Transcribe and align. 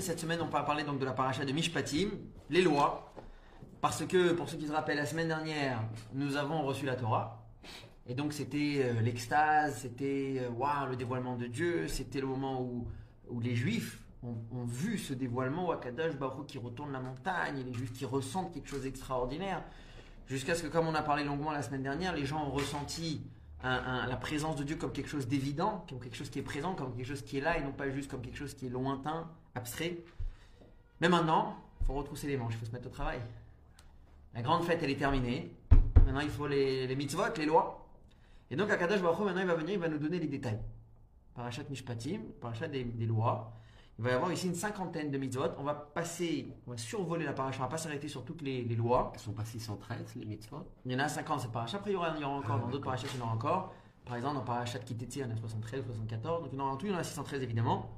Cette 0.00 0.20
semaine, 0.20 0.40
on 0.40 0.46
va 0.46 0.62
parler 0.62 0.84
donc 0.84 0.98
de 0.98 1.04
la 1.04 1.12
paracha 1.12 1.44
de 1.44 1.52
Mishpatim, 1.52 2.08
les 2.48 2.62
lois. 2.62 3.12
Parce 3.82 4.06
que, 4.06 4.32
pour 4.32 4.48
ceux 4.48 4.56
qui 4.56 4.66
se 4.66 4.72
rappellent, 4.72 4.96
la 4.96 5.04
semaine 5.04 5.28
dernière, 5.28 5.82
nous 6.14 6.36
avons 6.36 6.62
reçu 6.62 6.86
la 6.86 6.96
Torah. 6.96 7.44
Et 8.06 8.14
donc, 8.14 8.32
c'était 8.32 8.78
euh, 8.78 9.02
l'extase, 9.02 9.80
c'était 9.82 10.38
euh, 10.40 10.86
le 10.88 10.96
dévoilement 10.96 11.36
de 11.36 11.46
Dieu. 11.46 11.88
C'était 11.88 12.22
le 12.22 12.26
moment 12.26 12.62
où, 12.62 12.88
où 13.28 13.40
les 13.40 13.54
Juifs 13.54 14.02
ont, 14.22 14.64
vu 14.64 14.96
ce 14.96 15.12
dévoilement, 15.12 15.68
où 15.68 15.72
Akadosh 15.72 16.16
Baruch 16.16 16.46
qui 16.46 16.56
retourne 16.56 16.90
la 16.92 17.00
montagne, 17.00 17.62
les 17.62 17.74
Juifs 17.74 17.92
qui 17.92 18.06
ressentent 18.06 18.54
quelque 18.54 18.70
chose 18.70 18.84
d'extraordinaire. 18.84 19.62
Jusqu'à 20.26 20.54
ce 20.54 20.62
que, 20.62 20.68
comme 20.68 20.86
on 20.86 20.94
a 20.94 21.02
parlé 21.02 21.22
longuement 21.22 21.52
la 21.52 21.60
semaine 21.60 21.82
dernière, 21.82 22.16
les 22.16 22.24
gens 22.24 22.46
ont 22.46 22.50
ressenti 22.50 23.26
la 23.62 24.16
présence 24.16 24.56
de 24.56 24.64
Dieu 24.64 24.76
comme 24.76 24.92
quelque 24.92 25.10
chose 25.10 25.28
d'évident, 25.28 25.84
comme 25.88 26.00
quelque 26.00 26.16
chose 26.16 26.30
qui 26.30 26.38
est 26.38 26.42
présent, 26.42 26.74
comme 26.74 26.96
quelque 26.96 27.06
chose 27.06 27.22
qui 27.22 27.38
est 27.38 27.40
là, 27.42 27.58
et 27.58 27.62
non 27.62 27.72
pas 27.72 27.90
juste 27.90 28.10
comme 28.10 28.22
quelque 28.22 28.38
chose 28.38 28.54
qui 28.54 28.66
est 28.66 28.70
lointain, 28.70 29.28
abstrait. 29.54 29.98
Mais 31.00 31.08
maintenant, 31.08 31.56
il 31.80 31.86
faut 31.86 31.94
retrousser 31.94 32.26
les 32.26 32.36
manches, 32.36 32.54
il 32.54 32.58
faut 32.58 32.66
se 32.66 32.72
mettre 32.72 32.86
au 32.86 32.90
travail. 32.90 33.20
La 34.34 34.42
grande 34.42 34.64
fête, 34.64 34.82
elle 34.82 34.90
est 34.90 34.96
terminée. 34.96 35.54
Maintenant, 35.96 36.20
il 36.20 36.30
faut 36.30 36.46
les, 36.46 36.86
les 36.86 36.96
mitzvot, 36.96 37.22
les 37.36 37.46
lois. 37.46 37.86
Et 38.50 38.56
donc, 38.56 38.70
Akadosh 38.70 39.02
Baruch 39.02 39.20
Hu, 39.20 39.24
maintenant, 39.24 39.42
il 39.42 39.46
va 39.46 39.54
venir, 39.54 39.74
il 39.74 39.80
va 39.80 39.88
nous 39.88 39.98
donner 39.98 40.18
les 40.18 40.26
détails. 40.26 40.58
Parachat 41.34 41.62
Mishpatim, 41.70 42.20
parachat 42.40 42.68
des, 42.68 42.84
des 42.84 43.06
lois. 43.06 43.52
Il 43.98 44.04
va 44.04 44.10
y 44.10 44.14
avoir 44.14 44.32
ici 44.32 44.46
une 44.46 44.54
cinquantaine 44.54 45.10
de 45.10 45.18
mitzvot. 45.18 45.50
On 45.58 45.62
va 45.62 45.74
passer, 45.74 46.48
on 46.66 46.70
va 46.70 46.76
survoler 46.76 47.24
la 47.24 47.32
paracha, 47.32 47.58
on 47.60 47.62
va 47.62 47.68
pas 47.68 47.78
s'arrêter 47.78 48.08
sur 48.08 48.24
toutes 48.24 48.42
les, 48.42 48.64
les 48.64 48.74
lois. 48.74 49.12
Elles 49.14 49.20
sont 49.20 49.32
pas 49.32 49.44
613, 49.44 50.16
les 50.16 50.24
mitzvot 50.24 50.66
Il 50.86 50.92
y 50.92 50.96
en 50.96 50.98
a 50.98 51.08
50, 51.08 51.40
c'est 51.40 51.52
parachat. 51.52 51.76
Après, 51.76 51.90
il 51.90 51.94
y 51.94 51.96
aura, 51.96 52.14
il 52.16 52.20
y 52.20 52.24
aura 52.24 52.34
encore, 52.34 52.56
Ah, 52.56 52.64
dans 52.64 52.68
d'autres 52.68 52.84
parachats, 52.84 53.06
il 53.12 53.18
y 53.18 53.22
en 53.22 53.26
aura 53.26 53.34
encore. 53.34 53.74
Par 54.04 54.16
exemple, 54.16 54.36
dans 54.36 54.42
parachat 54.42 54.78
Kiteti, 54.80 55.20
il 55.20 55.22
y 55.22 55.24
en 55.24 55.30
a 55.30 55.36
73, 55.36 55.84
74. 55.84 56.42
Donc, 56.42 56.50
il 56.52 56.58
y 56.58 56.60
en 56.60 56.64
aura 56.64 56.72
en 56.72 56.76
tout, 56.76 56.86
il 56.86 56.92
y 56.92 56.94
en 56.94 56.98
a 56.98 57.04
613 57.04 57.42
évidemment. 57.42 57.90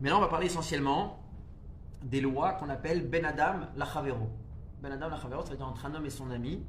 Mais 0.00 0.10
là, 0.10 0.16
on 0.16 0.20
va 0.20 0.28
parler 0.28 0.46
essentiellement 0.46 1.18
des 2.02 2.20
lois 2.20 2.52
qu'on 2.52 2.68
appelle 2.68 3.08
Ben 3.08 3.24
Adam 3.24 3.66
Lachavero. 3.76 4.28
Ben 4.80 4.92
Adam 4.92 5.08
Lachavero, 5.08 5.42
ça 5.42 5.50
veut 5.50 5.56
dire 5.56 5.66
entre 5.66 5.86
un 5.86 5.94
homme 5.94 6.06
et 6.06 6.10
son 6.10 6.30
ami. 6.30 6.62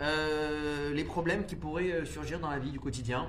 Euh, 0.00 0.94
les 0.94 1.04
problèmes 1.04 1.44
qui 1.44 1.56
pourraient 1.56 1.92
euh, 1.92 2.04
surgir 2.04 2.40
dans 2.40 2.48
la 2.48 2.58
vie 2.58 2.70
du 2.70 2.80
quotidien, 2.80 3.26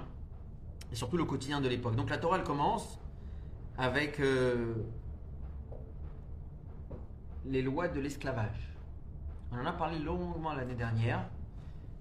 et 0.91 0.95
surtout 0.95 1.17
le 1.17 1.25
quotidien 1.25 1.59
de 1.59 1.67
l'époque. 1.67 1.95
Donc 1.95 2.09
la 2.09 2.17
Torah, 2.17 2.39
commence 2.39 2.99
avec 3.77 4.19
euh, 4.19 4.75
les 7.45 7.61
lois 7.61 7.87
de 7.87 7.99
l'esclavage. 7.99 8.69
On 9.51 9.59
en 9.59 9.65
a 9.65 9.73
parlé 9.73 9.99
longuement 9.99 10.53
l'année 10.53 10.75
dernière. 10.75 11.25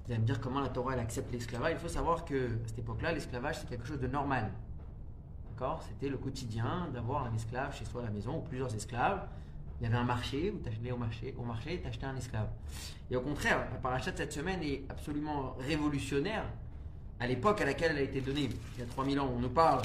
Vous 0.05 0.13
allez 0.13 0.21
me 0.21 0.27
dire 0.27 0.41
comment 0.41 0.61
la 0.61 0.69
Torah 0.69 0.93
accepte 0.95 1.33
l'esclavage. 1.33 1.73
Il 1.73 1.79
faut 1.79 1.89
savoir 1.89 2.25
que 2.25 2.47
à 2.47 2.69
cette 2.69 2.79
époque-là, 2.79 3.13
l'esclavage 3.13 3.61
c'est 3.61 3.69
quelque 3.69 3.87
chose 3.87 4.01
de 4.01 4.07
normal. 4.07 4.53
C'était 5.87 6.09
le 6.09 6.17
quotidien 6.17 6.89
d'avoir 6.93 7.27
un 7.27 7.35
esclave 7.35 7.77
chez 7.77 7.85
soi 7.85 8.03
à 8.03 8.05
la 8.05 8.11
maison 8.11 8.39
ou 8.39 8.41
plusieurs 8.41 8.75
esclaves. 8.75 9.27
Il 9.81 9.85
y 9.85 9.87
avait 9.87 9.97
un 9.97 10.05
marché 10.05 10.51
où 10.51 10.59
tu 10.59 10.69
achetais 10.69 10.91
au 10.91 10.97
marché, 10.97 11.35
au 11.39 11.43
marché 11.43 11.83
un 12.03 12.17
esclave. 12.17 12.49
Et 13.11 13.17
au 13.17 13.21
contraire, 13.21 13.67
la 13.71 13.79
paracha 13.79 14.11
de 14.11 14.17
cette 14.17 14.33
semaine 14.33 14.63
est 14.63 14.85
absolument 14.89 15.57
révolutionnaire. 15.59 16.45
À 17.19 17.27
l'époque 17.27 17.61
à 17.61 17.67
laquelle 17.67 17.93
elle 17.93 17.99
a 17.99 18.03
été 18.03 18.21
donnée, 18.21 18.49
il 18.75 18.81
y 18.81 18.83
a 18.83 18.87
3000 18.87 19.21
ans, 19.21 19.31
on 19.35 19.41
nous 19.41 19.51
parle 19.51 19.83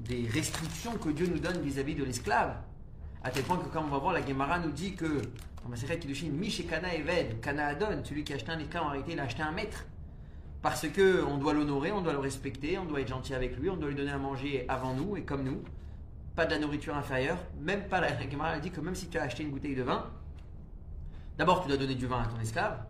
des 0.00 0.28
restrictions 0.28 0.96
que 0.96 1.10
Dieu 1.10 1.26
nous 1.26 1.38
donne 1.38 1.60
vis-à-vis 1.60 1.94
de 1.94 2.04
l'esclave. 2.04 2.56
À 3.22 3.30
tel 3.30 3.44
point 3.44 3.58
que, 3.58 3.68
comme 3.68 3.86
on 3.86 3.90
va 3.90 3.98
voir, 3.98 4.12
la 4.12 4.24
Gemara 4.24 4.58
nous 4.58 4.70
dit 4.70 4.94
que, 4.94 5.22
dans 5.62 5.68
Maseret 5.68 5.98
Kiddushin, 5.98 6.30
Mish 6.30 6.60
et 6.60 6.64
Kana 6.64 6.94
Eved, 6.94 7.40
Kana 7.40 7.68
Adon, 7.68 8.04
celui 8.04 8.22
qui 8.22 8.32
a 8.32 8.36
acheté 8.36 8.50
un 8.52 8.58
esclave, 8.60 8.84
en 8.84 8.90
réalité, 8.90 9.12
il 9.12 9.20
a 9.20 9.24
acheté 9.24 9.42
un 9.42 9.52
maître. 9.52 9.86
Parce 10.60 10.88
que 10.88 11.24
on 11.24 11.38
doit 11.38 11.52
l'honorer, 11.52 11.92
on 11.92 12.00
doit 12.00 12.12
le 12.12 12.18
respecter, 12.18 12.78
on 12.78 12.84
doit 12.84 13.00
être 13.00 13.08
gentil 13.08 13.34
avec 13.34 13.56
lui, 13.56 13.70
on 13.70 13.76
doit 13.76 13.88
lui 13.88 13.94
donner 13.94 14.10
à 14.10 14.18
manger 14.18 14.64
avant 14.68 14.94
nous 14.94 15.16
et 15.16 15.22
comme 15.22 15.44
nous. 15.44 15.62
Pas 16.34 16.46
de 16.46 16.52
la 16.52 16.58
nourriture 16.58 16.96
inférieure, 16.96 17.38
même 17.60 17.88
pas 17.88 18.00
la, 18.00 18.10
la 18.14 18.58
dit 18.58 18.70
que 18.70 18.80
même 18.80 18.94
si 18.94 19.08
tu 19.08 19.18
as 19.18 19.22
acheté 19.22 19.44
une 19.44 19.50
bouteille 19.50 19.76
de 19.76 19.82
vin, 19.82 20.06
d'abord 21.36 21.62
tu 21.62 21.68
dois 21.68 21.76
donner 21.76 21.94
du 21.94 22.06
vin 22.06 22.22
à 22.22 22.26
ton 22.26 22.40
esclave. 22.40 22.84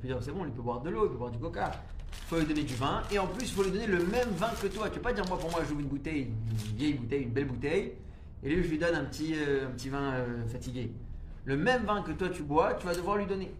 Pu 0.00 0.06
dire 0.06 0.16
c'est 0.22 0.32
bon, 0.32 0.46
il 0.46 0.50
peut 0.50 0.62
boire 0.62 0.80
de 0.80 0.88
l'eau, 0.88 1.04
il 1.04 1.10
peut 1.10 1.18
boire 1.18 1.30
du 1.30 1.38
coca. 1.38 1.70
Il 2.10 2.28
faut 2.28 2.38
lui 2.38 2.46
donner 2.46 2.62
du 2.62 2.74
vin 2.74 3.02
et 3.10 3.18
en 3.18 3.26
plus 3.26 3.46
il 3.46 3.52
faut 3.52 3.62
lui 3.62 3.70
donner 3.70 3.86
le 3.86 4.02
même 4.06 4.30
vin 4.30 4.50
que 4.60 4.66
toi. 4.68 4.88
Tu 4.88 4.94
peux 4.96 5.02
pas 5.02 5.12
dire 5.12 5.26
moi 5.28 5.38
pour 5.38 5.50
moi 5.50 5.60
j'ouvre 5.68 5.80
une 5.80 5.88
bouteille, 5.88 6.30
une 6.70 6.76
vieille 6.76 6.94
bouteille, 6.94 7.22
une 7.24 7.32
belle 7.32 7.46
bouteille, 7.46 7.92
et 8.42 8.48
lui 8.48 8.62
je 8.62 8.68
lui 8.68 8.78
donne 8.78 8.94
un 8.94 9.04
petit, 9.04 9.34
euh, 9.36 9.66
un 9.66 9.70
petit 9.72 9.90
vin 9.90 10.14
euh, 10.14 10.46
fatigué. 10.48 10.90
Le 11.44 11.56
même 11.56 11.84
vin 11.84 12.02
que 12.02 12.12
toi 12.12 12.28
tu 12.28 12.42
bois, 12.42 12.74
tu 12.74 12.86
vas 12.86 12.94
devoir 12.94 13.16
lui 13.16 13.26
donner. 13.26 13.54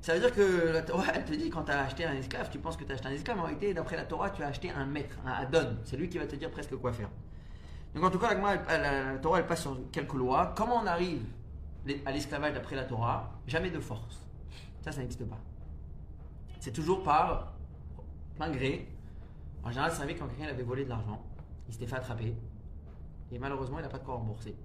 Ça 0.00 0.14
veut 0.14 0.20
dire 0.20 0.32
que 0.32 0.72
la 0.72 0.82
Torah 0.82 1.06
elle 1.14 1.24
te 1.24 1.32
dit 1.32 1.50
quand 1.50 1.64
tu 1.64 1.72
as 1.72 1.80
acheté 1.80 2.04
un 2.04 2.14
esclave, 2.14 2.50
tu 2.50 2.58
penses 2.58 2.76
que 2.76 2.84
tu 2.84 2.92
as 2.92 2.94
acheté 2.94 3.08
un 3.08 3.12
esclave, 3.12 3.36
mais 3.36 3.42
en 3.42 3.46
réalité 3.46 3.74
d'après 3.74 3.96
la 3.96 4.04
Torah 4.04 4.30
tu 4.30 4.42
as 4.42 4.48
acheté 4.48 4.70
un 4.70 4.84
maître, 4.86 5.16
un 5.26 5.32
Adon. 5.32 5.76
C'est 5.84 5.96
lui 5.96 6.08
qui 6.08 6.18
va 6.18 6.26
te 6.26 6.36
dire 6.36 6.50
presque 6.50 6.76
quoi 6.76 6.92
faire. 6.92 7.08
Donc 7.94 8.04
en 8.04 8.10
tout 8.10 8.18
cas, 8.18 8.34
la, 8.34 8.78
la, 8.78 9.12
la 9.12 9.18
Torah 9.18 9.38
elle 9.38 9.46
passe 9.46 9.62
sur 9.62 9.78
quelques 9.90 10.14
lois. 10.14 10.54
Comment 10.56 10.76
on 10.82 10.86
arrive 10.86 11.22
à 12.06 12.12
l'esclavage 12.12 12.54
d'après 12.54 12.76
la 12.76 12.84
Torah? 12.84 13.32
Jamais 13.46 13.70
de 13.70 13.80
force. 13.80 14.20
Ça, 14.82 14.92
ça 14.92 15.00
n'existe 15.00 15.24
pas. 15.24 15.38
C'est 16.60 16.72
toujours 16.72 17.02
par 17.02 17.54
plein 18.36 18.50
gré. 18.50 18.88
En 19.62 19.70
général, 19.70 19.92
ça 19.92 19.98
arrivait 20.02 20.18
quand 20.18 20.26
quelqu'un 20.26 20.50
avait 20.50 20.62
volé 20.62 20.84
de 20.84 20.88
l'argent, 20.88 21.22
il 21.68 21.74
s'était 21.74 21.86
fait 21.86 21.96
attraper, 21.96 22.34
et 23.30 23.38
malheureusement, 23.38 23.78
il 23.78 23.82
n'a 23.82 23.90
pas 23.90 23.98
de 23.98 24.04
quoi 24.04 24.14
rembourser. 24.14 24.56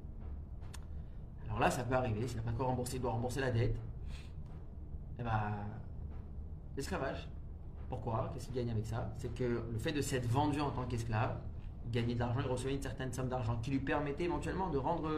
Alors 1.47 1.59
là, 1.59 1.71
ça 1.71 1.83
peut 1.83 1.95
arriver, 1.95 2.27
s'il 2.27 2.37
n'a 2.37 2.43
pas 2.43 2.51
de 2.51 2.57
quoi 2.57 2.65
rembourser, 2.67 2.97
il 2.97 3.01
doit 3.01 3.11
rembourser 3.11 3.39
la 3.39 3.51
dette. 3.51 3.75
Et 5.19 5.23
ben, 5.23 5.53
l'esclavage. 6.75 7.27
Pourquoi? 7.89 8.31
Qu'est-ce 8.33 8.47
qu'il 8.47 8.55
gagne 8.55 8.71
avec 8.71 8.85
ça? 8.85 9.13
C'est 9.17 9.33
que 9.33 9.43
le 9.43 9.77
fait 9.77 9.91
de 9.91 10.01
s'être 10.01 10.27
vendu 10.27 10.59
en 10.59 10.71
tant 10.71 10.85
qu'esclave, 10.85 11.37
il 11.85 11.91
gagnait 11.91 12.15
de 12.15 12.19
l'argent, 12.19 12.39
il 12.43 12.47
recevait 12.47 12.73
une 12.73 12.81
certaine 12.81 13.13
somme 13.13 13.29
d'argent 13.29 13.57
qui 13.61 13.71
lui 13.71 13.79
permettait 13.79 14.23
éventuellement 14.23 14.69
de 14.69 14.77
rendre, 14.77 15.11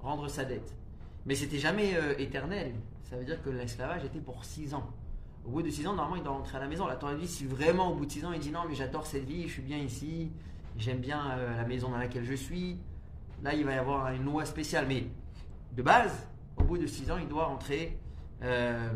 rendre 0.00 0.28
sa 0.28 0.44
dette. 0.44 0.74
Mais 1.24 1.34
c'était 1.34 1.58
jamais 1.58 1.96
euh, 1.96 2.14
éternel. 2.18 2.74
Ça 3.04 3.16
veut 3.16 3.24
dire 3.24 3.42
que 3.42 3.50
l'esclavage 3.50 4.04
était 4.04 4.20
pour 4.20 4.44
6 4.44 4.74
ans. 4.74 4.86
Au 5.46 5.50
bout 5.50 5.62
de 5.62 5.70
6 5.70 5.86
ans, 5.86 5.94
normalement, 5.94 6.16
il 6.16 6.22
doit 6.22 6.32
rentrer 6.32 6.58
à 6.58 6.60
la 6.60 6.68
maison. 6.68 6.86
La 6.86 6.96
Torah 6.96 7.14
dit 7.14 7.26
si 7.26 7.46
vraiment 7.46 7.92
au 7.92 7.94
bout 7.94 8.06
de 8.06 8.12
6 8.12 8.24
ans, 8.24 8.32
il 8.32 8.40
dit 8.40 8.50
non, 8.50 8.60
mais 8.68 8.74
j'adore 8.74 9.06
cette 9.06 9.24
vie, 9.24 9.44
je 9.48 9.54
suis 9.54 9.62
bien 9.62 9.78
ici, 9.78 10.30
j'aime 10.76 10.98
bien 10.98 11.30
euh, 11.30 11.56
la 11.56 11.64
maison 11.64 11.90
dans 11.90 11.98
laquelle 11.98 12.24
je 12.24 12.34
suis. 12.34 12.78
Là, 13.42 13.54
il 13.54 13.64
va 13.64 13.74
y 13.74 13.78
avoir 13.78 14.12
une 14.12 14.24
loi 14.24 14.44
spéciale. 14.44 14.86
Mais 14.88 15.06
de 15.76 15.82
base, 15.82 16.26
au 16.56 16.64
bout 16.64 16.78
de 16.78 16.86
6 16.86 17.10
ans, 17.10 17.18
il 17.18 17.28
doit 17.28 17.44
rentrer 17.44 17.98
euh, 18.42 18.92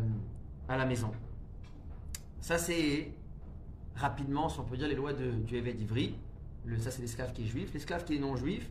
à 0.68 0.76
la 0.76 0.86
maison. 0.86 1.10
Ça, 2.41 2.56
c'est 2.56 3.12
rapidement, 3.94 4.48
si 4.48 4.58
on 4.58 4.64
peut 4.64 4.78
dire, 4.78 4.88
les 4.88 4.94
lois 4.94 5.12
du 5.12 5.58
Ivri. 5.58 6.18
Le, 6.64 6.78
ça, 6.78 6.91
c'est 6.91 7.02
l'esclave 7.02 7.32
qui 7.32 7.42
est 7.42 7.46
juif. 7.46 7.72
L'esclave 7.74 8.04
qui 8.04 8.16
est 8.16 8.18
non 8.18 8.34
juif. 8.34 8.70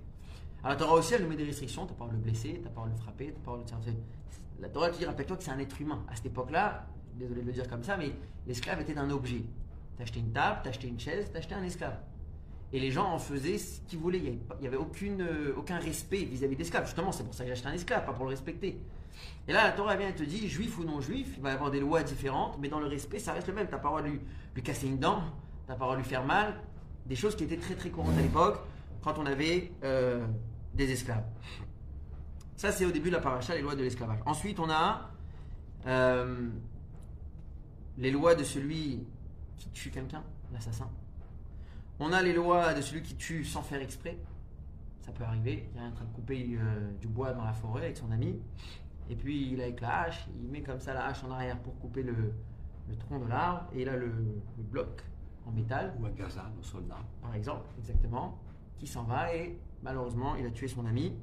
Alors, 0.63 0.71
la 0.71 0.75
Torah 0.75 0.95
aussi, 0.95 1.13
elle 1.13 1.23
nous 1.23 1.29
met 1.29 1.35
des 1.35 1.45
restrictions. 1.45 1.85
Tu 1.85 1.93
n'as 1.93 1.99
pas 1.99 2.11
le 2.11 2.17
blesser, 2.17 2.55
tu 2.55 2.61
n'as 2.61 2.69
pas 2.69 2.85
le 2.85 2.95
frapper, 2.95 3.27
tu 3.27 3.39
pas 3.41 3.55
le 3.55 3.63
tirer. 3.63 3.97
La 4.59 4.69
Torah 4.69 4.89
te 4.89 4.97
dit, 4.97 5.05
rappelle-toi 5.05 5.37
que 5.37 5.43
c'est 5.43 5.51
un 5.51 5.59
être 5.59 5.79
humain. 5.79 6.03
À 6.09 6.15
cette 6.15 6.25
époque-là, 6.25 6.87
désolé 7.13 7.41
de 7.41 7.45
le 7.47 7.53
dire 7.53 7.67
comme 7.67 7.83
ça, 7.83 7.95
mais 7.95 8.11
l'esclave 8.47 8.81
était 8.81 8.97
un 8.97 9.09
objet. 9.11 9.43
Tu 9.95 10.01
acheté 10.01 10.19
une 10.19 10.31
table, 10.31 10.61
tu 10.63 10.69
acheté 10.69 10.87
une 10.87 10.99
chaise, 10.99 11.29
tu 11.31 11.37
acheté 11.37 11.53
un 11.53 11.63
esclave. 11.63 11.97
Et 12.71 12.79
les 12.79 12.91
gens 12.91 13.11
en 13.11 13.19
faisaient 13.19 13.57
ce 13.57 13.81
qu'ils 13.81 13.99
voulaient. 13.99 14.19
Il 14.19 14.39
n'y 14.61 14.67
avait, 14.67 14.77
euh, 14.77 15.53
aucun 15.57 15.79
respect 15.79 16.23
vis-à-vis 16.23 16.55
de 16.55 16.59
l'esclave. 16.59 16.85
Justement, 16.85 17.11
c'est 17.11 17.23
pour 17.23 17.33
ça 17.33 17.43
que 17.43 17.53
j'ai 17.53 17.65
un 17.65 17.73
esclave, 17.73 18.05
pas 18.05 18.13
pour 18.13 18.25
le 18.25 18.31
respecter. 18.31 18.79
Et 19.47 19.53
là, 19.53 19.63
la 19.65 19.71
Torah 19.71 19.95
vient 19.95 20.09
et 20.09 20.15
te 20.15 20.23
dit, 20.23 20.47
juif 20.47 20.77
ou 20.77 20.83
non 20.83 21.01
juif, 21.01 21.33
il 21.35 21.41
va 21.41 21.51
y 21.51 21.53
avoir 21.53 21.71
des 21.71 21.79
lois 21.79 22.03
différentes, 22.03 22.57
mais 22.59 22.69
dans 22.69 22.79
le 22.79 22.87
respect, 22.87 23.19
ça 23.19 23.33
reste 23.33 23.47
le 23.47 23.53
même. 23.53 23.67
Tu 23.67 23.71
n'as 23.71 23.79
pas 23.79 23.89
le 23.89 23.95
droit 23.95 24.01
de 24.03 24.07
lui, 24.09 24.21
lui 24.55 24.63
casser 24.63 24.87
une 24.87 24.99
dent, 24.99 25.23
tu 25.65 25.71
n'as 25.71 25.75
pas 25.75 25.85
le 25.85 25.85
droit 25.85 25.95
de 25.95 26.01
lui 26.01 26.07
faire 26.07 26.25
mal. 26.25 26.61
Des 27.05 27.15
choses 27.15 27.35
qui 27.35 27.43
étaient 27.43 27.57
très 27.57 27.75
très 27.75 27.89
courantes 27.89 28.17
à 28.17 28.21
l'époque, 28.21 28.59
quand 29.01 29.17
on 29.17 29.25
avait 29.25 29.71
euh, 29.83 30.25
des 30.73 30.91
esclaves. 30.91 31.25
Ça, 32.55 32.71
c'est 32.71 32.85
au 32.85 32.91
début 32.91 33.09
de 33.09 33.15
la 33.15 33.21
paracha, 33.21 33.55
les 33.55 33.61
lois 33.61 33.75
de 33.75 33.81
l'esclavage. 33.81 34.19
Ensuite, 34.25 34.59
on 34.59 34.69
a 34.69 35.09
euh, 35.87 36.49
les 37.97 38.11
lois 38.11 38.35
de 38.35 38.43
celui 38.43 39.07
qui 39.57 39.69
tue 39.69 39.89
quelqu'un, 39.89 40.23
l'assassin. 40.53 40.89
On 41.99 42.13
a 42.13 42.21
les 42.21 42.33
lois 42.33 42.73
de 42.73 42.81
celui 42.81 43.01
qui 43.03 43.15
tue 43.15 43.43
sans 43.43 43.61
faire 43.61 43.81
exprès. 43.81 44.17
Ça 45.01 45.11
peut 45.11 45.23
arriver. 45.23 45.69
Il 45.73 45.81
est 45.81 45.85
en 45.85 45.91
train 45.91 46.05
de 46.05 46.11
couper 46.13 46.57
euh, 46.59 46.91
du 46.99 47.07
bois 47.07 47.33
dans 47.33 47.43
la 47.43 47.53
forêt 47.53 47.85
avec 47.85 47.97
son 47.97 48.11
ami. 48.11 48.39
Et 49.09 49.15
puis, 49.15 49.51
il 49.51 49.59
est 49.59 49.63
avec 49.63 49.81
la 49.81 50.01
hache. 50.01 50.27
Il 50.41 50.47
met 50.49 50.61
comme 50.61 50.79
ça 50.79 50.93
la 50.93 51.07
hache 51.07 51.23
en 51.23 51.31
arrière 51.31 51.59
pour 51.59 51.77
couper 51.79 52.03
le, 52.03 52.33
le 52.87 52.95
tronc 52.95 53.19
de 53.19 53.27
l'arbre. 53.27 53.65
Et 53.73 53.81
il 53.81 53.89
a 53.89 53.95
le, 53.97 54.07
le 54.07 54.63
bloc 54.63 55.01
en 55.45 55.51
métal 55.51 55.93
Ou 55.99 56.05
à 56.05 56.11
Gaza, 56.11 56.49
nos 56.55 56.63
soldats. 56.63 57.03
par 57.21 57.33
exemple, 57.35 57.65
exactement, 57.79 58.39
qui 58.77 58.87
s'en 58.87 59.03
va 59.03 59.33
et 59.33 59.57
malheureusement 59.81 60.35
il 60.35 60.45
a 60.45 60.51
tué 60.51 60.67
son 60.67 60.85
ami. 60.85 61.13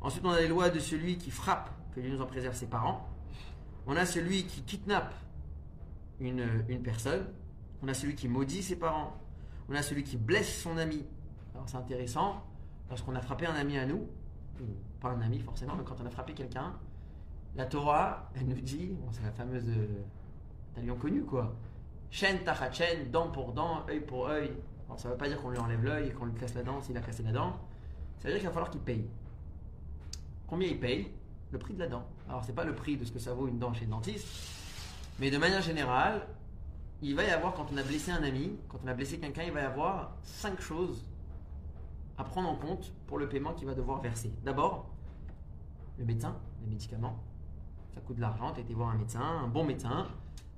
Ensuite, 0.00 0.24
on 0.24 0.30
a 0.30 0.40
les 0.40 0.48
lois 0.48 0.70
de 0.70 0.78
celui 0.80 1.18
qui 1.18 1.30
frappe, 1.30 1.70
que 1.94 2.00
Dieu 2.00 2.10
nous 2.10 2.22
en 2.22 2.26
préserve 2.26 2.54
ses 2.54 2.66
parents. 2.66 3.06
On 3.86 3.96
a 3.96 4.06
celui 4.06 4.44
qui 4.44 4.62
kidnappe 4.62 5.14
une, 6.18 6.64
une 6.68 6.82
personne. 6.82 7.26
On 7.82 7.88
a 7.88 7.94
celui 7.94 8.14
qui 8.14 8.28
maudit 8.28 8.62
ses 8.62 8.76
parents. 8.76 9.16
On 9.68 9.74
a 9.74 9.82
celui 9.82 10.04
qui 10.04 10.16
blesse 10.16 10.62
son 10.62 10.76
ami. 10.76 11.04
Alors 11.54 11.68
c'est 11.68 11.76
intéressant, 11.76 12.44
lorsqu'on 12.88 13.14
a 13.14 13.20
frappé 13.20 13.46
un 13.46 13.54
ami 13.54 13.78
à 13.78 13.86
nous, 13.86 14.06
ou 14.60 14.64
pas 15.00 15.10
un 15.10 15.20
ami 15.20 15.40
forcément, 15.40 15.74
mais 15.76 15.84
quand 15.84 16.00
on 16.00 16.06
a 16.06 16.10
frappé 16.10 16.34
quelqu'un, 16.34 16.74
la 17.54 17.66
Torah, 17.66 18.30
elle 18.34 18.46
nous 18.46 18.60
dit, 18.60 18.96
bon, 18.98 19.08
c'est 19.12 19.22
la 19.22 19.32
fameuse 19.32 19.68
euh, 19.68 20.02
talion 20.74 20.96
connue 20.96 21.24
quoi, 21.24 21.54
chaîne 22.10 22.42
tachat 22.44 22.72
chaîne, 22.72 23.10
dent 23.10 23.28
pour 23.28 23.52
dent, 23.52 23.84
œil 23.88 24.00
pour 24.00 24.28
œil. 24.28 24.50
Alors 24.86 24.98
ça 24.98 25.08
ne 25.08 25.14
veut 25.14 25.18
pas 25.18 25.28
dire 25.28 25.40
qu'on 25.40 25.50
lui 25.50 25.58
enlève 25.58 25.82
l'œil 25.84 26.08
et 26.08 26.12
qu'on 26.12 26.26
lui 26.26 26.34
casse 26.34 26.54
la 26.54 26.62
dent 26.62 26.80
s'il 26.80 26.96
a 26.96 27.00
cassé 27.00 27.22
la 27.22 27.32
dent. 27.32 27.58
Ça 28.18 28.28
veut 28.28 28.34
dire 28.34 28.40
qu'il 28.40 28.48
va 28.48 28.52
falloir 28.52 28.70
qu'il 28.70 28.80
paye. 28.80 29.06
Combien 30.46 30.68
il 30.68 30.78
paye? 30.78 31.10
Le 31.50 31.58
prix 31.58 31.74
de 31.74 31.80
la 31.80 31.88
dent. 31.88 32.06
Alors, 32.28 32.44
c'est 32.44 32.54
pas 32.54 32.64
le 32.64 32.74
prix 32.74 32.96
de 32.96 33.04
ce 33.04 33.12
que 33.12 33.18
ça 33.18 33.34
vaut 33.34 33.48
une 33.48 33.58
dent 33.58 33.72
chez 33.74 33.84
le 33.84 33.90
dentiste, 33.90 34.26
mais 35.18 35.30
de 35.30 35.38
manière 35.38 35.60
générale, 35.60 36.26
il 37.02 37.16
va 37.16 37.24
y 37.24 37.30
avoir, 37.30 37.52
quand 37.52 37.66
on 37.72 37.76
a 37.76 37.82
blessé 37.82 38.12
un 38.12 38.22
ami, 38.22 38.56
quand 38.68 38.78
on 38.84 38.86
a 38.86 38.94
blessé 38.94 39.18
quelqu'un, 39.18 39.42
il 39.42 39.52
va 39.52 39.62
y 39.62 39.64
avoir 39.64 40.16
cinq 40.22 40.60
choses 40.60 41.04
à 42.16 42.24
prendre 42.24 42.48
en 42.48 42.56
compte 42.56 42.92
pour 43.06 43.18
le 43.18 43.28
paiement 43.28 43.52
qu'il 43.54 43.66
va 43.66 43.74
devoir 43.74 44.00
verser. 44.00 44.32
D'abord, 44.44 44.88
le 45.98 46.04
médecin, 46.04 46.36
les 46.62 46.68
médicaments. 46.68 47.18
Ça 47.94 48.00
coûte 48.00 48.16
de 48.16 48.20
l'argent, 48.20 48.52
tu 48.52 48.60
été 48.60 48.72
voir 48.72 48.90
un 48.90 48.96
médecin, 48.96 49.20
un 49.20 49.48
bon 49.48 49.64
médecin, 49.64 50.06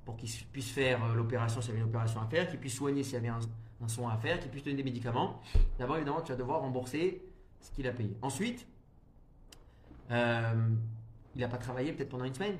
pour 0.05 0.15
qu'il 0.15 0.29
puisse 0.51 0.71
faire 0.71 1.03
euh, 1.03 1.15
l'opération 1.15 1.61
s'il 1.61 1.71
y 1.71 1.73
avait 1.73 1.81
une 1.81 1.89
opération 1.89 2.21
à 2.21 2.27
faire, 2.27 2.47
qu'il 2.47 2.59
puisse 2.59 2.75
soigner 2.75 3.03
s'il 3.03 3.15
y 3.15 3.17
avait 3.17 3.27
un, 3.29 3.39
un 3.81 3.87
soin 3.87 4.13
à 4.13 4.17
faire, 4.17 4.39
qu'il 4.39 4.51
puisse 4.51 4.63
donner 4.63 4.77
des 4.77 4.83
médicaments. 4.83 5.41
D'abord, 5.79 5.97
évidemment, 5.97 6.21
tu 6.21 6.31
vas 6.31 6.37
devoir 6.37 6.61
rembourser 6.61 7.25
ce 7.59 7.71
qu'il 7.71 7.87
a 7.87 7.91
payé. 7.91 8.15
Ensuite, 8.21 8.67
euh, 10.11 10.69
il 11.33 11.41
n'a 11.41 11.47
pas 11.47 11.57
travaillé 11.57 11.91
peut-être 11.91 12.09
pendant 12.09 12.25
une 12.25 12.33
semaine. 12.33 12.57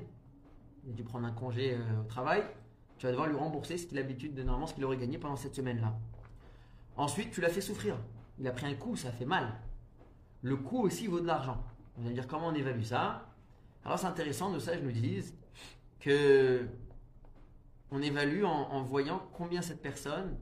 Il 0.84 0.90
a 0.90 0.94
dû 0.94 1.04
prendre 1.04 1.26
un 1.26 1.32
congé 1.32 1.74
euh, 1.74 2.00
au 2.00 2.04
travail. 2.04 2.42
Tu 2.98 3.06
vas 3.06 3.12
devoir 3.12 3.28
lui 3.28 3.36
rembourser 3.36 3.76
ce 3.76 3.86
qu'il 3.86 3.98
a 3.98 4.00
l'habitude 4.00 4.34
de 4.34 4.42
normalement 4.42 4.66
ce 4.66 4.74
qu'il 4.74 4.84
aurait 4.84 4.96
gagné 4.96 5.18
pendant 5.18 5.36
cette 5.36 5.54
semaine-là. 5.54 5.94
Ensuite, 6.96 7.30
tu 7.30 7.40
l'as 7.40 7.50
fait 7.50 7.60
souffrir. 7.60 7.96
Il 8.38 8.46
a 8.46 8.52
pris 8.52 8.66
un 8.66 8.74
coup, 8.74 8.96
ça 8.96 9.12
fait 9.12 9.26
mal. 9.26 9.52
Le 10.42 10.56
coup 10.56 10.82
aussi 10.82 11.06
vaut 11.06 11.20
de 11.20 11.26
l'argent. 11.26 11.62
On 11.98 12.02
va 12.02 12.10
dire 12.10 12.26
comment 12.26 12.48
on 12.48 12.54
évalue 12.54 12.82
ça. 12.82 13.26
Alors 13.84 13.98
c'est 13.98 14.06
intéressant, 14.06 14.50
nos 14.50 14.60
sages 14.60 14.82
nous 14.82 14.92
disent 14.92 15.34
que 16.00 16.66
on 17.90 18.02
évalue 18.02 18.42
en, 18.44 18.82
voyant 18.82 19.22
combien 19.32 19.62
cette 19.62 19.80
personne 19.80 20.36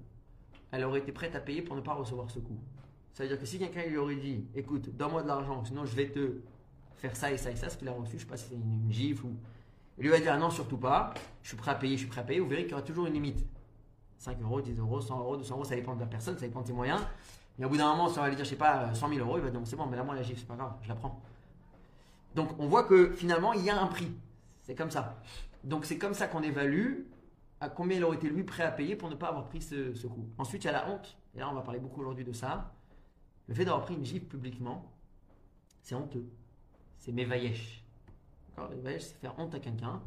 elle 0.71 0.83
aurait 0.85 1.01
été 1.01 1.13
prête 1.13 1.37
à 1.37 1.41
payer 1.41 1.63
pour 1.63 1.77
ne 1.77 1.83
pas 1.83 1.95
recevoir 1.95 2.31
ce 2.31 2.39
coup. 2.39 2.59
Ça 3.13 3.23
veut 3.23 3.29
dire 3.29 3.39
que 3.39 3.47
si 3.47 3.59
quelqu'un 3.59 3.85
lui 3.85 3.97
aurait 3.97 4.17
dit 4.17 4.47
écoute, 4.55 4.97
donne-moi 4.97 5.23
de 5.23 5.29
l'argent, 5.29 5.63
sinon 5.65 5.85
je 5.85 5.95
vais 5.95 6.09
te 6.09 6.41
faire 6.97 7.15
ça 7.15 7.31
et 7.31 7.37
ça 7.37 7.51
et 7.51 7.57
ça, 7.57 7.69
ce 7.69 7.77
qu'il 7.77 7.87
a 7.87 7.93
reçu, 7.93 8.15
je 8.15 8.23
sais 8.23 8.27
pas 8.27 8.37
si 8.37 8.49
c'est 8.49 8.55
une, 8.55 8.85
une 8.85 8.91
gifle 8.91 9.27
ou. 9.27 9.37
Il 9.99 10.05
lui 10.05 10.11
va 10.11 10.19
dire 10.19 10.33
ah 10.35 10.39
non, 10.39 10.51
surtout 10.51 10.79
pas, 10.79 11.15
je 11.43 11.49
suis 11.49 11.57
prêt 11.57 11.71
à 11.71 11.75
payer, 11.75 11.97
je 11.97 12.01
suis 12.01 12.09
prêt 12.09 12.21
à 12.21 12.25
payer, 12.25 12.41
vous 12.41 12.49
verrez 12.49 12.63
qu'il 12.63 12.73
y 12.73 12.75
aura 12.75 12.83
toujours 12.83 13.07
une 13.07 13.15
limite. 13.15 13.45
5 14.19 14.41
euros, 14.43 14.61
10 14.61 14.79
euros, 14.79 15.01
100 15.01 15.19
euros, 15.19 15.37
200 15.37 15.55
euros, 15.55 15.65
ça 15.65 15.75
dépend 15.75 15.95
de 15.95 16.01
la 16.01 16.07
personne, 16.07 16.35
ça 16.39 16.47
dépend 16.47 16.63
de 16.63 16.67
ses 16.67 16.73
moyens. 16.73 17.01
Et 17.59 17.65
au 17.65 17.69
bout 17.69 17.77
d'un 17.77 17.91
moment, 17.91 18.07
on 18.07 18.11
va 18.11 18.29
lui 18.29 18.37
dire, 18.37 18.45
je 18.45 18.51
sais 18.51 18.57
pas, 18.57 18.93
100 18.95 19.09
000 19.09 19.21
euros, 19.21 19.39
il 19.39 19.43
va 19.45 19.51
dire, 19.51 19.61
bon, 19.61 19.67
c'est 19.67 19.77
bon, 19.77 19.87
mais 19.87 19.97
là, 19.97 20.03
moi, 20.03 20.15
la 20.15 20.23
gifle, 20.23 20.41
c'est 20.41 20.47
pas 20.47 20.57
grave, 20.57 20.75
je 20.83 20.89
la 20.89 20.95
prends. 20.95 21.23
Donc, 22.35 22.59
on 22.59 22.67
voit 22.67 22.85
que 22.85 23.13
finalement, 23.13 23.53
il 23.53 23.63
y 23.63 23.71
a 23.71 23.81
un 23.81 23.87
prix. 23.87 24.11
C'est 24.63 24.75
comme 24.75 24.91
ça. 24.91 25.21
Donc, 25.63 25.85
c'est 25.85 25.99
comme 25.99 26.15
ça 26.15 26.27
qu'on 26.27 26.43
évalue 26.43 27.03
à 27.61 27.69
combien 27.69 27.97
il 27.97 28.05
aurait 28.05 28.17
été 28.17 28.29
lui 28.29 28.43
prêt 28.43 28.65
à 28.65 28.73
payer 28.73 28.97
pour 28.97 29.09
ne 29.09 29.15
pas 29.15 29.29
avoir 29.29 29.45
pris 29.45 29.63
ce, 29.63 29.95
ce 29.95 30.07
coup. 30.07 30.27
Ensuite, 30.39 30.65
il 30.65 30.67
y 30.67 30.71
a 30.71 30.73
la 30.73 30.89
honte. 30.89 31.17
Et 31.35 31.39
là, 31.39 31.49
on 31.49 31.55
va 31.55 31.63
parler 31.63 31.81
beaucoup 31.81 32.01
aujourd'hui 32.01 32.25
de 32.25 32.33
ça. 32.33 32.73
Le 33.47 33.55
fait 33.55 33.65
d'avoir 33.65 33.85
pris 33.85 33.95
une 33.95 34.05
gifle 34.05 34.27
publiquement, 34.27 34.91
c'est 35.83 35.95
honteux. 35.95 36.27
C'est 36.99 37.13
mévayesh. 37.13 37.84
D'accord 38.57 38.71
Mévayesh, 38.71 39.03
c'est 39.03 39.17
faire 39.17 39.35
honte 39.39 39.55
à 39.55 39.59
quelqu'un. 39.59 40.01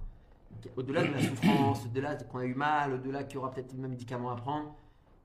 Au-delà 0.76 1.04
de 1.04 1.14
la 1.14 1.22
souffrance, 1.22 1.86
au-delà 1.86 2.16
qu'on 2.16 2.40
a 2.40 2.46
eu 2.46 2.56
mal, 2.56 2.94
au-delà 2.94 3.24
qu'il 3.24 3.36
y 3.36 3.38
aura 3.38 3.52
peut-être 3.52 3.74
même 3.74 3.92
médicament 3.92 4.32
à 4.32 4.36
prendre, 4.36 4.74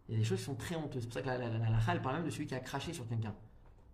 il 0.08 0.14
y 0.14 0.16
a 0.16 0.19
des 0.19 0.24
choses 0.24 0.38
qui 0.38 0.44
sont 0.44 0.56
très 0.56 0.74
honteuses. 0.74 1.02
C'est 1.02 1.06
pour 1.08 1.14
ça 1.14 1.22
que 1.22 1.28
la, 1.28 1.38
la, 1.38 2.00
parle 2.00 2.16
même 2.16 2.24
de 2.24 2.30
celui 2.30 2.46
qui 2.46 2.54
a 2.54 2.60
craché 2.60 2.92
sur 2.92 3.08
quelqu'un. 3.08 3.34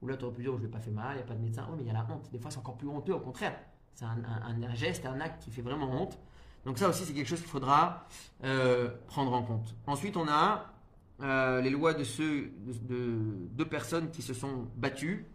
Ou 0.00 0.08
là, 0.08 0.16
tu 0.16 0.24
aurais 0.24 0.34
pu 0.34 0.42
dire, 0.42 0.52
oh, 0.52 0.56
je 0.56 0.62
ne 0.62 0.66
l'ai 0.66 0.72
pas 0.72 0.80
fait 0.80 0.90
mal, 0.90 1.12
il 1.12 1.16
n'y 1.16 1.22
a 1.22 1.26
pas 1.26 1.34
de 1.34 1.42
médecin. 1.42 1.66
Oui, 1.70 1.76
mais 1.76 1.82
il 1.84 1.86
y 1.86 1.90
a 1.90 1.92
la 1.92 2.06
honte. 2.10 2.30
Des 2.32 2.38
fois, 2.38 2.50
c'est 2.50 2.58
encore 2.58 2.76
plus 2.76 2.88
honteux, 2.88 3.12
au 3.12 3.20
contraire. 3.20 3.54
C'est 3.94 4.04
un, 4.04 4.74
geste, 4.74 5.04
un 5.06 5.20
acte 5.20 5.42
qui 5.42 5.50
fait 5.50 5.62
vraiment 5.62 5.90
honte. 5.90 6.18
Donc 6.64 6.78
ça 6.78 6.88
aussi, 6.88 7.04
c'est 7.04 7.12
quelque 7.12 7.26
chose 7.26 7.40
qu'il 7.40 7.50
faudra 7.50 8.06
euh, 8.44 8.90
prendre 9.06 9.32
en 9.32 9.42
compte. 9.42 9.74
Ensuite, 9.86 10.16
on 10.16 10.28
a 10.28 10.72
euh, 11.20 11.60
les 11.60 11.70
lois 11.70 11.94
de 11.94 12.04
ceux, 12.04 12.52
de, 12.64 12.72
de 12.94 13.18
deux 13.50 13.68
personnes 13.68 14.10
qui 14.10 14.22
se 14.22 14.34
sont 14.34 14.68
battues. 14.76 15.26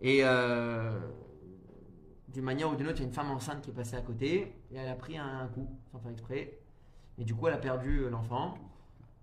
Et 0.00 0.20
euh, 0.22 0.98
d'une 2.28 2.44
manière 2.44 2.70
ou 2.70 2.76
d'une 2.76 2.86
autre, 2.88 2.98
il 2.98 3.02
y 3.02 3.04
a 3.04 3.08
une 3.08 3.14
femme 3.14 3.30
enceinte 3.30 3.62
qui 3.62 3.70
est 3.70 3.74
passée 3.74 3.96
à 3.96 4.02
côté 4.02 4.54
et 4.70 4.76
elle 4.76 4.88
a 4.88 4.94
pris 4.94 5.16
un 5.16 5.46
coup, 5.48 5.68
sans 5.90 5.98
faire 5.98 6.10
exprès. 6.10 6.58
Et 7.18 7.24
du 7.24 7.34
coup, 7.34 7.48
elle 7.48 7.54
a 7.54 7.58
perdu 7.58 8.00
euh, 8.00 8.10
l'enfant. 8.10 8.54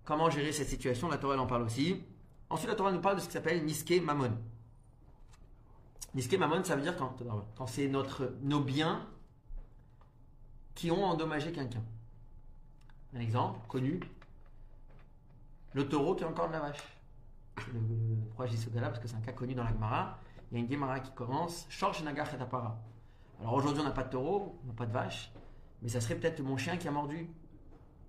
Comment 0.04 0.28
gérer 0.30 0.52
cette 0.52 0.68
situation? 0.68 1.08
La 1.08 1.18
Torah 1.18 1.34
elle 1.34 1.40
en 1.40 1.46
parle 1.46 1.62
aussi. 1.62 2.02
Ensuite, 2.50 2.68
la 2.68 2.76
Torah 2.76 2.92
nous 2.92 3.00
parle 3.00 3.16
de 3.16 3.20
ce 3.20 3.26
qui 3.26 3.32
s'appelle 3.32 3.64
Niske 3.64 4.02
Mammon. 4.02 4.32
Niske 6.14 6.34
Mammon, 6.34 6.62
ça 6.64 6.76
veut 6.76 6.82
dire 6.82 6.96
quand, 6.96 7.16
quand 7.56 7.66
c'est 7.66 7.88
notre, 7.88 8.34
nos 8.42 8.60
biens 8.60 9.06
qui 10.74 10.90
ont 10.90 11.04
endommagé 11.04 11.52
quelqu'un. 11.52 11.82
Un 13.14 13.20
exemple 13.20 13.60
connu 13.66 14.00
le 15.76 15.86
taureau 15.86 16.14
qui 16.14 16.24
est 16.24 16.26
encore 16.26 16.48
de 16.48 16.54
la 16.54 16.60
vache. 16.60 16.82
Le, 17.72 17.80
pourquoi 18.28 18.46
je 18.46 18.52
dis 18.52 18.58
ce 18.58 18.70
cas-là 18.70 18.88
Parce 18.88 18.98
que 18.98 19.08
c'est 19.08 19.16
un 19.16 19.20
cas 19.20 19.32
connu 19.32 19.54
dans 19.54 19.62
la 19.62 19.70
Gemara. 19.70 20.18
Il 20.50 20.56
y 20.56 20.60
a 20.60 20.64
une 20.64 20.70
Gemara 20.70 21.00
qui 21.00 21.12
commence 21.12 21.66
Shorsh 21.68 22.02
Nagach 22.02 22.32
et 22.32 22.38
Tapara. 22.38 22.78
Alors 23.40 23.54
aujourd'hui, 23.54 23.82
on 23.82 23.84
n'a 23.84 23.90
pas 23.90 24.02
de 24.02 24.10
taureau, 24.10 24.58
on 24.64 24.68
n'a 24.68 24.72
pas 24.72 24.86
de 24.86 24.92
vache, 24.92 25.32
mais 25.82 25.88
ça 25.88 26.00
serait 26.00 26.14
peut-être 26.14 26.40
mon 26.40 26.56
chien 26.56 26.76
qui 26.76 26.88
a 26.88 26.90
mordu 26.90 27.28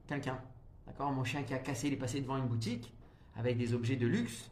quelqu'un. 0.08 0.40
D'accord? 0.86 1.12
Mon 1.12 1.24
chien 1.24 1.44
qui 1.44 1.54
a 1.54 1.60
cassé, 1.60 1.88
il 1.88 1.94
est 1.94 1.98
passé 1.98 2.22
devant 2.22 2.38
une 2.38 2.48
boutique 2.48 2.94
avec 3.36 3.58
des 3.58 3.74
objets 3.74 3.98
de 3.98 4.08
luxe. 4.08 4.50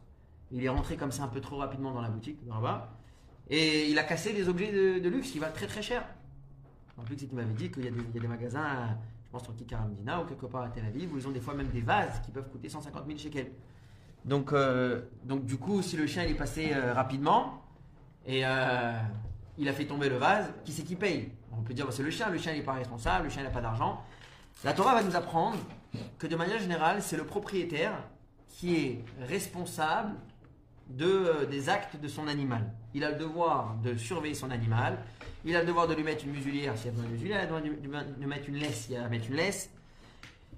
Il 0.52 0.62
est 0.62 0.68
rentré 0.68 0.96
comme 0.96 1.10
ça 1.10 1.24
un 1.24 1.28
peu 1.28 1.40
trop 1.40 1.56
rapidement 1.56 1.92
dans 1.92 2.02
la 2.02 2.10
boutique, 2.10 2.38
là-bas. 2.46 2.92
Et 3.48 3.90
il 3.90 3.98
a 3.98 4.04
cassé 4.04 4.32
des 4.32 4.48
objets 4.48 4.72
de, 4.72 5.08
luxe 5.08 5.30
qui 5.30 5.38
valent 5.38 5.54
très 5.54 5.66
très 5.66 5.82
cher. 5.82 6.04
En 6.98 7.02
plus, 7.02 7.16
c'est 7.18 7.26
qu'il 7.26 7.36
m'avait 7.36 7.52
dit 7.52 7.70
qu'il 7.70 7.84
y, 7.84 7.88
a 7.88 7.90
des- 7.90 8.28
magasins, 8.28 8.96
je 9.24 9.30
pense 9.30 9.44
sur 9.44 9.54
Kikar 9.54 9.86
Medina 9.86 10.22
ou 10.22 10.26
quelque 10.26 10.46
part 10.46 10.62
à 10.62 10.68
Tel 10.68 10.84
Aviv, 10.84 11.12
où 11.12 11.18
ils 11.18 11.28
ont 11.28 11.30
des 11.30 11.40
fois 11.40 11.54
même 11.54 11.68
des 11.68 11.80
vases 11.80 12.20
qui 12.22 12.30
peuvent 12.30 12.48
coûter 12.48 12.68
150 12.68 13.06
000 13.06 13.18
shekels. 13.18 13.52
Donc, 14.24 14.52
euh, 14.52 15.02
donc 15.24 15.44
du 15.44 15.56
coup, 15.56 15.82
si 15.82 15.96
le 15.96 16.06
chien 16.06 16.24
il 16.24 16.32
est 16.32 16.34
passé 16.34 16.72
euh, 16.72 16.92
rapidement 16.92 17.62
et 18.24 18.44
euh, 18.44 18.92
il 19.58 19.68
a 19.68 19.72
fait 19.72 19.86
tomber 19.86 20.08
le 20.08 20.16
vase, 20.16 20.52
qui 20.64 20.72
c'est 20.72 20.82
qui 20.82 20.96
paye 20.96 21.30
On 21.56 21.62
peut 21.62 21.74
dire 21.74 21.86
bah, 21.86 21.92
c'est 21.94 22.02
le 22.02 22.10
chien, 22.10 22.28
le 22.30 22.38
chien 22.38 22.52
n'est 22.52 22.62
pas 22.62 22.74
responsable, 22.74 23.24
le 23.24 23.30
chien 23.30 23.42
n'a 23.42 23.50
pas 23.50 23.60
d'argent. 23.60 24.02
La 24.64 24.72
Torah 24.72 24.94
va 24.94 25.02
nous 25.02 25.16
apprendre 25.16 25.58
que 26.18 26.26
de 26.26 26.36
manière 26.36 26.58
générale, 26.58 27.02
c'est 27.02 27.16
le 27.16 27.24
propriétaire 27.24 27.92
qui 28.48 28.74
est 28.74 29.04
responsable 29.28 30.14
de, 30.88 31.06
euh, 31.06 31.46
des 31.46 31.68
actes 31.68 32.00
de 32.00 32.08
son 32.08 32.26
animal. 32.28 32.72
Il 32.94 33.04
a 33.04 33.10
le 33.10 33.16
devoir 33.16 33.76
de 33.82 33.96
surveiller 33.96 34.34
son 34.34 34.50
animal, 34.50 34.98
il 35.44 35.54
a 35.56 35.60
le 35.60 35.66
devoir 35.66 35.86
de 35.86 35.94
lui 35.94 36.02
mettre 36.02 36.24
une 36.24 36.32
muselière 36.32 36.76
s'il 36.76 36.86
y 36.86 36.88
a 36.88 36.92
besoin 36.92 37.06
de 37.06 37.12
muselière, 37.12 37.38
il 37.38 37.54
a 37.54 37.60
le 37.60 37.76
devoir 37.76 38.04
de 38.04 38.14
lui 38.18 38.26
mettre 38.26 38.48
une 38.48 38.56
laisse 38.56 38.82
s'il 38.82 38.94
y 38.94 38.96
a 38.96 39.04
à 39.04 39.08
mettre 39.08 39.28
une 39.28 39.36
laisse. 39.36 39.70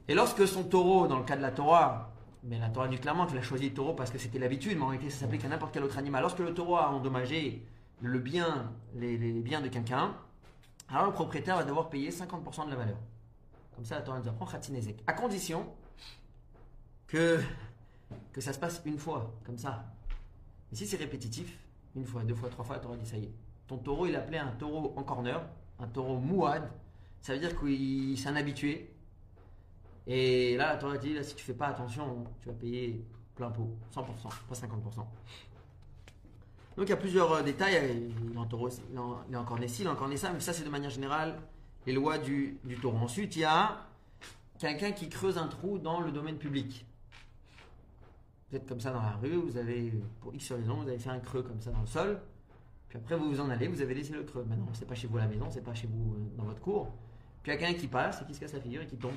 Et 0.06 0.14
lorsque 0.14 0.46
son 0.46 0.64
taureau, 0.64 1.06
dans 1.06 1.18
le 1.18 1.24
cas 1.24 1.36
de 1.36 1.42
la 1.42 1.50
Torah, 1.50 2.12
mais 2.44 2.58
la 2.58 2.68
Torah 2.68 2.88
dit 2.88 2.98
clairement 2.98 3.26
qu'il 3.26 3.36
a 3.36 3.42
choisi 3.42 3.68
le 3.68 3.74
taureau 3.74 3.94
parce 3.94 4.10
que 4.10 4.18
c'était 4.18 4.38
l'habitude, 4.38 4.76
mais 4.76 4.84
en 4.84 4.88
réalité 4.88 5.10
ça 5.10 5.20
s'applique 5.20 5.44
à 5.44 5.48
n'importe 5.48 5.74
quel 5.74 5.82
autre 5.82 5.98
animal. 5.98 6.22
Lorsque 6.22 6.38
le 6.38 6.54
taureau 6.54 6.76
a 6.76 6.88
endommagé 6.90 7.62
le 8.00 8.18
bien, 8.18 8.72
les, 8.94 9.16
biens 9.16 9.60
de 9.60 9.68
quelqu'un, 9.68 10.16
alors 10.88 11.06
le 11.06 11.12
propriétaire 11.12 11.56
va 11.56 11.64
devoir 11.64 11.88
payer 11.90 12.10
50% 12.10 12.66
de 12.66 12.70
la 12.70 12.76
valeur. 12.76 12.98
Comme 13.74 13.84
ça, 13.84 13.96
la 13.96 14.02
Torah 14.02 14.18
nous 14.18 14.28
apprend 14.28 14.46
Khatinezek. 14.46 15.02
À 15.06 15.12
condition 15.12 15.66
que, 17.06 17.40
que 18.32 18.40
ça 18.40 18.52
se 18.52 18.58
passe 18.58 18.82
une 18.84 18.98
fois, 18.98 19.34
comme 19.44 19.58
ça. 19.58 19.84
Mais 20.70 20.76
si 20.76 20.86
c'est 20.86 20.96
répétitif, 20.96 21.58
une 21.94 22.04
fois, 22.04 22.22
deux 22.24 22.34
fois, 22.34 22.48
trois 22.48 22.64
fois, 22.64 22.76
la 22.76 22.82
Torah 22.82 22.96
dit 22.96 23.06
ça 23.06 23.16
y 23.16 23.24
est. 23.24 23.32
Ton 23.66 23.78
taureau, 23.78 24.06
il 24.06 24.16
appelait 24.16 24.38
un 24.38 24.52
taureau 24.52 24.94
en 24.96 25.02
corner, 25.02 25.40
un 25.78 25.86
taureau 25.86 26.18
mouad. 26.18 26.70
Ça 27.20 27.34
veut 27.34 27.40
dire 27.40 27.58
qu'il 27.58 28.18
c'est 28.18 28.28
un 28.28 28.36
habitué. 28.36 28.94
Et 30.06 30.56
là, 30.56 30.72
la 30.72 30.76
Torah 30.78 30.96
dit, 30.96 31.12
là, 31.12 31.22
si 31.22 31.34
tu 31.34 31.44
fais 31.44 31.52
pas 31.52 31.66
attention, 31.66 32.24
tu 32.40 32.48
vas 32.48 32.54
payer 32.54 33.04
plein 33.34 33.50
pot, 33.50 33.76
100%, 33.94 34.04
pas 34.48 34.54
50%. 34.54 35.06
Donc 36.78 36.86
il 36.86 36.90
y 36.90 36.92
a 36.92 36.96
plusieurs 36.96 37.32
euh, 37.32 37.42
détails. 37.42 38.08
Il 38.24 38.34
est 38.34 38.38
en 38.38 38.46
taureau, 38.46 38.68
il 38.68 39.34
est 39.34 39.36
encore 39.36 39.58
né 39.58 39.66
ci, 39.66 39.82
il 39.82 39.86
est 39.86 39.90
encore 39.90 40.08
né 40.08 40.16
ça, 40.16 40.32
mais 40.32 40.38
ça 40.38 40.52
c'est 40.52 40.62
de 40.62 40.70
manière 40.70 40.90
générale 40.90 41.36
les 41.86 41.92
lois 41.92 42.18
du, 42.18 42.58
du 42.62 42.76
taureau. 42.76 42.98
Ensuite, 42.98 43.34
il 43.34 43.40
y 43.40 43.44
a 43.44 43.84
quelqu'un 44.60 44.92
qui 44.92 45.08
creuse 45.08 45.38
un 45.38 45.48
trou 45.48 45.78
dans 45.78 46.00
le 46.00 46.12
domaine 46.12 46.38
public. 46.38 46.86
Vous 48.48 48.56
êtes 48.56 48.68
comme 48.68 48.78
ça 48.78 48.92
dans 48.92 49.02
la 49.02 49.16
rue, 49.20 49.34
vous 49.34 49.56
avez, 49.56 49.92
pour 50.20 50.32
X 50.34 50.52
raison, 50.52 50.76
vous 50.76 50.88
avez 50.88 50.98
fait 50.98 51.10
un 51.10 51.18
creux 51.18 51.42
comme 51.42 51.60
ça 51.60 51.72
dans 51.72 51.80
le 51.80 51.86
sol. 51.86 52.20
Puis 52.88 52.96
après, 52.96 53.16
vous 53.16 53.28
vous 53.28 53.40
en 53.40 53.50
allez, 53.50 53.66
vous 53.66 53.82
avez 53.82 53.94
laissé 53.94 54.12
le 54.12 54.22
creux. 54.22 54.44
Maintenant, 54.48 54.68
c'est 54.72 54.86
pas 54.86 54.94
chez 54.94 55.08
vous 55.08 55.18
à 55.18 55.22
la 55.22 55.26
maison, 55.26 55.48
c'est 55.50 55.64
pas 55.64 55.74
chez 55.74 55.88
vous 55.88 56.14
euh, 56.14 56.36
dans 56.36 56.44
votre 56.44 56.60
cour. 56.60 56.92
Puis 57.42 57.50
il 57.50 57.54
y 57.54 57.56
a 57.56 57.60
quelqu'un 57.60 57.78
qui 57.78 57.88
passe 57.88 58.22
et 58.22 58.24
qui 58.24 58.34
se 58.34 58.40
casse 58.40 58.52
la 58.52 58.60
figure 58.60 58.82
et 58.82 58.86
qui 58.86 58.96
tombe. 58.96 59.16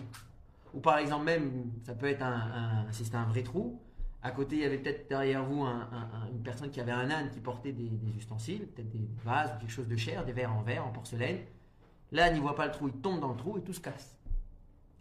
Ou 0.74 0.80
par 0.80 0.98
exemple, 0.98 1.26
même, 1.26 1.72
ça 1.84 1.94
peut 1.94 2.08
être 2.08 2.24
un, 2.24 2.88
si 2.92 3.06
c'était 3.06 3.18
un 3.18 3.26
vrai 3.26 3.44
trou. 3.44 3.80
À 4.24 4.32
côté, 4.32 4.56
il 4.58 4.62
y 4.62 4.66
avait 4.66 4.78
peut-être 4.78 5.10
derrière 5.10 5.44
vous 5.44 5.64
un- 5.64 5.82
un- 5.92 6.10
un- 6.14 6.28
une 6.32 6.44
personne 6.44 6.70
qui 6.70 6.80
avait 6.80 6.92
un 6.92 7.10
âne 7.10 7.32
qui 7.32 7.40
portait 7.40 7.72
des, 7.72 7.90
ustensiles, 8.18 8.68
peut-être 8.68 8.90
des 8.90 9.08
vases 9.24 9.52
ou 9.56 9.60
quelque 9.60 9.72
chose 9.72 9.88
de 9.88 9.96
cher, 9.96 10.24
des 10.26 10.32
verres 10.32 10.54
en 10.54 10.62
verre, 10.62 10.86
en 10.86 10.92
porcelaine. 10.92 11.40
L'âne, 12.12 12.36
il 12.36 12.42
voit 12.42 12.56
pas 12.56 12.68
le 12.68 12.72
trou, 12.72 12.88
il 12.88 12.94
tombe 13.02 13.20
dans 13.20 13.30
le 13.32 13.38
trou 13.38 13.58
et 13.58 13.62
tout 13.62 13.74
se 13.74 13.80
casse. 13.80 14.16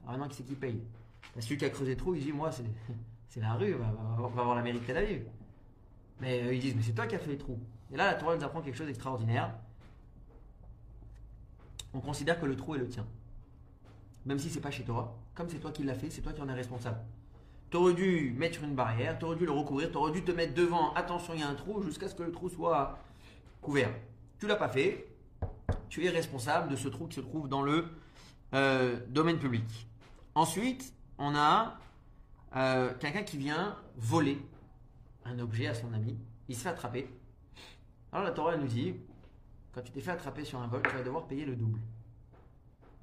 Alors 0.02 0.12
maintenant, 0.12 0.28
qui 0.28 0.36
c'est 0.36 0.44
qui 0.44 0.54
paye? 0.54 0.80
Bah, 1.34 1.42
Celui 1.42 1.58
qui 1.58 1.64
a 1.66 1.70
creusé 1.70 1.90
le 1.92 1.96
trou, 1.98 2.14
il 2.14 2.22
dit 2.22 2.32
Moi, 2.32 2.50
c'est 3.28 3.40
la 3.40 3.54
rue, 3.54 3.74
on 3.74 4.26
va, 4.28 4.42
voir 4.42 4.54
la 4.54 4.62
mairie 4.62 4.80
de. 4.80 5.22
Mais 6.20 6.42
euh, 6.42 6.54
ils 6.54 6.60
disent 6.60 6.74
Mais 6.74 6.82
c'est 6.82 6.92
toi 6.94 7.06
qui 7.06 7.14
as 7.14 7.18
fait 7.18 7.30
les 7.30 7.38
trous. 7.38 7.58
Et 7.92 7.96
là, 7.96 8.06
la 8.06 8.14
Torah 8.14 8.36
nous 8.36 8.44
apprend 8.44 8.62
quelque 8.62 8.76
chose 8.76 8.86
d'extraordinaire. 8.86 9.52
On 11.92 12.00
considère 12.00 12.40
que 12.40 12.46
le 12.46 12.56
trou 12.56 12.74
est 12.74 12.78
le 12.78 12.88
tien. 12.88 13.04
Même 14.24 14.38
si 14.38 14.48
c'est 14.48 14.60
pas 14.60 14.70
chez 14.70 14.84
toi, 14.84 15.18
comme 15.34 15.48
c'est 15.48 15.58
toi 15.58 15.72
qui 15.72 15.82
l'as 15.82 15.94
fait, 15.94 16.08
c'est 16.10 16.22
toi 16.22 16.32
qui 16.32 16.40
en 16.40 16.48
es 16.48 16.52
responsable. 16.54 17.00
Tu 17.70 17.76
aurais 17.76 17.94
dû 17.94 18.34
mettre 18.36 18.64
une 18.64 18.74
barrière, 18.74 19.18
tu 19.18 19.24
aurais 19.24 19.36
dû 19.36 19.46
le 19.46 19.52
recouvrir, 19.52 19.90
tu 19.90 19.96
aurais 19.96 20.10
dû 20.12 20.24
te 20.24 20.32
mettre 20.32 20.54
devant, 20.54 20.92
attention, 20.94 21.34
il 21.34 21.40
y 21.40 21.42
a 21.42 21.48
un 21.48 21.54
trou, 21.54 21.82
jusqu'à 21.82 22.08
ce 22.08 22.14
que 22.16 22.22
le 22.24 22.32
trou 22.32 22.48
soit 22.48 22.98
couvert. 23.60 23.90
Tu 24.38 24.46
l'as 24.48 24.56
pas 24.56 24.68
fait, 24.68 25.06
tu 25.88 26.04
es 26.04 26.10
responsable 26.10 26.68
de 26.68 26.76
ce 26.76 26.88
trou 26.88 27.06
qui 27.06 27.16
se 27.16 27.20
trouve 27.20 27.48
dans 27.48 27.62
le 27.62 27.86
euh, 28.54 28.98
domaine 29.08 29.38
public. 29.38 29.86
Ensuite, 30.34 30.92
on 31.18 31.34
a 31.36 31.78
euh, 32.56 32.92
quelqu'un 32.98 33.22
qui 33.22 33.36
vient 33.38 33.76
voler 33.96 34.40
un 35.24 35.38
objet 35.38 35.68
à 35.68 35.74
son 35.74 35.92
ami, 35.92 36.18
il 36.48 36.56
se 36.56 36.62
fait 36.62 36.70
attraper. 36.70 37.08
Alors 38.12 38.24
la 38.24 38.32
Torah 38.32 38.56
nous 38.56 38.66
dit, 38.66 38.96
quand 39.72 39.82
tu 39.82 39.92
t'es 39.92 40.00
fait 40.00 40.10
attraper 40.10 40.44
sur 40.44 40.60
un 40.60 40.66
vol, 40.66 40.82
tu 40.82 40.96
vas 40.96 41.04
devoir 41.04 41.26
payer 41.28 41.44
le 41.44 41.54
double. 41.54 41.78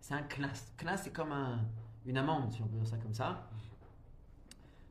C'est 0.01 0.13
un 0.13 0.23
knas. 0.23 0.73
Knas, 0.77 0.97
c'est 0.97 1.13
comme 1.13 1.31
un- 1.31 1.59
une 2.05 2.17
amende, 2.17 2.51
si 2.51 2.61
on 2.61 2.67
peut 2.67 2.77
dire 2.77 2.87
ça 2.87 2.97
comme 2.97 3.13
ça. 3.13 3.47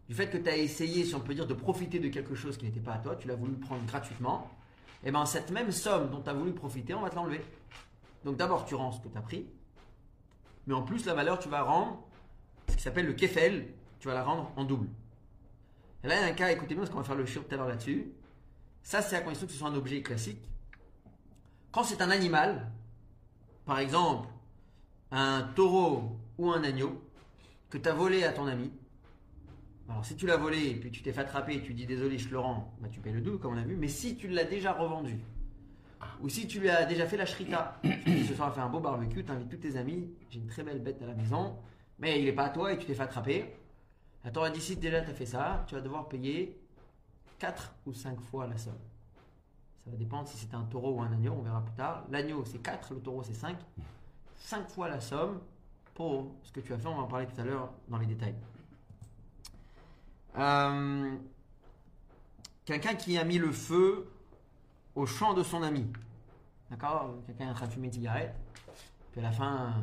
Du 0.09 0.15
fait 0.15 0.29
que 0.29 0.39
tu 0.39 0.49
as 0.49 0.57
essayé, 0.57 1.05
si 1.05 1.15
on 1.15 1.21
peut 1.21 1.35
dire, 1.35 1.47
de 1.47 1.55
profiter 1.55 1.99
de 1.99 2.09
quelque 2.09 2.35
chose 2.35 2.57
qui 2.57 2.65
n'était 2.65 2.81
pas 2.81 2.95
à 2.95 2.99
toi, 2.99 3.17
tu 3.17 3.27
l'as 3.27 3.35
voulu 3.35 3.55
prendre 3.55 3.85
gratuitement, 3.87 4.51
et 5.05 5.11
bien 5.11 5.27
cette 5.27 5.51
même 5.51 5.73
somme 5.73 6.11
dont 6.11 6.21
tu 6.21 6.31
as 6.31 6.35
voulu 6.35 6.53
profiter, 6.53 6.95
on 6.95 7.01
va 7.01 7.11
te 7.11 7.17
l'enlever. 7.17 7.41
Donc 8.25 8.37
d'abord, 8.37 8.65
tu 8.65 8.75
rends 8.75 8.93
ce 8.93 9.01
que 9.01 9.09
tu 9.09 9.19
as 9.19 9.23
pris, 9.23 9.47
mais 10.67 10.75
en 10.75 10.83
plus, 10.83 11.05
la 11.07 11.15
valeur, 11.15 11.39
tu 11.39 11.49
vas 11.49 11.63
rendre 11.63 12.03
ce 12.69 12.77
qui 12.77 12.83
s'appelle 12.83 13.07
le 13.07 13.13
kefel, 13.13 13.69
tu 14.01 14.09
vas 14.09 14.15
la 14.15 14.25
rendre 14.25 14.53
en 14.57 14.65
double. 14.65 14.89
Et 16.03 16.09
là, 16.09 16.17
il 16.17 16.21
y 16.21 16.25
a 16.25 16.27
un 16.27 16.33
cas, 16.33 16.51
écoutez 16.51 16.75
bien, 16.75 16.79
parce 16.79 16.91
qu'on 16.91 16.99
va 16.99 17.05
faire 17.05 17.17
le 17.17 17.27
shiur 17.27 17.47
tout 17.47 17.55
à 17.55 17.57
l'heure 17.57 17.69
là-dessus. 17.69 18.13
Ça, 18.83 19.03
c'est 19.03 19.17
à 19.17 19.21
condition 19.21 19.47
que 19.47 19.53
ce 19.53 19.59
soit 19.59 19.69
un 19.69 19.75
objet 19.75 20.03
classique. 20.03 20.43
Quand 21.73 21.85
c'est 21.85 22.01
un 22.01 22.11
animal, 22.11 22.71
par 23.65 23.79
exemple, 23.79 24.29
un 25.11 25.43
taureau 25.55 26.17
ou 26.39 26.51
un 26.51 26.63
agneau, 26.63 27.03
que 27.71 27.79
tu 27.79 27.89
as 27.89 27.93
volé 27.95 28.25
à 28.25 28.33
ton 28.33 28.47
ami, 28.47 28.73
alors 29.89 30.05
si 30.05 30.17
tu 30.17 30.27
l'as 30.27 30.37
volé 30.37 30.71
et 30.71 30.75
puis 30.75 30.91
tu 30.91 31.03
t'es 31.03 31.13
fait 31.13 31.21
attraper 31.21 31.55
et 31.55 31.63
tu 31.63 31.73
dis 31.73 31.87
désolé, 31.87 32.19
je 32.19 32.27
te 32.27 32.33
le 32.33 32.41
rends, 32.41 32.75
bah, 32.81 32.89
tu 32.91 33.01
payes 33.01 33.13
le 33.13 33.21
double 33.21 33.39
comme 33.39 33.55
on 33.55 33.59
a 33.59 33.63
vu. 33.63 33.77
Mais 33.77 33.89
si 33.89 34.17
tu 34.17 34.29
l'as 34.29 34.45
déjà 34.45 34.73
revendu, 34.73 35.19
ou 36.21 36.29
si 36.29 36.47
tu 36.47 36.61
lui 36.61 36.69
as 36.69 36.85
déjà 36.87 37.07
fait 37.07 37.17
la 37.17 37.27
shrita, 37.27 37.79
tu 37.83 38.01
te 38.01 38.11
dis 38.11 38.27
ce 38.27 38.35
soir 38.35 38.49
on 38.51 38.53
faire 38.53 38.65
un 38.65 38.69
beau 38.69 38.81
barbecue, 38.81 39.25
tu 39.25 39.31
invites 39.31 39.49
tous 39.49 39.57
tes 39.57 39.77
amis, 39.77 40.11
j'ai 40.31 40.41
une 40.41 40.47
très 40.47 40.63
belle 40.63 40.83
bête 40.83 41.01
à 41.03 41.07
la 41.07 41.15
maison, 41.15 41.57
mais 41.99 42.19
il 42.19 42.25
n'est 42.25 42.33
pas 42.33 42.47
à 42.47 42.51
toi 42.51 42.73
et 42.73 42.79
tu 42.79 42.87
t'es 42.87 42.95
fait 42.95 43.03
attraper. 43.03 43.55
Dit 44.53 44.61
si 44.61 44.77
déjà 44.77 45.03
tu 45.03 45.11
as 45.11 45.15
fait 45.15 45.27
ça, 45.27 45.65
tu 45.69 45.77
vas 45.77 45.81
devoir 45.81 46.09
payer 46.09 46.61
4 47.39 47.75
ou 47.87 47.93
5 47.93 48.21
fois 48.21 48.49
la 48.49 48.57
somme. 48.57 48.79
Ça 49.85 49.91
va 49.91 49.97
dépendre 49.97 50.27
si 50.27 50.37
c'est 50.37 50.53
un 50.53 50.65
taureau 50.65 50.95
ou 50.95 51.01
un 51.01 51.13
agneau, 51.13 51.37
on 51.39 51.43
verra 51.43 51.65
plus 51.65 51.75
tard. 51.75 52.05
L'agneau 52.11 52.45
c'est 52.45 52.59
4, 52.59 52.95
le 52.95 53.01
taureau 53.01 53.23
c'est 53.23 53.35
5. 53.35 53.57
5 54.37 54.69
fois 54.69 54.89
la 54.89 55.01
somme 55.01 55.41
pour 55.95 56.35
ce 56.43 56.51
que 56.51 56.61
tu 56.61 56.73
as 56.73 56.79
fait, 56.79 56.89
on 56.89 56.97
va 56.97 57.03
en 57.03 57.07
parler 57.07 57.27
tout 57.27 57.41
à 57.41 57.45
l'heure 57.45 57.73
dans 57.89 57.99
les 57.99 58.07
détails. 58.07 58.35
Euh, 60.39 61.17
Quelqu'un 62.67 62.95
qui 62.97 63.17
a 63.17 63.23
mis 63.23 63.39
le 63.39 63.53
feu 63.53 64.11
au 64.97 65.07
champ 65.07 65.35
de 65.35 65.45
son 65.45 65.63
ami. 65.63 65.87
D'accord? 66.69 67.15
Quelqu'un 67.27 67.47
est 67.47 67.51
en 67.51 67.55
train 67.55 67.67
de 67.67 67.73
fumer 67.73 67.87
une 67.87 67.93
cigarette. 67.93 68.35
Puis 69.13 69.21
à 69.21 69.23
la 69.23 69.31
fin, 69.31 69.75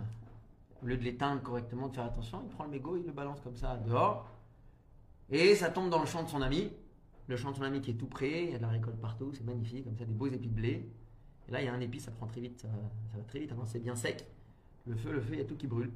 au 0.83 0.85
lieu 0.87 0.97
de 0.97 1.03
l'éteindre 1.03 1.41
correctement, 1.41 1.87
de 1.87 1.95
faire 1.95 2.03
attention, 2.03 2.41
il 2.43 2.49
prend 2.49 2.65
le 2.65 2.71
mégot, 2.71 2.97
il 2.97 3.05
le 3.05 3.13
balance 3.13 3.39
comme 3.39 3.55
ça 3.55 3.77
dehors. 3.77 4.27
Et 5.29 5.55
ça 5.55 5.69
tombe 5.69 5.89
dans 5.89 6.01
le 6.01 6.05
champ 6.05 6.23
de 6.23 6.27
son 6.27 6.41
ami. 6.41 6.73
Le 7.27 7.37
champ 7.37 7.51
de 7.51 7.55
son 7.55 7.63
ami 7.63 7.79
qui 7.79 7.91
est 7.91 7.93
tout 7.93 8.07
près, 8.07 8.43
il 8.43 8.51
y 8.51 8.55
a 8.55 8.57
de 8.57 8.63
la 8.63 8.67
récolte 8.67 8.99
partout, 8.99 9.31
c'est 9.33 9.45
magnifique, 9.45 9.85
comme 9.85 9.97
ça, 9.97 10.03
des 10.03 10.13
beaux 10.13 10.27
épis 10.27 10.49
de 10.49 10.53
blé. 10.53 10.89
Et 11.47 11.51
là, 11.51 11.61
il 11.61 11.65
y 11.65 11.69
a 11.69 11.73
un 11.73 11.79
épi, 11.79 12.01
ça 12.01 12.11
prend 12.11 12.27
très 12.27 12.41
vite, 12.41 12.59
ça, 12.59 12.67
ça 13.11 13.17
va 13.17 13.23
très 13.23 13.39
vite, 13.39 13.53
quand 13.55 13.65
c'est 13.65 13.79
bien 13.79 13.95
sec. 13.95 14.25
Le 14.85 14.97
feu, 14.97 15.13
le 15.13 15.21
feu, 15.21 15.35
il 15.35 15.39
y 15.39 15.41
a 15.41 15.45
tout 15.45 15.55
qui 15.55 15.67
brûle. 15.67 15.91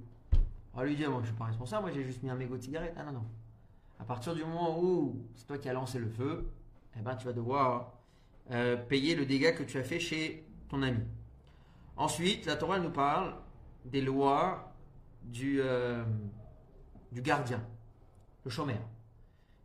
Alors 0.74 0.86
lui 0.86 0.96
dit, 0.96 1.06
moi 1.06 1.20
je 1.22 1.28
suis 1.28 1.36
pas 1.36 1.46
responsable, 1.46 1.82
moi 1.82 1.92
j'ai 1.92 2.04
juste 2.04 2.24
mis 2.24 2.30
un 2.30 2.36
mégot 2.36 2.56
de 2.56 2.64
cigarette. 2.64 2.94
Ah 2.96 3.04
non, 3.04 3.12
non. 3.12 3.26
À 4.00 4.06
partir 4.06 4.36
du 4.36 4.44
moment 4.44 4.80
où 4.80 5.26
c'est 5.36 5.48
toi 5.48 5.58
qui 5.58 5.70
as 5.70 5.74
lancé 5.74 6.00
le 6.00 6.10
feu, 6.10 6.52
eh 6.98 7.02
ben, 7.02 7.16
tu 7.16 7.26
vas 7.26 7.34
devoir 7.34 7.94
euh, 8.52 8.78
payer 8.78 9.16
le 9.16 9.26
dégât 9.26 9.52
que 9.54 9.64
tu 9.64 9.78
as 9.78 9.84
fait 9.84 10.00
chez 10.00 10.48
ton 10.70 10.82
ami. 10.84 11.04
Ensuite, 11.96 12.46
la 12.46 12.56
Torah 12.56 12.80
nous 12.80 12.92
parle 12.92 13.36
des 13.86 14.02
lois 14.02 14.74
du, 15.24 15.60
euh, 15.62 16.04
du 17.12 17.22
gardien, 17.22 17.64
le 18.44 18.52
chômeur. 18.52 18.80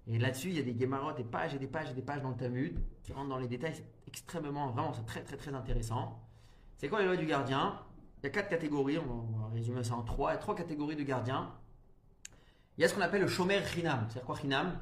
Et 0.06 0.18
là-dessus, 0.18 0.48
il 0.48 0.56
y 0.56 0.58
a 0.58 0.62
des 0.62 0.74
guémarottes, 0.74 1.16
des 1.16 1.24
pages 1.24 1.54
et 1.54 1.58
des 1.58 1.68
pages 1.68 1.90
et 1.90 1.94
des 1.94 2.02
pages 2.02 2.22
dans 2.22 2.30
le 2.30 2.36
Talmud 2.36 2.80
qui 3.02 3.12
rentrent 3.12 3.28
dans 3.28 3.38
les 3.38 3.48
détails. 3.48 3.74
C'est 3.74 3.86
extrêmement, 4.08 4.70
vraiment, 4.70 4.92
c'est 4.92 5.06
très 5.06 5.22
très 5.22 5.36
très 5.36 5.54
intéressant. 5.54 6.20
C'est 6.76 6.88
quoi 6.88 7.00
les 7.00 7.06
lois 7.06 7.16
du 7.16 7.26
gardien? 7.26 7.78
Il 8.18 8.24
y 8.24 8.26
a 8.26 8.30
quatre 8.30 8.48
catégories, 8.48 8.98
on 8.98 9.38
va 9.38 9.48
résumer 9.52 9.84
ça 9.84 9.94
en 9.94 10.02
trois. 10.02 10.30
Il 10.30 10.34
y 10.34 10.36
a 10.36 10.40
trois 10.40 10.54
catégories 10.54 10.96
de 10.96 11.02
gardiens. 11.02 11.52
Il 12.78 12.82
y 12.82 12.84
a 12.84 12.88
ce 12.88 12.94
qu'on 12.94 13.00
appelle 13.00 13.22
le 13.22 13.28
chômeur 13.28 13.64
chinam. 13.66 14.06
C'est 14.10 14.24
quoi 14.24 14.36
chinam 14.36 14.78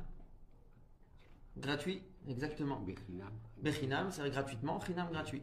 Gratuit, 1.56 2.02
exactement. 2.28 2.80
Bechinam. 2.80 3.32
Bechinam, 3.58 4.10
c'est 4.10 4.28
gratuitement, 4.30 4.80
Chinam 4.80 5.10
gratuit. 5.10 5.42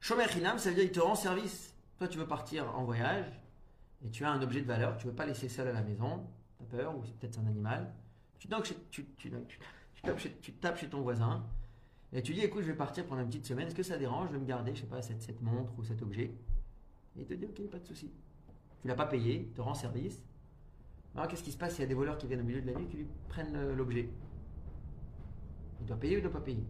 Shomer 0.00 0.28
Chinam, 0.28 0.58
ça 0.58 0.68
veut 0.70 0.74
dire 0.76 0.84
il 0.84 0.92
te 0.92 1.00
rend 1.00 1.14
service. 1.14 1.74
Toi, 1.98 2.08
tu 2.08 2.18
veux 2.18 2.26
partir 2.26 2.74
en 2.76 2.84
voyage 2.84 3.26
et 4.04 4.10
tu 4.10 4.24
as 4.24 4.30
un 4.30 4.40
objet 4.42 4.60
de 4.60 4.66
valeur, 4.66 4.96
tu 4.96 5.06
veux 5.06 5.12
pas 5.14 5.26
laisser 5.26 5.48
seul 5.48 5.68
à 5.68 5.72
la 5.72 5.82
maison, 5.82 6.26
tu 6.58 6.62
as 6.64 6.66
peur, 6.78 6.96
ou 6.96 7.04
c'est 7.04 7.14
peut-être 7.18 7.38
un 7.38 7.46
animal. 7.46 7.92
Tu, 8.38 8.48
donc, 8.48 8.64
tu, 8.64 8.74
tu, 8.90 9.04
tu- 9.16 9.30
tu 9.94 10.02
tapes 10.02 10.18
chez, 10.18 10.32
tu 10.40 10.52
tapes 10.54 10.78
chez 10.78 10.88
ton 10.88 11.02
voisin 11.02 11.44
et 12.12 12.22
tu 12.22 12.32
dis 12.32 12.40
écoute, 12.40 12.62
je 12.62 12.68
vais 12.68 12.76
partir 12.76 13.06
pendant 13.06 13.20
une 13.22 13.28
petite 13.28 13.46
semaine, 13.46 13.66
est-ce 13.66 13.74
que 13.74 13.82
ça 13.82 13.98
dérange 13.98 14.28
Je 14.28 14.32
vais 14.34 14.38
me 14.40 14.46
garder, 14.46 14.74
je 14.74 14.80
sais 14.80 14.86
pas, 14.86 15.02
cette, 15.02 15.22
cette 15.22 15.40
montre 15.42 15.72
ou 15.78 15.84
cet 15.84 16.00
objet? 16.02 16.24
Et 17.16 17.20
il 17.20 17.26
te 17.26 17.34
dit 17.34 17.44
ok, 17.46 17.68
pas 17.70 17.78
de 17.78 17.86
souci. 17.86 18.10
Tu 18.80 18.88
l'as 18.88 18.94
pas 18.94 19.06
payé, 19.06 19.46
il 19.48 19.52
te 19.52 19.60
rend 19.60 19.74
service. 19.74 20.22
Alors, 21.16 21.28
qu'est-ce 21.28 21.42
qui 21.42 21.52
se 21.52 21.56
passe 21.58 21.72
s'il 21.72 21.80
y 21.82 21.84
a 21.84 21.88
des 21.88 21.94
voleurs 21.94 22.16
qui 22.18 22.26
viennent 22.26 22.40
au 22.40 22.44
milieu 22.44 22.60
de 22.60 22.66
la 22.70 22.78
nuit 22.78 22.86
qui 22.86 22.96
lui 22.98 23.06
prennent 23.28 23.54
euh, 23.56 23.74
l'objet? 23.74 24.08
Il 25.80 25.86
doit 25.86 25.96
payer 25.96 26.16
ou 26.16 26.18
il 26.18 26.22
doit 26.22 26.32
pas 26.32 26.40
payer? 26.40 26.64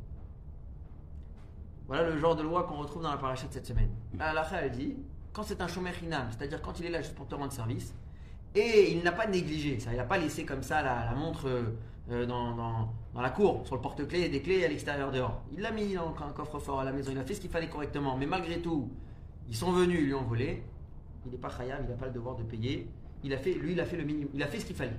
Voilà 1.87 2.09
le 2.09 2.17
genre 2.19 2.37
de 2.37 2.43
loi 2.43 2.65
qu'on 2.65 2.77
retrouve 2.77 3.03
dans 3.03 3.11
la 3.11 3.17
paracha 3.19 3.47
de 3.49 3.53
cette 3.53 3.67
semaine. 3.67 3.91
La 4.17 4.31
halakha, 4.31 4.63
elle 4.63 4.71
dit 4.73 4.97
quand 5.33 5.43
c'est 5.43 5.61
un 5.61 5.69
chômeur 5.69 5.93
inam, 6.03 6.29
c'est-à-dire 6.31 6.61
quand 6.63 6.79
il 6.81 6.87
est 6.87 6.91
là 6.91 7.03
juste 7.03 7.15
pour 7.15 7.27
te 7.27 7.35
rendre 7.35 7.53
service, 7.53 7.95
et 8.55 8.93
il 8.93 9.03
n'a 9.05 9.13
pas 9.13 9.27
négligé, 9.27 9.79
ça, 9.79 9.93
il 9.93 9.97
n'a 9.97 10.05
pas 10.05 10.19
laissé 10.19 10.45
comme 10.45 10.63
ça 10.63 10.83
la, 10.83 11.05
la 11.05 11.15
montre 11.15 11.47
euh, 11.49 11.77
euh, 12.11 12.27
dans, 12.27 12.55
dans- 12.57 12.93
dans 13.15 13.21
la 13.21 13.31
cour, 13.31 13.65
sur 13.67 13.75
le 13.77 13.81
porte-clés 13.81 14.23
et 14.23 14.29
des 14.29 14.41
clés 14.43 14.65
à 14.65 14.69
l'extérieur 14.69 15.11
dehors. 15.13 15.43
Il 15.53 15.61
l'a 15.61 15.71
mis 15.73 15.95
dans 15.95 16.09
un 16.09 16.33
coffre-fort 16.33 16.81
à 16.81 16.85
la 16.85 16.93
maison, 16.93 17.11
il 17.13 17.19
a 17.19 17.25
fait 17.25 17.35
ce 17.35 17.41
qu'il 17.41 17.51
fallait 17.51 17.69
correctement, 17.69 18.17
mais 18.17 18.27
malgré 18.27 18.61
tout, 18.61 18.89
ils 19.49 19.57
sont 19.57 19.71
venus, 19.73 19.99
ils 20.01 20.07
lui 20.07 20.15
ont 20.15 20.23
volé, 20.23 20.63
il 21.27 21.33
n'est 21.33 21.39
pas 21.39 21.51
khayab, 21.51 21.85
il 21.85 21.91
n'a 21.91 21.97
pas 21.97 22.07
le 22.07 22.13
devoir 22.13 22.37
de 22.37 22.43
payer, 22.45 22.89
il 23.25 23.33
a 23.33 23.39
fait, 23.39 23.55
lui 23.55 23.73
il 23.73 23.81
a 23.81 23.85
fait 23.85 23.97
le 23.97 24.05
minimum, 24.05 24.31
il 24.35 24.43
a 24.43 24.47
fait 24.47 24.61
ce 24.61 24.67
qu'il 24.67 24.77
fallait. 24.77 24.99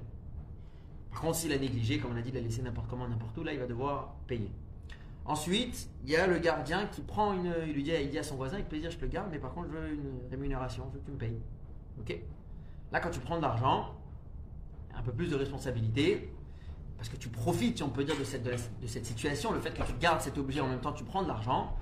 Par 1.12 1.22
contre, 1.22 1.36
s'il 1.36 1.52
a 1.52 1.58
négligé, 1.58 2.00
comme 2.00 2.12
on 2.14 2.18
a 2.18 2.22
dit, 2.22 2.30
il 2.30 2.38
a 2.38 2.42
laissé 2.42 2.62
n'importe 2.62 2.88
comment, 2.90 3.08
n'importe 3.08 3.38
où, 3.38 3.44
là 3.44 3.54
il 3.54 3.60
va 3.60 3.68
devoir 3.68 4.16
payer. 4.28 4.50
Ensuite, 5.26 5.88
il 6.04 6.10
y 6.10 6.16
a 6.16 6.26
le 6.26 6.40
gardien 6.40 6.88
qui 6.88 7.02
prend 7.02 7.34
une. 7.34 7.54
Il 7.68 7.74
lui 7.74 7.84
dit, 7.84 7.92
il 7.92 8.10
dit 8.10 8.18
à 8.18 8.24
son 8.24 8.36
voisin, 8.36 8.56
avec 8.56 8.70
plaisir, 8.70 8.90
je 8.90 8.98
te 8.98 9.04
le 9.04 9.12
garde, 9.12 9.28
mais 9.32 9.40
par 9.40 9.54
contre, 9.54 9.68
je 9.72 9.78
veux 9.78 9.94
une 9.94 10.20
rémunération, 10.30 10.86
je 10.90 10.94
veux 10.96 11.00
que 11.00 11.06
tu 11.06 11.12
me 11.12 11.18
payes. 11.18 11.40
Ok? 12.00 12.18
Là, 12.92 13.00
quand 13.00 13.12
tu 13.12 13.20
prends 13.20 13.38
de 13.38 13.42
l'argent, 13.42 13.96
un 14.96 15.02
peu 15.04 15.12
plus 15.12 15.30
de 15.30 15.36
responsabilité, 15.36 16.34
parce 16.98 17.10
que 17.10 17.18
tu 17.18 17.30
profites, 17.30 17.82
on 17.82 17.90
peut 17.90 18.04
dire, 18.04 18.18
de 18.18 18.24
cette, 18.24 18.44
de 18.44 18.88
cette 18.88 19.06
situation, 19.06 19.52
le 19.52 19.60
fait 19.60 19.74
que 19.74 19.84
tu 19.84 19.94
gardes 20.00 20.22
cet 20.22 20.38
objet 20.38 20.60
en 20.60 20.68
même 20.68 20.82
temps, 20.82 20.92
tu 20.92 21.04
prends 21.04 21.24
de 21.24 21.28
l'argent. 21.28 21.76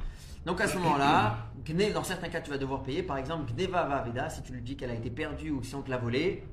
Donc 0.46 0.62
à 0.62 0.68
ce 0.68 0.78
moment-là, 0.78 1.38
dans 1.94 2.04
certains 2.04 2.30
cas, 2.30 2.42
tu 2.42 2.50
vas 2.50 2.58
devoir 2.58 2.82
payer. 2.82 3.04
Par 3.04 3.18
exemple, 3.18 3.52
Gneva 3.54 3.84
Vaveda, 3.84 4.30
si 4.30 4.42
tu 4.42 4.54
lui 4.54 4.62
dis 4.62 4.76
qu'elle 4.76 4.92
a 4.92 4.96
été 4.96 5.10
perdue 5.10 5.52
ou 5.52 5.62
si 5.64 5.76
on 5.76 5.82
te 5.82 5.90
l'a 5.90 5.98
volée, 5.98 6.44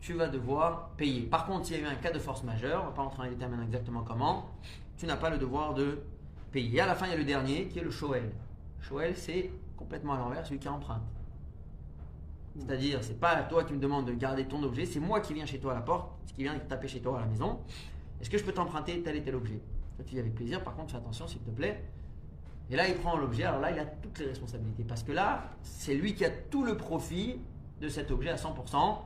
tu 0.00 0.12
vas 0.12 0.28
devoir 0.28 0.90
payer. 0.90 1.22
Par 1.22 1.46
contre, 1.46 1.66
s'il 1.66 1.76
y 1.76 1.80
a 1.80 1.82
eu 1.82 1.86
un 1.86 1.96
cas 1.96 2.12
de 2.12 2.18
force 2.18 2.44
majeure, 2.44 2.82
on 2.82 2.84
ne 2.84 2.90
va 2.90 2.94
pas 2.94 3.02
entrer 3.02 3.18
dans 3.18 3.24
les 3.24 3.30
détails 3.30 3.48
maintenant 3.48 3.66
exactement 3.66 4.02
comment, 4.02 4.50
tu 4.96 5.06
n'as 5.06 5.16
pas 5.16 5.30
le 5.30 5.38
devoir 5.38 5.74
de 5.74 5.98
payer. 6.52 6.76
Et 6.76 6.80
à 6.80 6.86
la 6.86 6.94
fin, 6.94 7.06
il 7.06 7.10
y 7.10 7.14
a 7.14 7.18
le 7.18 7.24
dernier 7.24 7.66
qui 7.66 7.78
est 7.78 7.82
le 7.82 7.90
Shoel. 7.90 8.30
Shoel, 8.80 9.16
c'est 9.16 9.50
complètement 9.76 10.14
à 10.14 10.18
l'envers, 10.18 10.46
celui 10.46 10.60
qui 10.60 10.68
emprunte. 10.68 11.02
C'est-à-dire, 12.56 13.02
c'est 13.02 13.18
pas 13.18 13.42
toi 13.42 13.64
qui 13.64 13.72
me 13.72 13.80
demande 13.80 14.06
de 14.06 14.12
garder 14.12 14.44
ton 14.44 14.62
objet, 14.62 14.84
c'est 14.84 15.00
moi 15.00 15.20
qui 15.20 15.34
viens 15.34 15.46
chez 15.46 15.58
toi 15.58 15.72
à 15.72 15.74
la 15.76 15.80
porte, 15.80 16.10
qui 16.34 16.42
vient 16.42 16.58
taper 16.58 16.88
chez 16.88 17.00
toi 17.00 17.18
à 17.18 17.20
la 17.20 17.26
maison. 17.26 17.60
Est-ce 18.20 18.30
que 18.30 18.38
je 18.38 18.44
peux 18.44 18.52
t'emprunter 18.52 19.00
tel 19.02 19.16
et 19.16 19.22
tel 19.22 19.34
objet? 19.34 19.60
Toi, 19.96 20.04
tu 20.06 20.14
dis 20.14 20.20
avec 20.20 20.34
plaisir, 20.34 20.62
par 20.62 20.74
contre, 20.74 20.92
fais 20.92 20.98
attention 20.98 21.26
s'il 21.26 21.40
te 21.40 21.50
plaît. 21.50 21.84
Et 22.70 22.76
là, 22.76 22.86
il 22.88 22.94
prend 22.96 23.16
l'objet, 23.16 23.44
alors 23.44 23.60
là, 23.60 23.70
il 23.70 23.78
a 23.78 23.86
toutes 23.86 24.18
les 24.18 24.26
responsabilités. 24.26 24.84
Parce 24.84 25.02
que 25.02 25.12
là, 25.12 25.44
c'est 25.62 25.94
lui 25.94 26.14
qui 26.14 26.24
a 26.24 26.30
tout 26.30 26.64
le 26.64 26.76
profit 26.76 27.40
de 27.80 27.88
cet 27.88 28.10
objet 28.10 28.30
à 28.30 28.36
100%. 28.36 28.98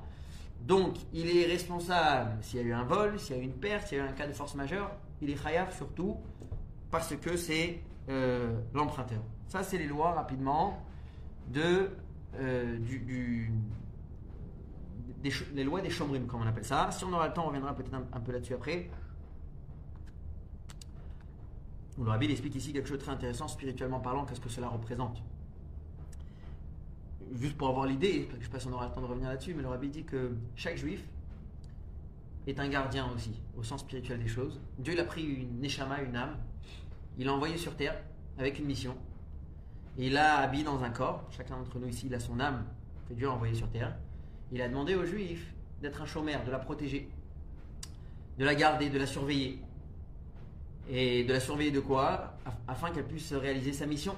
Donc, 0.62 0.96
il 1.12 1.36
est 1.36 1.46
responsable 1.46 2.30
s'il 2.40 2.60
y 2.60 2.62
a 2.62 2.66
eu 2.66 2.72
un 2.72 2.84
vol, 2.84 3.18
s'il 3.18 3.36
y 3.36 3.38
a 3.38 3.42
eu 3.42 3.44
une 3.44 3.52
perte, 3.52 3.88
s'il 3.88 3.98
y 3.98 4.00
a 4.00 4.04
eu 4.04 4.08
un 4.08 4.12
cas 4.12 4.26
de 4.26 4.32
force 4.32 4.54
majeure. 4.54 4.90
Il 5.20 5.30
est 5.30 5.40
khayaf 5.40 5.76
surtout 5.76 6.16
parce 6.90 7.14
que 7.16 7.36
c'est 7.36 7.80
euh, 8.08 8.52
l'emprunteur. 8.74 9.22
Ça, 9.48 9.62
c'est 9.62 9.78
les 9.78 9.86
lois 9.86 10.12
rapidement 10.12 10.82
de, 11.48 11.90
euh, 12.40 12.78
des, 15.22 15.32
les 15.54 15.64
lois 15.64 15.80
des 15.80 15.90
chomrim, 15.90 16.26
comme 16.26 16.42
on 16.42 16.46
appelle 16.46 16.64
ça. 16.64 16.90
Si 16.90 17.04
on 17.04 17.12
aura 17.12 17.28
le 17.28 17.34
temps, 17.34 17.44
on 17.44 17.48
reviendra 17.48 17.74
peut-être 17.74 17.94
un 17.94 18.20
peu 18.20 18.32
là-dessus 18.32 18.54
après. 18.54 18.90
Le 21.98 22.08
rabbi 22.08 22.30
explique 22.30 22.54
ici 22.54 22.72
quelque 22.72 22.88
chose 22.88 22.98
de 22.98 23.02
très 23.02 23.12
intéressant, 23.12 23.48
spirituellement 23.48 24.00
parlant, 24.00 24.24
qu'est-ce 24.24 24.40
que 24.40 24.48
cela 24.48 24.68
représente. 24.68 25.22
Juste 27.34 27.56
pour 27.56 27.68
avoir 27.68 27.86
l'idée, 27.86 28.28
je 28.30 28.36
ne 28.36 28.42
sais 28.42 28.48
pas 28.48 28.60
si 28.60 28.66
on 28.66 28.72
aura 28.72 28.86
le 28.86 28.92
temps 28.92 29.00
de 29.00 29.06
revenir 29.06 29.28
là-dessus, 29.28 29.54
mais 29.54 29.62
le 29.62 29.68
rabbi 29.68 29.88
dit 29.88 30.04
que 30.04 30.36
chaque 30.54 30.76
juif, 30.76 31.02
est 32.46 32.58
un 32.58 32.68
gardien 32.68 33.08
aussi, 33.14 33.40
au 33.56 33.62
sens 33.62 33.80
spirituel 33.80 34.18
des 34.18 34.28
choses. 34.28 34.60
Dieu 34.78 34.94
il 34.94 35.00
a 35.00 35.04
pris 35.04 35.22
une 35.22 35.60
neshama, 35.60 36.00
une 36.02 36.16
âme, 36.16 36.36
il 37.18 37.26
l'a 37.26 37.32
envoyé 37.32 37.56
sur 37.56 37.76
terre 37.76 37.96
avec 38.38 38.58
une 38.58 38.66
mission. 38.66 38.96
Il 39.98 40.14
l'a 40.14 40.38
habillé 40.38 40.64
dans 40.64 40.82
un 40.82 40.90
corps. 40.90 41.24
Chacun 41.30 41.56
d'entre 41.56 41.78
nous 41.78 41.88
ici, 41.88 42.06
il 42.06 42.14
a 42.14 42.20
son 42.20 42.40
âme 42.40 42.64
que 43.08 43.14
Dieu 43.14 43.28
a 43.28 43.32
envoyée 43.32 43.54
sur 43.54 43.68
terre. 43.70 43.94
Il 44.50 44.62
a 44.62 44.68
demandé 44.68 44.94
aux 44.94 45.04
Juifs 45.04 45.52
d'être 45.82 46.00
un 46.00 46.06
chômeur, 46.06 46.44
de 46.44 46.50
la 46.50 46.58
protéger, 46.58 47.08
de 48.38 48.44
la 48.44 48.54
garder, 48.54 48.88
de 48.88 48.98
la 48.98 49.06
surveiller. 49.06 49.60
Et 50.94 51.24
de 51.24 51.32
la 51.32 51.40
surveiller 51.40 51.70
de 51.70 51.80
quoi 51.80 52.34
Afin 52.68 52.90
qu'elle 52.90 53.06
puisse 53.06 53.32
réaliser 53.32 53.72
sa 53.72 53.86
mission. 53.86 54.14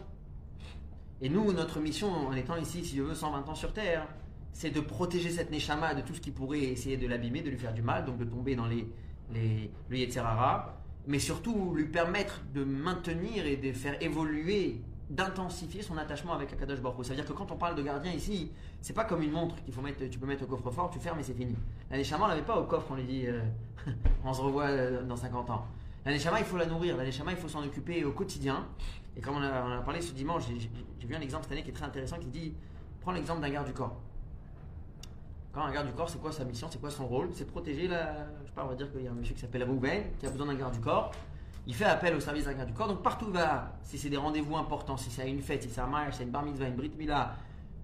Et 1.23 1.29
nous, 1.29 1.53
notre 1.53 1.79
mission, 1.79 2.09
en 2.09 2.33
étant 2.33 2.57
ici, 2.57 2.85
si 2.85 2.97
je 2.97 3.03
veux, 3.03 3.15
120 3.15 3.49
ans 3.49 3.55
sur 3.55 3.73
Terre, 3.73 4.09
c'est 4.53 4.71
de 4.71 4.81
protéger 4.81 5.31
cette 5.31 5.53
Neshama 5.53 5.95
de 5.95 6.01
tout 6.01 6.15
ce 6.15 6.21
qui 6.21 6.33
pourrait 6.33 6.65
essayer 6.65 6.97
de 6.97 7.07
l'abîmer, 7.07 7.43
de 7.43 7.51
lui 7.51 7.59
faire 7.59 7.75
du 7.75 7.83
mal, 7.83 8.05
donc 8.05 8.19
de 8.19 8.25
tomber 8.25 8.57
dans 8.57 8.67
les, 8.67 8.89
les, 9.33 9.71
le 9.89 9.97
Yetzerara, 9.97 10.77
mais 11.07 11.21
surtout 11.21 11.73
lui 11.77 11.87
permettre 11.87 12.43
de 12.53 12.65
maintenir 12.65 13.47
et 13.47 13.57
de 13.57 13.73
faire 13.73 14.03
évoluer, 14.03 14.81
d'intensifier 15.11 15.83
son 15.83 15.97
attachement 15.97 16.33
avec 16.33 16.53
Akadosh 16.53 16.81
Baruch 16.81 17.05
Ça 17.05 17.11
veut 17.11 17.17
dire 17.17 17.27
que 17.27 17.33
quand 17.33 17.53
on 17.53 17.57
parle 17.57 17.77
de 17.77 17.83
gardien 17.83 18.13
ici, 18.13 18.51
c'est 18.81 18.95
pas 18.95 19.05
comme 19.05 19.23
une 19.23 19.31
montre 19.31 19.63
qu'il 19.63 19.73
faut 19.73 19.81
mettre, 19.81 20.05
tu 20.11 20.19
peux 20.19 20.27
mettre 20.27 20.43
au 20.43 20.47
coffre-fort, 20.47 20.91
tu 20.91 20.99
fermes 20.99 21.21
et 21.21 21.23
c'est 21.23 21.35
fini. 21.35 21.55
La 21.89 21.99
Neshama, 21.99 22.25
on 22.25 22.29
l'avait 22.29 22.43
pas 22.43 22.59
au 22.59 22.65
coffre, 22.65 22.89
on 22.91 22.97
lui 22.97 23.05
dit, 23.05 23.27
euh, 23.29 23.43
on 24.25 24.33
se 24.33 24.41
revoit 24.41 24.65
euh, 24.65 25.05
dans 25.05 25.17
50 25.17 25.51
ans. 25.51 25.67
La 26.05 26.13
Neshama, 26.13 26.39
il 26.39 26.45
faut 26.45 26.59
la 26.59 26.67
nourrir, 26.67 26.97
la 26.97 27.05
Neshama, 27.05 27.33
il 27.33 27.39
faut 27.39 27.49
s'en 27.49 27.65
occuper 27.65 28.05
au 28.05 28.13
quotidien. 28.13 28.67
Et 29.17 29.21
comme 29.21 29.37
on 29.37 29.43
a, 29.43 29.81
parlé 29.83 30.01
ce 30.01 30.13
dimanche, 30.13 30.43
j'ai 30.99 31.07
vu 31.07 31.15
un 31.15 31.21
exemple 31.21 31.45
cette 31.45 31.53
année 31.53 31.63
qui 31.63 31.71
est 31.71 31.75
très 31.75 31.87
intéressant 31.87 32.19
qui 32.19 32.27
dit 32.27 32.55
prends 33.01 33.13
l'exemple 33.13 33.41
d'un 33.41 33.51
garde 33.51 33.67
du 33.67 33.73
corps. 33.73 33.97
Quand 35.53 35.63
un 35.63 35.73
garde 35.73 35.87
du 35.87 35.93
corps, 35.93 36.11
c'est 36.11 36.21
quoi 36.21 36.33
sa 36.33 36.45
mission 36.45 36.69
C'est 36.71 36.81
quoi 36.81 36.91
son 36.91 37.07
rôle? 37.07 37.29
C'est 37.33 37.47
protéger 37.47 37.87
la. 37.87 38.27
Je 38.43 38.49
sais 38.49 38.55
pas, 38.55 38.65
on 38.65 38.69
va 38.69 38.75
dire 38.75 38.91
qu'il 38.91 39.03
y 39.03 39.09
a 39.09 39.13
un 39.13 39.15
monsieur 39.15 39.35
qui 39.35 39.41
s'appelle 39.41 39.63
Rouven 39.63 40.05
qui 40.19 40.27
a 40.27 40.31
besoin 40.31 40.47
d'un 40.47 40.55
garde 40.55 40.75
du 40.75 40.81
corps. 40.81 41.13
Il 41.67 41.75
fait 41.75 41.85
appel 41.85 42.15
au 42.15 42.21
service 42.21 42.45
d'un 42.45 42.55
garde 42.55 42.69
du 42.69 42.75
corps. 42.75 42.89
Donc 42.89 43.03
partout 43.03 43.27
où 43.27 43.29
il 43.29 43.35
va, 43.35 43.73
si 43.83 43.97
c'est 43.97 44.11
des 44.11 44.17
rendez-vous 44.17 44.57
importants, 44.57 44.97
si 44.97 45.11
c'est 45.11 45.23
à 45.23 45.27
une 45.27 45.41
fête, 45.41 45.63
si 45.63 45.71
c'est 45.71 45.81
un 45.81 45.87
mariage, 45.87 46.15
si 46.15 46.19
c'est 46.19 46.25
une 46.25 46.31
bar 46.31 46.43
mitzvah, 46.43 46.67
une 46.67 46.75
brit 46.75 46.93
mila, 46.99 47.37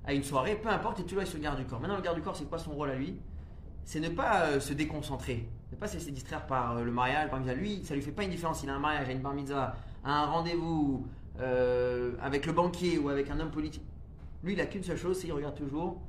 à 0.05 0.13
une 0.13 0.25
soirée, 0.25 0.57
peu 0.57 0.69
importe, 0.69 1.01
et 1.01 1.05
toujours 1.05 1.19
avec 1.19 1.31
ce 1.31 1.39
garde 1.39 1.59
du 1.59 1.65
corps. 1.65 1.81
Maintenant, 1.81 1.97
le 1.97 2.03
garde 2.03 2.17
du 2.17 2.23
corps, 2.23 2.37
c'est 2.37 2.49
quoi 2.49 2.59
son 2.59 2.73
rôle 2.73 2.91
à 2.91 2.97
lui? 2.97 3.17
C'est 3.85 4.01
ne 4.01 4.09
pas 4.09 4.43
euh, 4.43 4.61
se 4.61 4.73
déconcentrer, 4.73 5.49
ne 5.73 5.77
pas 5.77 5.87
se 5.87 5.95
laisser 5.95 6.11
distraire 6.11 6.47
par 6.47 6.77
euh, 6.77 6.85
le 6.85 6.91
mariage, 6.91 7.31
par. 7.31 7.41
Lui, 7.41 7.85
ça 7.85 7.95
lui 7.95 8.03
fait 8.03 8.13
pas 8.13 8.25
une 8.25 8.31
différence. 8.31 8.63
Il 8.63 8.71
a 8.71 8.75
un 8.75 8.79
mariage, 8.79 9.09
a 9.09 9.13
une 9.13 9.23
bar 9.23 9.35
mitzvah, 9.35 9.77
un 10.05 10.27
rendez-vous, 10.27 11.07
euh, 11.41 12.13
avec 12.21 12.47
le 12.47 12.53
banquier 12.53 12.99
ou 12.99 13.09
avec 13.09 13.31
un 13.31 13.41
homme 13.41 13.51
politique. 13.51 13.85
Lui, 14.43 14.55
il 14.55 14.57
n'a 14.57 14.67
qu'une 14.67 14.83
seule 14.83 14.97
chose, 14.97 15.17
c'est 15.19 15.25
qu'il 15.25 15.33
regarde 15.33 15.55
toujours 15.55 16.01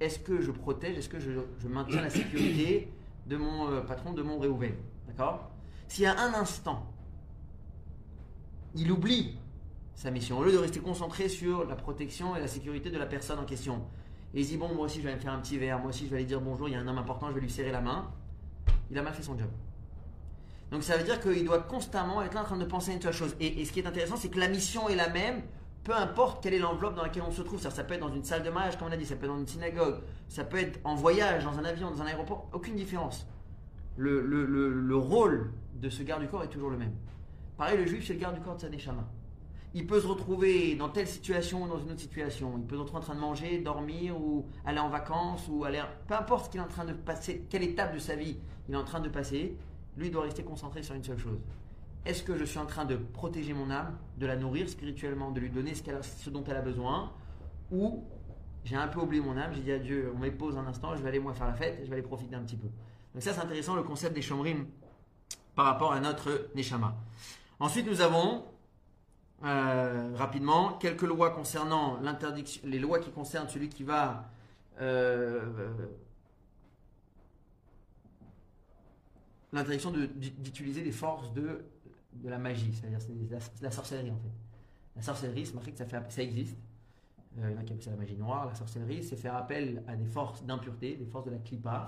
est-ce 0.00 0.18
que 0.18 0.40
je 0.40 0.50
protège, 0.50 0.96
est-ce 0.96 1.08
que 1.08 1.20
je, 1.20 1.68
maintiens 1.68 2.00
la 2.00 2.10
sécurité 2.10 2.90
de 3.26 3.36
mon 3.36 3.70
euh, 3.70 3.80
patron, 3.82 4.12
de 4.12 4.22
mon 4.22 4.38
réouvel 4.38 4.74
D'accord? 5.06 5.50
Y 5.98 6.06
a 6.06 6.18
un 6.18 6.34
instant, 6.34 6.86
il 8.74 8.90
oublie 8.90 9.36
sa 9.94 10.10
mission, 10.10 10.38
au 10.38 10.44
lieu 10.44 10.52
de 10.52 10.58
rester 10.58 10.80
concentré 10.80 11.28
sur 11.28 11.66
la 11.66 11.76
protection 11.76 12.34
et 12.36 12.40
la 12.40 12.46
sécurité 12.46 12.90
de 12.90 12.96
la 12.96 13.06
personne 13.06 13.38
en 13.38 13.44
question, 13.44 13.82
et 14.32 14.40
il 14.40 14.46
dit 14.46 14.56
bon, 14.56 14.72
moi 14.74 14.86
aussi 14.86 15.02
je 15.02 15.08
vais 15.08 15.14
me 15.14 15.20
faire 15.20 15.32
un 15.32 15.40
petit 15.40 15.58
verre, 15.58 15.78
moi 15.80 15.88
aussi 15.88 16.04
je 16.04 16.10
vais 16.10 16.16
aller 16.16 16.24
dire 16.24 16.40
bonjour, 16.40 16.68
il 16.68 16.72
y 16.72 16.74
a 16.76 16.80
un 16.80 16.86
homme 16.86 16.98
important, 16.98 17.28
je 17.28 17.34
vais 17.34 17.40
lui 17.40 17.50
serrer 17.50 17.72
la 17.72 17.80
main, 17.80 18.10
il 18.90 18.98
a 18.98 19.02
mal 19.02 19.12
fait 19.12 19.22
son 19.22 19.38
job. 19.38 19.48
Donc 20.70 20.82
ça 20.82 20.96
veut 20.96 21.04
dire 21.04 21.20
qu'il 21.20 21.44
doit 21.44 21.60
constamment 21.60 22.22
être 22.22 22.34
là 22.34 22.42
en 22.42 22.44
train 22.44 22.56
de 22.56 22.64
penser 22.64 22.92
à 22.92 22.94
une 22.94 23.02
seule 23.02 23.12
chose. 23.12 23.34
Et, 23.40 23.64
ce 23.64 23.72
qui 23.72 23.80
est 23.80 23.86
intéressant, 23.86 24.16
c'est 24.16 24.28
que 24.28 24.38
la 24.38 24.48
mission 24.48 24.88
est 24.88 24.94
la 24.94 25.08
même, 25.08 25.42
peu 25.82 25.94
importe 25.94 26.42
quelle 26.42 26.54
est 26.54 26.58
l'enveloppe 26.58 26.94
dans 26.94 27.02
laquelle 27.02 27.24
on 27.26 27.32
se 27.32 27.42
trouve. 27.42 27.60
Ça, 27.60 27.70
ça 27.70 27.82
peut 27.82 27.94
être 27.94 28.00
dans 28.00 28.14
une 28.14 28.24
salle 28.24 28.42
de 28.42 28.50
mariage, 28.50 28.78
comme 28.78 28.88
on 28.88 28.92
a 28.92 28.96
dit, 28.96 29.06
ça 29.06 29.16
peut 29.16 29.26
être 29.26 29.32
dans 29.32 29.38
une 29.38 29.46
synagogue, 29.46 30.00
ça 30.28 30.44
peut 30.44 30.58
être 30.58 30.78
en 30.84 30.94
voyage, 30.94 31.44
dans 31.44 31.58
un 31.58 31.64
avion, 31.64 31.90
dans 31.90 32.02
un 32.02 32.06
aéroport, 32.06 32.48
aucune 32.52 32.76
différence. 32.76 33.26
Le, 33.96 34.20
le, 34.22 34.96
rôle 34.96 35.52
de 35.74 35.90
ce 35.90 36.02
garde 36.02 36.22
du 36.22 36.28
corps 36.28 36.44
est 36.44 36.48
toujours 36.48 36.70
le 36.70 36.78
même. 36.78 36.92
Pareil, 37.58 37.76
le 37.76 37.86
juif, 37.86 38.06
c'est 38.06 38.14
le 38.14 38.20
garde 38.20 38.36
du 38.36 38.40
corps 38.40 38.56
de 38.56 38.60
sa. 38.60 38.68
Il 39.72 39.86
peut 39.86 40.00
se 40.00 40.06
retrouver 40.06 40.74
dans 40.74 40.88
telle 40.88 41.06
situation 41.06 41.62
ou 41.62 41.68
dans 41.68 41.78
une 41.78 41.92
autre 41.92 42.00
situation. 42.00 42.54
Il 42.58 42.64
peut 42.64 42.74
se 42.74 42.80
retrouver 42.80 42.98
en 42.98 43.04
train 43.04 43.14
de 43.14 43.20
manger, 43.20 43.58
dormir 43.58 44.20
ou 44.20 44.46
aller 44.64 44.80
en 44.80 44.88
vacances 44.88 45.46
ou 45.48 45.64
aller. 45.64 45.80
Peu 46.08 46.14
importe 46.14 46.46
ce 46.46 46.50
qu'il 46.50 46.60
est 46.60 46.64
en 46.64 46.68
train 46.68 46.84
de 46.84 46.92
passer, 46.92 47.46
quelle 47.48 47.62
étape 47.62 47.94
de 47.94 48.00
sa 48.00 48.16
vie 48.16 48.36
il 48.68 48.74
est 48.74 48.78
en 48.78 48.84
train 48.84 49.00
de 49.00 49.08
passer, 49.08 49.56
lui 49.96 50.10
doit 50.10 50.22
rester 50.22 50.44
concentré 50.44 50.82
sur 50.82 50.94
une 50.94 51.02
seule 51.02 51.18
chose. 51.18 51.38
Est-ce 52.06 52.22
que 52.22 52.36
je 52.36 52.44
suis 52.44 52.58
en 52.58 52.66
train 52.66 52.84
de 52.84 52.96
protéger 52.96 53.52
mon 53.52 53.70
âme, 53.70 53.98
de 54.16 54.26
la 54.26 54.36
nourrir 54.36 54.68
spirituellement, 54.68 55.30
de 55.30 55.40
lui 55.40 55.50
donner 55.50 55.74
ce, 55.74 56.30
dont 56.30 56.44
elle 56.44 56.56
a 56.56 56.62
besoin 56.62 57.12
Ou 57.70 58.04
j'ai 58.64 58.76
un 58.76 58.88
peu 58.88 59.00
oublié 59.00 59.22
mon 59.22 59.36
âme, 59.36 59.52
j'ai 59.54 59.60
dit 59.60 59.72
à 59.72 59.78
Dieu, 59.78 60.12
on 60.14 60.18
m'épose 60.18 60.56
un 60.56 60.66
instant, 60.66 60.96
je 60.96 61.02
vais 61.02 61.08
aller 61.08 61.18
moi 61.18 61.34
faire 61.34 61.46
la 61.46 61.54
fête, 61.54 61.80
je 61.82 61.88
vais 61.88 61.94
aller 61.94 62.02
profiter 62.02 62.34
un 62.34 62.42
petit 62.42 62.56
peu. 62.56 62.68
Donc 63.12 63.22
ça 63.22 63.34
c'est 63.34 63.40
intéressant 63.40 63.74
le 63.74 63.82
concept 63.82 64.14
des 64.14 64.22
chomrim 64.22 64.66
par 65.54 65.66
rapport 65.66 65.92
à 65.92 66.00
notre 66.00 66.48
neshama. 66.54 66.96
Ensuite 67.58 67.86
nous 67.86 68.00
avons 68.00 68.44
euh, 69.42 70.12
rapidement 70.16 70.74
quelques 70.74 71.02
lois 71.02 71.30
concernant 71.30 72.00
l'interdiction, 72.00 72.60
les 72.64 72.78
lois 72.78 72.98
qui 72.98 73.10
concernent 73.10 73.48
celui 73.48 73.68
qui 73.68 73.84
va 73.84 74.30
euh, 74.80 75.70
l'interdiction 79.52 79.90
d'utiliser 79.90 80.82
des 80.82 80.92
forces 80.92 81.32
de, 81.32 81.64
de 82.12 82.28
la 82.28 82.38
magie, 82.38 82.72
c'est-à-dire 82.74 83.00
c'est 83.00 83.62
la, 83.62 83.70
sorcellerie 83.70 84.10
en 84.10 84.18
fait. 84.18 84.30
La 84.96 85.02
sorcellerie, 85.02 85.46
c'est 85.46 85.54
marqué 85.54 85.72
que 85.72 85.78
ça, 85.78 86.22
existe. 86.22 86.56
Euh, 87.38 87.50
il 87.50 87.54
y 87.54 87.56
en 87.56 87.60
a 87.60 87.64
qui 87.64 87.72
appellent 87.72 87.84
ça 87.84 87.90
la 87.90 87.96
magie 87.96 88.16
noire. 88.16 88.46
La 88.46 88.54
sorcellerie, 88.54 89.02
c'est 89.02 89.16
faire 89.16 89.36
appel 89.36 89.82
à 89.86 89.96
des 89.96 90.04
forces 90.04 90.44
d'impureté, 90.44 90.96
des 90.96 91.06
forces 91.06 91.26
de 91.26 91.30
la 91.30 91.38
klipa. 91.38 91.86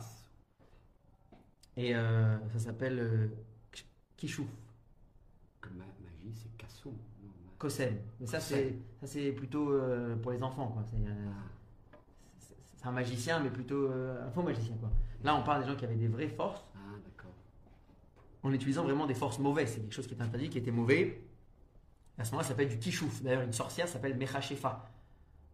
Et 1.76 1.94
euh, 1.94 2.38
ça 2.50 2.58
s'appelle 2.58 2.98
euh, 2.98 3.28
kishouf. 4.16 4.48
magie, 5.74 6.32
c'est 6.34 6.56
kassou. 6.56 6.94
Mais 8.20 8.26
ça, 8.26 8.40
c'est, 8.40 8.76
ça, 9.00 9.06
c'est 9.06 9.32
plutôt 9.32 9.70
euh, 9.70 10.16
pour 10.16 10.32
les 10.32 10.42
enfants. 10.42 10.68
Quoi. 10.68 10.82
C'est, 10.84 10.96
c'est, 12.38 12.86
un 12.86 12.92
magicien, 12.92 13.40
mais 13.40 13.50
plutôt 13.50 13.90
un 13.90 14.30
faux 14.30 14.42
magicien. 14.42 14.74
Quoi. 14.76 14.90
Là, 15.22 15.36
on 15.36 15.42
parle 15.42 15.62
des 15.62 15.70
gens 15.70 15.76
qui 15.76 15.84
avaient 15.84 15.94
des 15.94 16.08
vraies 16.08 16.28
forces 16.28 16.64
en 18.42 18.52
utilisant 18.52 18.82
vraiment 18.82 19.06
des 19.06 19.14
forces 19.14 19.38
mauvaises. 19.38 19.74
C'est 19.74 19.80
quelque 19.80 19.94
chose 19.94 20.06
qui 20.06 20.14
est 20.14 20.22
interdit, 20.22 20.48
qui 20.48 20.58
était 20.58 20.70
mauvais. 20.70 21.24
À 22.18 22.24
ce 22.24 22.30
moment-là, 22.32 22.44
ça 22.44 22.50
s'appelle 22.50 22.68
du 22.68 22.78
kishouf. 22.78 23.22
D'ailleurs, 23.22 23.42
une 23.42 23.52
sorcière 23.52 23.88
s'appelle 23.88 24.16
Mechachefa. 24.16 24.90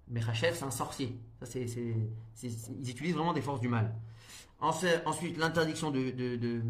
Mechachef, 0.08 0.56
c'est 0.56 0.64
un 0.64 0.70
sorcier. 0.70 1.18
Ça, 1.40 1.46
c'est, 1.46 1.66
ils 2.42 2.90
utilisent 2.90 3.14
vraiment 3.14 3.34
des 3.34 3.42
forces 3.42 3.60
du 3.60 3.68
mal. 3.68 3.94
Ensuite, 4.60 5.36
l'interdiction 5.36 5.90
de, 5.90 6.62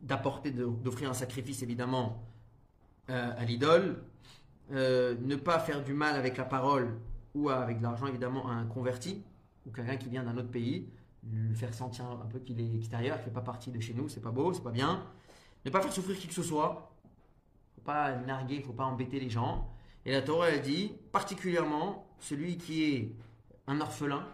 d'apporter, 0.00 0.50
d'offrir 0.50 1.10
un 1.10 1.14
sacrifice, 1.14 1.62
évidemment, 1.62 2.24
euh, 3.10 3.32
à 3.36 3.44
l'idole. 3.44 4.02
Euh, 4.72 5.14
ne 5.20 5.36
pas 5.36 5.58
faire 5.58 5.82
du 5.82 5.92
mal 5.92 6.16
avec 6.16 6.36
la 6.38 6.44
parole 6.44 6.98
ou 7.34 7.50
avec 7.50 7.78
de 7.78 7.82
l'argent, 7.82 8.06
évidemment, 8.06 8.48
à 8.48 8.52
un 8.52 8.66
converti 8.66 9.22
ou 9.66 9.70
quelqu'un 9.70 9.96
qui 9.96 10.08
vient 10.08 10.22
d'un 10.22 10.36
autre 10.36 10.50
pays 10.50 10.88
lui 11.32 11.54
faire 11.54 11.72
sentir 11.72 12.04
un 12.04 12.26
peu 12.26 12.38
qu'il 12.38 12.60
est 12.60 12.76
extérieur, 12.76 13.16
qu'il 13.16 13.24
fait 13.24 13.30
pas 13.30 13.40
partie 13.40 13.70
de 13.70 13.80
chez 13.80 13.94
nous, 13.94 14.08
c'est 14.08 14.20
pas 14.20 14.30
beau, 14.30 14.52
c'est 14.52 14.62
pas 14.62 14.70
bien. 14.70 15.06
Ne 15.64 15.70
pas 15.70 15.80
faire 15.80 15.92
souffrir 15.92 16.18
qui 16.18 16.28
que 16.28 16.34
ce 16.34 16.42
soit. 16.42 16.92
Faut 17.74 17.80
pas 17.82 18.14
narguer, 18.16 18.60
faut 18.60 18.72
pas 18.72 18.84
embêter 18.84 19.18
les 19.20 19.30
gens. 19.30 19.70
Et 20.04 20.12
la 20.12 20.20
Torah 20.20 20.50
elle 20.50 20.60
dit 20.60 20.92
particulièrement 21.12 22.06
celui 22.18 22.58
qui 22.58 22.84
est 22.84 23.16
un 23.66 23.80
orphelin 23.80 24.26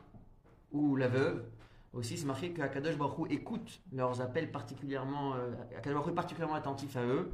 ou 0.73 0.97
la 0.97 1.09
veuve. 1.09 1.45
Aussi, 1.93 2.17
c'est 2.17 2.27
marqué 2.27 2.53
qu'Akadosh 2.53 2.97
Baruch 2.97 3.31
écoute 3.31 3.81
leurs 3.93 4.21
appels 4.21 4.51
particulièrement, 4.53 5.35
euh, 5.35 5.53
Akadosh 5.77 6.09
est 6.09 6.15
particulièrement 6.15 6.55
attentif 6.55 6.97
à 6.97 7.05
eux 7.05 7.33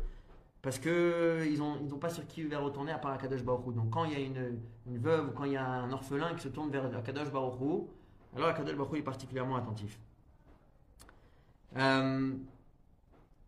parce 0.66 0.80
qu'ils 0.80 1.58
n'ont 1.58 1.78
ils 1.80 1.94
ont 1.94 1.98
pas 1.98 2.08
sur 2.08 2.26
qui 2.26 2.42
vers 2.42 2.60
retourner 2.60 2.90
à 2.90 2.98
part 2.98 3.12
Akadosh 3.12 3.44
Baruch 3.44 3.72
Donc 3.72 3.90
quand 3.90 4.04
il 4.04 4.12
y 4.12 4.16
a 4.16 4.18
une, 4.18 4.58
veuve 4.98 5.28
ou 5.28 5.30
quand 5.30 5.44
il 5.44 5.52
y 5.52 5.56
a 5.56 5.64
un 5.64 5.92
orphelin 5.92 6.34
qui 6.34 6.42
se 6.42 6.48
tourne 6.48 6.72
vers 6.72 6.86
Akadosh 6.86 7.30
Baruch 7.30 7.84
alors 8.34 8.48
Akadel 8.48 8.74
Baruch 8.74 8.98
est 8.98 9.02
particulièrement 9.02 9.54
attentif. 9.54 9.96
Euh, 11.76 12.34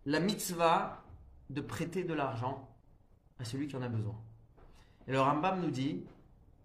la 0.06 0.20
mitzvah 0.20 1.02
de 1.50 1.60
prêter 1.60 2.04
de 2.04 2.14
l'argent 2.14 2.68
à 3.40 3.44
celui 3.44 3.66
qui 3.66 3.74
en 3.74 3.82
a 3.82 3.88
besoin. 3.88 4.14
Et 5.08 5.10
le 5.10 5.20
Rambam 5.20 5.60
nous 5.60 5.72
dit 5.72 6.04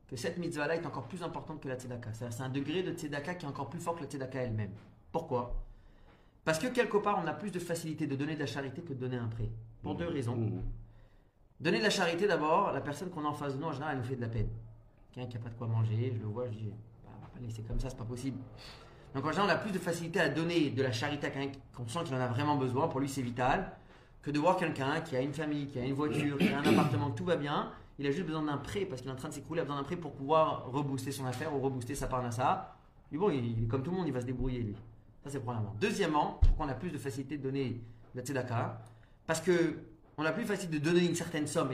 que 0.08 0.16
cette 0.16 0.38
mitzvah-là 0.38 0.76
est 0.76 0.86
encore 0.86 1.08
plus 1.08 1.24
importante 1.24 1.62
que 1.62 1.68
la 1.68 1.80
tzedaka. 1.80 2.14
C'est 2.14 2.42
un 2.42 2.50
degré 2.50 2.84
de 2.84 2.94
tzedaka 2.94 3.34
qui 3.34 3.48
est 3.48 3.50
encore 3.50 3.72
plus 3.72 3.80
fort 3.80 3.96
que 3.96 4.02
la 4.02 4.08
tzedaka 4.08 4.44
elle-même. 4.44 4.74
Pourquoi? 5.12 5.56
Parce 6.46 6.60
que 6.60 6.68
quelque 6.68 6.98
part, 6.98 7.20
on 7.24 7.26
a 7.26 7.34
plus 7.34 7.50
de 7.50 7.58
facilité 7.58 8.06
de 8.06 8.16
donner 8.16 8.36
de 8.36 8.42
la 8.42 8.46
charité 8.46 8.84
que 8.84 8.94
de 8.94 9.00
donner 9.00 9.18
un 9.18 9.30
prêt. 9.30 9.50
Pour 9.84 9.96
deux 9.96 10.08
raisons. 10.08 10.36
Mmh. 10.36 10.62
Donner 11.60 11.78
de 11.78 11.84
la 11.84 11.90
charité, 11.90 12.28
d'abord, 12.28 12.72
la 12.72 12.82
personne 12.82 13.10
qu'on 13.10 13.24
a 13.26 13.28
en 13.28 13.34
face 13.34 13.56
de 13.56 13.62
nous, 13.62 13.68
en 13.68 13.72
général, 13.72 13.96
elle 13.96 14.02
nous 14.02 14.08
fait 14.08 14.16
de 14.16 14.22
la 14.22 14.30
peine. 14.30 14.50
Quelqu'un 15.12 15.30
qui 15.30 15.38
n'a 15.38 15.44
pas 15.44 15.50
de 15.50 15.56
quoi 15.56 15.68
manger, 15.68 16.14
je 16.16 16.20
le 16.20 16.26
vois, 16.26 16.46
je 16.48 16.58
dis 16.58 16.74
c'est 17.50 17.68
comme 17.68 17.80
ça, 17.80 17.90
c'est 17.90 17.98
pas 17.98 18.04
possible. 18.04 18.38
Donc 19.14 19.26
en 19.26 19.32
général, 19.32 19.50
on 19.50 19.54
a 19.54 19.58
plus 19.58 19.72
de 19.72 19.80
facilité 19.80 20.20
à 20.20 20.30
donner 20.30 20.72
de 20.72 20.82
la 20.82 20.92
charité 20.92 21.28
à 21.28 21.30
quelqu'un 21.30 21.60
qu'on 21.76 21.88
sent 21.88 22.00
qu'il 22.06 22.16
en 22.16 22.20
a 22.20 22.28
vraiment 22.28 22.56
besoin, 22.56 22.88
pour 22.88 23.00
lui 23.00 23.10
c'est 23.10 23.22
vital, 23.22 23.72
que 24.22 24.32
de 24.32 24.40
voir 24.40 24.58
quelqu'un 24.58 25.02
qui 25.02 25.16
a 25.16 25.22
une 25.22 25.34
famille, 25.34 25.68
qui 25.68 25.80
a 25.80 25.86
une 25.86 25.94
voiture, 25.94 26.38
qui 26.38 26.48
a 26.50 26.60
un 26.60 26.66
appartement, 26.66 27.12
tout 27.12 27.26
va 27.26 27.36
bien, 27.36 27.72
il 28.00 28.08
a 28.08 28.12
juste 28.12 28.26
besoin 28.26 28.44
d'un 28.44 28.58
prêt 28.58 28.86
parce 28.86 29.02
qu'il 29.02 29.10
est 29.10 29.14
en 29.14 29.18
train 29.18 29.30
de 29.30 29.34
s'écrouler, 29.34 29.60
il 29.60 29.62
a 29.62 29.66
besoin 29.66 29.78
d'un 29.78 29.84
prêt 29.84 29.98
pour 29.98 30.14
pouvoir 30.14 30.72
rebooster 30.72 31.12
son 31.12 31.26
affaire 31.26 31.54
ou 31.54 31.60
rebooster 31.60 31.96
sa 31.96 32.08
parnassa. 32.08 32.76
Mais 33.12 33.18
bon, 33.18 33.30
il, 33.30 33.64
est 33.64 33.68
comme 33.68 33.84
tout 33.84 33.92
le 33.92 33.98
monde, 33.98 34.08
il 34.08 34.14
va 34.14 34.22
se 34.22 34.26
débrouiller 34.26 34.64
lui. 34.64 34.76
Ça, 35.24 35.30
c'est 35.30 35.40
premièrement. 35.40 35.76
Deuxièmement, 35.80 36.40
pourquoi 36.42 36.66
on 36.66 36.70
a 36.70 36.74
plus 36.74 36.90
de 36.90 36.98
facilité 36.98 37.38
de 37.38 37.44
donner 37.44 37.82
la 38.16 38.24
tzedaka 38.24 38.82
Parce 39.28 39.42
que 39.42 39.80
on 40.18 40.26
a 40.26 40.32
plus 40.32 40.46
facile 40.46 40.70
de 40.70 40.78
donner 40.78 41.06
une 41.06 41.16
certaine 41.16 41.48
somme 41.48 41.72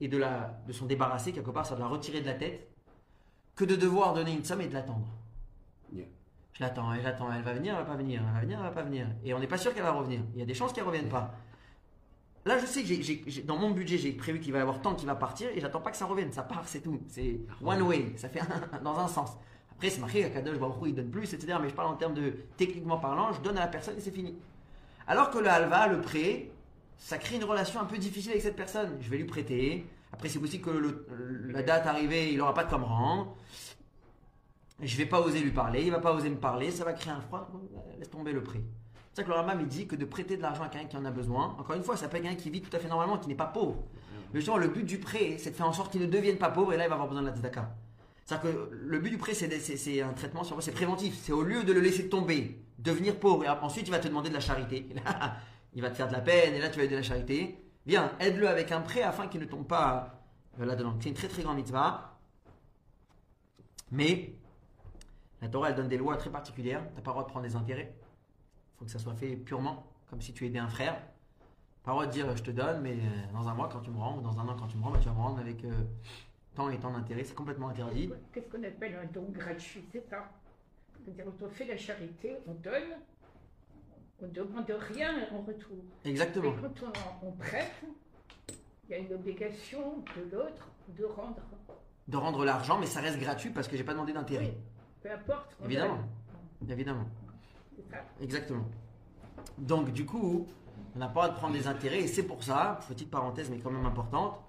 et, 0.00 0.08
de, 0.08 0.18
la, 0.18 0.58
de 0.66 0.72
s'en 0.72 0.86
débarrasser, 0.86 1.32
quelque 1.32 1.50
part, 1.50 1.66
ça 1.66 1.74
de 1.74 1.80
la 1.80 1.86
retirer 1.86 2.20
de 2.20 2.26
la 2.26 2.34
tête, 2.34 2.68
que 3.54 3.64
de 3.64 3.76
devoir 3.76 4.12
donner 4.14 4.32
une 4.32 4.44
somme 4.44 4.60
et 4.60 4.66
de 4.66 4.74
l'attendre. 4.74 5.06
Yeah. 5.92 6.06
Je 6.52 6.62
l'attends, 6.62 6.92
et 6.94 7.02
j'attends, 7.02 7.32
elle 7.32 7.42
va 7.42 7.52
venir, 7.52 7.74
elle 7.74 7.84
va 7.84 7.90
pas 7.90 7.96
venir, 7.96 8.22
elle 8.26 8.34
va 8.34 8.40
venir, 8.40 8.58
elle 8.58 8.64
va 8.64 8.70
pas 8.70 8.82
venir. 8.82 9.06
Et 9.24 9.34
on 9.34 9.38
n'est 9.38 9.46
pas 9.46 9.58
sûr 9.58 9.72
qu'elle 9.74 9.82
va 9.84 9.92
revenir. 9.92 10.20
Il 10.34 10.40
y 10.40 10.42
a 10.42 10.46
des 10.46 10.54
chances 10.54 10.72
qu'elle 10.72 10.84
revienne 10.84 11.08
pas. 11.08 11.34
Là, 12.44 12.58
je 12.58 12.66
sais 12.66 12.82
que 12.82 13.40
dans 13.42 13.58
mon 13.58 13.70
budget, 13.70 13.98
j'ai 13.98 14.12
prévu 14.12 14.40
qu'il 14.40 14.52
va 14.52 14.58
y 14.58 14.62
avoir 14.62 14.80
tant 14.80 14.94
qui 14.94 15.04
va 15.04 15.16
partir 15.16 15.48
et 15.50 15.60
j'attends 15.60 15.80
pas 15.80 15.90
que 15.90 15.96
ça 15.96 16.06
revienne. 16.06 16.32
Ça 16.32 16.44
part, 16.44 16.66
c'est 16.66 16.80
tout. 16.80 17.00
C'est 17.08 17.40
one 17.62 17.82
way. 17.82 18.12
Ça 18.16 18.28
fait 18.28 18.40
un- 18.72 18.80
dans 18.82 18.98
un 18.98 19.08
sens. 19.08 19.30
Après, 19.72 19.90
c'est 19.90 20.00
marqué, 20.00 20.30
Kadosh 20.30 20.58
Baruch 20.58 20.76
il 20.86 20.94
donne 20.94 21.10
plus, 21.10 21.34
etc. 21.34 21.58
Mais 21.60 21.68
je 21.68 21.74
parle 21.74 21.88
en 21.88 21.96
termes 21.96 22.14
de 22.14 22.32
techniquement 22.56 22.98
parlant, 22.98 23.32
je 23.32 23.40
donne 23.42 23.58
à 23.58 23.62
la 23.62 23.66
personne 23.66 23.96
et 23.98 24.00
c'est 24.00 24.10
fini. 24.12 24.34
Alors 25.06 25.30
que 25.30 25.38
le 25.38 25.48
halva, 25.48 25.88
le 25.88 26.00
prêt, 26.00 26.50
ça 26.98 27.18
crée 27.18 27.36
une 27.36 27.44
relation 27.44 27.80
un 27.80 27.84
peu 27.84 27.98
difficile 27.98 28.32
avec 28.32 28.42
cette 28.42 28.56
personne. 28.56 28.96
Je 29.00 29.10
vais 29.10 29.18
lui 29.18 29.24
prêter. 29.24 29.86
Après, 30.12 30.28
c'est 30.28 30.38
possible 30.38 30.64
que 30.64 31.04
la 31.48 31.62
date 31.62 31.86
arrivée, 31.86 32.32
il 32.32 32.38
n'aura 32.38 32.54
pas 32.54 32.64
de 32.64 32.68
quoi 32.68 32.78
me 32.78 32.84
rendre. 32.84 33.36
Je 34.80 34.96
vais 34.96 35.06
pas 35.06 35.20
oser 35.20 35.40
lui 35.40 35.52
parler, 35.52 35.84
il 35.84 35.90
va 35.90 36.00
pas 36.00 36.12
oser 36.12 36.28
me 36.28 36.36
parler, 36.36 36.70
ça 36.70 36.84
va 36.84 36.92
créer 36.92 37.12
un 37.12 37.20
froid. 37.20 37.50
Laisse 37.98 38.10
tomber 38.10 38.32
le 38.32 38.42
prêt. 38.42 38.60
C'est 39.12 39.22
ça 39.22 39.24
que 39.24 39.28
le 39.28 39.34
Rambam 39.34 39.60
il 39.60 39.68
dit 39.68 39.86
que 39.86 39.96
de 39.96 40.04
prêter 40.04 40.36
de 40.36 40.42
l'argent 40.42 40.64
à 40.64 40.68
quelqu'un 40.68 40.88
qui 40.88 40.96
en 40.98 41.04
a 41.06 41.10
besoin, 41.10 41.56
encore 41.58 41.74
une 41.74 41.82
fois, 41.82 41.96
ça 41.96 42.08
peut 42.08 42.18
être 42.18 42.24
quelqu'un 42.24 42.38
qui 42.38 42.50
vit 42.50 42.60
tout 42.60 42.74
à 42.76 42.78
fait 42.78 42.88
normalement, 42.88 43.16
qui 43.16 43.28
n'est 43.28 43.34
pas 43.34 43.46
pauvre. 43.46 43.84
Mais 44.32 44.40
justement, 44.40 44.58
le 44.58 44.68
but 44.68 44.84
du 44.84 44.98
prêt, 44.98 45.36
c'est 45.38 45.50
de 45.50 45.56
faire 45.56 45.68
en 45.68 45.72
sorte 45.72 45.92
qu'il 45.92 46.02
ne 46.02 46.06
devienne 46.06 46.36
pas 46.36 46.50
pauvre 46.50 46.74
et 46.74 46.76
là, 46.76 46.84
il 46.84 46.88
va 46.88 46.94
avoir 46.94 47.08
besoin 47.08 47.22
de 47.22 47.28
la 47.28 47.34
tzedaka. 47.34 47.74
C'est-à-dire 48.24 48.52
que 48.52 48.70
le 48.72 48.98
but 48.98 49.10
du 49.10 49.18
prêt, 49.18 49.32
c'est 49.34 50.02
un 50.02 50.12
traitement, 50.12 50.42
c'est 50.44 50.72
préventif. 50.72 51.16
C'est 51.22 51.32
au 51.32 51.42
lieu 51.42 51.62
de 51.62 51.72
le 51.72 51.80
laisser 51.80 52.08
tomber, 52.08 52.60
devenir 52.78 53.18
pauvre 53.18 53.44
et 53.44 53.48
ensuite 53.48 53.86
il 53.86 53.90
va 53.90 54.00
te 54.00 54.08
demander 54.08 54.28
de 54.28 54.34
la 54.34 54.40
charité. 54.40 54.86
il 55.76 55.82
va 55.82 55.90
te 55.90 55.94
faire 55.94 56.08
de 56.08 56.14
la 56.14 56.22
peine 56.22 56.54
et 56.54 56.58
là, 56.58 56.70
tu 56.70 56.76
vas 56.76 56.84
lui 56.84 56.90
de 56.90 56.96
la 56.96 57.02
charité. 57.02 57.62
Viens, 57.84 58.10
aide-le 58.18 58.48
avec 58.48 58.72
un 58.72 58.80
prêt 58.80 59.02
afin 59.02 59.28
qu'il 59.28 59.40
ne 59.40 59.44
tombe 59.44 59.66
pas 59.66 60.22
euh, 60.58 60.64
là-dedans. 60.64 60.96
C'est 61.00 61.10
une 61.10 61.14
très 61.14 61.28
très 61.28 61.42
grande 61.42 61.56
mitzvah. 61.56 62.18
Mais 63.92 64.32
la 65.42 65.48
Torah, 65.48 65.68
elle 65.68 65.76
donne 65.76 65.88
des 65.88 65.98
lois 65.98 66.16
très 66.16 66.30
particulières. 66.30 66.80
Tu 66.88 66.94
n'as 66.96 67.02
pas 67.02 67.10
le 67.10 67.12
droit 67.12 67.24
de 67.24 67.28
prendre 67.28 67.46
des 67.46 67.56
intérêts. 67.56 67.94
Il 67.94 68.78
faut 68.78 68.84
que 68.86 68.90
ça 68.90 68.98
soit 68.98 69.14
fait 69.14 69.36
purement, 69.36 69.86
comme 70.08 70.22
si 70.22 70.32
tu 70.32 70.46
aidais 70.46 70.58
un 70.58 70.68
frère. 70.68 70.94
Pas 71.84 71.90
le 71.90 71.92
droit 71.92 72.06
de 72.06 72.10
dire 72.10 72.34
je 72.34 72.42
te 72.42 72.50
donne, 72.50 72.80
mais 72.80 72.94
euh, 72.94 73.32
dans 73.34 73.46
un 73.46 73.54
mois 73.54 73.68
quand 73.70 73.80
tu 73.80 73.90
me 73.90 73.98
rends, 73.98 74.16
ou 74.16 74.22
dans 74.22 74.40
un 74.40 74.48
an 74.48 74.56
quand 74.58 74.68
tu 74.68 74.78
me 74.78 74.82
rends, 74.82 74.98
tu 74.98 75.08
vas 75.08 75.14
me 75.14 75.20
rendre 75.20 75.40
avec 75.40 75.62
euh, 75.62 75.72
tant 76.54 76.70
et 76.70 76.78
tant 76.78 76.90
d'intérêts. 76.90 77.22
C'est 77.22 77.34
complètement 77.34 77.68
interdit. 77.68 78.10
Qu'est-ce 78.32 78.48
qu'on 78.48 78.64
appelle 78.64 78.96
un 78.96 79.12
don 79.12 79.26
gratuit, 79.30 79.84
c'est 79.92 80.08
ça? 80.08 80.26
C'est-à-dire, 81.04 81.26
on 81.40 81.48
fait 81.50 81.66
la 81.66 81.76
charité, 81.76 82.38
on 82.46 82.54
donne, 82.54 82.96
on 84.26 84.28
ne 84.28 84.34
demande 84.34 84.70
rien 84.94 85.14
en 85.32 85.42
retour. 85.42 85.76
Exactement. 86.04 86.52
Et 86.52 86.60
quand 86.60 86.90
on, 87.22 87.28
on 87.28 87.32
prête, 87.32 87.82
il 88.88 88.90
y 88.90 88.94
a 88.94 88.98
une 88.98 89.12
obligation 89.12 90.04
de 90.16 90.36
l'autre 90.36 90.68
de 90.88 91.04
rendre. 91.04 91.42
De 92.08 92.16
rendre 92.16 92.44
l'argent, 92.44 92.78
mais 92.78 92.86
ça 92.86 93.00
reste 93.00 93.18
gratuit 93.18 93.50
parce 93.50 93.68
que 93.68 93.76
j'ai 93.76 93.84
pas 93.84 93.92
demandé 93.92 94.12
d'intérêt. 94.12 94.54
Oui, 94.54 94.62
peu 95.02 95.10
importe. 95.12 95.56
Évidemment. 95.64 95.98
Évidemment. 96.68 97.06
Ça. 97.90 97.98
Exactement. 98.20 98.68
Donc, 99.58 99.92
du 99.92 100.04
coup, 100.04 100.46
on 100.94 100.98
n'a 100.98 101.08
pas 101.08 101.12
droit 101.12 101.28
de 101.28 101.34
prendre 101.34 101.54
des 101.54 101.66
intérêts 101.66 102.00
et 102.00 102.06
c'est 102.06 102.22
pour 102.22 102.42
ça, 102.42 102.80
petite 102.88 103.10
parenthèse 103.10 103.50
mais 103.50 103.58
quand 103.58 103.70
même 103.70 103.86
importante. 103.86 104.40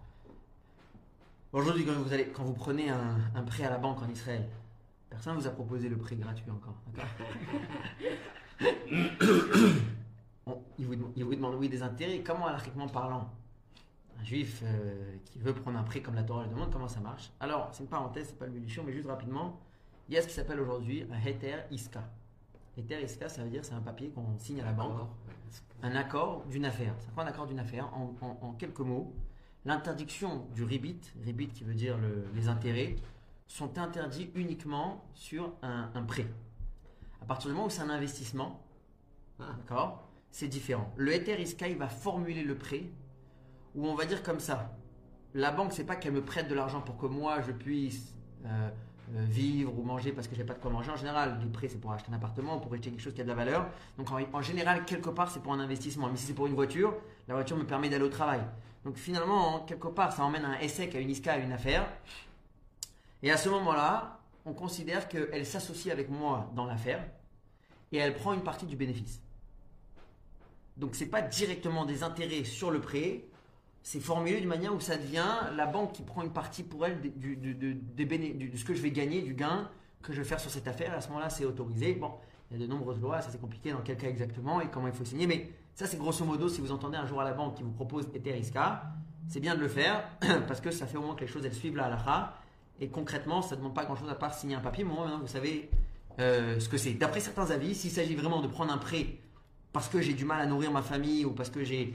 Aujourd'hui, 1.54 1.86
quand 1.86 1.94
vous, 1.94 2.14
allez, 2.14 2.28
quand 2.28 2.44
vous 2.44 2.54
prenez 2.54 2.90
un, 2.90 3.18
un 3.34 3.44
prêt 3.44 3.64
à 3.64 3.70
la 3.70 3.78
banque 3.78 4.02
en 4.02 4.10
Israël, 4.10 4.48
personne 5.10 5.36
ne 5.36 5.42
vous 5.42 5.48
a 5.48 5.52
proposé 5.52 5.90
le 5.90 5.98
prêt 5.98 6.16
gratuit 6.16 6.52
encore. 6.52 6.76
On- 10.46 10.62
il, 10.80 10.86
vous, 10.86 10.96
dem- 10.96 11.12
il 11.16 11.24
vous 11.26 11.36
demande 11.36 11.56
oui 11.56 11.70
des 11.70 11.82
intérêts. 11.84 12.22
Comment, 12.24 12.48
alariquement 12.48 12.88
parlant, 12.88 13.30
un 14.20 14.24
juif 14.24 14.62
euh, 14.64 15.16
qui 15.26 15.40
veut 15.40 15.54
prendre 15.54 15.78
un 15.78 15.84
prêt 15.84 16.02
comme 16.02 16.16
la 16.16 16.24
Torah 16.24 16.44
le 16.44 16.50
demande, 16.50 16.72
comment 16.72 16.88
ça 16.88 17.00
marche? 17.00 17.32
Alors, 17.40 17.70
c'est 17.72 17.84
une 17.84 17.90
parenthèse, 17.90 18.28
c'est 18.30 18.40
pas 18.40 18.46
le 18.46 18.52
but 18.52 18.62
du 18.62 18.70
show, 18.70 18.84
mais 18.86 18.94
juste 18.94 19.08
rapidement, 19.08 19.60
il 20.10 20.16
y 20.16 20.18
a 20.18 20.22
ce 20.22 20.28
qui 20.28 20.34
s'appelle 20.34 20.60
aujourd'hui 20.60 21.06
un 21.12 21.20
heter 21.20 21.58
iska. 21.72 22.04
Heter 22.78 23.02
iska, 23.04 23.28
ça 23.30 23.44
veut 23.44 23.50
dire 23.50 23.66
c'est 23.66 23.74
un 23.74 23.82
papier 23.82 24.10
qu'on 24.10 24.38
signe 24.38 24.62
à 24.62 24.66
la 24.66 24.72
banque 24.74 24.94
un 25.84 25.96
accord 25.96 26.44
d'une 26.46 26.66
affaire. 26.66 26.94
C'est 27.00 27.14
quoi 27.14 27.24
un 27.24 27.28
accord 27.28 27.46
d'une 27.46 27.60
affaire? 27.60 27.88
En, 27.94 28.14
en- 28.22 28.38
en 28.42 28.54
quelques 28.54 28.80
mots, 28.80 29.14
l'interdiction 29.66 30.48
du 30.56 30.64
ribit, 30.64 31.00
ribit 31.24 31.50
qui 31.50 31.64
veut 31.64 31.74
dire 31.76 31.98
le- 31.98 32.26
les 32.34 32.48
intérêts, 32.48 32.96
sont 33.48 33.78
interdits 33.78 34.32
uniquement 34.36 35.04
sur 35.14 35.54
un, 35.62 35.90
un 35.94 36.04
prêt. 36.04 36.26
À 37.28 37.36
partir 37.36 37.50
du 37.50 37.56
moment 37.56 37.68
où 37.68 37.70
c'est 37.70 37.82
un 37.82 37.90
investissement, 37.90 38.64
c'est 40.32 40.48
différent. 40.48 40.94
Le 40.96 41.14
Ether 41.14 41.36
il 41.70 41.78
va 41.78 41.90
formuler 41.90 42.42
le 42.42 42.56
prêt, 42.56 42.84
où 43.76 43.86
on 43.86 43.96
va 43.96 44.06
dire 44.06 44.24
comme 44.24 44.40
ça. 44.40 44.74
La 45.34 45.52
banque, 45.52 45.74
c'est 45.74 45.84
pas 45.84 45.98
qu'elle 45.98 46.14
me 46.14 46.24
prête 46.24 46.48
de 46.48 46.56
l'argent 46.56 46.80
pour 46.80 46.96
que 46.96 47.06
moi 47.06 47.42
je 47.42 47.52
puisse 47.52 48.16
euh, 48.46 48.70
euh, 49.14 49.26
vivre 49.26 49.78
ou 49.78 49.84
manger 49.84 50.14
parce 50.14 50.30
que 50.30 50.38
j'ai 50.38 50.46
pas 50.46 50.54
de 50.54 50.60
quoi 50.60 50.72
manger. 50.72 50.90
En 50.90 50.96
général, 50.96 51.38
les 51.44 51.50
prêts 51.50 51.68
c'est 51.68 51.82
pour 51.82 51.92
acheter 51.92 52.10
un 52.14 52.16
appartement, 52.16 52.60
pour 52.60 52.74
acheter 52.74 52.92
quelque 52.92 53.02
chose 53.02 53.14
qui 53.14 53.20
a 53.20 53.26
de 53.26 53.30
la 53.30 53.36
valeur. 53.36 53.68
Donc 53.98 54.08
en, 54.10 54.42
général, 54.42 54.86
quelque 54.86 55.10
part, 55.10 55.30
c'est 55.30 55.42
pour 55.42 55.52
un 55.52 55.60
investissement. 55.60 56.08
Mais 56.10 56.16
si 56.16 56.28
c'est 56.28 56.34
pour 56.34 56.48
une 56.48 56.56
voiture, 56.56 56.94
la 57.28 57.34
voiture 57.34 57.58
me 57.58 57.66
permet 57.66 57.90
d'aller 57.90 58.06
au 58.06 58.10
travail. 58.10 58.40
Donc 58.86 58.96
finalement, 58.96 59.56
en- 59.56 59.60
quelque 59.66 59.90
part, 59.90 60.14
ça 60.14 60.24
emmène 60.24 60.46
un 60.46 60.58
essai 60.60 60.90
à 60.96 61.00
une 61.02 61.10
ISCA, 61.10 61.34
à 61.34 61.38
une 61.40 61.52
affaire. 61.52 61.86
Et 63.22 63.32
à 63.32 63.36
ce 63.36 63.50
moment-là, 63.50 64.22
on 64.46 64.54
considère 64.54 65.10
qu'elle 65.10 65.46
s'associe 65.46 65.92
avec 65.94 66.10
moi 66.10 66.50
dans 66.56 66.66
l'affaire 66.66 67.04
et 67.92 67.98
elle 67.98 68.14
prend 68.14 68.34
une 68.34 68.44
partie 68.44 68.66
du 68.66 68.76
bénéfice. 68.76 69.22
Donc 70.78 70.96
c'est 70.96 71.08
pas 71.08 71.22
directement 71.22 71.86
des 71.86 72.04
intérêts 72.04 72.44
sur 72.44 72.72
le 72.72 72.80
prêt, 72.80 73.26
c'est 73.82 74.00
formulé 74.00 74.40
d'une 74.40 74.50
manière 74.50 74.76
où 74.76 74.80
ça 74.80 74.98
devient 74.98 75.34
la 75.56 75.66
banque 75.66 75.94
qui 75.94 76.04
prend 76.04 76.22
une 76.22 76.34
partie 76.34 76.64
pour 76.64 76.86
elle 76.86 77.00
du, 77.02 77.36
de 77.38 78.58
ce 78.58 78.66
que 78.66 78.74
je 78.74 78.82
vais 78.82 78.92
gagner, 78.92 79.22
du 79.22 79.34
gain 79.34 79.70
que 80.02 80.14
je 80.14 80.22
vais 80.22 80.28
faire 80.28 80.40
sur 80.40 80.52
cette 80.52 80.68
affaire. 80.68 80.94
À 80.94 81.02
ce 81.02 81.08
moment-là, 81.08 81.30
c'est 81.30 81.46
autorisé. 81.46 81.94
Bon, 81.94 82.12
il 82.52 82.60
y 82.60 82.64
a 82.64 82.68
de 82.68 82.70
nombreuses 82.70 83.00
lois, 83.00 83.22
ça 83.22 83.30
c'est 83.32 83.40
compliqué 83.40 83.72
dans 83.72 83.82
quel 83.82 83.98
cas 83.98 84.08
exactement 84.08 84.62
et 84.62 84.68
comment 84.68 84.88
il 84.88 84.94
faut 84.94 85.06
signer. 85.06 85.26
Mais 85.26 85.50
ça, 85.74 85.88
c'est 85.88 85.98
grosso 85.98 86.26
modo, 86.26 86.50
si 86.50 86.62
vous 86.62 86.72
entendez 86.72 86.98
un 86.98 87.06
jour 87.06 87.22
à 87.22 87.24
la 87.24 87.34
banque 87.34 87.56
qui 87.56 87.64
vous 87.64 87.72
propose 87.72 88.10
Etherisca, 88.14 88.84
c'est 89.28 89.40
bien 89.40 89.56
de 89.56 89.62
le 89.62 89.68
faire 89.68 90.08
parce 90.48 90.62
que 90.62 90.72
ça 90.72 90.86
fait 90.86 90.98
au 90.98 91.02
moins 91.02 91.16
que 91.16 91.22
les 91.22 91.28
choses 91.28 91.46
elles 91.46 91.54
suivent 91.54 91.76
la 91.76 91.86
halakha. 91.86 92.34
Et 92.80 92.90
concrètement, 92.90 93.42
ça 93.42 93.56
ne 93.56 93.62
demande 93.62 93.74
pas 93.74 93.86
grand-chose 93.86 94.10
à 94.10 94.16
part 94.16 94.34
signer 94.34 94.56
un 94.56 94.60
papier. 94.60 94.84
Mais 94.84 94.92
au 94.92 95.00
maintenant, 95.00 95.20
vous 95.20 95.28
savez 95.28 95.70
euh, 96.20 96.60
ce 96.60 96.68
que 96.70 96.78
c'est. 96.78 96.94
D'après 96.94 97.20
certains 97.20 97.50
avis, 97.52 97.76
s'il 97.76 97.92
s'agit 97.92 98.16
vraiment 98.16 98.42
de 98.42 98.48
prendre 98.48 98.72
un 98.74 98.78
prêt 98.78 99.18
parce 99.74 99.90
que 99.90 100.02
j'ai 100.02 100.14
du 100.14 100.26
mal 100.26 100.42
à 100.42 100.46
nourrir 100.46 100.72
ma 100.72 100.82
famille 100.82 101.26
ou 101.26 101.32
parce 101.32 101.50
que 101.50 101.64
j'ai 101.64 101.94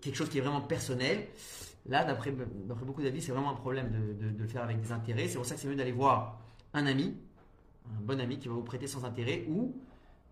quelque 0.00 0.14
chose 0.16 0.28
qui 0.28 0.38
est 0.38 0.40
vraiment 0.40 0.60
personnel, 0.60 1.28
là, 1.86 2.04
d'après 2.04 2.32
beaucoup 2.32 3.02
d'avis, 3.02 3.22
c'est 3.22 3.32
vraiment 3.32 3.50
un 3.50 3.54
problème 3.54 3.90
de, 3.92 4.24
de- 4.26 4.30
de 4.32 4.42
le 4.42 4.48
faire 4.48 4.62
avec 4.62 4.80
des 4.80 4.90
intérêts. 4.92 5.28
C'est 5.28 5.36
pour 5.36 5.46
ça 5.46 5.54
que 5.54 5.60
c'est 5.60 5.68
mieux 5.68 5.76
d'aller 5.76 5.92
voir 5.92 6.40
un 6.74 6.86
ami, 6.86 7.16
un 7.96 8.00
bon 8.00 8.20
ami 8.20 8.38
qui 8.38 8.48
va 8.48 8.54
vous 8.54 8.62
prêter 8.62 8.86
sans 8.86 9.04
intérêt 9.04 9.44
ou 9.48 9.74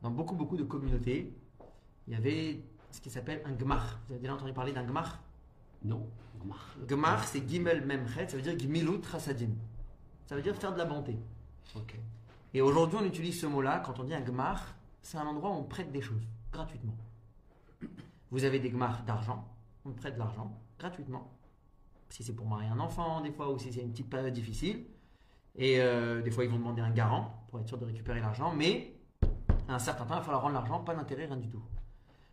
dans 0.03 0.11
beaucoup, 0.11 0.35
beaucoup 0.35 0.57
de 0.57 0.65
communautés, 0.65 1.33
il 2.07 2.15
y 2.15 2.17
avait 2.17 2.61
ce 2.91 3.01
qui 3.01 3.11
s'appelle 3.11 3.43
un 3.45 3.53
gmar. 3.53 4.01
Vous 4.07 4.13
avez 4.15 4.21
déjà 4.21 4.35
entendu 4.35 4.53
parler 4.53 4.73
d'un 4.73 4.85
gmar? 4.85 5.23
Non. 5.85 6.07
Gmar. 6.43 6.77
Gmar, 6.89 7.25
c'est 7.29 7.49
gimel 7.49 7.85
memchet, 7.85 8.29
ça 8.29 8.37
veut 8.37 8.43
dire 8.43 8.57
gmilut 8.57 9.01
rasadim. 9.11 9.51
Ça 10.27 10.35
veut 10.37 10.43
dire 10.43 10.57
faire 10.57 10.73
de 10.73 10.79
la 10.79 10.85
bonté. 10.85 11.17
Ok. 11.77 11.97
Et 12.55 12.63
aujourd'hui, 12.63 12.99
on 13.01 13.05
utilise 13.05 13.41
ce 13.41 13.47
mot-là, 13.47 13.83
quand 13.85 14.01
on 14.01 14.05
dit 14.05 14.15
un 14.15 14.21
gmar, 14.21 14.75
c'est 15.03 15.19
un 15.19 15.27
endroit 15.27 15.51
où 15.51 15.55
on 15.55 15.65
prête 15.65 15.93
des 15.93 16.01
choses, 16.01 16.27
gratuitement. 16.53 16.97
Vous 18.31 18.45
avez 18.45 18.59
des 18.59 18.71
gmars 18.71 19.03
d'argent, 19.07 19.47
on 19.85 19.93
prête 19.93 20.15
de 20.15 20.19
l'argent, 20.19 20.59
gratuitement. 20.79 21.31
Si 22.09 22.23
c'est 22.23 22.35
pour 22.35 22.47
marier 22.47 22.69
un 22.69 22.81
enfant, 22.81 23.21
des 23.21 23.33
fois, 23.33 23.51
ou 23.53 23.59
si 23.59 23.73
c'est 23.73 23.81
une 23.81 23.91
petite 23.91 24.09
période 24.09 24.33
difficile. 24.33 24.87
Et 25.57 25.81
euh, 25.81 26.23
des 26.23 26.31
fois, 26.31 26.45
ils 26.45 26.51
vont 26.51 26.59
demander 26.59 26.81
un 26.81 26.91
garant 26.91 27.45
pour 27.49 27.61
être 27.61 27.69
sûr 27.69 27.79
de 27.79 27.85
récupérer 27.85 28.21
l'argent, 28.21 28.55
mais 28.55 28.95
à 29.69 29.75
un 29.75 29.79
certain 29.79 30.05
temps, 30.07 30.15
il 30.15 30.19
va 30.19 30.23
falloir 30.23 30.43
rendre 30.43 30.55
l'argent, 30.55 30.81
pas 30.81 30.95
d'intérêt, 30.95 31.27
rien 31.27 31.37
du 31.37 31.49
tout. 31.49 31.63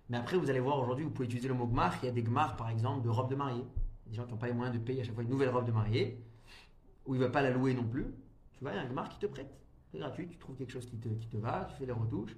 Mais 0.10 0.17
après, 0.17 0.38
vous 0.38 0.49
allez 0.49 0.60
voir 0.60 0.80
aujourd'hui, 0.80 1.04
vous 1.04 1.12
pouvez 1.12 1.25
utiliser 1.25 1.47
le 1.47 1.56
mot 1.56 1.65
gmar. 1.65 1.95
Il 2.04 2.06
y 2.06 2.10
a 2.10 2.12
des 2.12 2.23
gmars, 2.23 2.56
par 2.56 2.69
exemple, 2.69 3.04
de 3.04 3.10
robes 3.10 3.30
de 3.30 3.36
mariée. 3.36 3.65
Des 4.08 4.15
gens 4.15 4.25
qui 4.25 4.32
n'ont 4.32 4.38
pas 4.38 4.47
les 4.47 4.54
moyens 4.54 4.78
de 4.78 4.82
payer 4.82 5.01
à 5.01 5.04
chaque 5.04 5.15
fois 5.15 5.23
une 5.23 5.30
nouvelle 5.30 5.49
robe 5.49 5.65
de 5.65 5.71
mariée, 5.71 6.23
ou 7.06 7.15
il 7.15 7.19
ne 7.19 7.25
va 7.25 7.32
pas 7.32 7.41
la 7.41 7.49
louer 7.49 7.73
non 7.73 7.84
plus. 7.84 8.06
Tu 8.54 8.60
vois, 8.62 8.71
il 8.71 8.75
y 8.75 8.80
a 8.80 8.84
un 8.84 8.89
gmar 8.89 9.10
qui 9.10 9.17
te 9.17 9.25
prête. 9.25 9.51
Gratuit, 9.97 10.27
tu 10.27 10.38
trouves 10.38 10.55
quelque 10.55 10.71
chose 10.71 10.86
qui 10.86 10.97
te, 10.97 11.10
qui 11.10 11.27
te 11.27 11.38
va, 11.38 11.67
tu 11.69 11.75
fais 11.77 11.86
les 11.86 11.91
retouches. 11.91 12.36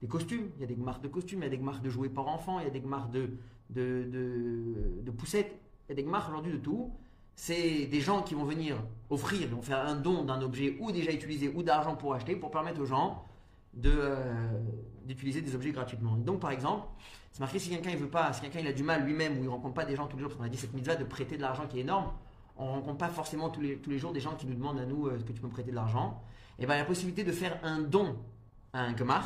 Des 0.00 0.06
costumes, 0.08 0.50
il 0.56 0.60
y 0.60 0.64
a 0.64 0.66
des 0.66 0.76
marques 0.76 1.02
de 1.02 1.08
costumes, 1.08 1.40
il 1.40 1.44
y 1.44 1.46
a 1.46 1.50
des 1.50 1.58
marques 1.58 1.82
de 1.82 1.90
jouets 1.90 2.08
pour 2.08 2.28
enfants, 2.28 2.60
il 2.60 2.64
y 2.64 2.68
a 2.68 2.70
des 2.70 2.80
marques 2.80 3.10
de, 3.10 3.30
de, 3.70 4.04
de, 4.04 5.02
de 5.02 5.10
poussettes, 5.10 5.58
il 5.88 5.96
y 5.96 5.98
a 5.98 6.02
des 6.02 6.08
marques 6.08 6.28
aujourd'hui 6.28 6.52
de 6.52 6.58
tout. 6.58 6.92
C'est 7.34 7.86
des 7.86 8.00
gens 8.00 8.22
qui 8.22 8.34
vont 8.34 8.44
venir 8.44 8.76
offrir, 9.10 9.48
vont 9.48 9.62
faire 9.62 9.86
un 9.86 9.94
don 9.94 10.24
d'un 10.24 10.40
objet 10.42 10.76
ou 10.80 10.90
déjà 10.92 11.12
utilisé 11.12 11.48
ou 11.48 11.62
d'argent 11.62 11.96
pour 11.96 12.14
acheter 12.14 12.34
pour 12.36 12.50
permettre 12.50 12.80
aux 12.80 12.86
gens 12.86 13.24
de, 13.74 13.92
euh, 13.94 14.60
d'utiliser 15.04 15.40
des 15.40 15.54
objets 15.54 15.70
gratuitement. 15.70 16.16
Donc 16.16 16.40
par 16.40 16.50
exemple, 16.50 16.86
c'est 17.32 17.40
marqué 17.40 17.58
si 17.58 17.70
quelqu'un 17.70 17.90
il 17.90 17.96
veut 17.96 18.08
pas, 18.08 18.32
si 18.32 18.40
quelqu'un 18.40 18.60
il 18.60 18.66
a 18.66 18.72
du 18.72 18.82
mal 18.82 19.04
lui-même 19.04 19.38
ou 19.38 19.44
il 19.44 19.48
rencontre 19.48 19.74
pas 19.74 19.84
des 19.84 19.94
gens 19.94 20.06
tous 20.06 20.16
les 20.16 20.22
jours, 20.22 20.30
parce 20.30 20.40
qu'on 20.40 20.46
a 20.46 20.48
dit 20.48 20.58
cette 20.58 20.74
mitzvah 20.74 20.96
de 20.96 21.04
prêter 21.04 21.36
de 21.36 21.42
l'argent 21.42 21.66
qui 21.68 21.78
est 21.78 21.82
énorme, 21.82 22.12
on 22.56 22.66
rencontre 22.66 22.98
pas 22.98 23.08
forcément 23.08 23.50
tous 23.50 23.60
les, 23.60 23.78
tous 23.78 23.90
les 23.90 23.98
jours 23.98 24.12
des 24.12 24.20
gens 24.20 24.34
qui 24.34 24.46
nous 24.46 24.54
demandent 24.54 24.80
à 24.80 24.86
nous 24.86 25.06
euh, 25.06 25.14
est-ce 25.14 25.24
que 25.24 25.32
tu 25.32 25.40
peux 25.40 25.46
me 25.46 25.52
prêter 25.52 25.70
de 25.70 25.76
l'argent. 25.76 26.20
Et 26.58 26.66
bien 26.66 26.76
la 26.76 26.84
possibilité 26.84 27.24
de 27.24 27.32
faire 27.32 27.58
un 27.62 27.78
don 27.80 28.16
à 28.72 28.80
un 28.80 28.92
gmar, 28.92 29.24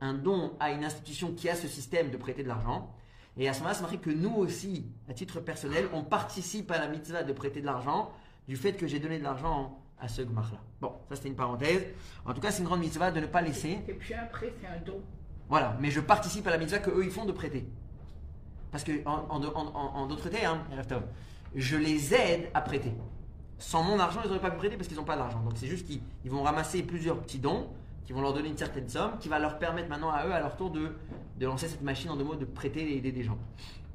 un 0.00 0.14
don 0.14 0.52
à 0.58 0.70
une 0.70 0.84
institution 0.84 1.32
qui 1.32 1.48
a 1.48 1.54
ce 1.54 1.68
système 1.68 2.10
de 2.10 2.16
prêter 2.16 2.42
de 2.42 2.48
l'argent. 2.48 2.94
Et 3.36 3.48
à 3.48 3.52
ce 3.52 3.60
moment-là, 3.60 3.74
ça 3.74 3.82
marque 3.82 4.00
que 4.00 4.10
nous 4.10 4.34
aussi, 4.34 4.86
à 5.08 5.14
titre 5.14 5.40
personnel, 5.40 5.86
on 5.92 6.02
participe 6.02 6.70
à 6.70 6.78
la 6.78 6.88
mitzvah 6.88 7.22
de 7.22 7.32
prêter 7.32 7.60
de 7.60 7.66
l'argent 7.66 8.10
du 8.48 8.56
fait 8.56 8.72
que 8.74 8.86
j'ai 8.86 8.98
donné 8.98 9.18
de 9.18 9.24
l'argent 9.24 9.78
à 10.00 10.08
ce 10.08 10.22
gmach-là. 10.22 10.58
Bon, 10.80 10.92
ça 11.08 11.16
c'était 11.16 11.28
une 11.28 11.36
parenthèse. 11.36 11.86
En 12.26 12.34
tout 12.34 12.40
cas, 12.40 12.50
c'est 12.50 12.58
une 12.58 12.64
grande 12.66 12.80
mitzvah 12.80 13.10
de 13.10 13.20
ne 13.20 13.26
pas 13.26 13.40
laisser. 13.40 13.78
Et 13.88 13.94
puis 13.94 14.14
après, 14.14 14.52
c'est 14.60 14.66
un 14.66 14.80
don. 14.84 15.00
Voilà, 15.48 15.76
mais 15.80 15.90
je 15.90 16.00
participe 16.00 16.46
à 16.46 16.50
la 16.50 16.58
mitzvah 16.58 16.78
que 16.80 16.90
eux 16.90 17.04
ils 17.04 17.10
font 17.10 17.24
de 17.24 17.32
prêter. 17.32 17.68
Parce 18.70 18.84
que 18.84 19.06
en, 19.06 19.26
en- 19.30 19.44
en- 19.44 19.74
en 19.96 20.06
d'autres 20.06 20.28
termes, 20.30 20.60
Tov, 20.88 21.02
je 21.54 21.76
les 21.76 22.14
aide 22.14 22.48
à 22.54 22.60
prêter. 22.62 22.92
Sans 23.62 23.84
mon 23.84 23.96
argent, 24.00 24.20
ils 24.24 24.26
n'auraient 24.26 24.40
pas 24.40 24.50
pu 24.50 24.56
prêter 24.56 24.76
parce 24.76 24.88
qu'ils 24.88 24.96
n'ont 24.96 25.04
pas 25.04 25.16
d'argent. 25.16 25.40
Donc 25.40 25.52
c'est 25.54 25.68
juste 25.68 25.86
qu'ils 25.86 26.00
ils 26.24 26.30
vont 26.30 26.42
ramasser 26.42 26.82
plusieurs 26.82 27.20
petits 27.20 27.38
dons 27.38 27.68
qui 28.04 28.12
vont 28.12 28.20
leur 28.20 28.34
donner 28.34 28.48
une 28.48 28.58
certaine 28.58 28.88
somme, 28.88 29.12
qui 29.20 29.28
va 29.28 29.38
leur 29.38 29.60
permettre 29.60 29.88
maintenant 29.88 30.10
à 30.10 30.26
eux, 30.26 30.32
à 30.32 30.40
leur 30.40 30.56
tour, 30.56 30.70
de, 30.70 30.90
lancer 31.40 31.68
cette 31.68 31.82
machine 31.82 32.10
en 32.10 32.16
deux 32.16 32.24
mots, 32.24 32.34
de 32.34 32.44
prêter 32.44 32.82
et 32.82 32.96
aider 32.96 33.12
des 33.12 33.22
gens. 33.22 33.38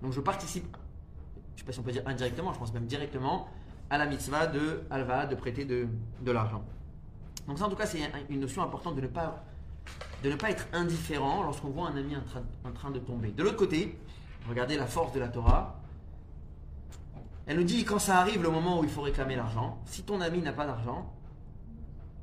Donc 0.02 0.14
je 0.14 0.22
participe, 0.22 0.78
je 1.50 1.54
ne 1.56 1.58
sais 1.60 1.66
pas 1.66 1.72
si 1.74 1.80
on 1.80 1.84
peut 1.84 1.92
dire 1.92 2.04
indirectement, 2.06 2.54
je 2.54 2.60
pense 2.60 2.74
même 2.74 2.86
directement, 2.86 3.50
à 3.90 3.98
la 3.98 4.06
mitzvah 4.06 4.48
de 4.48 4.84
Alva, 4.90 5.26
de 5.26 5.36
prêter 5.36 5.66
de, 5.66 5.90
l'argent. 6.26 6.64
Donc 7.46 7.58
ça 7.58 7.66
en 7.66 7.70
tout 7.70 7.76
cas 7.76 7.86
c'est 7.86 8.02
un- 8.02 8.10
une 8.30 8.40
notion 8.40 8.64
importante 8.64 8.96
de 8.96 9.02
ne 9.02 9.08
pas 9.08 10.50
être 10.50 10.68
indifférent 10.72 11.44
lorsqu'on 11.44 11.70
voit 11.70 11.90
un 11.90 11.98
ami 11.98 12.16
en 12.16 12.70
en 12.70 12.72
train 12.72 12.92
de 12.92 13.00
tomber. 13.00 13.32
De 13.32 13.44
l'autre 13.44 13.58
côté, 13.58 14.00
regardez 14.48 14.78
la 14.78 14.88
force 14.88 15.12
de 15.12 15.20
la 15.20 15.28
Torah. 15.28 15.78
Elle 17.48 17.58
nous 17.58 17.64
dit 17.64 17.84
quand 17.86 18.00
ça 18.00 18.20
arrive 18.20 18.44
le 18.44 18.50
moment 18.50 18.80
où 18.80 18.84
il 18.84 18.90
faut 18.90 19.02
réclamer 19.02 19.36
l'argent, 19.36 19.80
si 19.86 20.04
ton 20.04 20.20
ami 20.22 20.40
n'a 20.42 20.52
pas 20.54 20.66
d'argent, 20.66 21.12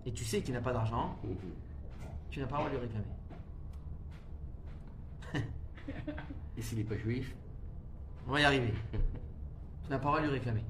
et 0.07 0.13
tu 0.13 0.25
sais 0.25 0.43
qu'il 0.43 0.53
n'a 0.55 0.61
pas 0.61 0.73
d'argent, 0.73 1.17
Mhm. 1.25 1.35
tu 2.31 2.41
n'as 2.41 2.47
pas 2.47 2.57
le 2.59 2.65
droit 2.65 2.71
de 2.71 2.77
lui 2.77 2.83
réclamer. 2.87 3.05
Et 6.59 6.63
s'il 6.63 6.79
n'est 6.79 6.85
pas 6.85 6.97
juif? 6.97 7.35
On 8.29 8.33
va 8.33 8.41
y 8.41 8.45
arriver. 8.45 8.73
Tu 8.93 9.91
n'as 9.91 9.99
pas 9.99 10.05
le 10.05 10.11
droit 10.11 10.21
de 10.21 10.25
lui 10.27 10.33
réclamer. 10.35 10.63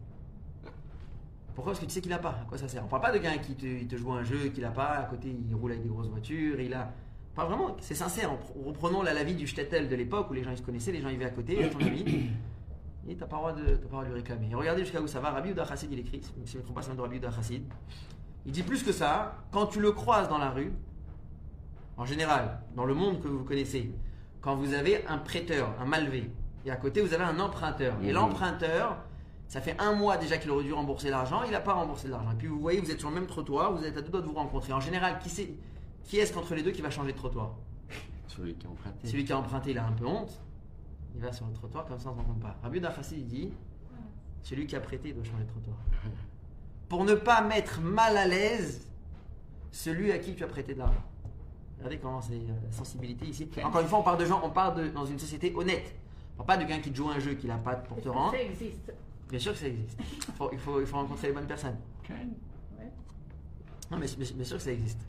Pourquoi? 1.55 1.73
Parce 1.73 1.81
que 1.81 1.87
tu 1.87 1.93
sais 1.93 2.01
qu'il 2.01 2.11
n'a 2.11 2.19
pas. 2.19 2.31
À 2.43 2.45
quoi 2.49 2.59
ça 2.59 2.67
sert? 2.69 2.85
On 2.85 2.89
parle 2.89 3.03
pas 3.03 3.13
de 3.13 3.19
gars 3.19 3.37
qui 3.39 3.55
te, 3.55 3.67
il 3.67 3.87
te 3.87 3.97
joue 3.97 4.13
un 4.13 4.25
jeu 4.25 4.49
qu'il 4.49 4.63
n'a 4.63 4.71
pas, 4.71 4.91
à 4.99 5.05
côté 5.05 5.29
il 5.49 5.55
roule 5.55 5.71
avec 5.73 5.83
des 5.85 5.89
grosses 5.89 6.09
voitures, 6.09 6.61
il 6.61 6.75
a. 6.75 6.93
Pas 7.35 7.45
vraiment, 7.47 7.77
c'est 7.81 7.95
sincère. 7.95 8.31
En 8.33 8.37
pr- 8.37 8.65
Reprenons 8.67 9.03
la, 9.03 9.13
la 9.13 9.25
vie 9.25 9.35
du 9.35 9.47
shtetl 9.47 9.89
de 9.89 9.97
l'époque 9.97 10.31
où 10.31 10.35
les 10.35 10.43
gens 10.45 10.51
ils 10.53 10.57
se 10.59 10.63
connaissaient, 10.63 10.93
les 10.93 11.01
gens 11.01 11.09
vivaient 11.09 11.25
à 11.25 11.31
côté, 11.31 11.65
à 11.65 11.69
ton 11.69 11.81
ami, 11.81 12.31
et 13.09 13.17
t'as 13.17 13.27
pas 13.27 13.37
le 13.37 13.41
droit 13.41 13.53
de, 13.53 13.63
t'as 13.63 13.77
pas 13.77 13.83
le 13.83 13.89
droit 13.89 14.03
de 14.03 14.09
lui 14.09 14.15
réclamer. 14.15 14.49
Et 14.51 14.55
regardez 14.55 14.83
jusqu'à 14.83 15.01
où 15.01 15.07
ça 15.07 15.21
va. 15.21 15.31
Rabbi 15.31 15.51
Uda 15.51 15.65
Chassid 15.65 15.93
il 15.93 15.99
écrit, 15.99 16.23
si 16.23 16.33
je 16.47 16.57
ne 16.57 16.59
me 16.59 16.65
trompe 16.65 16.77
pas, 16.77 16.83
c'est 16.83 16.91
un 16.91 16.95
de 16.95 17.01
Rabbi 17.01 17.17
Uda 17.17 17.31
Chassid. 17.31 17.65
Il 18.47 18.53
dit 18.53 18.63
plus 18.63 18.83
que 18.83 18.93
ça, 18.93 19.37
quand 19.51 19.67
tu 19.67 19.81
le 19.81 19.93
croises 19.93 20.29
dans 20.29 20.39
la 20.39 20.51
rue, 20.51 20.73
en 21.97 22.05
général, 22.05 22.61
dans 22.75 22.85
le 22.85 22.95
monde 22.95 23.21
que 23.23 23.29
vous 23.29 23.45
connaissez, 23.45 23.95
quand 24.41 24.57
vous 24.57 24.75
avez 24.75 25.07
un 25.07 25.19
prêteur, 25.19 25.71
un 25.81 25.85
malvé, 25.87 26.31
et 26.67 26.71
à 26.71 26.77
côté 26.77 27.01
vous 27.01 27.15
avez 27.15 27.25
un 27.25 27.39
emprunteur. 27.41 27.95
Et 28.03 28.13
l'emprunteur, 28.13 28.99
ça 29.49 29.61
fait 29.61 29.77
un 29.79 29.93
mois 29.95 30.17
déjà 30.17 30.39
qu'il 30.39 30.51
aurait 30.51 30.65
dû 30.65 30.73
rembourser 30.73 31.11
l'argent, 31.11 31.43
il 31.45 31.53
n'a 31.53 31.61
pas 31.61 31.75
remboursé 31.75 32.09
l'argent. 32.09 32.33
Et 32.33 32.37
puis 32.37 32.49
vous 32.49 32.61
voyez, 32.61 32.81
vous 32.81 32.91
êtes 32.91 33.01
sur 33.01 33.11
le 33.11 33.15
même 33.15 33.27
trottoir, 33.27 33.73
vous 33.73 33.85
êtes 33.85 33.97
à 33.97 34.03
deux 34.03 34.11
doigts 34.11 34.21
de 34.21 34.27
vous 34.27 34.35
rencontrer. 34.35 34.73
En 34.73 34.81
général, 34.81 35.19
qui, 35.19 35.57
qui 36.03 36.19
est-ce 36.19 36.33
qu'entre 36.33 36.55
les 36.55 36.63
deux 36.63 36.73
qui 36.73 36.83
va 36.83 36.91
changer 36.91 37.13
de 37.13 37.17
trottoir? 37.17 37.55
Celui 38.27 38.55
qui 38.55 38.67
a 38.67 38.71
emprunté. 38.71 39.07
Celui 39.07 39.25
qui 39.25 39.33
a 39.33 39.39
emprunté, 39.39 39.71
il 39.71 39.79
a 39.79 39.87
un 39.87 39.93
peu 39.93 40.07
honte, 40.07 40.43
il 41.15 41.21
va 41.21 41.33
sur 41.33 41.47
le 41.47 41.53
trottoir, 41.53 41.87
comme 41.87 41.99
ça 41.99 42.11
on 42.11 42.15
ne 42.15 42.19
rencontre 42.21 42.41
pas. 42.41 42.57
Rabbi 42.63 42.81
Dafassi, 42.81 43.17
il 43.19 43.27
dit, 43.27 43.53
celui 44.43 44.67
qui 44.67 44.77
a 44.77 44.81
prêté 44.81 45.09
il 45.11 45.15
doit 45.15 45.25
changer 45.25 45.45
de 45.45 45.49
trottoir. 45.49 45.77
Pour 46.89 47.05
ne 47.05 47.15
pas 47.15 47.41
mettre 47.43 47.81
mal 47.81 48.17
à 48.17 48.27
l'aise 48.27 48.87
celui 49.71 50.13
à 50.13 50.19
qui 50.19 50.35
tu 50.35 50.45
as 50.45 50.47
prêté 50.47 50.75
de 50.75 50.79
l'argent. 50.81 51.03
Regardez 51.79 51.99
comment 51.99 52.21
c'est 52.21 52.35
euh, 52.35 52.55
la 52.65 52.71
sensibilité 52.73 53.27
ici. 53.27 53.49
Encore 53.65 53.81
une 53.81 53.89
fois, 53.89 53.99
on 53.99 54.03
parle 54.03 54.19
de 54.19 54.25
gens, 54.27 54.41
on 54.45 54.51
parle 54.51 54.77
de, 54.83 54.89
dans 54.89 55.05
une 55.07 55.19
société 55.19 55.53
honnête. 55.57 55.95
On 56.39 56.45
parle 56.45 56.59
pas 56.61 56.65
de 56.65 56.69
quelqu'un 56.69 56.83
qui 56.83 56.91
te 56.93 56.97
joue 56.97 57.09
un 57.11 57.19
jeu 57.19 57.35
qu'il 57.35 57.49
n'a 57.49 57.57
pas 57.59 57.75
pour 57.77 58.01
te 58.01 58.09
rendre. 58.09 58.33
ça 58.33 58.43
existe? 58.43 58.93
Bien 59.29 59.39
sûr 59.39 59.53
que 59.53 59.59
ça 59.59 59.67
existe. 59.67 59.99
Il 60.29 60.35
faut, 60.35 60.51
il 60.53 60.59
faut, 60.59 60.81
il 60.81 60.87
faut 60.87 60.97
rencontrer 60.97 61.29
les 61.29 61.33
bonnes 61.35 61.47
personnes. 61.47 61.77
Ouais. 62.11 62.27
Non, 63.91 63.99
mais 63.99 64.07
bien 64.17 64.45
sûr 64.45 64.57
que 64.57 64.63
ça 64.63 64.71
existe. 64.73 65.01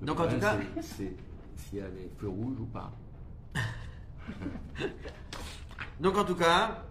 Donc 0.00 0.18
en 0.18 0.28
tout 0.28 0.38
cas, 0.38 0.56
c'est- 0.80 0.82
c'est 0.82 1.16
s'il 1.56 1.78
y 1.78 1.80
a 1.82 1.88
les 1.88 2.10
feux 2.18 2.28
rouges 2.28 2.58
ou 2.60 2.66
pas. 2.66 2.90
donc 6.02 6.18
en 6.18 6.24
tout 6.24 6.34
cas, 6.34 6.82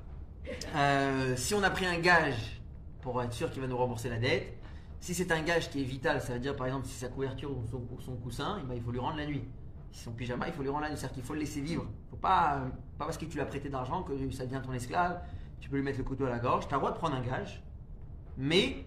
euh, 0.75 1.35
si 1.35 1.53
on 1.53 1.61
a 1.61 1.69
pris 1.69 1.85
un 1.85 1.99
gage 1.99 2.61
pour 3.01 3.21
être 3.21 3.33
sûr 3.33 3.51
qu'il 3.51 3.61
va 3.61 3.67
nous 3.67 3.77
rembourser 3.77 4.09
la 4.09 4.17
dette, 4.17 4.57
si 5.01 5.13
c'est 5.13 5.31
un 5.31 5.41
gage 5.41 5.69
qui 5.69 5.81
est 5.81 5.83
vital, 5.83 6.21
ça 6.21 6.33
veut 6.33 6.39
dire 6.39 6.55
par 6.55 6.67
exemple 6.67 6.87
si 6.87 6.93
sa 6.93 7.09
couverture 7.09 7.51
ou 7.51 7.65
son, 7.69 7.77
ou 7.91 7.99
son 7.99 8.15
coussin, 8.15 8.59
eh 8.61 8.65
ben, 8.65 8.75
il 8.75 8.81
faut 8.81 8.91
lui 8.91 8.99
rendre 8.99 9.17
la 9.17 9.25
nuit. 9.25 9.43
Si 9.91 10.03
son 10.03 10.11
pyjama, 10.11 10.47
il 10.47 10.53
faut 10.53 10.61
lui 10.61 10.69
rendre 10.69 10.83
la 10.83 10.89
nuit. 10.89 10.97
C'est-à-dire 10.97 11.15
qu'il 11.15 11.23
faut 11.23 11.33
le 11.33 11.41
laisser 11.41 11.59
vivre. 11.59 11.85
Faut 12.09 12.15
pas, 12.15 12.55
euh, 12.55 12.69
pas 12.97 13.05
parce 13.05 13.17
que 13.17 13.25
tu 13.25 13.33
lui 13.33 13.41
as 13.41 13.45
prêté 13.45 13.67
d'argent 13.67 14.03
que 14.03 14.13
ça 14.31 14.45
devient 14.45 14.61
ton 14.63 14.71
esclave. 14.71 15.21
Tu 15.59 15.69
peux 15.69 15.75
lui 15.75 15.83
mettre 15.83 15.97
le 15.97 16.05
couteau 16.05 16.25
à 16.25 16.29
la 16.29 16.39
gorge. 16.39 16.67
Tu 16.67 16.73
as 16.73 16.77
le 16.77 16.81
droit 16.81 16.93
de 16.93 16.97
prendre 16.97 17.15
un 17.15 17.21
gage, 17.21 17.61
mais 18.37 18.85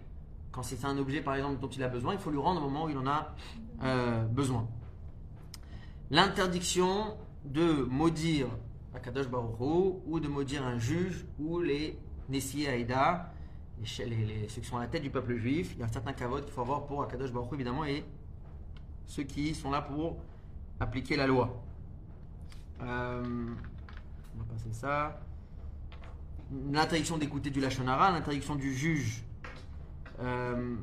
quand 0.52 0.62
c'est 0.62 0.84
un 0.84 0.96
objet 0.98 1.20
par 1.20 1.34
exemple 1.34 1.60
dont 1.60 1.68
il 1.68 1.82
a 1.82 1.88
besoin, 1.88 2.14
il 2.14 2.18
faut 2.18 2.30
lui 2.30 2.38
rendre 2.38 2.62
au 2.62 2.70
moment 2.70 2.84
où 2.84 2.88
il 2.88 2.96
en 2.96 3.06
a 3.06 3.34
euh, 3.82 4.24
besoin. 4.24 4.68
L'interdiction 6.10 7.16
de 7.44 7.82
maudire 7.90 8.48
Akadosh 9.04 9.28
Baruch 9.28 9.60
Hu, 9.60 10.00
ou 10.06 10.18
de 10.18 10.28
maudire 10.28 10.64
un 10.64 10.78
juge 10.78 11.26
ou 11.38 11.60
les 11.60 11.98
Nessier 12.30 12.70
Aïda, 12.70 13.30
les, 13.78 14.48
ceux 14.48 14.62
qui 14.62 14.66
sont 14.66 14.78
à 14.78 14.80
la 14.80 14.86
tête 14.86 15.02
du 15.02 15.10
peuple 15.10 15.36
juif. 15.36 15.72
Il 15.74 15.80
y 15.80 15.82
a 15.82 15.84
un 15.84 15.92
certain 15.92 16.14
kavod 16.14 16.42
qu'il 16.42 16.54
faut 16.54 16.62
avoir 16.62 16.86
pour 16.86 17.02
Akadosh 17.02 17.30
Baruch 17.30 17.52
Hu, 17.52 17.54
évidemment, 17.56 17.84
et 17.84 18.02
ceux 19.06 19.24
qui 19.24 19.54
sont 19.54 19.70
là 19.70 19.82
pour 19.82 20.16
appliquer 20.80 21.16
la 21.16 21.26
loi. 21.26 21.62
Euh, 22.80 23.22
on 24.34 24.38
va 24.38 24.44
passer 24.50 24.72
ça. 24.72 25.20
L'interdiction 26.72 27.18
d'écouter 27.18 27.50
du 27.50 27.60
Lachonara, 27.60 28.10
l'interdiction 28.10 28.54
du 28.54 28.72
juge 28.72 29.22
euh, 30.20 30.76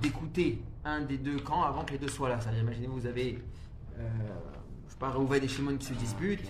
d'écouter 0.00 0.62
un 0.84 1.00
des 1.00 1.18
deux 1.18 1.40
camps 1.40 1.64
avant 1.64 1.84
que 1.84 1.92
les 1.92 1.98
deux 1.98 2.08
soient 2.08 2.28
là. 2.28 2.38
Imaginez, 2.60 2.86
vous 2.86 3.06
avez, 3.06 3.42
euh, 3.98 4.08
je 4.86 4.92
sais 4.92 4.98
pas, 4.98 5.10
Reuven 5.10 5.42
et 5.42 5.48
Shimon 5.48 5.76
qui 5.78 5.86
se 5.86 5.94
disputent. 5.94 6.48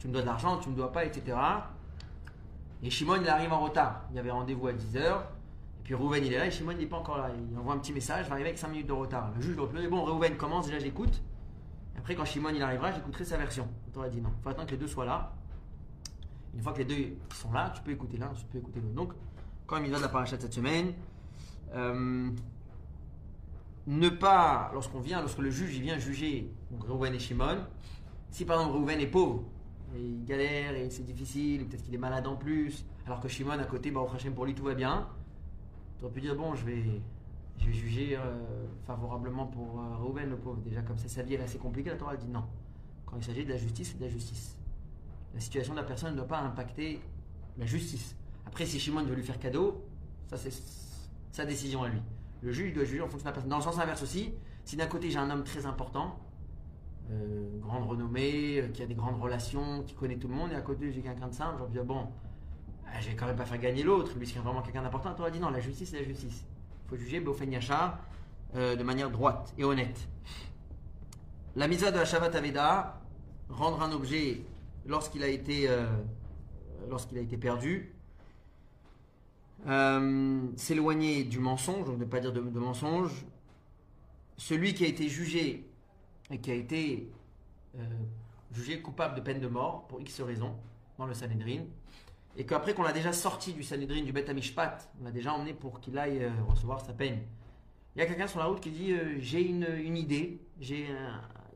Tu 0.00 0.08
me 0.08 0.12
dois 0.12 0.22
de 0.22 0.26
l'argent, 0.26 0.58
tu 0.58 0.70
me 0.70 0.74
dois 0.74 0.90
pas, 0.90 1.04
etc. 1.04 1.36
Et 2.82 2.90
Shimon, 2.90 3.18
il 3.20 3.28
arrive 3.28 3.52
en 3.52 3.60
retard. 3.60 4.02
Il 4.10 4.16
y 4.16 4.18
avait 4.18 4.30
rendez-vous 4.30 4.66
à 4.66 4.72
10h. 4.72 4.96
Et 4.98 5.82
puis 5.84 5.94
Reuven, 5.94 6.24
il 6.24 6.32
est 6.32 6.38
là 6.38 6.46
et 6.46 6.50
Shimon, 6.50 6.72
il 6.72 6.78
n'est 6.78 6.86
pas 6.86 6.96
encore 6.96 7.18
là. 7.18 7.30
Il 7.50 7.56
envoie 7.58 7.74
un 7.74 7.78
petit 7.78 7.92
message, 7.92 8.26
vais 8.26 8.32
arriver 8.32 8.48
avec 8.48 8.58
5 8.58 8.68
minutes 8.68 8.86
de 8.86 8.92
retard. 8.92 9.30
Le 9.36 9.42
juge 9.42 9.56
doit 9.56 9.68
pleurer. 9.68 9.88
Bon, 9.88 10.02
Reuven 10.02 10.36
commence, 10.36 10.66
déjà 10.66 10.78
j'écoute. 10.78 11.22
Après, 11.98 12.14
quand 12.14 12.24
Shimon 12.24 12.50
il 12.54 12.62
arrivera, 12.62 12.92
j'écouterai 12.92 13.24
sa 13.24 13.36
version. 13.36 13.68
On 13.86 13.90
t'aurait 13.90 14.10
dit 14.10 14.20
non. 14.20 14.30
Il 14.38 14.42
faut 14.42 14.48
attendre 14.48 14.66
que 14.66 14.72
les 14.72 14.78
deux 14.78 14.88
soient 14.88 15.04
là. 15.04 15.32
Une 16.54 16.62
fois 16.62 16.72
que 16.72 16.78
les 16.78 16.84
deux 16.84 17.16
sont 17.34 17.52
là, 17.52 17.70
tu 17.74 17.82
peux 17.82 17.92
écouter 17.92 18.16
l'un, 18.16 18.28
tu 18.28 18.44
peux 18.46 18.58
écouter 18.58 18.80
l'autre. 18.80 18.94
Donc, 18.94 19.12
quand 19.66 19.76
il 19.76 19.90
va 19.90 19.98
de 19.98 20.02
la 20.02 20.08
paracha 20.08 20.38
cette 20.38 20.52
semaine, 20.52 20.94
euh, 21.74 22.30
ne 23.86 24.08
pas, 24.08 24.70
lorsqu'on 24.72 25.00
vient, 25.00 25.20
lorsque 25.20 25.38
le 25.38 25.50
juge 25.50 25.76
il 25.76 25.82
vient 25.82 25.98
juger 25.98 26.52
donc 26.70 26.84
Reuven 26.88 27.14
et 27.14 27.18
Shimon, 27.18 27.58
si 28.30 28.44
par 28.44 28.60
exemple 28.60 28.78
Reuven 28.78 29.00
est 29.00 29.06
pauvre, 29.06 29.44
et 29.96 30.00
il 30.00 30.24
galère 30.24 30.74
et 30.74 30.90
c'est 30.90 31.04
difficile, 31.04 31.66
peut-être 31.66 31.82
qu'il 31.82 31.94
est 31.94 31.98
malade 31.98 32.26
en 32.26 32.36
plus, 32.36 32.84
alors 33.06 33.20
que 33.20 33.28
Shimon 33.28 33.58
à 33.58 33.64
côté, 33.64 33.90
Baruch 33.90 34.14
Hashem, 34.14 34.34
pour 34.34 34.46
lui 34.46 34.54
tout 34.54 34.64
va 34.64 34.74
bien, 34.74 35.08
tu 35.98 36.04
aurais 36.04 36.14
pu 36.14 36.20
dire 36.20 36.34
bon, 36.36 36.54
je 36.54 36.64
vais, 36.64 36.82
juger 37.58 38.16
euh, 38.16 38.66
favorablement 38.86 39.46
pour 39.46 39.80
euh, 39.80 40.24
le 40.24 40.36
pauvre. 40.36 40.60
Déjà, 40.62 40.80
comme 40.80 40.96
ça, 40.96 41.08
sa 41.08 41.22
vie 41.22 41.34
est 41.34 41.42
assez 41.42 41.58
compliquée, 41.58 41.90
la 41.90 41.96
Torah 41.96 42.16
dit 42.16 42.26
non. 42.26 42.44
Quand 43.04 43.16
il 43.18 43.24
s'agit 43.24 43.44
de 43.44 43.50
la 43.50 43.58
justice, 43.58 43.90
c'est 43.90 43.98
de 43.98 44.04
la 44.04 44.10
justice. 44.10 44.56
La 45.34 45.40
situation 45.40 45.74
de 45.74 45.78
la 45.78 45.84
personne 45.84 46.12
ne 46.12 46.16
doit 46.16 46.26
pas 46.26 46.40
impacter 46.40 47.00
la 47.58 47.66
justice. 47.66 48.16
Après, 48.46 48.64
si 48.64 48.80
Shimon 48.80 49.04
veut 49.04 49.14
lui 49.14 49.22
faire 49.22 49.38
cadeau, 49.38 49.84
ça 50.28 50.36
c'est 50.36 50.52
sa 51.32 51.44
décision 51.44 51.82
à 51.82 51.88
lui. 51.88 52.00
Le 52.42 52.52
juge 52.52 52.72
doit 52.72 52.84
juger 52.84 53.02
en 53.02 53.08
fonction 53.08 53.24
de 53.24 53.26
la 53.26 53.32
personne. 53.32 53.50
Dans 53.50 53.58
le 53.58 53.62
sens 53.62 53.78
inverse 53.78 54.02
aussi, 54.02 54.32
si 54.64 54.76
d'un 54.76 54.86
côté 54.86 55.10
j'ai 55.10 55.18
un 55.18 55.28
homme 55.30 55.44
très 55.44 55.66
important, 55.66 56.18
grande 57.60 57.88
renommée, 57.88 58.60
euh, 58.60 58.68
qui 58.68 58.82
a 58.82 58.86
des 58.86 58.94
grandes 58.94 59.20
relations, 59.20 59.82
qui 59.84 59.94
connaît 59.94 60.16
tout 60.16 60.28
le 60.28 60.34
monde, 60.34 60.52
et 60.52 60.56
à 60.56 60.60
côté 60.60 60.92
j'ai 60.92 61.00
quelqu'un 61.00 61.28
de 61.28 61.34
simple, 61.34 61.56
je 61.60 61.64
vais 61.64 61.70
dire 61.70 61.84
bon, 61.84 62.08
ah, 62.86 63.00
je 63.00 63.08
vais 63.08 63.16
quand 63.16 63.26
même 63.26 63.36
pas 63.36 63.44
faire 63.44 63.58
gagner 63.58 63.82
l'autre, 63.82 64.18
lui 64.18 64.26
c'est 64.26 64.38
vraiment 64.38 64.62
quelqu'un 64.62 64.82
d'important. 64.82 65.14
Toi, 65.14 65.30
dit 65.30 65.40
non, 65.40 65.50
la 65.50 65.60
justice 65.60 65.90
c'est 65.90 66.00
la 66.00 66.04
justice. 66.04 66.44
Il 66.84 66.90
faut 66.90 66.96
juger 66.96 67.20
Bofen 67.20 67.50
euh, 68.56 68.76
de 68.76 68.82
manière 68.82 69.10
droite 69.10 69.54
et 69.58 69.64
honnête. 69.64 70.08
La 71.56 71.68
misa 71.68 71.90
de 71.90 71.96
la 71.96 72.04
Shabbat 72.04 72.34
Aveda, 72.34 73.00
rendre 73.48 73.82
un 73.82 73.92
objet 73.92 74.42
lorsqu'il 74.86 75.22
a 75.22 75.28
été, 75.28 75.68
euh, 75.68 75.86
lorsqu'il 76.88 77.18
a 77.18 77.20
été 77.20 77.36
perdu, 77.36 77.94
euh, 79.66 80.40
s'éloigner 80.56 81.24
du 81.24 81.38
mensonge, 81.38 81.84
donc 81.84 81.98
ne 81.98 82.04
pas 82.04 82.20
dire 82.20 82.32
de 82.32 82.40
mensonge. 82.40 83.24
Celui 84.36 84.74
qui 84.74 84.84
a 84.84 84.88
été 84.88 85.08
jugé 85.08 85.69
et 86.30 86.38
qui 86.38 86.50
a 86.50 86.54
été 86.54 87.10
euh, 87.78 87.82
jugé 88.52 88.80
coupable 88.80 89.16
de 89.16 89.20
peine 89.20 89.40
de 89.40 89.48
mort 89.48 89.86
pour 89.88 90.00
X 90.00 90.20
raisons 90.20 90.54
dans 90.98 91.06
le 91.06 91.14
Sanhedrin, 91.14 91.64
et 92.36 92.46
qu'après 92.46 92.74
qu'on 92.74 92.82
l'a 92.82 92.92
déjà 92.92 93.12
sorti 93.12 93.52
du 93.52 93.62
Sanhedrin, 93.62 94.02
du 94.02 94.12
Bet 94.12 94.28
Amishpat, 94.30 94.90
on 95.00 95.04
l'a 95.04 95.10
déjà 95.10 95.32
emmené 95.32 95.52
pour 95.52 95.80
qu'il 95.80 95.98
aille 95.98 96.24
euh, 96.24 96.30
recevoir 96.48 96.80
sa 96.80 96.92
peine. 96.92 97.20
Il 97.96 97.98
y 97.98 98.02
a 98.02 98.06
quelqu'un 98.06 98.28
sur 98.28 98.38
la 98.38 98.46
route 98.46 98.60
qui 98.60 98.70
dit 98.70 98.92
euh, 98.92 99.16
J'ai 99.18 99.42
une, 99.42 99.66
une 99.82 99.96
idée, 99.96 100.40
j'ai 100.60 100.88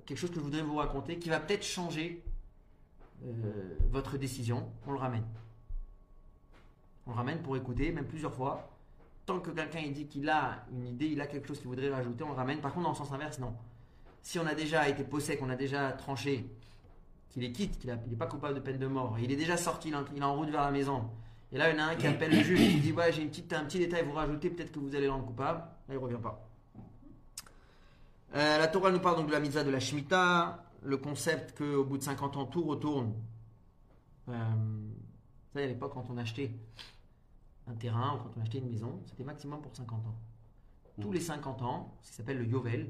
quelque 0.04 0.18
chose 0.18 0.30
que 0.30 0.36
je 0.36 0.40
voudrais 0.40 0.62
vous 0.62 0.76
raconter 0.76 1.18
qui 1.18 1.28
va 1.28 1.40
peut-être 1.40 1.64
changer 1.64 2.22
votre 3.90 4.18
décision. 4.18 4.68
On 4.86 4.92
le 4.92 4.98
ramène. 4.98 5.24
On 7.06 7.10
le 7.10 7.16
ramène 7.16 7.38
pour 7.38 7.56
écouter, 7.56 7.92
même 7.92 8.06
plusieurs 8.06 8.34
fois. 8.34 8.70
Tant 9.26 9.40
que 9.40 9.50
quelqu'un 9.50 9.90
dit 9.90 10.06
qu'il 10.06 10.28
a 10.28 10.66
une 10.70 10.86
idée, 10.86 11.06
il 11.06 11.20
a 11.20 11.26
quelque 11.26 11.48
chose 11.48 11.58
qu'il 11.58 11.68
voudrait 11.68 11.90
rajouter, 11.90 12.24
on 12.24 12.28
le 12.28 12.34
ramène. 12.34 12.60
Par 12.60 12.72
contre, 12.72 12.84
dans 12.84 12.90
le 12.90 12.96
sens 12.96 13.12
inverse, 13.12 13.38
non. 13.38 13.54
Si 14.24 14.38
on 14.38 14.46
a 14.46 14.54
déjà 14.54 14.88
été 14.88 15.04
possède, 15.04 15.38
qu'on 15.38 15.50
a 15.50 15.54
déjà 15.54 15.92
tranché, 15.92 16.48
qu'il 17.28 17.44
est 17.44 17.52
quitte, 17.52 17.78
qu'il 17.78 17.90
n'est 17.90 18.16
pas 18.16 18.26
coupable 18.26 18.54
de 18.54 18.60
peine 18.60 18.78
de 18.78 18.86
mort, 18.86 19.18
il 19.20 19.30
est 19.30 19.36
déjà 19.36 19.58
sorti, 19.58 19.88
il 19.90 19.94
est 20.18 20.22
en- 20.24 20.34
route 20.34 20.48
vers 20.48 20.62
la 20.62 20.70
maison, 20.70 21.10
et 21.52 21.58
là 21.58 21.70
il 21.70 21.76
y 21.76 21.78
en 21.78 21.84
a 21.84 21.86
un 21.90 21.94
qui 21.94 22.06
appelle 22.06 22.30
le 22.30 22.42
juge, 22.42 22.58
qui 22.58 22.80
dit 22.80 22.92
Ouais, 22.92 23.12
j'ai 23.12 23.20
une 23.20 23.28
petite, 23.28 23.52
un 23.52 23.64
petit 23.66 23.78
détail 23.78 24.02
vous 24.06 24.12
rajouter, 24.14 24.48
peut-être 24.48 24.72
que 24.72 24.78
vous 24.78 24.94
allez 24.94 25.04
le 25.06 25.12
rendre 25.12 25.26
coupable. 25.26 25.58
Là, 25.88 25.94
il 25.94 25.98
revient 25.98 26.18
pas. 26.22 26.48
Euh, 28.34 28.58
la 28.58 28.66
Torah 28.68 28.90
nous 28.90 28.98
parle 29.00 29.16
donc 29.16 29.26
de 29.26 29.32
la 29.32 29.40
mitzvah 29.40 29.62
de 29.62 29.70
la 29.70 29.78
Shemitah, 29.78 30.64
le 30.82 30.96
concept 30.96 31.56
qu'au 31.58 31.84
bout 31.84 31.98
de 31.98 32.02
50 32.02 32.36
ans, 32.38 32.46
tout 32.46 32.64
retourne. 32.64 33.12
Euh, 34.30 34.32
savez, 35.52 35.66
à 35.66 35.68
l'époque, 35.68 35.92
quand 35.94 36.06
on 36.10 36.16
achetait 36.16 36.50
un 37.68 37.74
terrain 37.74 38.14
ou 38.16 38.22
quand 38.22 38.30
on 38.38 38.40
achetait 38.42 38.58
une 38.58 38.70
maison, 38.70 39.00
c'était 39.06 39.22
maximum 39.24 39.60
pour 39.60 39.76
50 39.76 40.06
ans. 40.06 40.14
Tous 41.00 41.12
les 41.12 41.20
50 41.20 41.60
ans, 41.62 41.94
ce 42.02 42.10
qui 42.10 42.16
s'appelle 42.16 42.38
le 42.38 42.46
Yovel, 42.46 42.88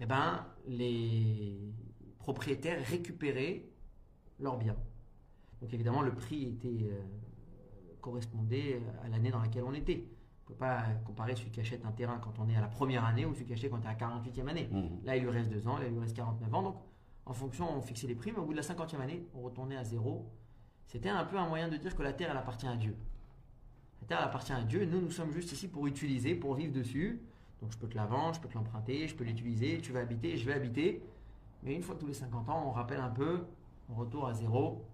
eh 0.00 0.06
ben, 0.06 0.46
les 0.66 1.74
propriétaires 2.18 2.84
récupéraient 2.86 3.64
leurs 4.38 4.56
biens. 4.56 4.76
Donc 5.60 5.72
évidemment, 5.72 6.02
le 6.02 6.14
prix 6.14 6.44
était, 6.44 6.90
euh, 6.90 7.00
correspondait 8.00 8.80
à 9.04 9.08
l'année 9.08 9.30
dans 9.30 9.40
laquelle 9.40 9.64
on 9.64 9.74
était. 9.74 10.04
On 10.46 10.52
ne 10.52 10.54
peut 10.54 10.58
pas 10.58 10.84
comparer 11.04 11.34
celui 11.36 11.50
qui 11.50 11.60
achète 11.60 11.84
un 11.84 11.92
terrain 11.92 12.18
quand 12.18 12.38
on 12.38 12.48
est 12.48 12.56
à 12.56 12.60
la 12.60 12.68
première 12.68 13.04
année 13.04 13.26
ou 13.26 13.34
celui 13.34 13.46
qui 13.46 13.52
achète 13.52 13.70
quand 13.70 13.78
on 13.78 13.82
est 13.82 13.86
à 13.86 13.90
la 13.90 13.98
48e 13.98 14.48
année. 14.48 14.68
Mhm. 14.70 15.04
Là, 15.04 15.16
il 15.16 15.22
lui 15.22 15.30
reste 15.30 15.50
2 15.50 15.68
ans, 15.68 15.78
là, 15.78 15.86
il 15.86 15.92
lui 15.92 16.00
reste 16.00 16.16
49 16.16 16.54
ans. 16.54 16.62
Donc, 16.62 16.76
en 17.26 17.34
fonction, 17.34 17.70
on 17.76 17.82
fixait 17.82 18.06
les 18.06 18.14
prix, 18.14 18.32
mais 18.32 18.38
au 18.38 18.46
bout 18.46 18.52
de 18.52 18.56
la 18.56 18.62
50e 18.62 19.00
année, 19.00 19.26
on 19.34 19.42
retournait 19.42 19.76
à 19.76 19.84
zéro. 19.84 20.32
C'était 20.86 21.10
un 21.10 21.24
peu 21.24 21.36
un 21.36 21.46
moyen 21.46 21.68
de 21.68 21.76
dire 21.76 21.94
que 21.94 22.02
la 22.02 22.14
terre, 22.14 22.30
elle 22.30 22.36
appartient 22.38 22.66
à 22.66 22.76
Dieu. 22.76 22.96
La 24.00 24.06
terre, 24.06 24.18
elle 24.20 24.28
appartient 24.28 24.52
à 24.52 24.62
Dieu. 24.62 24.86
Nous, 24.86 25.02
nous 25.02 25.10
sommes 25.10 25.32
juste 25.32 25.52
ici 25.52 25.68
pour 25.68 25.86
utiliser, 25.86 26.34
pour 26.34 26.54
vivre 26.54 26.72
dessus. 26.72 27.20
Donc, 27.60 27.72
je 27.72 27.78
peux 27.78 27.88
te 27.88 27.96
la 27.96 28.06
vendre, 28.06 28.34
je 28.34 28.40
peux 28.40 28.48
te 28.48 28.54
l'emprunter, 28.54 29.08
je 29.08 29.14
peux 29.14 29.24
l'utiliser, 29.24 29.80
tu 29.80 29.92
vas 29.92 30.00
habiter, 30.00 30.36
je 30.36 30.46
vais 30.46 30.54
habiter. 30.54 31.02
Mais 31.62 31.74
une 31.74 31.82
fois 31.82 31.96
tous 31.96 32.06
les 32.06 32.14
50 32.14 32.48
ans, 32.48 32.64
on 32.68 32.70
rappelle 32.70 33.00
un 33.00 33.10
peu, 33.10 33.44
on 33.90 33.94
retourne 33.94 34.30
à 34.30 34.34
zéro 34.34 34.84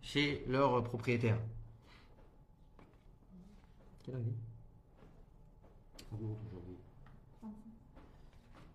chez 0.00 0.44
leur 0.48 0.82
propriétaire. 0.82 1.38
Quelle 4.02 4.22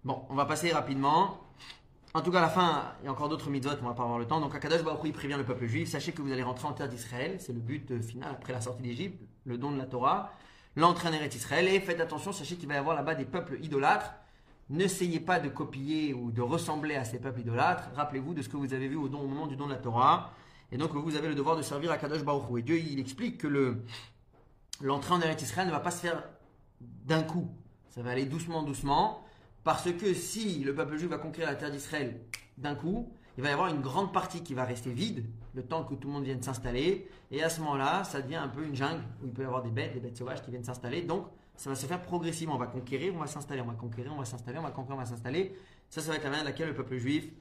Bon, 0.04 0.26
on 0.30 0.36
va 0.36 0.46
passer 0.46 0.72
rapidement. 0.72 1.40
En 2.14 2.22
tout 2.22 2.32
cas, 2.32 2.40
à 2.40 2.42
la 2.42 2.50
fin, 2.50 2.94
il 3.02 3.06
y 3.06 3.08
a 3.08 3.12
encore 3.12 3.30
d'autres 3.30 3.50
mitzvot, 3.50 3.76
on 3.82 3.86
va 3.86 3.94
pas 3.94 4.04
avoir 4.04 4.20
le 4.20 4.26
temps. 4.26 4.42
Donc, 4.42 4.54
Akadosh 4.54 4.84
Baruch 4.84 5.04
Hu, 5.04 5.08
il 5.08 5.14
prévient 5.14 5.38
le 5.38 5.46
peuple 5.46 5.66
juif 5.68 5.90
Sachez 5.90 6.12
que 6.12 6.22
vous 6.22 6.32
allez 6.32 6.44
rentrer 6.44 6.68
en 6.68 6.74
terre 6.74 6.90
d'Israël. 6.90 7.38
C'est 7.40 7.54
le 7.54 7.60
but 7.60 7.90
euh, 7.92 8.02
final 8.02 8.32
après 8.32 8.52
la 8.52 8.62
sortie 8.62 8.82
d'Égypte, 8.82 9.22
le 9.46 9.58
don 9.58 9.72
de 9.72 9.78
la 9.78 9.86
Torah, 9.86 10.34
l'entrée 10.76 11.10
en 11.10 11.14
Eretz 11.14 11.36
Israël. 11.36 11.68
Et 11.68 11.80
faites 11.80 12.00
attention, 12.00 12.32
sachez 12.32 12.56
qu'il 12.56 12.68
va 12.68 12.76
y 12.76 12.78
avoir 12.78 12.96
là-bas 12.96 13.16
des 13.16 13.26
peuples 13.26 13.58
idolâtres. 13.62 14.14
N'essayez 14.70 15.20
pas 15.20 15.40
de 15.40 15.50
copier 15.50 16.14
ou 16.14 16.32
de 16.32 16.42
ressembler 16.42 16.96
à 16.96 17.04
ces 17.04 17.20
peuples 17.20 17.42
idolâtres. 17.42 17.90
Rappelez-vous 17.96 18.34
de 18.34 18.42
ce 18.42 18.50
que 18.50 18.58
vous 18.58 18.74
avez 18.74 18.88
vu 18.88 18.96
au, 18.96 19.10
don, 19.10 19.22
au 19.22 19.28
moment 19.28 19.48
du 19.48 19.56
don 19.56 19.68
de 19.68 19.74
la 19.74 19.80
Torah. 19.80 20.34
Et 20.72 20.78
donc, 20.78 20.94
vous 20.94 21.16
avez 21.16 21.28
le 21.28 21.36
devoir 21.36 21.58
de 21.58 21.62
servir 21.62 21.92
Akadosh 21.92 22.24
Baruch 22.24 22.50
Hu. 22.50 22.60
Et 22.60 22.62
Dieu, 22.62 22.78
il 22.78 23.00
explique 23.00 23.38
que 23.38 23.48
le, 23.48 23.84
l'entrée 24.82 25.14
en 25.14 25.22
Eretz 25.22 25.42
Israël 25.42 25.68
ne 25.68 25.72
va 25.74 25.82
pas 25.82 25.92
se 25.92 26.00
faire 26.00 26.24
d'un 26.80 27.24
coup. 27.24 27.50
Ça 27.90 28.02
va 28.02 28.12
aller 28.12 28.26
doucement, 28.26 28.64
doucement. 28.64 29.26
Parce 29.64 29.92
que 29.92 30.14
si 30.14 30.64
le 30.64 30.74
peuple 30.74 30.98
juif 30.98 31.10
va 31.10 31.18
conquérir 31.18 31.50
la 31.50 31.56
terre 31.56 31.72
d'Israël 31.72 32.22
d'un 32.58 32.76
coup, 32.76 33.12
il 33.38 33.44
va 33.44 33.50
y 33.50 33.54
avoir 33.54 33.70
une 33.70 33.82
grande 33.82 34.12
partie 34.14 34.44
qui 34.44 34.54
va 34.54 34.66
rester 34.66 34.92
vide, 34.92 35.26
le 35.54 35.64
temps 35.64 35.84
que 35.84 35.96
tout 35.96 36.08
le 36.08 36.14
monde 36.14 36.24
vienne 36.24 36.42
s'installer. 36.42 37.08
Et 37.32 37.42
à 37.44 37.50
ce 37.50 37.62
moment-là, 37.62 38.04
ça 38.04 38.22
devient 38.22 38.36
un 38.36 38.48
peu 38.50 38.64
une 38.66 38.76
jungle 38.76 39.02
où 39.24 39.28
il 39.28 39.32
peut 39.32 39.42
y 39.44 39.46
avoir 39.46 39.62
des 39.64 39.70
bêtes, 39.72 39.94
des 39.94 40.00
bêtes 40.00 40.18
sauvages 40.18 40.42
qui 40.42 40.52
viennent 40.52 40.64
s'installer. 40.64 41.02
Donc, 41.02 41.28
ça 41.56 41.70
va 41.70 41.76
se 41.76 41.86
faire 41.86 42.02
progressivement. 42.02 42.56
On 42.56 42.60
va 42.60 42.68
conquérir, 42.68 43.14
on 43.16 43.20
va 43.20 43.28
s'installer, 43.28 43.62
on 43.62 43.66
va 43.66 43.74
conquérir, 43.74 44.12
on 44.14 44.18
va 44.20 44.26
s'installer, 44.26 44.58
on 44.60 44.64
va 44.64 44.72
conquérir, 44.72 44.98
on 44.98 45.00
va 45.02 45.06
s'installer. 45.06 45.56
Ça, 45.90 46.02
ça 46.02 46.10
va 46.12 46.18
être 46.18 46.24
la 46.24 46.30
manière 46.30 46.46
laquelle 46.46 46.68
le 46.70 46.74
peuple 46.76 46.98
juif 46.98 47.32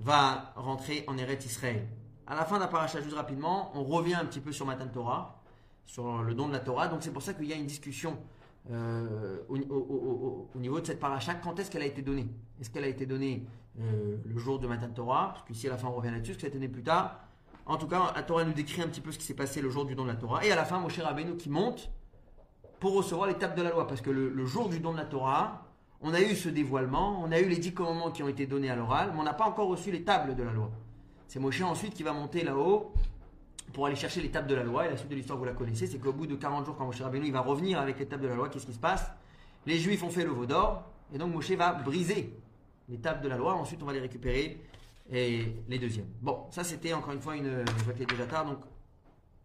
va 0.00 0.52
rentrer 0.56 1.04
en 1.06 1.16
Eretz 1.18 1.44
Israël. 1.46 1.86
À 2.26 2.34
la 2.34 2.44
fin 2.44 2.56
de 2.56 2.60
la 2.60 2.68
paracha, 2.68 3.00
juste 3.00 3.16
rapidement, 3.16 3.70
on 3.74 3.84
revient 3.84 4.14
un 4.14 4.24
petit 4.26 4.40
peu 4.40 4.52
sur 4.52 4.66
Matan 4.66 4.88
Torah, 4.88 5.40
sur 5.86 6.22
le 6.22 6.34
don 6.34 6.48
de 6.48 6.52
la 6.52 6.60
Torah. 6.60 6.88
Donc, 6.88 7.02
c'est 7.02 7.12
pour 7.12 7.22
ça 7.22 7.32
qu'il 7.34 7.46
y 7.46 7.52
a 7.52 7.56
une 7.56 7.66
discussion 7.66 8.18
euh, 8.70 9.38
au- 9.48 10.48
au 10.54 10.58
niveau 10.58 10.78
de 10.80 10.86
cette 10.86 11.00
paracha, 11.00 11.34
quand 11.34 11.58
est-ce 11.58 11.70
qu'elle 11.70 11.80
a 11.82 11.86
été 11.86 12.02
donnée? 12.02 12.28
Est-ce 12.60 12.68
qu'elle 12.68 12.84
a 12.84 12.88
été 12.88 13.06
donnée 13.06 13.46
euh, 13.80 14.16
le 14.24 14.38
jour 14.38 14.58
de 14.58 14.66
Matan 14.66 14.88
Torah 14.88 15.30
Parce 15.34 15.46
qu'ici 15.46 15.66
à 15.68 15.70
la 15.70 15.76
fin 15.76 15.88
on 15.88 15.92
revient 15.92 16.10
là-dessus, 16.10 16.34
que 16.34 16.40
ça 16.40 16.46
a 16.46 16.48
été 16.48 16.58
donné 16.58 16.68
plus 16.68 16.82
tard 16.82 17.20
En 17.66 17.76
tout 17.76 17.86
cas, 17.86 18.12
la 18.14 18.22
Torah 18.22 18.44
nous 18.44 18.52
décrit 18.52 18.82
un 18.82 18.88
petit 18.88 19.00
peu 19.00 19.12
ce 19.12 19.18
qui 19.18 19.24
s'est 19.24 19.34
passé 19.34 19.60
le 19.60 19.70
jour 19.70 19.84
du 19.84 19.94
don 19.94 20.04
de 20.04 20.08
la 20.08 20.16
Torah. 20.16 20.44
Et 20.44 20.50
à 20.50 20.56
la 20.56 20.64
fin, 20.64 20.80
Moshe 20.80 20.98
Rabbeinu 20.98 21.36
qui 21.36 21.50
monte 21.50 21.90
pour 22.80 22.94
recevoir 22.94 23.28
l'étape 23.28 23.56
de 23.56 23.62
la 23.62 23.70
loi. 23.70 23.86
Parce 23.86 24.00
que 24.00 24.10
le, 24.10 24.46
jour 24.46 24.68
du 24.68 24.80
don 24.80 24.92
de 24.92 24.98
la 24.98 25.04
Torah, 25.04 25.66
on 26.00 26.14
a 26.14 26.20
eu 26.20 26.34
ce 26.34 26.48
dévoilement, 26.48 27.20
on 27.22 27.30
a 27.32 27.40
eu 27.40 27.48
les 27.48 27.58
dix 27.58 27.74
commandements 27.74 28.10
qui 28.10 28.22
ont 28.22 28.28
été 28.28 28.46
donnés 28.46 28.70
à 28.70 28.76
l'oral, 28.76 29.10
mais 29.12 29.20
on 29.20 29.24
n'a 29.24 29.34
pas 29.34 29.46
encore 29.46 29.68
reçu 29.68 29.90
les 29.90 30.02
tables 30.02 30.34
de 30.34 30.42
la 30.42 30.52
loi. 30.52 30.70
C'est 31.26 31.40
Moshe 31.40 31.60
ensuite 31.60 31.94
qui 31.94 32.02
va 32.02 32.12
monter 32.12 32.42
là-haut 32.42 32.92
pour 33.72 33.86
aller 33.86 33.96
chercher 33.96 34.20
l'étape 34.22 34.46
de 34.46 34.54
la 34.54 34.64
loi. 34.64 34.86
Et 34.86 34.90
la 34.90 34.96
suite 34.96 35.10
de 35.10 35.16
l'histoire, 35.16 35.38
vous 35.38 35.44
la 35.44 35.52
connaissez, 35.52 35.86
c'est 35.86 35.98
qu'au 35.98 36.12
bout 36.12 36.26
de 36.26 36.36
40 36.36 36.64
jours, 36.64 36.76
quand 36.76 36.86
Moshe 36.86 37.00
Rabbeinu 37.00 37.26
il 37.26 37.32
va 37.32 37.40
revenir 37.40 37.80
avec 37.80 37.98
l'étape 37.98 38.20
de 38.20 38.28
la 38.28 38.34
loi, 38.34 38.48
qu'est-ce 38.48 38.66
qui 38.66 38.72
se 38.72 38.78
passe? 38.78 39.10
Les 39.66 39.76
Juifs 39.76 40.02
ont 40.02 40.10
fait 40.10 40.24
le 40.24 40.30
veau 40.30 40.46
d'or, 40.46 40.84
et 41.12 41.18
donc 41.18 41.34
Moshe 41.34 41.50
va 41.52 41.72
briser 41.72 42.38
l'étape 42.88 43.22
de 43.22 43.28
la 43.28 43.36
loi. 43.36 43.54
Ensuite, 43.54 43.82
on 43.82 43.86
va 43.86 43.92
les 43.92 44.00
récupérer 44.00 44.60
et 45.10 45.54
les 45.68 45.78
deuxièmes. 45.78 46.08
Bon, 46.20 46.46
ça 46.50 46.64
c'était 46.64 46.92
encore 46.92 47.12
une 47.12 47.20
fois 47.20 47.36
une. 47.36 47.64
Je 47.66 47.84
vois 47.84 47.94
qu'il 47.94 48.06
donc 48.06 48.58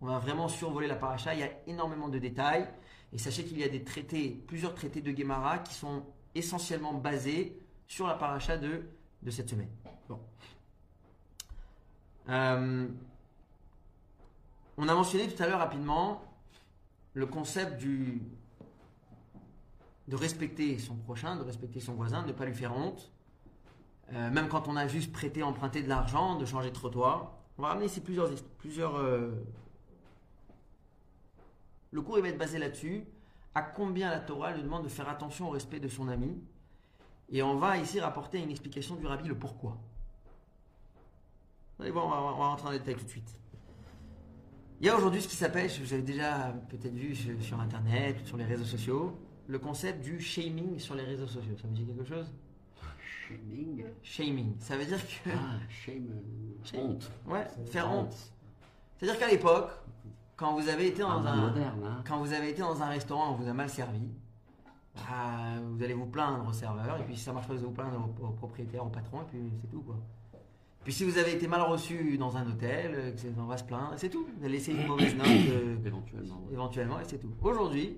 on 0.01 0.07
va 0.07 0.19
vraiment 0.19 0.49
survoler 0.49 0.87
la 0.87 0.95
paracha. 0.95 1.33
Il 1.33 1.39
y 1.39 1.43
a 1.43 1.51
énormément 1.67 2.09
de 2.09 2.19
détails. 2.19 2.67
Et 3.13 3.17
sachez 3.17 3.45
qu'il 3.45 3.59
y 3.59 3.63
a 3.63 3.69
des 3.69 3.83
traités, 3.83 4.43
plusieurs 4.47 4.73
traités 4.73 5.01
de 5.01 5.15
Gemara 5.15 5.59
qui 5.59 5.73
sont 5.75 6.03
essentiellement 6.33 6.93
basés 6.93 7.57
sur 7.87 8.07
la 8.07 8.15
paracha 8.15 8.57
de, 8.57 8.81
de 9.21 9.31
cette 9.31 9.49
semaine. 9.49 9.69
Bon. 10.09 10.19
Euh, 12.29 12.87
on 14.77 14.87
a 14.87 14.95
mentionné 14.95 15.27
tout 15.27 15.41
à 15.41 15.47
l'heure 15.47 15.59
rapidement 15.59 16.23
le 17.13 17.27
concept 17.27 17.79
du, 17.79 18.23
de 20.07 20.15
respecter 20.15 20.79
son 20.79 20.95
prochain, 20.95 21.35
de 21.35 21.43
respecter 21.43 21.79
son 21.79 21.93
voisin, 21.93 22.23
de 22.23 22.27
ne 22.29 22.33
pas 22.33 22.45
lui 22.45 22.55
faire 22.55 22.75
honte. 22.75 23.11
Euh, 24.11 24.29
même 24.29 24.49
quand 24.49 24.67
on 24.67 24.75
a 24.75 24.87
juste 24.87 25.11
prêté, 25.13 25.41
emprunté 25.43 25.81
de 25.81 25.87
l'argent, 25.87 26.35
de 26.35 26.45
changer 26.45 26.69
de 26.69 26.75
trottoir. 26.75 27.31
On 27.57 27.61
va 27.61 27.69
ramener 27.69 27.85
ici 27.85 28.01
plusieurs. 28.01 28.95
euh, 28.97 29.31
Le 31.91 32.01
cours 32.01 32.17
il 32.17 32.21
va 32.21 32.29
être 32.29 32.37
basé 32.37 32.59
là-dessus. 32.59 33.05
À 33.55 33.61
combien 33.61 34.09
la 34.09 34.19
Torah 34.19 34.51
lui 34.51 34.63
demande 34.63 34.83
de 34.83 34.89
faire 34.89 35.07
attention 35.07 35.47
au 35.47 35.51
respect 35.51 35.79
de 35.79 35.87
son 35.87 36.07
ami. 36.07 36.35
Et 37.29 37.41
on 37.41 37.55
va 37.55 37.77
ici 37.77 37.99
rapporter 37.99 38.39
une 38.39 38.49
explication 38.49 38.95
du 38.95 39.05
rabbi 39.07 39.27
le 39.27 39.37
pourquoi. 39.37 39.77
Allez 41.79 41.91
on 41.91 42.09
va, 42.09 42.21
on 42.21 42.39
va 42.39 42.47
rentrer 42.47 42.67
en 42.67 42.71
détail 42.71 42.95
tout 42.95 43.05
de 43.05 43.09
suite. 43.09 43.39
Il 44.79 44.87
y 44.87 44.89
a 44.89 44.97
aujourd'hui 44.97 45.21
ce 45.21 45.27
qui 45.27 45.35
s'appelle, 45.35 45.69
vous 45.81 45.93
avez 45.93 46.01
déjà 46.01 46.53
peut-être 46.69 46.93
vu 46.93 47.15
sur, 47.15 47.41
sur 47.41 47.59
internet, 47.59 48.25
sur 48.25 48.37
les 48.37 48.43
réseaux 48.43 48.65
sociaux, 48.65 49.17
le 49.47 49.59
concept 49.59 50.03
du 50.03 50.19
shaming 50.19 50.77
sur 50.79 50.95
les 50.95 51.03
réseaux 51.03 51.27
sociaux. 51.27 51.55
Ça 51.61 51.67
vous 51.67 51.73
dit 51.73 51.85
quelque 51.85 52.03
chose? 52.03 52.33
Shaming 53.37 53.83
Shaming. 54.03 54.55
Ça 54.59 54.77
veut 54.77 54.85
dire 54.85 54.99
que. 54.99 55.29
Ah, 55.29 55.59
shame. 55.69 56.07
euh. 56.11 56.77
Honte. 56.77 57.11
Ouais, 57.27 57.47
faire 57.65 57.91
honte. 57.91 58.15
C'est-à-dire 58.97 59.19
qu'à 59.19 59.27
l'époque, 59.29 59.69
quand 60.35 60.53
vous 60.59 60.67
avez 60.69 60.87
été 60.87 61.01
dans 61.01 61.25
Un 61.25 61.35
moderne, 61.35 61.83
hein. 61.85 62.03
Quand 62.07 62.19
vous 62.19 62.31
avez 62.33 62.49
été 62.49 62.61
dans 62.61 62.81
un 62.81 62.87
restaurant, 62.89 63.31
on 63.31 63.35
vous 63.35 63.47
a 63.47 63.53
mal 63.53 63.69
servi, 63.69 64.07
bah, 64.95 65.01
vous 65.63 65.83
allez 65.83 65.93
vous 65.93 66.05
plaindre 66.05 66.47
au 66.47 66.53
serveur, 66.53 66.99
et 66.99 67.03
puis 67.03 67.15
si 67.17 67.23
ça 67.23 67.33
marche 67.33 67.47
pas, 67.47 67.53
vous 67.53 67.59
allez 67.59 67.67
vous 67.67 67.73
plaindre 67.73 68.09
au, 68.21 68.25
au 68.27 68.31
propriétaire, 68.31 68.85
au 68.85 68.89
patron, 68.89 69.21
et 69.21 69.25
puis 69.29 69.39
c'est 69.61 69.69
tout 69.69 69.81
quoi. 69.81 69.95
Puis 70.83 70.91
si 70.93 71.03
vous 71.05 71.17
avez 71.17 71.33
été 71.33 71.47
mal 71.47 71.61
reçu 71.61 72.17
dans 72.17 72.35
un 72.35 72.45
hôtel, 72.45 72.91
euh, 72.93 73.11
on 73.37 73.45
va 73.45 73.57
se 73.57 73.63
plaindre, 73.63 73.93
et 73.93 73.97
c'est 73.97 74.09
tout. 74.09 74.27
Vous 74.37 74.43
allez 74.45 74.53
laisser 74.55 74.73
une 74.73 74.85
mauvaise 74.85 75.15
note 75.15 75.27
euh, 75.27 75.77
Éventuellement. 75.85 76.35
ouais. 76.47 76.53
éventuellement, 76.53 76.99
et 76.99 77.05
c'est 77.05 77.19
tout. 77.19 77.31
Aujourd'hui, 77.41 77.97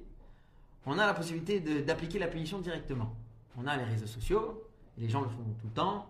on 0.86 0.98
a 1.00 1.06
la 1.08 1.14
possibilité 1.16 1.60
d'appliquer 1.82 2.20
la 2.20 2.28
punition 2.28 2.60
directement. 2.60 3.16
On 3.58 3.66
a 3.68 3.76
les 3.76 3.86
réseaux 3.86 4.06
sociaux, 4.08 4.65
les 4.98 5.10
gens 5.10 5.22
le 5.22 5.30
font 5.30 5.44
tout 5.60 5.68
le 5.68 5.74
temps. 5.74 6.08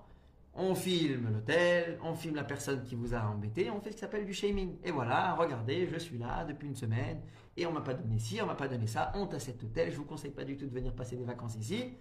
On 0.58 0.74
filme 0.74 1.34
l'hôtel, 1.34 2.00
on 2.02 2.16
filme 2.16 2.36
la 2.36 2.46
personne 2.46 2.82
qui 2.84 2.96
vous 2.96 3.14
a 3.14 3.20
embêté, 3.20 3.70
on 3.70 3.82
fait 3.82 3.92
ce 3.92 3.96
qui 3.96 4.02
s'appelle 4.02 4.26
du 4.26 4.34
shaming. 4.34 4.78
Et 4.86 4.92
voilà, 4.92 5.34
regardez, 5.34 5.90
je 5.92 6.00
suis 6.00 6.18
là 6.18 6.46
depuis 6.46 6.68
une 6.68 6.76
semaine, 6.76 7.20
et 7.58 7.66
on 7.66 7.74
m'a 7.74 7.82
pas 7.82 7.94
donné 7.94 8.20
ci, 8.20 8.42
on 8.42 8.46
m'a 8.46 8.56
pas 8.56 8.70
donné 8.70 8.88
ça, 8.88 9.12
honte 9.16 9.34
à 9.34 9.40
cet 9.40 9.62
hôtel, 9.64 9.92
je 9.92 9.98
vous 9.98 10.06
conseille 10.06 10.32
pas 10.32 10.46
du 10.46 10.56
tout 10.56 10.66
de 10.66 10.74
venir 10.74 10.94
passer 10.94 11.18
des 11.18 11.26
vacances 11.26 11.56
ici. 11.56 11.92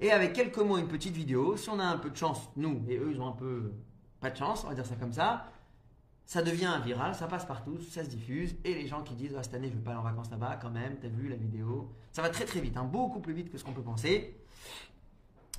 Et 0.00 0.10
avec 0.10 0.32
quelques 0.32 0.58
mots, 0.58 0.76
une 0.76 0.88
petite 0.88 1.14
vidéo, 1.14 1.56
si 1.56 1.68
on 1.70 1.78
a 1.78 1.84
un 1.84 1.98
peu 1.98 2.10
de 2.10 2.16
chance, 2.16 2.50
nous, 2.56 2.84
et 2.88 2.96
eux, 2.96 3.12
ils 3.12 3.20
ont 3.20 3.28
un 3.28 3.32
peu 3.32 3.72
pas 4.20 4.30
de 4.30 4.36
chance, 4.36 4.64
on 4.64 4.68
va 4.68 4.74
dire 4.74 4.86
ça 4.86 4.96
comme 4.96 5.12
ça, 5.12 5.46
ça 6.26 6.42
devient 6.42 6.80
viral, 6.84 7.14
ça 7.14 7.26
passe 7.28 7.44
partout, 7.44 7.78
ça 7.80 8.02
se 8.02 8.08
diffuse, 8.08 8.56
et 8.64 8.74
les 8.74 8.86
gens 8.86 9.02
qui 9.02 9.14
disent 9.14 9.36
Ah, 9.38 9.42
cette 9.42 9.54
année 9.54 9.68
je 9.68 9.74
vais 9.74 9.82
pas 9.82 9.90
aller 9.90 10.00
en 10.00 10.02
vacances 10.02 10.30
là-bas 10.30 10.58
quand 10.60 10.70
même, 10.70 10.96
t'as 11.00 11.08
vu 11.08 11.28
la 11.28 11.36
vidéo 11.36 11.92
Ça 12.10 12.22
va 12.22 12.30
très 12.30 12.44
très 12.44 12.60
vite, 12.60 12.76
hein, 12.76 12.84
beaucoup 12.84 13.20
plus 13.20 13.34
vite 13.34 13.52
que 13.52 13.58
ce 13.58 13.64
qu'on 13.64 13.72
peut 13.72 13.82
penser. 13.82 14.36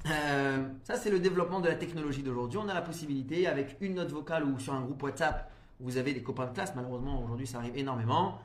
Euh, 0.07 0.67
ça, 0.83 0.97
c'est 0.97 1.09
le 1.09 1.19
développement 1.19 1.59
de 1.59 1.67
la 1.67 1.75
technologie 1.75 2.21
d'aujourd'hui. 2.21 2.59
On 2.59 2.67
a 2.69 2.73
la 2.73 2.81
possibilité, 2.81 3.47
avec 3.47 3.77
une 3.81 3.95
note 3.95 4.11
vocale 4.11 4.43
ou 4.43 4.59
sur 4.59 4.73
un 4.73 4.81
groupe 4.81 5.01
WhatsApp, 5.01 5.51
vous 5.79 5.97
avez 5.97 6.13
des 6.13 6.21
copains 6.21 6.45
de 6.45 6.53
classe, 6.53 6.73
malheureusement, 6.75 7.21
aujourd'hui, 7.23 7.47
ça 7.47 7.57
arrive 7.57 7.75
énormément. 7.75 8.39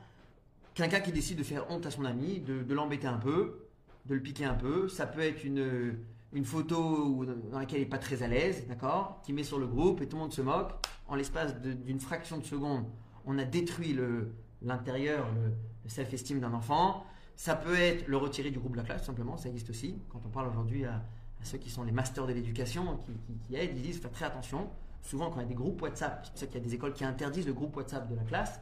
Quelqu'un 0.73 0.99
qui 1.01 1.11
décide 1.11 1.37
de 1.37 1.43
faire 1.43 1.69
honte 1.69 1.85
à 1.85 1.91
son 1.91 2.05
ami, 2.05 2.39
de, 2.39 2.73
l'embêter 2.73 3.07
un 3.07 3.17
peu, 3.17 3.67
de 4.05 4.15
le 4.15 4.21
piquer 4.21 4.45
un 4.45 4.53
peu. 4.53 4.87
Ça 4.87 5.05
peut 5.05 5.21
être 5.21 5.43
une, 5.43 5.97
une 6.33 6.45
photo 6.45 7.25
dans 7.51 7.59
laquelle 7.59 7.79
il 7.79 7.83
n'est 7.83 7.89
pas 7.89 7.99
très 7.99 8.23
à 8.23 8.27
l'aise, 8.27 8.65
d'accord 8.67 9.21
Qui 9.23 9.33
met 9.33 9.43
sur 9.43 9.59
le 9.59 9.67
groupe 9.67 10.01
et 10.01 10.07
tout 10.07 10.15
le 10.17 10.23
monde 10.23 10.33
se 10.33 10.41
moque. 10.41 10.71
En 11.07 11.15
l'espace 11.15 11.55
d'une 11.61 11.99
fraction 11.99 12.37
de 12.37 12.43
seconde, 12.45 12.85
on 13.25 13.37
a 13.37 13.43
détruit 13.43 13.93
le- 13.93 14.33
l'intérieur, 14.61 15.27
le, 15.35 15.51
le 15.83 15.89
self-esteem 15.89 16.39
d'un 16.39 16.53
enfant. 16.53 17.05
Ça 17.35 17.55
peut 17.55 17.75
être 17.75 18.07
le 18.07 18.17
retirer 18.17 18.49
du 18.49 18.59
groupe 18.59 18.73
de 18.73 18.77
la 18.77 18.83
classe, 18.83 19.05
simplement, 19.05 19.35
ça 19.37 19.49
existe 19.49 19.69
aussi. 19.69 20.01
Quand 20.09 20.21
on 20.25 20.29
parle 20.29 20.47
aujourd'hui 20.47 20.85
à, 20.85 21.03
ceux 21.43 21.57
qui 21.57 21.69
sont 21.69 21.83
les 21.83 21.91
masters 21.91 22.25
de 22.27 22.33
l'éducation, 22.33 22.97
qui, 23.05 23.13
qui- 23.47 23.55
aident, 23.55 23.71
ils 23.75 23.81
disent 23.81 23.99
faire 23.99 24.11
très 24.11 24.25
attention. 24.25 24.69
Souvent, 25.01 25.29
quand 25.29 25.37
il 25.39 25.43
y 25.43 25.45
a 25.45 25.49
des 25.49 25.55
groupes 25.55 25.81
WhatsApp, 25.81 26.21
c'est 26.25 26.31
pour 26.31 26.39
ça 26.39 26.45
qu'il 26.47 26.55
y 26.55 26.59
a 26.59 26.63
des 26.63 26.73
écoles 26.75 26.93
qui 26.93 27.03
interdisent 27.03 27.47
le 27.47 27.53
groupe 27.53 27.75
WhatsApp 27.75 28.07
de 28.07 28.15
la 28.15 28.23
classe, 28.23 28.59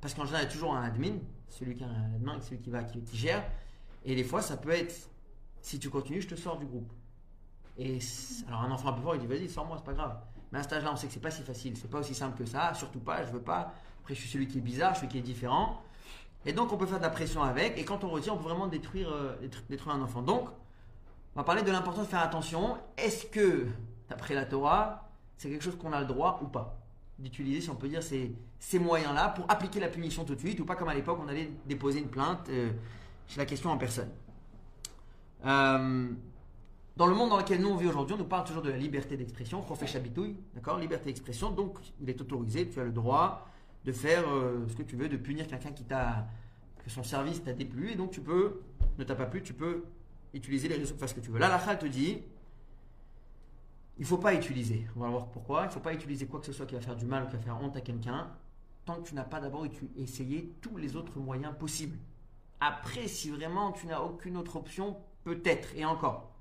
parce 0.00 0.14
qu'en 0.14 0.24
général, 0.24 0.44
il 0.44 0.48
y 0.48 0.50
a 0.50 0.52
toujours 0.52 0.74
un 0.74 0.82
admin, 0.82 1.16
celui 1.48 1.74
qui 1.76 1.84
a 1.84 1.88
un 1.88 2.14
admin, 2.14 2.40
celui 2.40 2.58
qui 2.60 2.70
va, 2.70 2.82
qui, 2.84 3.00
qui 3.02 3.16
gère. 3.16 3.44
Et 4.04 4.14
des 4.14 4.24
fois, 4.24 4.40
ça 4.42 4.56
peut 4.56 4.70
être, 4.70 5.08
si 5.60 5.78
tu 5.78 5.90
continues, 5.90 6.22
je 6.22 6.28
te 6.28 6.34
sors 6.34 6.58
du 6.58 6.66
groupe. 6.66 6.90
Et 7.78 7.98
alors, 8.48 8.62
un 8.62 8.70
enfant 8.70 8.88
un 8.88 8.92
peu 8.94 9.02
fort, 9.02 9.14
il 9.14 9.20
dit 9.20 9.26
vas-y, 9.26 9.48
sors-moi, 9.48 9.76
c'est 9.78 9.84
pas 9.84 9.92
grave. 9.94 10.18
Mais 10.50 10.58
à 10.58 10.62
cet 10.62 10.72
âge-là, 10.74 10.90
on 10.92 10.96
sait 10.96 11.06
que 11.06 11.12
c'est 11.12 11.20
pas 11.20 11.30
si 11.30 11.42
facile, 11.42 11.76
c'est 11.76 11.90
pas 11.90 12.00
aussi 12.00 12.14
simple 12.14 12.36
que 12.36 12.44
ça, 12.44 12.74
surtout 12.74 13.00
pas, 13.00 13.24
je 13.24 13.32
veux 13.32 13.40
pas. 13.40 13.72
Après, 14.00 14.14
je 14.14 14.20
suis 14.20 14.28
celui 14.28 14.48
qui 14.48 14.58
est 14.58 14.62
bizarre, 14.62 14.94
je 14.94 14.98
suis 14.98 15.06
celui 15.08 15.12
qui 15.22 15.30
est 15.30 15.32
différent. 15.32 15.82
Et 16.44 16.52
donc, 16.52 16.72
on 16.72 16.76
peut 16.76 16.86
faire 16.86 16.98
de 16.98 17.04
la 17.04 17.10
pression 17.10 17.42
avec, 17.42 17.78
et 17.78 17.84
quand 17.84 18.02
on 18.02 18.08
retire, 18.10 18.34
on 18.34 18.36
peut 18.36 18.44
vraiment 18.48 18.66
détruire, 18.66 19.08
euh, 19.10 19.36
détruire 19.70 19.94
un 19.94 20.02
enfant. 20.02 20.22
Donc, 20.22 20.48
on 21.34 21.40
va 21.40 21.44
parler 21.44 21.62
de 21.62 21.70
l'importance 21.70 22.04
de 22.04 22.10
faire 22.10 22.20
attention. 22.20 22.76
Est-ce 22.96 23.26
que, 23.26 23.66
d'après 24.08 24.34
la 24.34 24.44
Torah, 24.44 25.10
c'est 25.36 25.48
quelque 25.48 25.64
chose 25.64 25.76
qu'on 25.78 25.92
a 25.92 26.00
le 26.00 26.06
droit 26.06 26.40
ou 26.42 26.46
pas 26.46 26.78
d'utiliser, 27.18 27.60
si 27.60 27.70
on 27.70 27.76
peut 27.76 27.88
dire, 27.88 28.02
ces, 28.02 28.34
ces 28.58 28.78
moyens-là 28.78 29.28
pour 29.28 29.50
appliquer 29.50 29.80
la 29.80 29.88
punition 29.88 30.24
tout 30.24 30.34
de 30.34 30.40
suite, 30.40 30.58
ou 30.60 30.64
pas 30.64 30.76
comme 30.76 30.88
à 30.88 30.94
l'époque, 30.94 31.18
on 31.24 31.28
allait 31.28 31.50
déposer 31.66 32.00
une 32.00 32.08
plainte 32.08 32.48
euh, 32.48 32.70
chez 33.28 33.38
la 33.38 33.46
question 33.46 33.70
en 33.70 33.78
personne. 33.78 34.10
Euh, 35.46 36.08
dans 36.96 37.06
le 37.06 37.14
monde 37.14 37.30
dans 37.30 37.38
lequel 37.38 37.60
nous 37.60 37.70
on 37.70 37.76
vit 37.76 37.86
aujourd'hui, 37.86 38.14
on 38.14 38.18
nous 38.18 38.24
parle 38.24 38.44
toujours 38.44 38.62
de 38.62 38.70
la 38.70 38.76
liberté 38.76 39.16
d'expression, 39.16 39.62
profèche 39.62 39.94
habitouille, 39.94 40.36
d'accord 40.54 40.78
Liberté 40.78 41.06
d'expression, 41.06 41.50
donc 41.50 41.78
il 42.00 42.10
est 42.10 42.20
autorisé, 42.20 42.68
tu 42.68 42.80
as 42.80 42.84
le 42.84 42.92
droit 42.92 43.48
de 43.84 43.92
faire 43.92 44.28
euh, 44.28 44.66
ce 44.68 44.74
que 44.74 44.82
tu 44.82 44.96
veux, 44.96 45.08
de 45.08 45.16
punir 45.16 45.46
quelqu'un 45.46 45.72
qui 45.72 45.84
t'a 45.84 46.26
que 46.84 46.90
son 46.90 47.04
service 47.04 47.42
t'a 47.42 47.52
déplu, 47.52 47.92
et 47.92 47.94
donc 47.94 48.10
tu 48.10 48.20
peux, 48.20 48.60
ne 48.98 49.04
t'a 49.04 49.14
pas 49.14 49.26
plu, 49.26 49.42
tu 49.42 49.54
peux 49.54 49.84
utiliser 50.34 50.68
les 50.68 50.76
réseaux 50.76 50.94
faire 50.94 51.08
ce 51.08 51.14
que 51.14 51.20
tu 51.20 51.30
veux. 51.30 51.38
Là, 51.38 51.48
la 51.48 51.76
te 51.76 51.86
dit, 51.86 52.22
il 53.98 54.04
faut 54.04 54.18
pas 54.18 54.34
utiliser. 54.34 54.86
On 54.96 55.00
va 55.00 55.08
voir 55.08 55.30
pourquoi. 55.30 55.64
Il 55.64 55.70
faut 55.70 55.80
pas 55.80 55.94
utiliser 55.94 56.26
quoi 56.26 56.40
que 56.40 56.46
ce 56.46 56.52
soit 56.52 56.66
qui 56.66 56.74
va 56.74 56.80
faire 56.80 56.96
du 56.96 57.06
mal 57.06 57.24
ou 57.24 57.26
qui 57.26 57.36
va 57.36 57.38
faire 57.38 57.60
honte 57.60 57.76
à 57.76 57.80
quelqu'un, 57.80 58.30
tant 58.84 58.96
que 58.96 59.08
tu 59.08 59.14
n'as 59.14 59.24
pas 59.24 59.40
d'abord 59.40 59.66
essayé 59.96 60.56
tous 60.60 60.76
les 60.76 60.96
autres 60.96 61.18
moyens 61.18 61.54
possibles. 61.58 61.98
Après, 62.60 63.08
si 63.08 63.30
vraiment 63.30 63.72
tu 63.72 63.86
n'as 63.86 64.00
aucune 64.00 64.36
autre 64.36 64.56
option, 64.56 64.96
peut-être, 65.24 65.76
et 65.76 65.84
encore. 65.84 66.32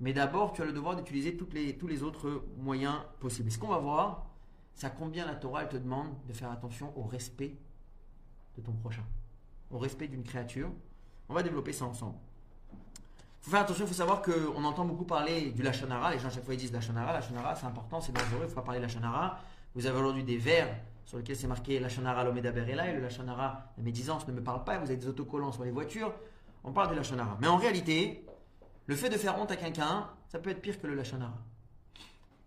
Mais 0.00 0.12
d'abord, 0.12 0.52
tu 0.52 0.62
as 0.62 0.64
le 0.64 0.72
devoir 0.72 0.96
d'utiliser 0.96 1.36
tous 1.36 1.86
les 1.86 2.02
autres 2.02 2.44
moyens 2.58 2.96
possibles. 3.20 3.48
Et 3.48 3.50
ce 3.50 3.58
qu'on 3.58 3.68
va 3.68 3.78
voir, 3.78 4.26
c'est 4.74 4.86
à 4.86 4.90
combien 4.90 5.24
la 5.24 5.36
Torah 5.36 5.62
elle 5.62 5.68
te 5.68 5.76
demande 5.76 6.14
de 6.26 6.32
faire 6.32 6.50
attention 6.50 6.92
au 6.98 7.04
respect 7.04 7.56
de 8.56 8.60
ton 8.60 8.72
prochain, 8.72 9.04
au 9.70 9.78
respect 9.78 10.08
d'une 10.08 10.24
créature. 10.24 10.70
On 11.28 11.34
va 11.34 11.42
développer 11.42 11.72
ça 11.72 11.84
ensemble. 11.84 12.18
Faut 13.44 13.50
faire 13.50 13.60
attention, 13.60 13.84
il 13.84 13.88
faut 13.88 13.92
savoir 13.92 14.22
qu'on 14.22 14.64
entend 14.64 14.86
beaucoup 14.86 15.04
parler 15.04 15.50
du 15.50 15.62
Lachonara. 15.62 16.10
Les 16.10 16.18
gens, 16.18 16.28
à 16.28 16.30
chaque 16.30 16.46
fois, 16.46 16.54
ils 16.54 16.60
disent 16.60 16.72
Lachonara. 16.72 17.12
Lachonara, 17.12 17.54
c'est 17.54 17.66
important, 17.66 18.00
c'est 18.00 18.12
dangereux, 18.12 18.38
il 18.38 18.42
ne 18.44 18.46
faut 18.46 18.54
pas 18.54 18.62
parler 18.62 18.80
Lachonara. 18.80 19.38
Vous 19.74 19.84
avez 19.84 19.98
aujourd'hui 19.98 20.24
des 20.24 20.38
vers 20.38 20.74
sur 21.04 21.18
lesquels 21.18 21.36
c'est 21.36 21.46
marqué 21.46 21.78
Lachonara 21.78 22.24
l'Omeda 22.24 22.52
Berela 22.52 22.88
et 22.88 22.94
le 22.94 23.02
Lachonara, 23.02 23.70
la 23.76 23.82
médisance 23.82 24.26
ne 24.26 24.32
me 24.32 24.42
parle 24.42 24.64
pas. 24.64 24.78
Vous 24.78 24.86
avez 24.86 24.96
des 24.96 25.08
autocollants 25.08 25.52
sur 25.52 25.62
les 25.62 25.72
voitures. 25.72 26.14
On 26.64 26.72
parle 26.72 26.88
du 26.88 26.94
Lachonara. 26.94 27.36
Mais 27.38 27.46
en 27.46 27.58
réalité, 27.58 28.24
le 28.86 28.96
fait 28.96 29.10
de 29.10 29.18
faire 29.18 29.38
honte 29.38 29.50
à 29.50 29.56
quelqu'un, 29.56 30.08
ça 30.28 30.38
peut 30.38 30.48
être 30.48 30.62
pire 30.62 30.80
que 30.80 30.86
le 30.86 30.94
Lachonara. 30.94 31.36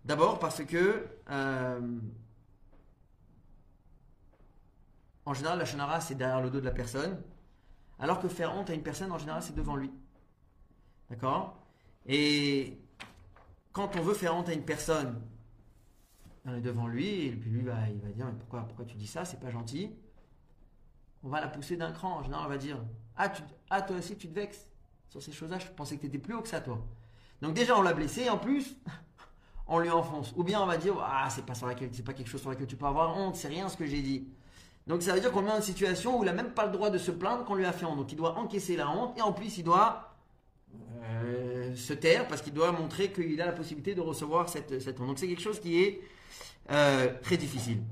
D'abord 0.04 0.40
parce 0.40 0.64
que, 0.64 1.06
euh, 1.30 1.80
en 5.24 5.32
général, 5.32 5.58
la 5.58 5.64
Lachonara, 5.64 6.00
c'est 6.00 6.16
derrière 6.16 6.40
le 6.40 6.50
dos 6.50 6.58
de 6.58 6.64
la 6.64 6.72
personne. 6.72 7.22
Alors 8.00 8.18
que 8.18 8.26
faire 8.26 8.52
honte 8.56 8.68
à 8.70 8.74
une 8.74 8.82
personne, 8.82 9.12
en 9.12 9.18
général, 9.18 9.44
c'est 9.44 9.54
devant 9.54 9.76
lui. 9.76 9.92
D'accord? 11.10 11.56
Et 12.06 12.78
quand 13.72 13.96
on 13.96 14.00
veut 14.00 14.14
faire 14.14 14.34
honte 14.34 14.48
à 14.48 14.52
une 14.52 14.64
personne, 14.64 15.20
on 16.44 16.54
est 16.54 16.60
devant 16.60 16.86
lui, 16.86 17.26
et 17.26 17.32
puis 17.32 17.50
lui, 17.50 17.62
va, 17.62 17.88
il 17.88 18.00
va 18.00 18.08
dire 18.08 18.26
Mais 18.26 18.38
pourquoi, 18.38 18.62
pourquoi 18.62 18.84
tu 18.84 18.96
dis 18.96 19.06
ça? 19.06 19.24
C'est 19.24 19.40
pas 19.40 19.50
gentil. 19.50 19.90
On 21.22 21.28
va 21.28 21.40
la 21.40 21.48
pousser 21.48 21.76
d'un 21.76 21.92
cran. 21.92 22.18
En 22.18 22.22
général, 22.22 22.46
on 22.46 22.48
va 22.48 22.58
dire 22.58 22.78
ah, 23.16 23.28
tu- 23.28 23.42
ah, 23.70 23.82
toi 23.82 23.96
aussi, 23.96 24.16
tu 24.16 24.28
te 24.28 24.34
vexes 24.34 24.68
sur 25.08 25.22
ces 25.22 25.32
choses-là. 25.32 25.58
Je 25.58 25.66
pensais 25.68 25.96
que 25.96 26.02
tu 26.02 26.06
étais 26.06 26.18
plus 26.18 26.34
haut 26.34 26.42
que 26.42 26.48
ça, 26.48 26.60
toi. 26.60 26.78
Donc, 27.42 27.54
déjà, 27.54 27.76
on 27.78 27.82
l'a 27.82 27.92
blessé, 27.92 28.22
et 28.22 28.30
en 28.30 28.38
plus, 28.38 28.76
on 29.66 29.78
lui 29.78 29.90
enfonce. 29.90 30.32
Ou 30.36 30.44
bien 30.44 30.60
on 30.60 30.66
va 30.66 30.76
dire 30.76 30.94
Ah, 31.00 31.28
c'est 31.30 31.44
pas, 31.44 31.54
sur 31.54 31.66
laquelle, 31.66 31.90
c'est 31.92 32.04
pas 32.04 32.14
quelque 32.14 32.28
chose 32.28 32.40
sur 32.40 32.50
lequel 32.50 32.66
tu 32.66 32.76
peux 32.76 32.86
avoir 32.86 33.16
honte, 33.16 33.36
c'est 33.36 33.48
rien 33.48 33.68
ce 33.68 33.76
que 33.76 33.86
j'ai 33.86 34.02
dit. 34.02 34.28
Donc, 34.86 35.02
ça 35.02 35.12
veut 35.12 35.20
dire 35.20 35.32
qu'on 35.32 35.42
met 35.42 35.50
dans 35.50 35.56
une 35.56 35.62
situation 35.62 36.18
où 36.18 36.22
il 36.22 36.26
n'a 36.26 36.32
même 36.32 36.54
pas 36.54 36.64
le 36.64 36.72
droit 36.72 36.88
de 36.88 36.96
se 36.96 37.10
plaindre 37.10 37.44
qu'on 37.44 37.56
lui 37.56 37.66
a 37.66 37.72
fait 37.72 37.84
honte. 37.84 37.98
Donc, 37.98 38.10
il 38.12 38.16
doit 38.16 38.38
encaisser 38.38 38.76
la 38.76 38.88
honte, 38.88 39.18
et 39.18 39.22
en 39.22 39.32
plus, 39.32 39.58
il 39.58 39.64
doit 39.64 40.07
euh, 41.08 41.74
se 41.74 41.92
taire 41.92 42.28
parce 42.28 42.42
qu'il 42.42 42.52
doit 42.52 42.72
montrer 42.72 43.10
qu'il 43.12 43.40
a 43.40 43.46
la 43.46 43.52
possibilité 43.52 43.94
de 43.94 44.00
recevoir 44.00 44.48
cette, 44.48 44.80
cette 44.80 45.00
honte. 45.00 45.06
Donc 45.08 45.18
c'est 45.18 45.28
quelque 45.28 45.42
chose 45.42 45.60
qui 45.60 45.82
est 45.82 46.00
euh, 46.70 47.14
très 47.22 47.36
difficile. 47.36 47.82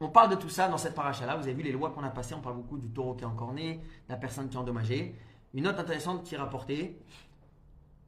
On 0.00 0.08
parle 0.08 0.30
de 0.30 0.34
tout 0.34 0.48
ça 0.48 0.68
dans 0.68 0.76
cette 0.76 0.94
paracha-là. 0.94 1.36
Vous 1.36 1.44
avez 1.44 1.54
vu 1.54 1.62
les 1.62 1.72
lois 1.72 1.90
qu'on 1.90 2.02
a 2.02 2.10
passées. 2.10 2.34
On 2.34 2.40
parle 2.40 2.56
beaucoup 2.56 2.76
du 2.76 2.90
taureau 2.90 3.14
qui 3.14 3.24
est 3.24 3.26
encorné, 3.26 3.76
de 3.76 3.80
la 4.12 4.16
personne 4.16 4.48
qui 4.48 4.56
est 4.56 4.58
endommagée. 4.58 5.14
Une 5.54 5.64
note 5.64 5.78
intéressante 5.78 6.24
qui 6.24 6.34
est 6.34 6.38
rapportée. 6.38 7.00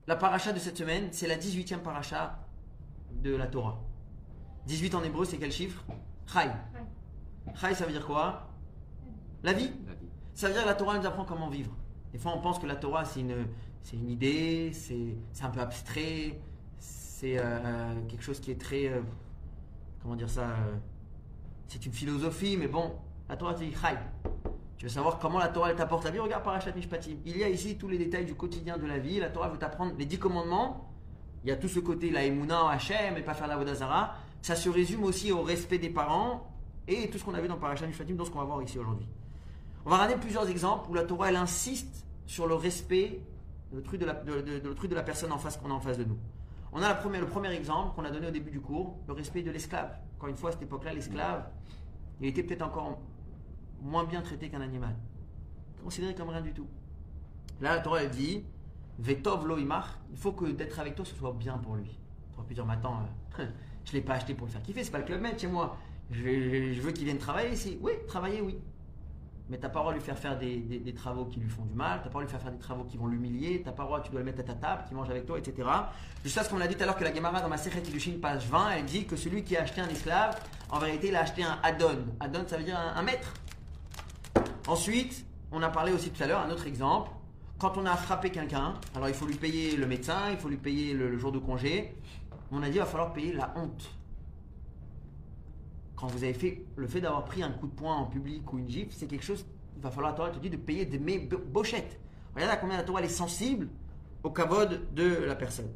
La 0.07 0.16
paracha 0.16 0.53
de 0.53 0.59
cette 0.59 0.76
semaine, 0.76 1.09
c'est 1.12 1.26
la 1.26 1.37
18e 1.37 1.78
paracha 1.78 2.39
de 3.12 3.34
la 3.34 3.47
Torah. 3.47 3.80
18 4.66 4.95
en 4.97 5.05
hébreu, 5.05 5.24
c'est 5.24 5.39
quel 5.39 5.53
chiffre? 5.53 5.82
Chai. 6.26 6.51
Chai, 7.55 7.74
ça 7.74 7.87
veut 7.87 7.93
dire 7.93 8.07
quoi? 8.07 8.49
La 9.43 9.53
vie 9.53 9.70
La 9.87 9.95
vie. 9.95 10.01
ça 10.34 10.49
veut 10.49 10.53
dire 10.53 10.62
que 10.62 10.68
la 10.68 10.74
Torah 10.74 10.99
nous 10.99 11.07
apprend 11.07 11.24
comment 11.24 11.49
vivre. 11.49 11.72
Des 12.12 12.18
fois, 12.18 12.32
on 12.37 12.41
pense 12.41 12.59
que 12.59 12.66
la 12.66 12.76
Torah, 12.76 13.05
c'est 13.05 13.20
une, 13.20 13.47
c'est 13.87 13.95
une 13.95 14.11
idée, 14.11 14.72
c'est, 14.72 15.45
un 15.45 15.49
peu 15.49 15.61
abstrait, 15.61 16.41
c'est 16.80 17.39
euh, 17.39 17.95
quelque 18.09 18.22
chose 18.22 18.41
qui 18.41 18.51
est 18.51 18.61
très. 18.61 18.87
euh, 18.87 19.01
comment 20.03 20.16
dire 20.16 20.28
ça 20.28 20.43
euh, 20.43 20.74
C'est 21.68 21.87
une 21.87 21.93
philosophie, 21.93 22.57
mais 22.57 22.66
bon, 22.66 22.97
la 23.28 23.37
Torah 23.37 23.55
te 23.55 23.61
dit. 23.61 23.72
Tu 24.76 24.87
veux 24.87 24.91
savoir 24.91 25.20
comment 25.20 25.39
la 25.39 25.47
Torah 25.47 25.72
t'apporte 25.72 26.03
la 26.05 26.11
vie 26.11 26.18
Regarde 26.18 26.43
Parashat 26.43 26.72
Mishpatim. 26.72 27.18
Il 27.24 27.37
y 27.39 27.45
a 27.45 27.49
ici 27.49 27.78
tous 27.78 27.87
les 27.87 27.97
détails 27.97 28.24
du 28.24 28.34
quotidien 28.34 28.76
de 28.76 28.87
la 28.87 28.99
vie. 28.99 29.20
La 29.20 29.30
Torah 29.30 29.51
veut 29.51 29.59
t'apprendre 29.59 29.95
les 29.97 30.05
dix 30.05 30.18
commandements. 30.18 30.91
Il 31.45 31.49
y 31.49 31.53
a 31.53 31.57
tout 31.57 31.68
ce 31.68 31.78
côté, 31.78 32.11
la 32.11 32.24
Emouna 32.24 32.68
Hachem 32.68 33.16
et 33.16 33.22
pas 33.22 33.34
faire 33.34 33.47
la 33.47 33.57
Vodazara. 33.57 34.16
Ça 34.43 34.57
se 34.57 34.68
résume 34.68 35.05
aussi 35.05 35.30
au 35.30 35.43
respect 35.43 35.78
des 35.78 35.91
parents 35.91 36.51
et 36.89 37.09
tout 37.09 37.18
ce 37.18 37.24
qu'on 37.24 37.34
a 37.34 37.41
vu 37.41 37.47
dans 37.47 37.57
Parashat 37.57 37.87
Mishpatim, 37.87 38.16
dans 38.16 38.24
ce 38.24 38.32
qu'on 38.32 38.41
va 38.41 38.47
voir 38.47 38.62
ici 38.64 38.80
aujourd'hui. 38.80 39.07
On 39.84 39.91
va 39.91 39.99
ramener 39.99 40.18
plusieurs 40.18 40.51
exemples 40.51 40.91
où 40.91 40.95
la 40.95 41.05
Torah 41.05 41.28
elle 41.28 41.37
insiste 41.37 42.05
sur 42.26 42.49
le 42.49 42.57
respect 42.57 43.20
de 43.77 44.66
l'autrui 44.68 44.89
de, 44.89 44.95
la- 44.95 45.03
personne 45.03 45.33
en 45.33 45.39
face 45.39 45.57
qu'on 45.57 45.70
a 45.70 45.74
en 45.74 45.81
face 45.81 45.99
de 45.99 46.05
nous. 46.05 46.18
On 46.72 46.83
a 46.83 46.93
le 46.93 47.27
premier 47.27 47.51
exemple 47.53 47.95
qu'on 47.95 48.05
a 48.05 48.11
donné 48.11 48.27
au 48.29 48.31
début 48.31 48.51
du 48.51 48.61
cours, 48.61 48.99
le 49.07 49.12
respect 49.14 49.43
de 49.43 49.51
l'esclave. 49.51 49.99
Encore 50.16 50.29
une 50.29 50.37
fois, 50.37 50.51
à 50.51 50.53
cette 50.53 50.62
époque-là, 50.62 50.93
l'esclave, 50.93 51.49
il 52.20 52.27
était 52.29 52.43
peut-être 52.43 52.62
encore 52.62 52.99
moins 53.81 54.05
bien 54.05 54.22
traité 54.22 54.49
qu'un 54.49 54.61
animal. 54.61 54.95
Considéré 55.83 56.14
comme 56.14 56.31
rien 56.31 56.41
du 56.41 56.53
tout. 56.53 56.66
Là, 57.61 57.77
la 57.77 57.81
Torah 57.81 58.03
elle 58.03 58.11
dit 58.11 58.45
Vetov 58.99 59.47
lo 59.47 59.59
imach, 59.59 59.87
il 60.11 60.16
faut 60.16 60.33
que 60.33 60.47
d'être 60.47 60.79
avec 60.81 60.95
toi 60.95 61.05
ce 61.05 61.14
soit 61.14 61.33
bien 61.33 61.59
pour 61.59 61.77
lui. 61.77 61.99
Tu 62.33 62.39
aurais 62.39 62.47
pu 62.47 62.55
dire, 62.55 62.66
mais 62.66 62.74
attends, 62.74 63.01
euh, 63.39 63.47
je 63.85 63.91
ne 63.91 63.97
l'ai 63.97 64.01
pas 64.03 64.14
acheté 64.14 64.35
pour 64.35 64.47
le 64.47 64.53
faire 64.53 64.62
kiffer, 64.62 64.85
c'est 64.85 64.91
pas 64.91 64.99
le 64.99 65.05
club 65.05 65.20
med 65.20 65.39
chez 65.39 65.47
moi. 65.47 65.77
Je 66.11 66.81
veux 66.81 66.93
qu'il 66.93 67.05
vienne 67.05 67.18
travailler 67.18 67.53
ici. 67.53 67.79
Oui, 67.81 67.93
travailler, 68.07 68.41
oui. 68.41 68.59
Mais 69.49 69.59
t'as 69.59 69.69
pas 69.69 69.79
le 69.79 69.83
droit 69.83 69.93
de 69.93 69.99
lui 69.99 70.05
faire 70.05 70.19
faire 70.19 70.37
des, 70.37 70.95
travaux 70.95 71.25
qui 71.27 71.39
lui 71.39 71.49
font 71.49 71.65
du 71.65 71.75
mal, 71.75 72.01
t'as 72.03 72.09
pas 72.09 72.09
le 72.09 72.11
droit 72.11 72.23
de 72.23 72.27
lui 72.27 72.33
faire 72.33 72.43
faire 72.43 72.53
des 72.53 72.59
travaux 72.59 72.85
qui 72.85 72.97
vont 72.97 73.07
l'humilier, 73.07 73.63
t'as 73.65 73.71
pas 73.71 73.85
le 73.85 73.89
droit, 73.89 74.01
tu 74.01 74.11
dois 74.11 74.21
le 74.21 74.27
mettre 74.27 74.41
à 74.41 74.43
ta 74.43 74.55
table, 74.55 74.83
qui 74.89 74.95
mange 74.95 75.09
avec 75.09 75.25
toi, 75.25 75.39
etc. 75.39 75.69
Jusqu'à 76.25 76.43
ce 76.43 76.51
qu'on 76.51 76.59
l'a 76.59 76.67
dit 76.67 76.75
tout 76.75 76.83
à 76.83 76.87
l'heure 76.87 76.97
que 76.97 77.05
la 77.05 77.15
Gemara 77.15 77.41
dans 77.41 77.49
ma 77.49 77.57
Sechet 77.57 77.81
Kiddushin, 77.81 78.19
page 78.21 78.47
20, 78.47 78.71
elle 78.71 78.85
dit 78.85 79.07
que 79.07 79.15
celui 79.15 79.45
qui 79.45 79.57
a 79.57 79.63
acheté 79.63 79.81
un 79.81 79.89
esclave, 79.89 80.37
en 80.69 80.81
vérité, 80.81 81.09
il 81.09 81.17
a 81.17 81.21
acheté 81.21 81.45
un 81.45 81.59
Adon. 81.63 82.07
Adon, 82.19 82.45
ça 82.47 82.57
veut 82.57 82.65
dire 82.65 82.79
un, 82.79 83.03
maître. 83.03 83.35
Ensuite, 84.67 85.25
on 85.53 85.63
a 85.63 85.69
parlé 85.69 85.93
aussi 85.93 86.11
tout 86.11 86.23
à 86.25 86.27
l'heure, 86.27 86.41
un 86.41 86.51
autre 86.51 86.67
exemple. 86.67 87.11
Quand 87.59 87.79
on 87.79 87.87
a 87.87 87.95
frappé 87.97 88.31
quelqu'un, 88.31 88.75
alors 88.97 89.09
il 89.09 89.15
faut 89.15 89.27
lui 89.27 89.37
payer 89.37 89.77
le 89.77 89.87
médecin, 89.87 90.31
il 90.31 90.37
faut 90.39 90.49
lui 90.49 90.57
payer 90.57 90.93
le, 90.93 91.09
le 91.09 91.19
jour 91.19 91.31
de 91.31 91.39
congé. 91.39 91.97
On 92.51 92.63
a 92.63 92.67
dit 92.67 92.77
il 92.77 92.81
va 92.81 92.87
falloir 92.87 93.13
payer 93.13 93.33
la 93.33 93.55
honte. 93.57 93.96
Quand 95.97 96.07
vous 96.09 96.23
avez 96.25 96.35
fait 96.35 96.63
le 96.77 96.87
fait 96.87 97.01
d'avoir 97.01 97.25
pris 97.25 97.43
un 97.43 97.51
coup 97.51 97.67
de 97.67 97.73
poing 97.75 97.97
en 97.97 98.05
public 98.05 98.53
ou 98.53 98.59
une 98.59 98.69
gifle, 98.69 98.91
c'est 98.93 99.07
quelque 99.07 99.25
chose, 99.25 99.45
il 99.77 99.83
va 99.83 99.91
falloir, 99.91 100.13
la 100.13 100.17
Torah 100.17 100.31
te 100.31 100.39
dit 100.39 100.51
de 100.51 100.57
payer 100.57 100.85
de 100.85 100.99
mes 100.99 101.19
bo- 101.19 101.39
bochettes. 101.39 101.99
Regardez 102.35 102.53
à 102.53 102.57
combien 102.59 102.77
la 102.77 102.83
Torah 102.83 103.03
est 103.03 103.09
sensible 103.09 103.69
au 104.23 104.31
kavod 104.31 104.93
de 104.95 105.25
la 105.25 105.35
personne. 105.35 105.71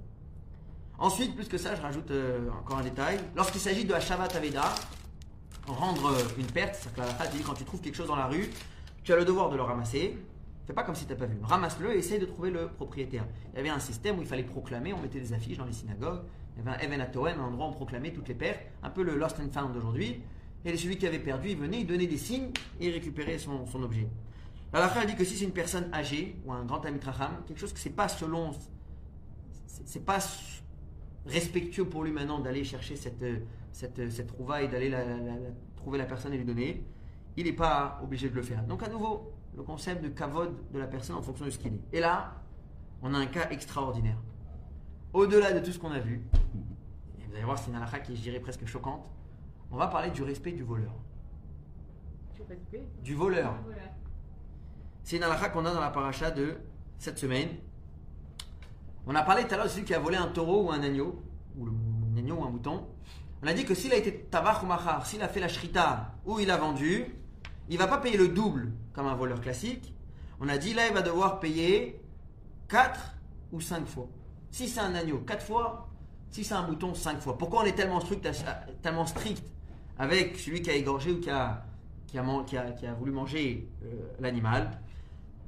Ensuite, 0.99 1.35
plus 1.35 1.49
que 1.49 1.57
ça, 1.57 1.75
je 1.75 1.81
rajoute 1.81 2.11
euh, 2.11 2.51
encore 2.61 2.79
un 2.79 2.83
détail. 2.83 3.19
Lorsqu'il 3.35 3.61
s'agit 3.61 3.87
de 3.87 3.95
Hashavat 3.95 4.29
Aveda, 4.37 4.75
rendre 5.67 6.09
euh, 6.11 6.23
une 6.39 6.47
perte, 6.47 6.75
c'est-à-dire 6.75 7.17
que 7.17 7.23
la 7.23 7.27
dit 7.31 7.43
quand 7.43 7.55
tu 7.55 7.65
trouves 7.65 7.81
quelque 7.81 7.97
chose 7.97 8.09
dans 8.09 8.17
la 8.17 8.27
rue, 8.27 8.51
tu 9.03 9.13
as 9.13 9.17
le 9.17 9.25
devoir 9.25 9.49
de 9.49 9.57
le 9.57 9.63
ramasser. 9.63 10.19
Fais 10.67 10.75
pas 10.75 10.83
comme 10.83 10.95
si 10.95 11.07
tu 11.07 11.13
n'as 11.13 11.19
pas 11.19 11.25
vu. 11.27 11.39
Ramasse-le 11.43 11.95
et 11.95 11.99
essaye 11.99 12.19
de 12.19 12.27
trouver 12.27 12.51
le 12.51 12.69
propriétaire. 12.69 13.25
Il 13.53 13.57
y 13.57 13.61
avait 13.61 13.71
un 13.71 13.79
système 13.79 14.19
où 14.19 14.21
il 14.23 14.29
fallait 14.29 14.45
proclamer, 14.45 14.93
on 14.93 15.01
mettait 15.01 15.21
des 15.21 15.33
affiches 15.33 15.57
dans 15.57 15.65
les 15.65 15.73
synagogues. 15.73 16.21
Avait 16.59 16.71
un 16.71 16.79
Even 16.79 17.01
Atoen, 17.01 17.39
un 17.39 17.45
endroit 17.45 17.67
où 17.67 17.71
on 17.71 17.73
proclamait 17.73 18.13
toutes 18.13 18.29
les 18.29 18.35
pertes, 18.35 18.61
un 18.83 18.91
peu 18.91 19.03
le 19.03 19.17
Lost 19.17 19.39
and 19.41 19.51
Found 19.51 19.73
d'aujourd'hui. 19.73 20.23
Et 20.65 20.77
celui 20.77 20.99
qui 20.99 21.07
avait 21.07 21.19
perdu, 21.19 21.51
il 21.51 21.57
venait, 21.57 21.81
il 21.81 21.87
donnait 21.87 22.07
des 22.07 22.19
signes 22.19 22.51
et 22.81 22.89
il 22.89 22.93
récupérait 22.93 23.39
son, 23.39 23.65
objet. 23.83 24.09
La 24.73 24.81
halakha 24.81 25.07
dit 25.07 25.15
que 25.15 25.25
si 25.25 25.37
c'est 25.37 25.47
une 25.47 25.53
personne 25.53 25.93
âgée 25.93 26.37
ou 26.45 26.53
un 26.53 26.65
grand 26.65 26.85
amitraham, 26.85 27.43
quelque 27.47 27.59
chose 27.59 27.73
que 27.73 27.79
c'est 27.81 27.91
pas 27.91 28.09
selon. 28.09 28.53
c'est- 29.67 30.05
pas 30.05 30.19
respectueux 31.27 31.85
pour 31.87 32.05
lui 32.05 32.13
maintenant 32.13 32.39
d'aller 32.39 32.65
chercher 32.65 32.97
cette, 32.97 34.27
trouvaille, 34.27 34.69
d'aller 34.69 34.95
trouver 35.77 35.99
la 35.99 36.05
personne 36.05 36.33
et 36.35 36.39
lui 36.39 36.45
donner, 36.45 36.85
il 37.37 37.45
n'est 37.45 37.53
pas 37.53 37.99
obligé 38.03 38.29
de 38.29 38.35
le 38.35 38.43
faire. 38.43 38.63
Donc 38.65 38.83
à 38.83 38.89
nouveau, 38.89 39.33
le 39.57 39.63
concept 39.63 40.03
de 40.03 40.09
kavod 40.09 40.55
de 40.73 40.79
la 40.79 40.87
personne 40.87 41.17
en 41.17 41.23
fonction 41.23 41.45
de 41.47 41.51
ce 41.51 41.59
qu'il 41.59 41.73
est. 41.73 41.81
Et 41.97 42.01
là, 42.01 42.41
on 43.03 43.15
a 43.15 43.19
un 43.19 43.27
cas 43.27 43.49
extraordinaire. 43.51 44.19
Au-delà 45.13 45.53
de 45.53 45.61
tout 45.65 45.73
ce 45.73 45.79
qu'on 45.79 45.91
a 45.91 45.99
vu, 45.99 46.23
et 47.19 47.25
vous 47.27 47.35
allez 47.35 47.45
voir, 47.45 47.59
c'est 47.59 47.71
une 47.71 47.77
halakha 47.77 47.99
qui 48.01 48.13
est, 48.13 48.17
je 48.17 48.23
dirais, 48.23 48.41
presque 48.41 48.65
choquante, 48.67 49.11
on 49.71 49.77
va 49.77 49.89
parler 49.89 50.11
du 50.11 50.23
respect 50.23 50.53
du 50.53 50.63
voleur. 50.63 50.93
Du 53.03 53.15
voleur. 53.15 53.55
C'est 55.03 55.17
une 55.17 55.23
halakha 55.25 55.49
qu'on 55.49 55.65
a 55.67 55.73
dans 55.75 55.81
la 55.81 55.91
paracha 55.91 56.31
de 56.31 56.57
cette 56.99 57.19
semaine. 57.19 57.49
On 59.07 59.15
a 59.15 59.23
parlé 59.23 59.45
tout 59.47 59.55
à 59.55 59.57
l'heure 59.57 59.67
de 59.67 59.71
celui 59.71 59.85
qui 59.85 59.95
a 59.95 59.99
volé 59.99 60.17
un 60.17 60.29
taureau 60.29 60.67
ou 60.67 60.71
un 60.71 60.83
agneau, 60.83 61.23
ou 61.57 61.67
le- 61.67 61.73
un 62.13 62.19
agneau 62.19 62.37
ou 62.37 62.45
un 62.45 62.51
mouton. 62.51 62.87
On 63.43 63.47
a 63.47 63.53
dit 63.55 63.65
que 63.65 63.75
s'il 63.75 63.93
a 63.93 63.97
été 63.97 64.25
tabach 64.31 64.63
ou 64.63 64.67
machar, 64.67 65.07
s'il 65.07 65.23
a 65.23 65.29
fait 65.29 65.41
la 65.41 65.49
shrita 65.49 66.15
ou 66.27 66.39
il 66.39 66.51
a 66.51 66.57
vendu, 66.57 67.07
il 67.69 67.79
va 67.79 67.87
pas 67.87 67.99
payer 67.99 68.17
le 68.19 68.29
double 68.29 68.73
comme 68.93 69.07
un 69.07 69.15
voleur 69.15 69.41
classique. 69.41 69.95
On 70.41 70.49
a 70.49 70.59
dit 70.59 70.75
là, 70.75 70.87
il 70.89 70.95
va 70.95 71.03
devoir 71.03 71.41
payer 71.41 72.01
4 72.69 73.15
ou 73.53 73.61
5 73.61 73.87
fois. 73.87 74.09
Si 74.51 74.69
c'est 74.69 74.81
un 74.81 74.95
agneau, 74.95 75.19
4 75.21 75.45
fois. 75.45 75.89
Si 76.31 76.45
c'est 76.45 76.55
un 76.55 76.67
mouton, 76.67 76.95
5 76.95 77.21
fois. 77.21 77.37
Pourquoi 77.39 77.63
on 77.63 77.65
est 77.65 77.73
tellement 77.73 78.01
strict, 78.01 79.43
avec 79.99 80.37
celui 80.39 80.63
qui 80.63 80.71
a 80.71 80.75
égorgé 80.75 81.13
ou 81.13 81.21
qui 81.21 81.31
a, 81.31 81.65
qui 82.07 82.19
a, 82.19 82.71
qui 82.73 82.87
a- 82.87 82.95
voulu 82.95 83.11
manger 83.13 83.69
euh, 83.85 83.87
l'animal? 84.21 84.71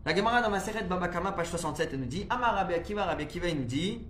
La 0.05 0.15
Gemara 0.17 0.43
dans 0.43 0.51
ma 0.51 0.59
Seret 0.59 0.85
Babakama, 0.85 1.33
page 1.33 1.49
67, 1.51 1.91
elle 1.93 2.01
nous 2.01 2.07
dit 2.07 2.27
Amar 2.29 2.55
Rabbi 2.55 2.75
Akiva, 2.75 3.05
Rabbi 3.05 3.23
Akiva, 3.23 3.49
il 3.49 3.59
nous 3.59 3.65
dit 3.65 4.01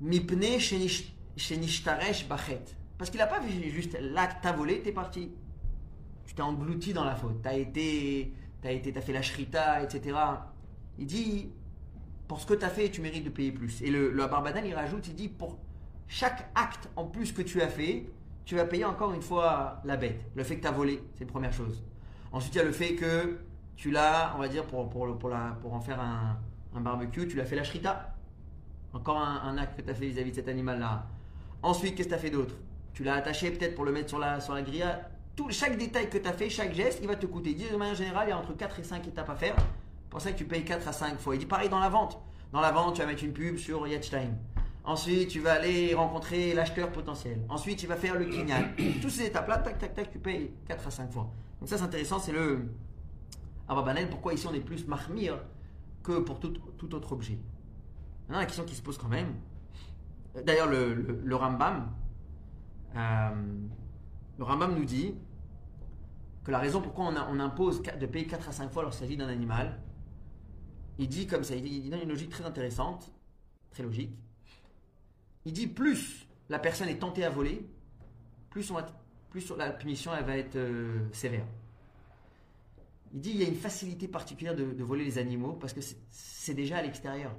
Mipne 0.00 0.58
shenish- 0.58 1.12
shenishtaresh 1.36 2.26
bachet. 2.28 2.62
Parce 2.98 3.10
qu'il 3.10 3.18
n'a 3.18 3.26
pas 3.26 3.40
vu 3.40 3.50
juste 3.70 3.92
que 3.92 4.42
t'as 4.42 4.52
volé, 4.52 4.80
t'es 4.82 4.92
parti. 4.92 5.30
Tu 6.26 6.34
t'es 6.34 6.42
englouti 6.42 6.92
dans 6.92 7.04
la 7.04 7.14
faute. 7.14 7.40
T'as 7.42 7.54
été, 7.54 8.32
t'as 8.60 8.72
été, 8.72 8.92
t'as 8.92 9.00
fait 9.00 9.12
la 9.12 9.22
shrita, 9.22 9.82
etc. 9.82 10.16
Il 10.98 11.06
dit 11.06 11.50
pour 12.32 12.40
ce 12.40 12.46
que 12.46 12.54
tu 12.54 12.64
as 12.64 12.70
fait, 12.70 12.88
tu 12.88 13.02
mérites 13.02 13.24
de 13.24 13.28
payer 13.28 13.52
plus. 13.52 13.82
Et 13.82 13.90
le, 13.90 14.10
le 14.10 14.26
Barbadan, 14.26 14.62
il 14.64 14.74
rajoute, 14.74 15.06
il 15.06 15.14
dit 15.14 15.28
pour 15.28 15.58
chaque 16.08 16.50
acte 16.54 16.88
en 16.96 17.04
plus 17.04 17.30
que 17.30 17.42
tu 17.42 17.60
as 17.60 17.68
fait, 17.68 18.06
tu 18.46 18.54
vas 18.54 18.64
payer 18.64 18.86
encore 18.86 19.12
une 19.12 19.20
fois 19.20 19.82
la 19.84 19.98
bête. 19.98 20.18
Le 20.34 20.42
fait 20.42 20.56
que 20.56 20.62
tu 20.62 20.66
as 20.66 20.70
volé, 20.70 21.04
c'est 21.14 21.24
une 21.24 21.30
première 21.30 21.52
chose. 21.52 21.84
Ensuite, 22.32 22.54
il 22.54 22.56
y 22.56 22.60
a 22.62 22.64
le 22.64 22.72
fait 22.72 22.94
que 22.94 23.36
tu 23.76 23.90
l'as, 23.90 24.32
on 24.34 24.38
va 24.38 24.48
dire, 24.48 24.64
pour, 24.64 24.88
pour, 24.88 25.18
pour, 25.18 25.28
la, 25.28 25.58
en 25.62 25.80
faire 25.82 26.00
un, 26.00 26.80
barbecue, 26.80 27.28
tu 27.28 27.36
l'as 27.36 27.44
fait 27.44 27.54
la 27.54 27.64
shrita. 27.64 28.14
Encore 28.94 29.18
un, 29.18 29.58
acte 29.58 29.76
que 29.76 29.82
tu 29.82 29.90
as 29.90 29.94
fait 29.94 30.06
vis-à-vis 30.06 30.30
de 30.30 30.36
cet 30.36 30.48
animal-là. 30.48 31.04
Ensuite, 31.62 31.96
qu'est-ce 31.96 32.08
que 32.08 32.14
tu 32.14 32.18
as 32.18 32.22
fait 32.22 32.30
d'autre? 32.30 32.54
Tu 32.94 33.04
l'as 33.04 33.16
attaché 33.16 33.50
peut-être 33.50 33.74
pour 33.74 33.84
le 33.84 33.92
mettre 33.92 34.08
sur 34.08 34.18
la, 34.18 34.40
sur 34.40 34.54
la 34.54 34.62
grille. 34.62 34.86
Tout, 35.36 35.50
chaque 35.50 35.76
détail 35.76 36.08
que 36.08 36.16
tu 36.16 36.26
as 36.26 36.32
fait, 36.32 36.48
chaque 36.48 36.72
geste, 36.72 37.00
il 37.02 37.08
va 37.08 37.16
te 37.16 37.26
coûter. 37.26 37.52
De 37.52 37.76
manière 37.76 37.94
générale, 37.94 38.28
il 38.28 38.30
y 38.30 38.32
a 38.32 38.38
entre 38.38 38.56
4 38.56 38.80
et 38.80 38.84
5 38.84 39.06
étapes 39.06 39.28
à 39.28 39.36
faire. 39.36 39.56
C'est 40.12 40.16
pour 40.16 40.20
ça 40.20 40.32
que 40.32 40.36
tu 40.36 40.44
payes 40.44 40.62
4 40.62 40.86
à 40.88 40.92
5 40.92 41.18
fois. 41.18 41.34
Il 41.34 41.38
dit 41.38 41.46
pareil 41.46 41.70
dans 41.70 41.78
la 41.80 41.88
vente. 41.88 42.20
Dans 42.52 42.60
la 42.60 42.70
vente, 42.70 42.96
tu 42.96 43.00
vas 43.00 43.06
mettre 43.06 43.24
une 43.24 43.32
pub 43.32 43.56
sur 43.56 43.86
Yachtime. 43.88 44.36
Ensuite, 44.84 45.30
tu 45.30 45.40
vas 45.40 45.54
aller 45.54 45.94
rencontrer 45.94 46.52
l'acheteur 46.52 46.92
potentiel. 46.92 47.40
Ensuite, 47.48 47.78
tu 47.78 47.86
vas 47.86 47.96
faire 47.96 48.18
le 48.18 48.26
kignal. 48.26 48.74
Toutes 49.00 49.10
ces 49.10 49.24
étapes-là, 49.28 49.56
tac, 49.58 49.78
tac, 49.78 49.94
tac, 49.94 50.10
tu 50.10 50.18
payes 50.18 50.52
4 50.68 50.86
à 50.86 50.90
5 50.90 51.10
fois. 51.10 51.30
Donc 51.60 51.70
ça, 51.70 51.78
c'est 51.78 51.84
intéressant, 51.84 52.18
c'est 52.18 52.32
le 52.32 52.68
Ababanel. 53.66 54.10
Pourquoi 54.10 54.34
ici 54.34 54.46
on 54.46 54.52
est 54.52 54.60
plus 54.60 54.86
mahmir 54.86 55.38
que 56.02 56.18
pour 56.18 56.38
tout, 56.40 56.52
tout 56.76 56.94
autre 56.94 57.12
objet? 57.12 57.38
Maintenant, 58.28 58.40
la 58.40 58.44
question 58.46 58.64
qui 58.64 58.74
se 58.74 58.82
pose 58.82 58.98
quand 58.98 59.08
même. 59.08 59.32
D'ailleurs, 60.44 60.68
le, 60.68 60.92
le- 60.92 61.22
le 61.24 61.36
Rambam, 61.36 61.90
euh, 62.96 63.30
le 64.36 64.44
Rambam 64.44 64.74
nous 64.74 64.84
dit 64.84 65.14
que 66.44 66.50
la 66.50 66.58
raison 66.58 66.82
pourquoi 66.82 67.06
on, 67.06 67.16
a- 67.16 67.26
on 67.30 67.40
impose 67.40 67.80
de 67.82 68.04
payer 68.04 68.26
4 68.26 68.50
à 68.50 68.52
5 68.52 68.70
fois 68.70 68.82
lorsqu'il 68.82 69.06
s'agit 69.06 69.16
d'un 69.16 69.28
animal, 69.28 69.80
il 71.02 71.08
dit 71.08 71.26
comme 71.26 71.44
ça, 71.44 71.54
il, 71.54 71.62
dit- 71.62 71.82
il 71.84 71.90
donne 71.90 72.02
une 72.02 72.08
logique 72.08 72.30
très 72.30 72.44
intéressante, 72.44 73.10
très 73.70 73.82
logique. 73.82 74.10
Il 75.44 75.52
dit 75.52 75.66
plus 75.66 76.26
la 76.48 76.58
personne 76.58 76.88
est 76.88 76.98
tentée 76.98 77.24
à 77.24 77.30
voler, 77.30 77.66
plus, 78.50 78.70
on 78.70 78.74
va- 78.74 78.86
plus 79.30 79.50
la 79.56 79.70
punition 79.70 80.14
elle 80.14 80.24
va 80.24 80.36
être 80.36 80.56
euh, 80.56 81.00
sévère. 81.12 81.46
Il 83.14 83.20
dit 83.20 83.30
il 83.30 83.36
y 83.42 83.44
a 83.44 83.48
une 83.48 83.56
facilité 83.56 84.08
particulière 84.08 84.54
de, 84.54 84.64
de 84.72 84.84
voler 84.84 85.04
les 85.04 85.18
animaux 85.18 85.52
parce 85.54 85.72
que 85.72 85.80
c'est- 85.80 86.54
déjà 86.54 86.78
à 86.78 86.82
l'extérieur. 86.82 87.32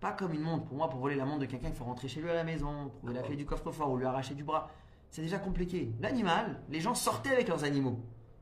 Pas 0.00 0.12
comme 0.12 0.34
une 0.34 0.40
montre. 0.40 0.64
Pour 0.64 0.76
moi, 0.76 0.90
pour 0.90 0.98
voler 1.00 1.14
la 1.14 1.24
montre 1.24 1.40
de 1.40 1.46
quelqu'un, 1.46 1.68
il 1.68 1.74
faut 1.74 1.84
rentrer 1.84 2.08
chez 2.08 2.20
lui 2.20 2.28
à 2.28 2.34
la 2.34 2.42
maison, 2.44 2.90
trouver 2.98 3.14
la 3.14 3.22
clé 3.22 3.36
du 3.36 3.46
coffre-fort 3.46 3.90
ou 3.90 3.96
lui 3.96 4.04
arracher 4.04 4.34
du 4.34 4.42
bras. 4.44 4.68
C'est 5.10 5.22
déjà 5.22 5.38
compliqué. 5.38 5.92
L'animal, 6.00 6.60
les 6.70 6.80
gens 6.80 6.94
sortaient 6.94 7.30
avec 7.30 7.46
leurs 7.48 7.62
animaux. 7.64 8.00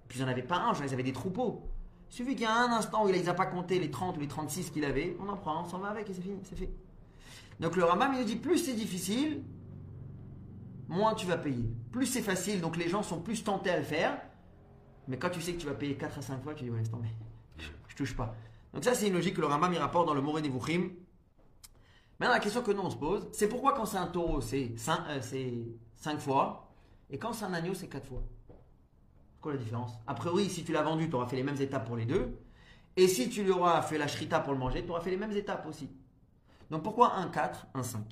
Puis 0.09 0.19
ils 0.19 0.23
n'en 0.25 0.29
avaient 0.31 0.43
pas 0.43 0.57
un, 0.57 0.73
genre, 0.73 0.85
ils 0.87 0.93
avaient 0.95 1.03
des 1.03 1.13
troupeaux. 1.13 1.69
Il 2.11 2.15
suffit 2.15 2.33
qu'il 2.33 2.43
y 2.43 2.47
a 2.47 2.55
un 2.55 2.73
instant 2.73 3.05
où 3.05 3.09
il 3.09 3.15
les 3.15 3.29
a 3.29 3.35
pas 3.35 3.47
compté 3.47 3.79
les 3.79 3.91
30 3.91 4.17
ou 4.17 4.21
les 4.21 4.27
36 4.27 4.71
qu'il 4.71 4.85
avait, 4.85 5.17
on 5.21 5.29
en 5.29 5.37
prend, 5.37 5.63
on 5.63 5.69
s'en 5.69 5.79
va 5.79 5.89
avec 5.89 6.11
et 6.11 6.15
c'est 6.15 6.23
fini, 6.23 6.41
c'est 6.43 6.57
fait. 6.57 6.71
Donc 7.61 7.77
le 7.77 7.85
Rambam, 7.85 8.13
il 8.15 8.21
nous 8.21 8.25
dit 8.25 8.37
plus 8.37 8.59
c'est 8.59 8.75
difficile, 8.75 9.45
moins 10.89 11.15
tu 11.15 11.27
vas 11.27 11.37
payer. 11.37 11.71
Plus 11.93 12.07
c'est 12.07 12.23
facile, 12.23 12.61
donc 12.61 12.77
les 12.77 12.89
gens 12.89 13.05
sont 13.05 13.21
plus 13.21 13.45
tentés 13.45 13.71
à 13.71 13.79
le 13.79 13.85
faire. 13.85 14.21
Mais 15.07 15.19
quand 15.19 15.31
tu 15.31 15.41
sais 15.41 15.53
que 15.55 15.61
tu 15.61 15.67
vas 15.67 15.75
payer 15.75 15.97
4 15.97 16.19
à 16.19 16.23
5 16.23 16.43
fois, 16.43 16.55
tu 16.55 16.65
dis 16.65 16.71
ouais, 16.71 16.79
laisse 16.79 16.91
tomber. 16.91 17.09
Je 17.89 17.95
touche 17.95 18.17
pas. 18.17 18.35
Donc 18.75 18.85
ça, 18.85 18.95
c'est 18.95 19.07
une 19.07 19.15
logique 19.15 19.37
que 19.37 19.41
le 19.41 19.47
Rambam 19.47 19.73
il 19.73 19.79
rapporte 19.79 20.07
dans 20.07 20.15
le 20.15 20.21
Moré 20.21 20.43
Nevuchim. 20.43 20.91
Maintenant, 22.19 22.35
la 22.35 22.41
question 22.41 22.63
que 22.63 22.73
nous 22.73 22.83
on 22.83 22.91
se 22.91 22.97
pose, 22.97 23.29
c'est 23.33 23.49
pourquoi 23.49 23.73
quand 23.73 23.87
c'est 23.87 23.99
un 23.99 24.09
taureau, 24.09 24.41
c'est 24.41 24.75
5 24.77 26.19
fois, 26.19 26.73
et 27.09 27.19
quand 27.19 27.33
c'est 27.33 27.45
un 27.45 27.55
agneau, 27.55 27.75
c'est 27.75 27.89
4 27.89 28.07
fois? 28.07 28.23
C'est 29.41 29.45
quoi 29.45 29.53
la 29.53 29.59
différence? 29.59 29.93
A 30.07 30.13
priori, 30.13 30.51
si 30.51 30.65
tu 30.65 30.73
l'as 30.73 30.83
vendu, 30.83 31.09
tu 31.09 31.15
auras 31.17 31.27
fait 31.27 31.37
les 31.37 31.43
mêmes 31.43 31.59
étapes 31.59 31.87
pour 31.87 31.97
les 31.97 32.05
deux. 32.05 32.39
Et 32.95 33.09
si 33.09 33.31
tu 33.31 33.43
lui 33.43 33.53
auras 33.53 33.81
fait 33.81 33.97
la 33.97 34.07
shrita 34.07 34.39
pour 34.39 34.53
le 34.53 34.59
manger, 34.59 34.85
tu 34.85 34.91
auras 34.91 35.01
fait 35.01 35.09
les 35.09 35.17
mêmes 35.17 35.33
étapes 35.33 35.65
aussi. 35.67 35.89
Donc 36.71 36.83
pourquoi 36.83 37.15
un 37.15 37.27
4, 37.31 37.69
un 37.73 37.83
5 37.83 38.05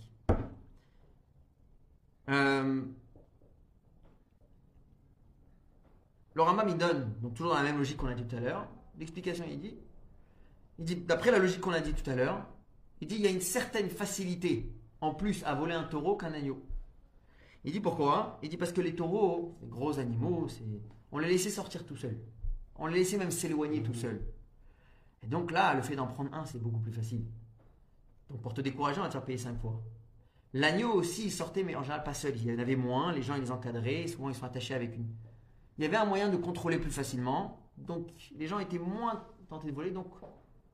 Euh, 2.31 2.83
Le 6.33 6.41
Rambam, 6.43 6.67
il 6.71 6.79
donne, 6.79 7.13
donc 7.21 7.35
toujours 7.35 7.53
dans 7.53 7.59
la 7.59 7.65
même 7.65 7.77
logique 7.77 7.99
qu'on 7.99 8.07
a 8.07 8.15
dit 8.15 8.25
tout 8.25 8.37
à 8.37 8.41
l'heure, 8.41 8.67
l'explication, 8.99 9.45
il 9.51 9.61
dit, 9.61 9.75
il 10.79 10.87
dit, 10.87 10.97
d'après 10.97 11.31
la 11.31 11.39
logique 11.39 11.61
qu'on 11.61 11.73
a 11.73 11.81
dit 11.81 11.93
tout 11.93 12.09
à 12.09 12.15
l'heure, 12.15 12.47
il 13.03 13.07
dit, 13.09 13.17
il 13.17 13.21
y 13.21 13.27
a 13.27 13.31
une 13.31 13.43
certaine 13.43 13.91
facilité 13.91 14.73
en 15.03 15.13
plus 15.13 15.45
à 15.45 15.55
voler 15.55 15.75
un 15.75 15.85
taureau 15.85 16.17
qu'un 16.17 16.33
agneau. 16.33 16.63
Il 17.65 17.73
dit 17.73 17.81
pourquoi? 17.81 18.39
Il 18.43 18.49
dit 18.49 18.57
parce 18.57 18.73
que 18.73 18.81
les 18.81 18.95
taureaux, 18.95 19.59
ces 19.61 19.67
gros 19.67 19.99
animaux, 19.99 20.49
c'est, 20.49 20.65
on 21.13 21.19
les 21.19 21.29
laissait 21.29 21.51
sortir 21.51 21.85
tout 21.85 21.97
seuls. 21.97 22.19
On 22.77 22.87
les 22.87 22.99
laissait 22.99 23.19
même 23.19 23.31
s'éloigner 23.31 23.83
tout 23.83 23.95
seuls. 23.95 24.23
Et 25.23 25.27
donc 25.27 25.51
là, 25.51 25.75
le 25.75 25.83
fait 25.83 25.97
d'en 25.97 26.07
prendre 26.07 26.33
un, 26.33 26.45
c'est 26.45 26.63
beaucoup 26.63 26.79
plus 26.79 26.93
facile. 26.93 27.25
Donc 28.31 28.41
pour 28.41 28.55
te 28.55 28.61
décourager, 28.61 29.01
on 29.01 29.03
va 29.03 29.09
te 29.09 29.15
faire 29.15 29.25
payer 29.25 29.39
5 29.39 29.59
fois. 29.59 29.83
L'agneau 30.55 30.93
aussi, 30.93 31.25
il 31.25 31.33
sortait, 31.33 31.63
mais 31.63 31.75
en 31.75 31.83
général 31.83 32.05
pas 32.05 32.15
seul. 32.15 32.35
Il 32.37 32.51
y 32.51 32.55
en 32.55 32.59
avait 32.59 32.77
moins, 32.77 33.13
les 33.13 33.23
gens 33.23 33.35
ils 33.35 33.43
les 33.43 33.51
encadraient, 33.51 34.07
souvent 34.07 34.29
ils 34.29 34.35
sont 34.35 34.47
attachés 34.47 34.75
avec 34.75 34.97
une. 34.97 35.07
Il 35.77 35.85
y 35.85 35.87
avait 35.87 35.97
un 35.97 36.07
moyen 36.07 36.29
de 36.29 36.37
contrôler 36.37 36.79
plus 36.79 36.91
facilement, 36.91 37.61
donc 37.77 38.09
les 38.37 38.47
gens 38.47 38.59
étaient 38.59 38.79
moins 38.79 39.25
tentés 39.49 39.71
de 39.71 39.75
voler, 39.75 39.91
donc 39.91 40.07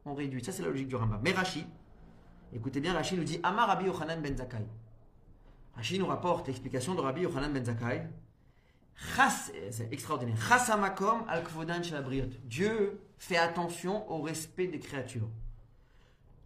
on 0.04 0.14
réduit. 0.14 0.44
Ça 0.44 0.52
c'est 0.52 0.62
la 0.62 0.68
logique 0.68 0.88
du 0.88 0.96
Rambam. 0.96 1.20
Mais 1.22 1.32
Rashi, 1.32 1.66
écoutez 2.52 2.80
bien, 2.80 2.92
Rashi 2.92 3.16
nous 3.16 3.24
dit 3.24 3.40
Amar 3.42 3.66
Rabbi 3.66 3.86
Yochanan 3.86 4.20
ben 4.20 4.36
Zakkai. 4.36 4.66
Rashi 5.74 5.98
nous 5.98 6.06
rapporte 6.06 6.46
l'explication 6.46 6.94
de 6.94 7.00
Rabbi 7.00 7.22
Yochanan 7.22 7.52
ben 7.52 7.64
Zakkai. 7.64 8.08
C'est 9.70 9.92
extraordinaire. 9.92 10.36
Al. 11.28 11.42
Dieu 12.44 13.00
fait 13.18 13.36
attention 13.36 14.10
au 14.10 14.22
respect 14.22 14.66
des 14.66 14.78
créatures. 14.78 15.28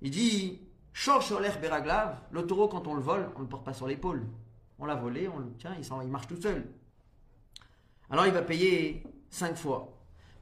Il 0.00 0.10
dit 0.10 0.60
Shor 0.92 1.22
sholer 1.22 1.50
beraglav, 1.60 2.18
le 2.32 2.46
taureau, 2.46 2.68
quand 2.68 2.86
on 2.86 2.94
le 2.94 3.00
vole, 3.00 3.30
on 3.36 3.38
ne 3.38 3.44
le 3.44 3.48
porte 3.48 3.64
pas 3.64 3.72
sur 3.72 3.86
l'épaule. 3.86 4.26
On 4.78 4.86
l'a 4.86 4.94
volé, 4.94 5.28
on 5.28 5.38
le 5.38 5.52
tient, 5.52 5.74
il, 5.76 6.08
marche 6.08 6.26
tout 6.28 6.40
seul. 6.40 6.66
Alors 8.10 8.26
il 8.26 8.32
va 8.32 8.42
payer 8.42 9.02
5 9.30 9.56
fois. 9.56 9.96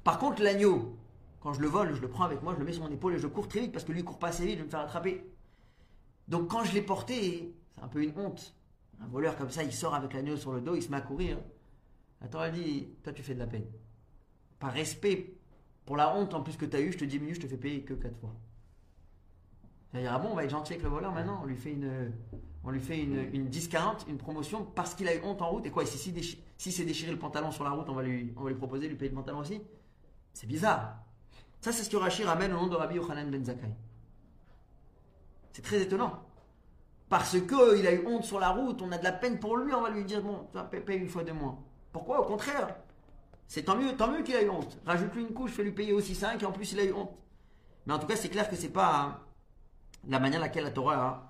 Par 0.04 0.18
contre, 0.18 0.42
l'agneau, 0.42 0.96
Quand 1.40 1.52
je 1.52 1.60
le 1.60 1.68
vole, 1.68 1.94
je 1.94 2.00
le 2.00 2.08
prends 2.08 2.24
avec 2.24 2.42
moi, 2.42 2.54
je 2.54 2.58
le 2.58 2.64
mets 2.64 2.72
sur 2.72 2.82
mon 2.82 2.90
épaule 2.90 3.14
et 3.14 3.18
je 3.18 3.26
cours 3.26 3.48
très 3.48 3.60
vite 3.60 3.72
parce 3.72 3.84
que 3.84 3.92
lui 3.92 4.00
il 4.00 4.04
court 4.04 4.18
pas 4.18 4.28
assez 4.28 4.44
vite, 4.44 4.54
je 4.54 4.60
vais 4.60 4.64
me 4.64 4.70
faire 4.70 4.80
attraper. 4.80 5.30
Donc 6.26 6.48
quand 6.48 6.64
je 6.64 6.72
l'ai 6.72 6.82
porté, 6.82 7.54
c'est 7.74 7.82
un 7.82 7.88
peu 7.88 8.02
une 8.02 8.18
honte. 8.18 8.54
Un 9.00 9.06
voleur 9.06 9.36
comme 9.36 9.50
ça, 9.50 9.62
il 9.62 9.72
sort 9.72 9.94
avec 9.94 10.12
l'agneau 10.12 10.36
sur 10.36 10.52
le 10.52 10.60
dos, 10.60 10.74
il 10.74 10.82
se 10.82 10.90
met 10.90 10.96
à 10.96 11.02
courir. 11.02 11.38
La 12.20 12.28
Torah 12.28 12.50
dit, 12.50 12.88
toi 13.02 13.12
tu 13.12 13.22
fais 13.22 13.34
de 13.34 13.38
la 13.38 13.46
peine. 13.46 13.66
Par 14.58 14.72
respect 14.72 15.34
pour 15.84 15.96
la 15.96 16.16
honte 16.16 16.34
en 16.34 16.42
plus 16.42 16.56
que 16.56 16.64
tu 16.64 16.76
as 16.76 16.80
eu, 16.80 16.92
je 16.92 16.98
te 16.98 17.04
diminue, 17.04 17.34
je 17.34 17.40
te 17.40 17.46
fais 17.46 17.56
payer 17.56 17.82
que 17.82 17.94
4 17.94 18.16
fois. 18.18 18.34
C'est-à-dire, 19.90 20.12
ah 20.12 20.18
bon, 20.18 20.30
on 20.30 20.34
va 20.34 20.44
être 20.44 20.50
gentil 20.50 20.72
avec 20.74 20.82
le 20.82 20.90
voleur 20.90 21.12
maintenant, 21.12 21.40
on 21.42 21.46
lui 21.46 21.56
fait 21.56 21.72
une, 21.72 22.12
on 22.64 22.70
lui 22.70 22.80
fait 22.80 22.98
une, 22.98 23.18
une 23.32 23.48
10-40, 23.48 24.08
une 24.08 24.18
promotion 24.18 24.64
parce 24.64 24.94
qu'il 24.94 25.06
a 25.08 25.14
eu 25.14 25.22
honte 25.22 25.40
en 25.40 25.50
route. 25.50 25.66
Et 25.66 25.70
quoi, 25.70 25.86
si, 25.86 26.12
c'est 26.58 26.84
déchiré 26.84 27.12
le 27.12 27.18
pantalon 27.18 27.52
sur 27.52 27.64
la 27.64 27.70
route, 27.70 27.88
on 27.88 27.94
va 27.94 28.02
lui, 28.02 28.32
on 28.36 28.42
va 28.42 28.50
lui 28.50 28.56
proposer 28.56 28.86
de 28.86 28.88
lui 28.88 28.96
payer 28.96 29.10
le 29.10 29.14
pantalon 29.14 29.38
aussi? 29.38 29.62
C'est 30.32 30.46
bizarre. 30.46 30.98
Ça, 31.60 31.72
c'est 31.72 31.84
ce 31.84 31.90
que 31.90 31.96
Rashi 31.96 32.24
ramène 32.24 32.52
au 32.52 32.56
nom 32.56 32.66
de 32.66 32.74
Rabbi 32.74 32.96
Yochanan 32.96 33.30
ben 33.30 33.44
Zakkai. 33.44 33.70
C'est 35.52 35.62
très 35.62 35.80
étonnant. 35.80 36.24
Parce 37.08 37.40
qu'il 37.40 37.86
a 37.86 37.92
eu 37.92 38.04
honte 38.06 38.24
sur 38.24 38.40
la 38.40 38.50
route, 38.50 38.82
on 38.82 38.90
a 38.90 38.98
de 38.98 39.04
la 39.04 39.12
peine 39.12 39.38
pour 39.38 39.56
lui, 39.56 39.72
on 39.72 39.80
va 39.80 39.90
lui 39.90 40.04
dire 40.04 40.22
bon, 40.22 40.48
tu 40.52 40.80
payer 40.80 40.98
une 40.98 41.08
fois 41.08 41.22
de 41.22 41.32
moins. 41.32 41.58
Pourquoi? 41.96 42.20
Au 42.20 42.24
contraire. 42.24 42.76
C'est 43.48 43.62
tant 43.62 43.74
mieux, 43.74 43.96
tant 43.96 44.12
mieux 44.12 44.22
qu'il 44.22 44.36
a 44.36 44.42
eu 44.42 44.50
honte. 44.50 44.76
Rajoute-lui 44.84 45.22
une 45.22 45.32
couche, 45.32 45.52
fais-lui 45.52 45.72
payer 45.72 45.94
aussi 45.94 46.14
5 46.14 46.42
et 46.42 46.44
en 46.44 46.52
plus 46.52 46.72
il 46.72 46.80
a 46.80 46.84
eu 46.84 46.92
honte. 46.92 47.10
Mais 47.86 47.94
en 47.94 47.98
tout 47.98 48.06
cas, 48.06 48.16
c'est 48.16 48.28
clair 48.28 48.50
que 48.50 48.54
c'est 48.54 48.68
pas 48.68 49.00
hein, 49.00 49.18
la 50.06 50.20
manière 50.20 50.38
laquelle 50.38 50.64
la 50.64 50.72
Torah, 50.72 51.06
hein, 51.06 51.22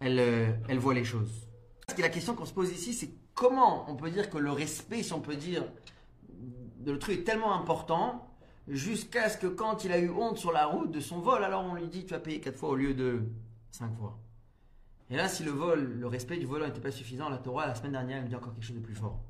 elle, 0.00 0.18
euh, 0.18 0.52
elle 0.70 0.78
voit 0.78 0.94
les 0.94 1.04
choses. 1.04 1.46
Parce 1.86 1.98
que 1.98 2.00
la 2.00 2.08
question 2.08 2.34
qu'on 2.34 2.46
se 2.46 2.54
pose 2.54 2.72
ici, 2.72 2.94
c'est 2.94 3.10
comment 3.34 3.84
on 3.90 3.94
peut 3.94 4.10
dire 4.10 4.30
que 4.30 4.38
le 4.38 4.50
respect, 4.50 5.02
si 5.02 5.12
on 5.12 5.20
peut 5.20 5.36
dire, 5.36 5.66
de 6.30 6.92
l'autrui 6.92 7.12
est 7.12 7.24
tellement 7.24 7.54
important 7.54 8.26
jusqu'à 8.68 9.28
ce 9.28 9.36
que 9.36 9.48
quand 9.48 9.84
il 9.84 9.92
a 9.92 9.98
eu 9.98 10.08
honte 10.08 10.38
sur 10.38 10.50
la 10.50 10.64
route 10.64 10.90
de 10.90 11.00
son 11.00 11.18
vol, 11.18 11.44
alors 11.44 11.62
on 11.62 11.74
lui 11.74 11.88
dit 11.88 12.06
tu 12.06 12.14
vas 12.14 12.20
payer 12.20 12.40
4 12.40 12.56
fois 12.56 12.70
au 12.70 12.76
lieu 12.76 12.94
de 12.94 13.20
5 13.72 13.94
fois. 13.98 14.18
Et 15.10 15.16
là, 15.16 15.28
si 15.28 15.44
le 15.44 15.50
vol, 15.50 15.98
le 15.98 16.06
respect 16.06 16.38
du 16.38 16.46
voleur 16.46 16.68
n'était 16.68 16.80
pas 16.80 16.90
suffisant, 16.90 17.28
la 17.28 17.36
Torah, 17.36 17.66
la 17.66 17.74
semaine 17.74 17.92
dernière, 17.92 18.16
elle 18.16 18.22
nous 18.22 18.30
dit 18.30 18.34
encore 18.34 18.54
quelque 18.54 18.64
chose 18.64 18.76
de 18.76 18.80
plus 18.80 18.94
fort. 18.94 19.20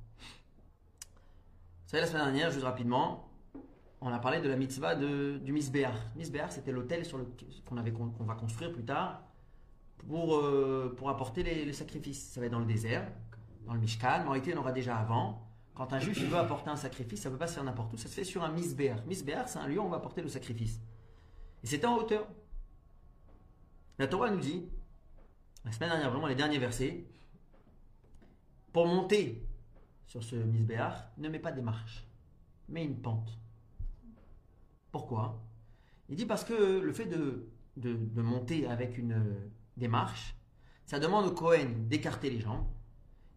Vous 1.87 1.91
savez, 1.91 2.01
la 2.01 2.09
semaine 2.09 2.24
dernière, 2.24 2.51
juste 2.51 2.64
rapidement, 2.64 3.30
on 4.01 4.12
a 4.12 4.18
parlé 4.18 4.41
de 4.41 4.49
la 4.49 4.57
mitzvah 4.57 4.97
du 4.97 5.53
Misbéar. 5.53 5.95
Misbéar, 6.16 6.51
c'était 6.51 6.72
l'hôtel 6.72 7.05
qu'on, 7.64 7.76
avait, 7.76 7.93
va 7.93 8.34
construire 8.34 8.72
plus 8.72 8.84
tard 8.84 9.22
pour, 10.09 10.34
euh, 10.34 10.93
pour 10.99 11.11
apporter 11.11 11.45
les, 11.45 11.64
les 11.64 11.72
sacrifices. 11.72 12.32
Ça 12.32 12.41
va 12.41 12.47
être 12.47 12.53
dans 12.53 12.59
le 12.59 12.66
désert, 12.66 13.09
dans 13.66 13.72
le 13.72 13.78
Mishkan. 13.78 14.18
Mais 14.22 14.26
en 14.26 14.30
réalité, 14.30 14.51
y 14.51 14.55
en 14.55 14.59
aura 14.59 14.72
déjà 14.72 14.97
avant. 14.97 15.47
Quand 15.76 15.93
un 15.93 16.01
juif 16.01 16.20
veut 16.28 16.37
apporter 16.37 16.70
un 16.70 16.76
sacrifice, 16.76 17.20
ça 17.20 17.28
ne 17.28 17.34
peut 17.34 17.39
pas 17.39 17.47
se 17.47 17.55
faire 17.55 17.62
n'importe 17.62 17.93
où, 17.93 17.97
ça 17.97 18.09
se 18.09 18.14
fait 18.14 18.24
sur 18.24 18.43
un 18.43 18.51
Misbéar. 18.51 19.07
Misbéar, 19.07 19.49
c'est 19.49 19.61
un 19.61 19.68
lieu 19.68 19.78
où 19.78 19.84
on 19.84 19.89
va 19.89 19.99
apporter 19.99 20.22
le 20.22 20.28
sacrifice. 20.28 20.80
Et 21.62 21.68
c'était 21.68 21.87
en 21.87 21.99
hauteur. 21.99 22.26
La 24.01 24.09
Torah 24.09 24.30
nous 24.30 24.41
dit, 24.41 24.68
la 25.64 25.70
semaine 25.70 25.91
dernière, 25.91 26.11
vraiment 26.11 26.26
les 26.26 26.34
derniers 26.34 26.59
versets, 26.59 27.07
pour 28.72 28.89
monter 28.89 29.45
sur 30.07 30.22
ce 30.22 30.36
misbéar, 30.36 31.11
ne 31.18 31.28
mets 31.28 31.38
pas 31.38 31.52
des 31.52 31.62
marches, 31.62 32.07
mais 32.68 32.84
une 32.84 33.00
pente. 33.00 33.38
Pourquoi? 34.92 35.42
Il 36.09 36.16
dit 36.16 36.26
parce 36.26 36.44
que 36.44 36.78
le 36.80 36.92
fait 36.92 37.07
de, 37.07 37.48
de, 37.76 38.22
monter 38.22 38.66
avec 38.66 38.96
une, 38.96 39.50
des 39.76 39.88
marches, 39.88 40.34
ça 40.86 40.98
demande 40.98 41.26
au 41.26 41.32
Cohen 41.32 41.68
d'écarter 41.88 42.30
les 42.30 42.40
jambes. 42.40 42.66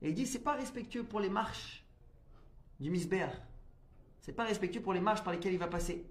Et 0.01 0.09
il 0.09 0.13
dit 0.13 0.28
c'est 0.28 0.43
pas 0.43 0.53
respectueux 0.53 1.03
pour 1.03 1.20
les 1.20 1.30
marches 1.30 1.84
du 2.80 2.89
misbéar. 2.89 3.32
C'est 4.22 4.34
pas 4.34 4.45
respectueux 4.45 4.82
pour 4.82 4.93
les 4.93 5.01
marches 5.01 5.24
par 5.24 5.34
lesquelles 5.34 5.53
il 5.53 5.59
va 5.59 5.67
passer. 5.67 6.05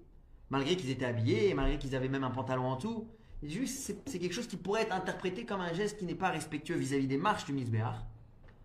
Malgré 0.49 0.75
qu'ils 0.75 0.89
étaient 0.89 1.05
habillés, 1.05 1.53
malgré 1.53 1.79
qu'ils 1.79 1.95
avaient 1.95 2.09
même 2.09 2.23
un 2.23 2.31
pantalon 2.31 2.65
en 2.65 2.75
tout, 2.75 3.07
juste 3.41 3.77
c'est, 3.79 4.09
c'est 4.09 4.19
quelque 4.19 4.33
chose 4.33 4.47
qui 4.47 4.57
pourrait 4.57 4.81
être 4.81 4.93
interprété 4.93 5.45
comme 5.45 5.61
un 5.61 5.73
geste 5.73 5.97
qui 5.97 6.05
n'est 6.05 6.15
pas 6.15 6.29
respectueux 6.29 6.75
vis-à-vis 6.75 7.07
des 7.07 7.17
marches 7.17 7.45
du 7.45 7.53
misbéar. 7.53 8.05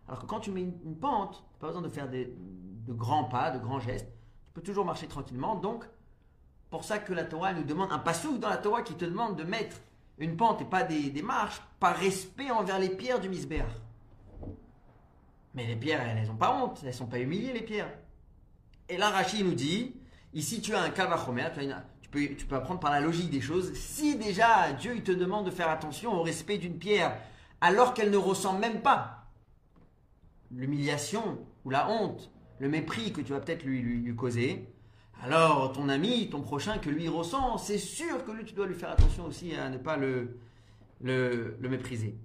Alors 0.08 0.20
que 0.20 0.26
quand 0.26 0.40
tu 0.40 0.50
mets 0.50 0.62
une, 0.62 0.96
pente, 0.96 1.44
tu 1.54 1.58
pas 1.60 1.68
besoin 1.68 1.82
de 1.82 1.88
faire 1.88 2.08
des- 2.08 2.34
de 2.86 2.92
grands 2.92 3.24
pas, 3.24 3.50
de 3.50 3.58
grands 3.58 3.80
gestes. 3.80 4.08
Tu 4.46 4.52
peux 4.54 4.62
toujours 4.62 4.84
marcher 4.84 5.06
tranquillement. 5.06 5.54
Donc, 5.56 5.84
pour 6.70 6.84
ça 6.84 6.98
que 6.98 7.12
la 7.12 7.24
Torah 7.24 7.52
nous 7.52 7.64
demande, 7.64 7.92
un 7.92 7.98
passouk 7.98 8.38
dans 8.40 8.48
la 8.48 8.56
Torah 8.56 8.82
qui 8.82 8.94
te 8.94 9.04
demande 9.04 9.36
de 9.36 9.44
mettre 9.44 9.76
une 10.18 10.36
pente 10.36 10.60
et 10.60 10.64
pas 10.64 10.82
des, 10.82 11.22
marches, 11.22 11.60
par 11.80 11.96
respect 11.96 12.50
envers 12.50 12.78
les 12.78 12.90
pierres 12.90 13.20
du 13.20 13.28
misbéar. 13.28 13.66
Mais 15.54 15.66
les 15.66 15.76
pierres, 15.76 16.02
elles 16.02 16.26
n'ont 16.26 16.36
pas 16.36 16.54
honte, 16.54 16.78
elles 16.82 16.88
ne 16.88 16.92
sont 16.92 17.06
pas 17.06 17.18
humiliées, 17.20 17.52
les 17.52 17.62
pierres. 17.62 17.90
Et 18.88 18.96
là, 18.96 19.10
Rachid 19.10 19.44
nous 19.44 19.54
dit, 19.54 19.94
ici 20.34 20.60
tu 20.60 20.74
as 20.74 20.82
un 20.82 20.90
kavachomer, 20.90 21.48
tu, 21.54 21.60
tu 22.02 22.08
peux, 22.10 22.34
tu 22.36 22.46
peux 22.46 22.56
apprendre 22.56 22.80
par 22.80 22.90
la 22.90 23.00
logique 23.00 23.30
des 23.30 23.40
choses. 23.40 23.72
Si 23.74 24.16
déjà 24.16 24.72
Dieu 24.72 24.94
il 24.96 25.02
te 25.02 25.12
demande 25.12 25.46
de 25.46 25.50
faire 25.50 25.70
attention 25.70 26.12
au 26.12 26.22
respect 26.22 26.58
d'une 26.58 26.78
pierre, 26.78 27.16
alors 27.60 27.94
qu'elle 27.94 28.10
ne 28.10 28.16
ressent 28.16 28.58
même 28.58 28.82
pas 28.82 29.23
l'humiliation 30.50 31.38
ou 31.64 31.70
la 31.70 31.88
honte, 31.90 32.30
le 32.58 32.68
mépris 32.68 33.12
que 33.12 33.20
tu 33.20 33.32
vas 33.32 33.40
peut-être 33.40 33.64
lui, 33.64 34.14
causer, 34.14 34.68
alors 35.22 35.72
ton 35.72 35.88
ami, 35.88 36.28
ton 36.30 36.42
prochain 36.42 36.78
que 36.78 36.90
lui 36.90 37.08
ressent, 37.08 37.58
c'est 37.58 37.78
sûr 37.78 38.24
que 38.24 38.32
lui, 38.32 38.44
tu 38.44 38.54
dois 38.54 38.66
lui 38.66 38.74
faire 38.74 38.90
attention 38.90 39.26
aussi 39.26 39.54
à 39.54 39.68
ne 39.70 39.78
pas 39.78 39.96
le, 39.96 40.38
le, 41.00 41.68
mépriser. 41.68 42.18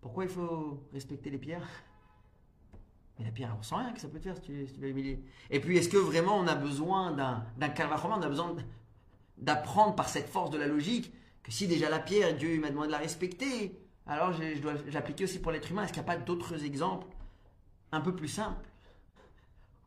Pourquoi 0.00 0.24
il 0.24 0.30
faut 0.30 0.82
respecter 0.92 1.30
les 1.30 1.38
pierres? 1.38 1.68
Mais 3.18 3.24
la 3.24 3.30
pierre, 3.30 3.50
elle 3.52 3.58
ressent 3.58 3.76
rien 3.76 3.92
que 3.92 4.00
ça 4.00 4.08
peut 4.08 4.18
te 4.18 4.24
faire 4.24 4.36
si 4.36 4.42
tu, 4.42 4.66
si 4.66 4.80
vas 4.80 4.86
l'humilier. 4.86 5.22
Et 5.50 5.60
puis, 5.60 5.76
est-ce 5.76 5.88
que 5.88 5.98
vraiment 5.98 6.36
on 6.38 6.46
a 6.46 6.54
besoin 6.54 7.12
d'un 7.12 7.68
calvachement, 7.68 8.16
on 8.18 8.22
a 8.22 8.28
besoin 8.28 8.56
d'apprendre 9.38 9.94
par 9.94 10.08
cette 10.08 10.28
force 10.28 10.50
de 10.50 10.58
la 10.58 10.66
logique 10.66 11.12
que 11.42 11.52
si 11.52 11.66
déjà 11.66 11.90
la 11.90 11.98
pierre, 11.98 12.36
Dieu 12.36 12.58
m'a 12.60 12.70
demandé 12.70 12.88
de 12.88 12.92
la 12.92 12.98
respecter, 12.98 13.76
alors 14.06 14.32
je, 14.32 15.24
aussi 15.24 15.38
pour 15.38 15.52
l'être 15.52 15.70
humain. 15.70 15.84
Est-ce 15.84 15.92
qu'il 15.92 16.02
n'y 16.02 16.08
a 16.08 16.12
pas 16.12 16.18
d'autres 16.18 16.64
exemples 16.64 17.06
un 17.92 18.00
peu 18.00 18.14
plus 18.14 18.28
simples 18.28 18.68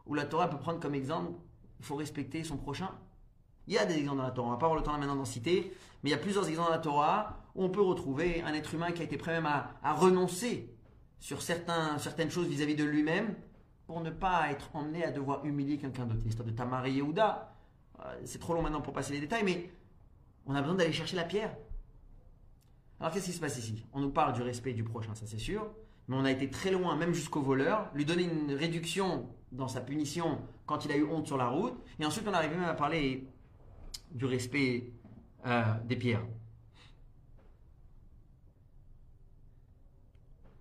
où 0.05 0.13
la 0.13 0.25
Torah 0.25 0.49
peut 0.49 0.59
prendre 0.59 0.79
comme 0.79 0.95
exemple 0.95 1.31
il 1.79 1.85
faut 1.85 1.95
respecter 1.95 2.43
son 2.43 2.57
prochain? 2.57 2.91
Il 3.67 3.73
y 3.73 3.77
a 3.77 3.85
des 3.85 3.97
exemples 3.97 4.17
dans 4.17 4.23
la 4.23 4.31
Torah, 4.31 4.47
on 4.47 4.51
va 4.51 4.57
pas 4.57 4.67
avoir 4.67 4.79
le 4.79 4.85
temps 4.85 4.97
maintenant 4.97 5.15
d'en 5.15 5.25
citer, 5.25 5.75
mais 6.03 6.09
il 6.09 6.11
y 6.11 6.15
a 6.15 6.19
plusieurs 6.19 6.47
exemples 6.47 6.69
dans 6.69 6.75
la 6.75 6.81
Torah 6.81 7.43
où 7.55 7.63
on 7.63 7.69
peut 7.69 7.81
retrouver 7.81 8.41
un 8.43 8.53
être 8.53 8.73
humain 8.73 8.91
qui 8.91 9.01
a 9.01 9.05
été 9.05 9.17
prêt 9.17 9.31
même 9.31 9.47
à, 9.47 9.93
renoncer 9.93 10.71
sur 11.19 11.41
certaines 11.41 12.29
choses 12.29 12.47
vis-à-vis 12.47 12.75
de 12.75 12.83
lui-même 12.83 13.35
pour 13.87 14.01
ne 14.01 14.09
pas 14.09 14.51
être 14.51 14.69
emmené 14.75 15.03
à 15.03 15.11
devoir 15.11 15.45
humilier 15.45 15.77
quelqu'un 15.77 16.05
d'autre. 16.05 16.21
L'histoire 16.25 16.47
de 16.47 16.53
Tamar 16.53 16.85
et 16.85 16.91
Yehuda, 16.91 17.53
euh, 17.99 18.21
c'est 18.25 18.39
trop 18.39 18.53
long 18.53 18.61
maintenant 18.61 18.81
pour 18.81 18.93
passer 18.93 19.13
les 19.13 19.19
détails, 19.19 19.43
mais 19.43 19.69
on 20.45 20.55
a 20.55 20.61
besoin 20.61 20.75
d'aller 20.75 20.93
chercher 20.93 21.15
la 21.15 21.23
pierre. 21.23 21.55
Alors 22.99 23.13
qu'est-ce 23.13 23.25
qui 23.25 23.33
se 23.33 23.39
passe 23.39 23.57
ici? 23.57 23.85
On 23.93 23.99
nous 23.99 24.11
parle 24.11 24.33
du 24.33 24.41
respect 24.41 24.73
du 24.73 24.83
prochain, 24.83 25.13
ça 25.15 25.25
c'est 25.25 25.37
sûr, 25.37 25.69
mais 26.07 26.15
on 26.15 26.25
a 26.25 26.31
été 26.31 26.49
très 26.49 26.71
loin, 26.71 26.95
même 26.95 27.13
jusqu'au 27.13 27.41
voleur, 27.41 27.89
lui 27.93 28.05
donner 28.05 28.23
une 28.23 28.53
réduction 28.53 29.29
dans 29.51 29.67
sa 29.67 29.81
punition 29.81 30.41
quand 30.65 30.85
il 30.85 30.91
a 30.91 30.97
eu 30.97 31.05
honte 31.05 31.27
sur 31.27 31.37
la 31.37 31.47
route, 31.47 31.75
et 31.99 32.05
ensuite 32.05 32.27
on 32.27 32.33
arrive 32.33 32.51
même 32.51 32.63
à 32.63 32.73
parler 32.73 33.27
du 34.11 34.25
respect 34.25 34.93
euh, 35.45 35.63
des 35.83 35.95
pierres. 35.95 36.25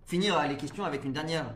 Finir 0.07 0.47
les 0.49 0.57
questions 0.57 0.85
avec 0.85 1.05
une 1.05 1.13
dernière, 1.13 1.55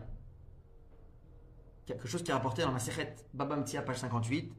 quelque 1.87 2.09
chose 2.09 2.23
qui 2.23 2.31
est 2.31 2.35
rapporté 2.35 2.63
dans 2.63 2.73
la 2.73 2.79
Sechet 2.79 3.15
Baba 3.35 3.57
Mtia, 3.57 3.83
page 3.83 3.99
58. 3.99 4.53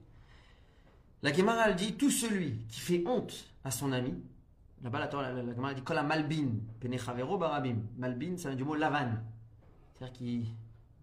La 1.21 1.33
Gemara 1.33 1.71
dit 1.73 1.95
tout 1.95 2.11
celui 2.11 2.65
qui 2.67 2.79
fait 2.79 3.03
honte 3.05 3.53
à 3.63 3.71
son 3.71 3.91
ami, 3.91 4.23
Là-bas, 4.81 4.99
la, 5.11 5.31
la, 5.33 5.43
la 5.43 5.73
dit 5.73 5.81
Kola 5.81 6.03
malbin, 6.03 6.51
penechavero 6.79 7.37
barabim. 7.37 7.77
Malbin, 7.97 8.37
ça 8.37 8.49
vient 8.49 8.57
du 8.57 8.63
mot 8.63 8.75
lavan. 8.75 9.11
C'est-à-dire 9.95 10.17
qu'il 10.17 10.45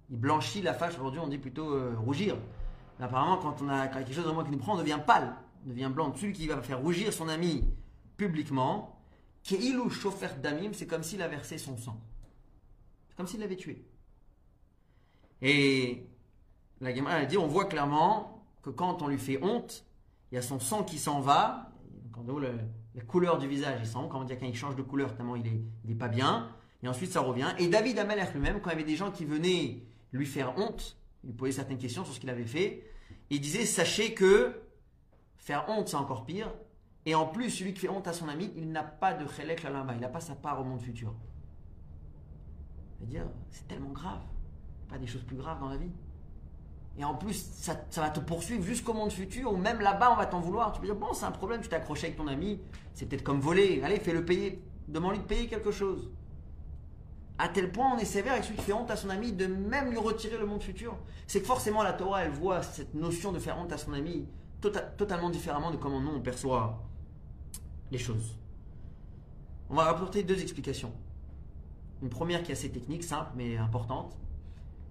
il 0.09 0.17
blanchit 0.17 0.63
la 0.63 0.73
fâche. 0.73 0.95
Aujourd'hui, 0.95 1.21
on 1.21 1.29
dit 1.29 1.39
plutôt 1.39 1.73
euh, 1.75 1.95
rougir. 1.99 2.37
Apparemment, 3.01 3.37
quand 3.39 3.61
on 3.61 3.69
a 3.69 3.89
quelque 3.89 4.13
chose 4.13 4.25
vraiment 4.25 4.45
qui 4.45 4.51
nous 4.51 4.59
prend, 4.59 4.75
on 4.75 4.79
devient 4.79 4.99
pâle, 5.07 5.35
on 5.67 5.69
devient 5.69 5.91
blanc. 5.93 6.15
Celui 6.15 6.33
qui 6.33 6.47
va 6.47 6.63
faire 6.63 6.81
rougir 6.81 7.13
son 7.13 7.29
ami 7.29 7.65
publiquement, 8.17 8.99
Keilu 9.43 9.91
chofer 9.91 10.29
damim, 10.43 10.73
c'est 10.73 10.87
comme 10.87 11.03
s'il 11.03 11.21
a 11.21 11.29
versé 11.29 11.59
son 11.59 11.77
sang. 11.77 12.01
C'est 13.09 13.17
comme 13.17 13.27
s'il 13.27 13.41
l'avait 13.41 13.57
tué. 13.57 13.85
Et 15.43 16.07
la 16.81 16.95
Gemara 16.95 17.21
elle 17.21 17.27
dit 17.29 17.37
on 17.37 17.47
voit 17.47 17.67
clairement 17.67 18.45
que 18.63 18.71
quand 18.71 19.03
on 19.03 19.09
lui 19.09 19.19
fait 19.19 19.43
honte, 19.43 19.85
il 20.33 20.37
y 20.37 20.39
a 20.39 20.43
son 20.43 20.59
sang 20.59 20.83
qui 20.83 20.99
s'en 20.99 21.21
va. 21.21 21.71
Donc, 22.05 22.19
en 22.19 22.23
gros, 22.23 22.41
le- 22.41 22.59
la 22.97 23.03
couleur 23.03 23.37
du 23.37 23.47
visage, 23.47 23.79
il 23.81 23.87
s'en 23.87 24.03
va. 24.03 24.09
Quand 24.09 24.21
on 24.21 24.25
dit 24.25 24.37
quand 24.37 24.47
il 24.47 24.57
change 24.57 24.75
de 24.75 24.83
couleur, 24.83 25.15
tellement 25.15 25.37
il 25.37 25.47
est, 25.47 25.61
il 25.85 25.97
pas 25.97 26.09
bien. 26.09 26.49
Et 26.83 26.89
ensuite, 26.89 27.13
ça 27.13 27.21
revient. 27.21 27.49
Et 27.59 27.69
David 27.69 27.99
Amalek 27.99 28.33
lui-même, 28.33 28.61
quand 28.61 28.71
il 28.71 28.73
y 28.73 28.77
avait 28.77 28.85
des 28.85 28.97
gens 28.97 29.11
qui 29.11 29.27
venaient 29.27 29.83
lui 30.13 30.27
faire 30.27 30.59
honte, 30.59 30.97
lui 31.23 31.35
poser 31.35 31.53
certaines 31.53 31.79
questions 31.79 32.05
sur 32.05 32.15
ce 32.15 32.21
qu'il 32.21 32.31
avait 32.31 32.47
fait, 32.47 32.91
il 33.29 33.41
disait 33.41 33.67
Sachez 33.67 34.15
que 34.15 34.63
faire 35.37 35.69
honte, 35.69 35.89
c'est 35.89 35.97
encore 35.97 36.25
pire. 36.25 36.53
Et 37.05 37.15
en 37.15 37.27
plus, 37.27 37.51
celui 37.51 37.75
qui 37.75 37.81
fait 37.81 37.89
honte 37.89 38.09
à 38.09 38.13
son 38.13 38.29
ami, 38.29 38.51
il 38.57 38.73
n'a 38.73 38.83
pas 38.83 39.13
de 39.13 39.27
chelek 39.29 39.63
la 39.63 39.71
lama, 39.71 39.95
il 39.95 40.01
n'a 40.01 40.09
pas 40.09 40.21
sa 40.21 40.35
part 40.35 40.61
au 40.61 40.65
monde 40.65 40.81
futur. 40.81 41.15
C'est-à-dire, 42.99 43.27
c'est 43.51 43.69
tellement 43.69 43.91
grave. 43.91 44.23
Pas 44.89 44.99
des 44.99 45.07
choses 45.07 45.23
plus 45.23 45.37
graves 45.37 45.61
dans 45.61 45.69
la 45.69 45.77
vie. 45.77 45.91
Et 46.99 47.05
en 47.05 47.15
plus, 47.15 47.35
ça, 47.35 47.77
va 47.97 48.11
te 48.11 48.21
poursuivre 48.21 48.65
jusqu'au 48.65 48.95
monde 48.95 49.13
futur, 49.13 49.53
ou 49.53 49.57
même 49.57 49.81
là-bas, 49.81 50.13
on 50.13 50.17
va 50.17 50.27
t'en 50.27 50.41
vouloir. 50.41 50.73
Tu 50.73 50.81
peux 50.81 50.87
dire, 50.87 50.97
bon, 50.97 51.13
c'est 51.13 51.27
un 51.27 51.31
problème, 51.31 51.61
tu 51.61 51.69
t'es 51.69 51.77
accroché 51.77 52.07
avec 52.07 52.17
ton 52.17 52.27
ami, 52.27 52.61
c'est 52.95 53.07
peut-être 53.07 53.23
comme 53.23 53.41
voler. 53.41 53.83
Allez, 53.85 54.01
fais-le 54.01 54.25
payer. 54.25 54.63
Demande-lui 54.89 55.19
de 55.19 55.25
payer 55.25 55.47
quelque 55.47 55.71
chose. 55.71 56.11
À 57.39 57.49
tel 57.49 57.71
point, 57.71 57.93
on 57.95 57.99
est 57.99 58.07
sévère 58.07 58.33
avec 58.33 58.45
celui 58.45 58.57
qui 58.57 58.65
fait 58.65 58.73
honte 58.73 58.91
à 58.91 58.97
son 58.97 59.11
ami, 59.11 59.33
de 59.33 59.47
même 59.47 59.91
lui 59.91 59.99
retirer 59.99 60.39
le 60.39 60.47
monde 60.47 60.63
futur. 60.63 60.97
C'est 61.27 61.41
que 61.41 61.47
forcément, 61.47 61.83
la 61.83 61.93
Torah, 61.93 62.25
elle 62.25 62.31
voit 62.31 62.63
cette 62.63 62.95
notion 62.95 63.31
de 63.31 63.39
faire 63.39 63.59
honte 63.59 63.73
à 63.73 63.79
son 63.79 63.93
ami 63.93 64.27
tota- 64.63 64.81
totalement 64.97 65.29
différemment 65.29 65.71
de 65.71 65.77
comment 65.77 66.01
nous, 66.01 66.13
on 66.13 66.21
perçoit 66.21 66.83
les 67.91 67.99
choses. 67.99 68.39
On 69.69 69.75
va 69.75 69.85
rapporter 69.85 70.23
deux 70.23 70.41
explications. 70.41 70.93
Une 72.03 72.09
première 72.09 72.43
qui 72.43 72.53
est 72.53 72.55
assez 72.55 72.71
technique, 72.71 73.05
simple, 73.05 73.33
mais 73.37 73.59
importante. 73.59 74.17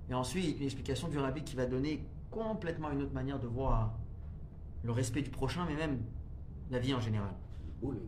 Et 0.10 0.14
ensuite, 0.14 0.58
une 0.60 0.66
explication 0.66 1.08
du 1.08 1.18
rabbi 1.18 1.44
qui 1.44 1.56
va 1.56 1.66
donner 1.66 2.06
complètement 2.32 2.92
une 2.92 3.02
autre 3.02 3.14
manière 3.14 3.40
de 3.40 3.48
voir 3.48 3.94
le 4.84 4.92
respect 4.92 5.22
du 5.22 5.30
prochain, 5.32 5.66
mais 5.68 5.76
même 5.76 6.00
la 6.70 6.80
vie 6.80 6.94
en 6.94 7.00
général. 7.00 7.32
Bullying. 7.82 8.04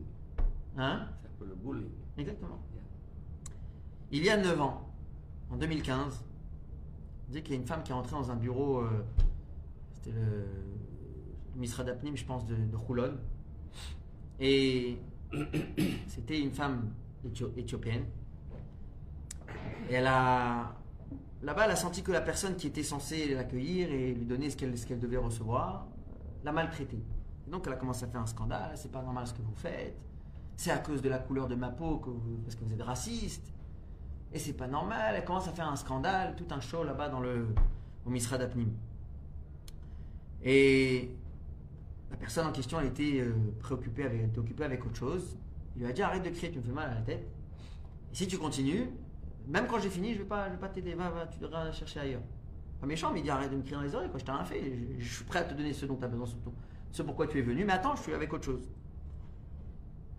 Hein 0.77 1.07
Ça 1.23 1.29
s'appelle 1.29 1.47
le 1.49 1.55
bullying. 1.55 1.89
Exactement. 2.17 2.59
Il 4.11 4.23
y 4.23 4.29
a 4.29 4.37
9 4.37 4.61
ans, 4.61 4.89
en 5.51 5.57
2015, 5.57 6.23
on 7.27 7.31
dit 7.33 7.41
qu'il 7.41 7.55
y 7.55 7.57
a 7.57 7.59
une 7.61 7.67
femme 7.67 7.83
qui 7.83 7.91
est 7.91 7.95
entrée 7.95 8.15
dans 8.15 8.31
un 8.31 8.35
bureau, 8.35 8.79
euh, 8.81 9.03
c'était 9.91 10.11
le, 10.11 10.21
le 11.55 11.59
Misra 11.59 11.83
d'Apnim, 11.83 12.15
je 12.15 12.23
pense, 12.25 12.45
de, 12.45 12.55
de 12.55 12.75
Roulon. 12.75 13.17
Et 14.39 14.97
c'était 16.07 16.39
une 16.39 16.51
femme 16.51 16.91
éthio- 17.25 17.51
éthiopienne. 17.57 18.05
Et 19.89 19.93
elle 19.95 20.07
a. 20.07 20.75
Là-bas, 21.43 21.65
elle 21.65 21.71
a 21.71 21.75
senti 21.75 22.01
que 22.01 22.11
la 22.11 22.21
personne 22.21 22.55
qui 22.55 22.67
était 22.67 22.83
censée 22.83 23.33
l'accueillir 23.33 23.91
et 23.91 24.13
lui 24.13 24.25
donner 24.25 24.49
ce 24.49 24.57
qu'elle 24.57 24.99
devait 24.99 25.17
recevoir 25.17 25.87
l'a 26.43 26.51
maltraitée. 26.51 27.03
Donc, 27.47 27.63
elle 27.67 27.73
a 27.73 27.75
commencé 27.77 28.05
à 28.05 28.07
faire 28.07 28.21
un 28.21 28.25
scandale. 28.25 28.71
C'est 28.75 28.91
pas 28.91 29.01
normal 29.01 29.27
ce 29.27 29.33
que 29.33 29.41
vous 29.41 29.55
faites. 29.55 30.03
C'est 30.55 30.71
à 30.71 30.79
cause 30.79 31.01
de 31.01 31.09
la 31.09 31.19
couleur 31.19 31.47
de 31.47 31.55
ma 31.55 31.69
peau 31.69 31.97
que 31.97 32.09
parce 32.43 32.55
que 32.55 32.63
vous 32.63 32.73
êtes 32.73 32.81
raciste. 32.81 33.53
Et 34.33 34.39
c'est 34.39 34.53
pas 34.53 34.67
normal. 34.67 35.15
Elle 35.15 35.23
commence 35.23 35.47
à 35.47 35.51
faire 35.51 35.67
un 35.67 35.75
scandale, 35.75 36.35
tout 36.35 36.47
un 36.49 36.59
show 36.59 36.83
là-bas 36.83 37.09
dans 37.09 37.19
le 37.19 37.47
au 38.05 38.09
Misra 38.09 38.37
d'Apnim. 38.37 38.71
Et 40.43 41.11
la 42.09 42.17
personne 42.17 42.47
en 42.47 42.51
question, 42.51 42.79
elle 42.79 42.87
était 42.87 43.19
euh, 43.19 43.33
préoccupée, 43.59 44.03
avec, 44.03 44.37
occupée 44.37 44.63
avec 44.63 44.85
autre 44.85 44.95
chose. 44.95 45.37
Il 45.75 45.81
lui 45.81 45.89
a 45.89 45.93
dit 45.93 46.01
arrête 46.01 46.23
de 46.23 46.29
crier, 46.29 46.51
tu 46.51 46.59
me 46.59 46.63
fais 46.63 46.71
mal 46.71 46.89
à 46.89 46.95
la 46.95 47.01
tête. 47.01 47.27
Et 48.11 48.15
si 48.15 48.27
tu 48.27 48.37
continues, 48.37 48.89
même 49.47 49.67
quand 49.67 49.79
j'ai 49.79 49.89
fini, 49.89 50.13
je 50.13 50.19
vais 50.19 50.25
pas, 50.25 50.47
je 50.47 50.53
vais 50.53 50.59
pas 50.59 50.69
t'aider. 50.69 50.93
Va, 50.93 51.09
va, 51.09 51.27
tu 51.27 51.39
devras 51.39 51.71
chercher 51.71 51.99
ailleurs. 52.01 52.21
Pas 52.81 52.87
méchant, 52.87 53.11
mais 53.11 53.19
il 53.19 53.23
dit 53.23 53.29
arrête 53.29 53.49
de 53.49 53.55
me 53.55 53.61
crier 53.61 53.75
dans 53.77 53.81
les 53.81 53.95
oreilles, 53.95 54.09
quoi. 54.09 54.19
Je 54.19 54.25
t'ai 54.25 54.31
rien 54.31 54.43
fait. 54.45 54.61
Je, 54.99 55.03
je 55.03 55.15
suis 55.15 55.23
prêt 55.25 55.39
à 55.39 55.43
te 55.43 55.53
donner 55.53 55.73
ce 55.73 55.85
dont 55.85 55.95
tu 55.95 56.03
as 56.05 56.07
besoin, 56.07 56.27
dont- 56.45 56.53
ce 56.91 57.01
pourquoi 57.01 57.27
tu 57.27 57.39
es 57.39 57.41
venu. 57.41 57.65
Mais 57.65 57.73
attends, 57.73 57.95
je 57.95 58.03
suis 58.03 58.13
avec 58.13 58.31
autre 58.33 58.45
chose. 58.45 58.67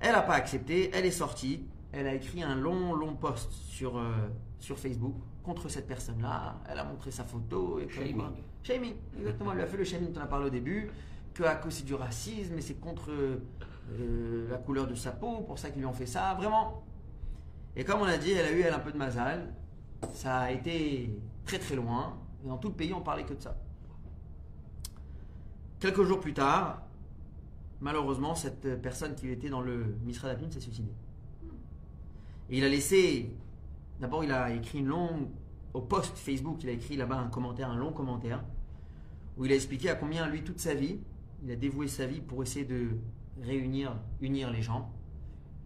Elle 0.01 0.13
n'a 0.13 0.23
pas 0.23 0.35
accepté, 0.35 0.91
elle 0.95 1.05
est 1.07 1.11
sortie, 1.11 1.65
elle 1.93 2.07
a 2.07 2.15
écrit 2.15 2.43
un 2.43 2.55
long, 2.55 2.95
long 2.95 3.15
post 3.17 3.51
sur, 3.53 3.99
euh, 3.99 4.13
sur 4.59 4.79
Facebook 4.79 5.15
contre 5.43 5.69
cette 5.69 5.87
personne-là. 5.89 6.61
Elle 6.69 6.79
a 6.79 6.85
montré 6.85 7.11
sa 7.11 7.25
photo. 7.25 7.81
Et 7.81 7.89
Shaming. 7.89 8.17
Shaming, 8.63 8.95
exactement. 9.19 9.51
Elle 9.53 9.59
lui 9.59 9.65
a 9.65 9.67
fait 9.67 9.77
le 9.77 9.85
shaming 9.85 10.13
dont 10.13 10.21
on 10.21 10.25
a 10.25 10.29
parlé 10.29 10.47
au 10.47 10.51
début, 10.51 10.91
que 11.35 11.43
à 11.43 11.55
cause 11.57 11.85
du 11.85 11.95
racisme 11.95 12.57
et 12.59 12.61
c'est 12.61 12.75
contre 12.81 13.11
euh, 13.11 14.49
la 14.51 14.59
couleur 14.59 14.87
de 14.87 14.95
sa 14.95 15.11
peau, 15.13 15.41
pour 15.41 15.59
ça 15.59 15.71
qu'ils 15.71 15.81
lui 15.81 15.87
ont 15.87 15.93
fait 15.93 16.07
ça. 16.07 16.35
Vraiment. 16.35 16.83
Et 17.77 17.85
comme 17.85 18.01
on 18.01 18.05
a 18.05 18.19
dit, 18.19 18.33
elle 18.33 18.47
a 18.47 18.53
eu 18.53 18.61
elle 18.61 18.75
un 18.75 18.79
peu 18.79 18.93
de 18.93 18.99
mazal. 18.99 19.55
Ça 20.13 20.39
a 20.41 20.51
été 20.51 21.19
très 21.45 21.59
très 21.59 21.77
loin. 21.77 22.19
Et 22.45 22.49
dans 22.49 22.59
tout 22.59 22.69
le 22.69 22.75
pays, 22.75 22.93
on 22.93 23.01
parlait 23.01 23.25
que 23.25 23.35
de 23.35 23.43
ça. 23.43 23.57
Quelques 25.81 26.03
jours 26.03 26.21
plus 26.21 26.35
tard, 26.35 26.83
malheureusement, 27.81 28.35
cette 28.35 28.81
personne 28.83 29.15
qui 29.15 29.29
était 29.31 29.49
dans 29.49 29.61
le 29.61 29.97
Misra 30.05 30.29
d'Apim 30.29 30.51
s'est 30.51 30.61
suicidée. 30.61 30.95
Et 32.51 32.59
il 32.59 32.65
a 32.65 32.69
laissé. 32.69 33.37
D'abord, 34.01 34.25
il 34.25 34.33
a 34.33 34.53
écrit 34.53 34.79
une 34.79 34.87
longue. 34.87 35.29
Au 35.75 35.83
post 35.83 36.17
Facebook, 36.17 36.63
il 36.63 36.71
a 36.71 36.73
écrit 36.73 36.97
là-bas 36.97 37.19
un 37.19 37.29
commentaire, 37.29 37.71
un 37.71 37.77
long 37.77 37.93
commentaire, 37.93 38.43
où 39.37 39.45
il 39.45 39.53
a 39.53 39.55
expliqué 39.55 39.91
à 39.91 39.95
combien, 39.95 40.27
lui, 40.27 40.43
toute 40.43 40.59
sa 40.59 40.75
vie, 40.75 40.99
il 41.45 41.51
a 41.51 41.57
dévoué 41.57 41.89
sa 41.89 42.07
vie 42.07 42.21
pour 42.21 42.43
essayer 42.43 42.65
de 42.65 42.89
réunir, 43.43 43.97
unir 44.21 44.51
les 44.51 44.63
gens, 44.63 44.91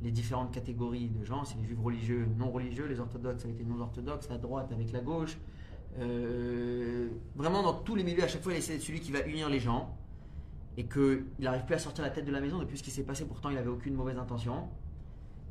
les 0.03 0.11
différentes 0.11 0.53
catégories 0.53 1.09
de 1.09 1.25
gens, 1.25 1.45
c'est 1.45 1.57
les 1.59 1.65
juifs 1.65 1.81
religieux, 1.83 2.29
non 2.37 2.51
religieux, 2.51 2.87
les 2.87 3.01
orthodoxes 3.01 3.45
avec 3.45 3.59
les 3.59 3.65
non 3.65 3.81
orthodoxes, 3.81 4.29
la 4.29 4.39
droite 4.39 4.73
avec 4.73 4.93
la 4.93 5.01
gauche. 5.01 5.39
Euh, 5.99 7.09
vraiment, 7.37 7.63
dans 7.63 7.75
tous 7.75 7.95
les 7.95 8.03
milieux, 8.03 8.25
à 8.25 8.29
chaque 8.29 8.43
fois, 8.43 8.53
il 8.53 8.59
essaie 8.59 8.75
d'être 8.75 8.83
celui 8.83 9.01
qui 9.01 9.13
va 9.13 9.21
unir 9.27 9.49
les 9.49 9.61
gens 9.61 9.97
et 10.77 10.87
qu'il 10.87 11.27
n'arrive 11.39 11.65
plus 11.65 11.75
à 11.75 11.79
sortir 11.79 12.03
la 12.03 12.11
tête 12.11 12.25
de 12.25 12.33
la 12.33 12.41
maison 12.41 12.59
depuis 12.59 12.79
ce 12.79 12.83
qui 12.83 12.91
s'est 12.91 13.05
passé. 13.05 13.27
Pourtant, 13.27 13.51
il 13.51 13.57
n'avait 13.57 13.69
aucune 13.69 13.95
mauvaise 13.95 14.19
intention. 14.19 14.69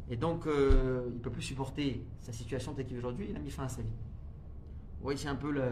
Et 0.09 0.17
donc, 0.17 0.47
euh, 0.47 1.03
il 1.07 1.15
ne 1.15 1.19
peut 1.19 1.29
plus 1.29 1.43
supporter 1.43 2.05
sa 2.21 2.33
situation 2.33 2.73
telle 2.73 2.85
qu'il 2.85 2.95
est 2.95 2.99
aujourd'hui. 2.99 3.27
Il 3.29 3.35
a 3.35 3.39
mis 3.39 3.51
fin 3.51 3.63
à 3.63 3.69
sa 3.69 3.81
vie. 3.81 3.89
Vous 5.01 5.15
c'est 5.15 5.29
un 5.29 5.35
peu 5.35 5.51
le, 5.51 5.63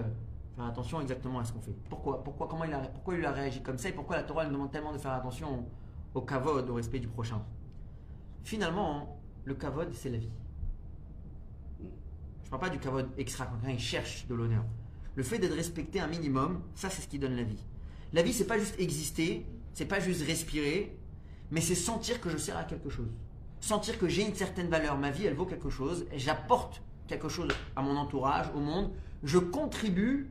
faire 0.56 0.66
attention 0.66 1.02
exactement 1.02 1.40
à 1.40 1.44
ce 1.46 1.54
qu'on 1.54 1.62
fait. 1.62 1.76
Pourquoi, 1.90 2.24
pourquoi, 2.24 2.48
comment 2.48 2.64
il 2.64 2.74
a, 2.74 2.80
pourquoi 2.80 3.16
il 3.16 3.26
a 3.26 3.32
réagi 3.32 3.62
comme 3.62 3.78
ça 3.78 3.90
et 3.90 3.92
pourquoi 3.92 4.16
la 4.16 4.24
Torah 4.24 4.46
nous 4.46 4.54
demande 4.54 4.72
tellement 4.72 4.94
de 4.94 4.98
faire 4.98 5.12
attention 5.12 5.66
au 6.14 6.22
kavod, 6.22 6.70
au 6.70 6.74
respect 6.76 7.00
du 7.00 7.08
prochain? 7.08 7.42
Finalement, 8.44 9.22
le 9.46 9.54
kavod, 9.56 9.94
c'est 9.94 10.10
la 10.10 10.18
vie. 10.18 10.32
Je 11.80 11.86
ne 12.46 12.50
parle 12.50 12.62
pas 12.62 12.70
du 12.70 12.80
kavod 12.80 13.10
extra, 13.18 13.46
quand 13.46 13.58
quelqu'un 13.58 13.78
cherche 13.78 14.28
de 14.28 14.34
l'honneur. 14.34 14.64
Le 15.16 15.24
fait 15.24 15.40
d'être 15.40 15.56
respecté 15.56 16.00
un 16.00 16.08
minimum, 16.08 16.62
ça 16.76 16.90
c'est 16.90 17.02
ce 17.02 17.08
qui 17.08 17.20
donne 17.20 17.36
la 17.36 17.44
vie. 17.44 17.64
La 18.14 18.24
vie, 18.24 18.34
c'est 18.34 18.48
pas 18.48 18.58
juste 18.58 18.80
exister, 18.80 19.46
c'est 19.74 19.86
pas 19.86 20.00
juste 20.00 20.26
respirer, 20.26 20.98
mais 21.52 21.62
c'est 21.62 21.76
sentir 21.76 22.22
que 22.22 22.30
je 22.30 22.38
sers 22.38 22.58
à 22.58 22.64
quelque 22.64 22.90
chose. 22.90 23.10
Sentir 23.60 24.00
que 24.00 24.08
j'ai 24.08 24.26
une 24.26 24.36
certaine 24.36 24.70
valeur, 24.70 24.98
ma 24.98 25.12
vie 25.12 25.26
elle 25.26 25.36
vaut 25.36 25.46
quelque 25.46 25.70
chose, 25.70 26.06
j'apporte 26.16 26.82
quelque 27.08 27.28
chose 27.28 27.50
à 27.76 27.82
mon 27.82 27.98
entourage, 27.98 28.48
au 28.56 28.60
monde, 28.60 28.92
je 29.24 29.38
contribue 29.38 30.30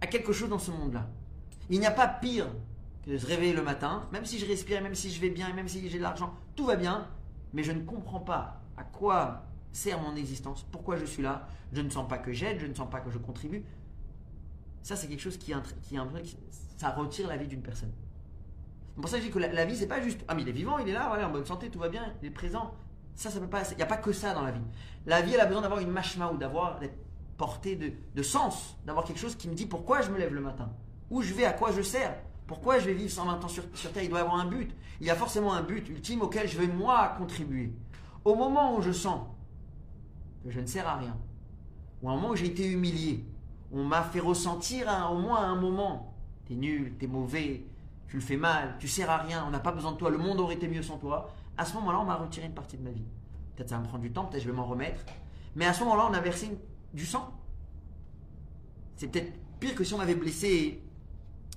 à 0.00 0.06
quelque 0.06 0.32
chose 0.32 0.48
dans 0.48 0.58
ce 0.58 0.70
monde-là. 0.70 1.08
Il 1.70 1.80
n'y 1.80 1.86
a 1.86 1.90
pas 1.90 2.08
pire 2.08 2.46
que 3.04 3.10
de 3.10 3.18
se 3.18 3.26
réveiller 3.26 3.52
le 3.52 3.62
matin, 3.62 4.08
même 4.12 4.24
si 4.24 4.38
je 4.38 4.46
respire, 4.46 4.82
même 4.82 4.94
si 4.94 5.10
je 5.10 5.20
vais 5.20 5.30
bien, 5.30 5.52
même 5.52 5.68
si 5.68 5.86
j'ai 5.88 5.98
de 5.98 6.02
l'argent, 6.02 6.34
tout 6.56 6.66
va 6.66 6.76
bien, 6.76 7.06
mais 7.54 7.62
je 7.62 7.72
ne 7.72 7.80
comprends 7.80 8.20
pas 8.20 8.60
à 8.76 8.84
quoi 8.84 9.46
sert 9.72 10.00
mon 10.00 10.14
existence, 10.14 10.66
pourquoi 10.70 10.96
je 10.96 11.04
suis 11.04 11.22
là, 11.22 11.48
je 11.72 11.80
ne 11.80 11.88
sens 11.88 12.06
pas 12.06 12.18
que 12.18 12.32
j'aide, 12.32 12.60
je 12.60 12.66
ne 12.66 12.74
sens 12.74 12.90
pas 12.90 13.00
que 13.00 13.10
je 13.10 13.18
contribue. 13.18 13.64
Ça, 14.82 14.96
c'est 14.96 15.08
quelque 15.08 15.20
chose 15.20 15.38
qui, 15.38 15.52
qui, 15.82 15.96
ça 16.76 16.90
retire 16.90 17.28
la 17.28 17.36
vie 17.36 17.48
d'une 17.48 17.62
personne. 17.62 17.92
C'est 18.94 19.00
pour 19.00 19.08
ça 19.08 19.16
que 19.16 19.22
je 19.22 19.28
dis 19.28 19.32
que 19.32 19.38
la, 19.38 19.48
la 19.48 19.64
vie, 19.64 19.76
c'est 19.76 19.88
pas 19.88 20.00
juste 20.00 20.24
ah 20.28 20.34
mais 20.34 20.42
il 20.42 20.48
est 20.48 20.52
vivant, 20.52 20.78
il 20.78 20.88
est 20.88 20.92
là, 20.92 21.08
voilà, 21.08 21.28
en 21.28 21.32
bonne 21.32 21.46
santé, 21.46 21.70
tout 21.70 21.78
va 21.78 21.88
bien, 21.88 22.12
il 22.22 22.28
est 22.28 22.30
présent. 22.30 22.74
Ça, 23.14 23.30
ça 23.30 23.40
peut 23.40 23.48
pas. 23.48 23.62
Il 23.70 23.76
n'y 23.76 23.82
a 23.82 23.86
pas 23.86 23.96
que 23.96 24.12
ça 24.12 24.34
dans 24.34 24.42
la 24.42 24.50
vie. 24.50 24.60
La 25.06 25.22
vie, 25.22 25.34
elle 25.34 25.40
a 25.40 25.46
besoin 25.46 25.62
d'avoir 25.62 25.80
une 25.80 25.90
machma 25.90 26.30
ou 26.30 26.36
d'avoir 26.36 26.78
d'être 26.78 26.98
portée 27.36 27.76
de, 27.76 27.92
de 28.14 28.22
sens, 28.22 28.76
d'avoir 28.84 29.04
quelque 29.04 29.18
chose 29.18 29.36
qui 29.36 29.48
me 29.48 29.54
dit 29.54 29.66
pourquoi 29.66 30.02
je 30.02 30.10
me 30.10 30.18
lève 30.18 30.34
le 30.34 30.40
matin, 30.40 30.70
où 31.10 31.22
je 31.22 31.32
vais, 31.34 31.44
à 31.44 31.52
quoi 31.52 31.72
je 31.72 31.82
sers, 31.82 32.16
pourquoi 32.46 32.78
je 32.78 32.86
vais 32.86 32.94
vivre 32.94 33.10
120 33.10 33.44
ans 33.44 33.48
sur, 33.48 33.64
Terre? 33.92 34.02
Il 34.02 34.10
doit 34.10 34.18
y 34.18 34.22
avoir 34.22 34.36
un 34.36 34.46
but. 34.46 34.74
Il 35.00 35.06
y 35.06 35.10
a 35.10 35.14
forcément 35.14 35.54
un 35.54 35.62
but 35.62 35.88
ultime 35.88 36.22
auquel 36.22 36.48
je 36.48 36.58
vais 36.58 36.66
moi 36.66 37.14
contribuer. 37.18 37.72
Au 38.24 38.34
moment 38.34 38.76
où 38.76 38.82
je 38.82 38.92
sens 38.92 39.20
que 40.44 40.50
je 40.50 40.60
ne 40.60 40.66
sers 40.66 40.86
à 40.86 40.96
rien, 40.96 41.16
ou 42.02 42.08
à 42.08 42.12
un 42.12 42.16
moment 42.16 42.30
où 42.30 42.36
j'ai 42.36 42.46
été 42.46 42.70
humilié, 42.70 43.24
on 43.72 43.84
m'a 43.84 44.02
fait 44.02 44.20
ressentir 44.20 44.86
au 45.10 45.18
moins 45.18 45.40
un 45.40 45.56
moment, 45.56 46.14
t'es 46.46 46.54
nul, 46.54 46.94
t'es 46.98 47.06
mauvais, 47.06 47.64
tu 48.08 48.16
le 48.16 48.22
fais 48.22 48.36
mal, 48.36 48.76
tu 48.78 48.88
sers 48.88 49.10
à 49.10 49.18
rien, 49.18 49.44
on 49.46 49.50
n'a 49.50 49.58
pas 49.58 49.72
besoin 49.72 49.92
de 49.92 49.96
toi, 49.96 50.10
le 50.10 50.18
monde 50.18 50.38
aurait 50.38 50.54
été 50.54 50.68
mieux 50.68 50.82
sans 50.82 50.98
toi. 50.98 51.30
À 51.56 51.64
ce 51.64 51.74
moment-là, 51.74 52.00
on 52.00 52.04
m'a 52.04 52.16
retiré 52.16 52.46
une 52.46 52.54
partie 52.54 52.76
de 52.76 52.82
ma 52.82 52.90
vie. 52.90 53.04
Peut-être 53.56 53.70
ça 53.70 53.76
va 53.76 53.82
me 53.82 53.88
prendre 53.88 54.02
du 54.02 54.12
temps, 54.12 54.26
peut-être 54.26 54.42
je 54.42 54.50
vais 54.50 54.56
m'en 54.56 54.66
remettre. 54.66 55.00
Mais 55.56 55.64
à 55.64 55.72
ce 55.72 55.82
moment-là, 55.84 56.08
on 56.10 56.14
a 56.14 56.20
versé 56.20 56.50
du 56.92 57.06
sang. 57.06 57.32
C'est 58.96 59.08
peut-être 59.08 59.32
pire 59.60 59.74
que 59.74 59.84
si 59.84 59.94
on 59.94 59.98
m'avait 59.98 60.14
blessé 60.14 60.82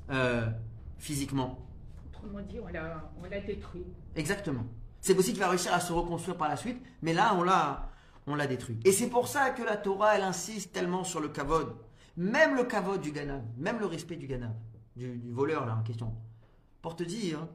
euh, 0.10 0.50
physiquement. 0.98 1.60
Autrement 2.08 2.42
dit, 2.42 2.60
on 2.60 2.68
l'a, 2.68 3.12
on 3.22 3.30
l'a 3.30 3.40
détruit. 3.40 3.86
Exactement. 4.16 4.66
C'est 5.02 5.16
possible 5.16 5.36
qu'il 5.36 5.44
va 5.44 5.50
réussir 5.50 5.74
à 5.74 5.80
se 5.80 5.94
reconstruire 5.94 6.38
par 6.38 6.50
la 6.50 6.58
suite, 6.58 6.82
mais 7.02 7.14
là, 7.14 7.36
on 7.36 7.44
l'a, 7.44 7.92
on 8.26 8.36
l'a 8.36 8.48
détruit. 8.48 8.80
Et 8.84 8.92
c'est 8.92 9.10
pour 9.10 9.28
ça 9.28 9.52
que 9.52 9.64
la 9.64 9.78
Torah, 9.78 10.16
elle 10.16 10.24
insiste 10.24 10.74
tellement 10.74 11.04
sur 11.04 11.20
le 11.20 11.30
kavod. 11.30 11.76
Même 12.18 12.56
le 12.56 12.64
kavod 12.64 13.00
du 13.00 13.12
ganav, 13.12 13.44
même 13.58 13.80
le 13.80 13.86
respect 13.86 14.16
du 14.16 14.28
ganav, 14.28 14.54
du, 14.96 15.18
du 15.18 15.32
voleur 15.32 15.66
là 15.66 15.78
en 15.80 15.84
question. 15.84 16.14
Pour 16.82 16.96
te 16.96 17.04
dire, 17.04 17.48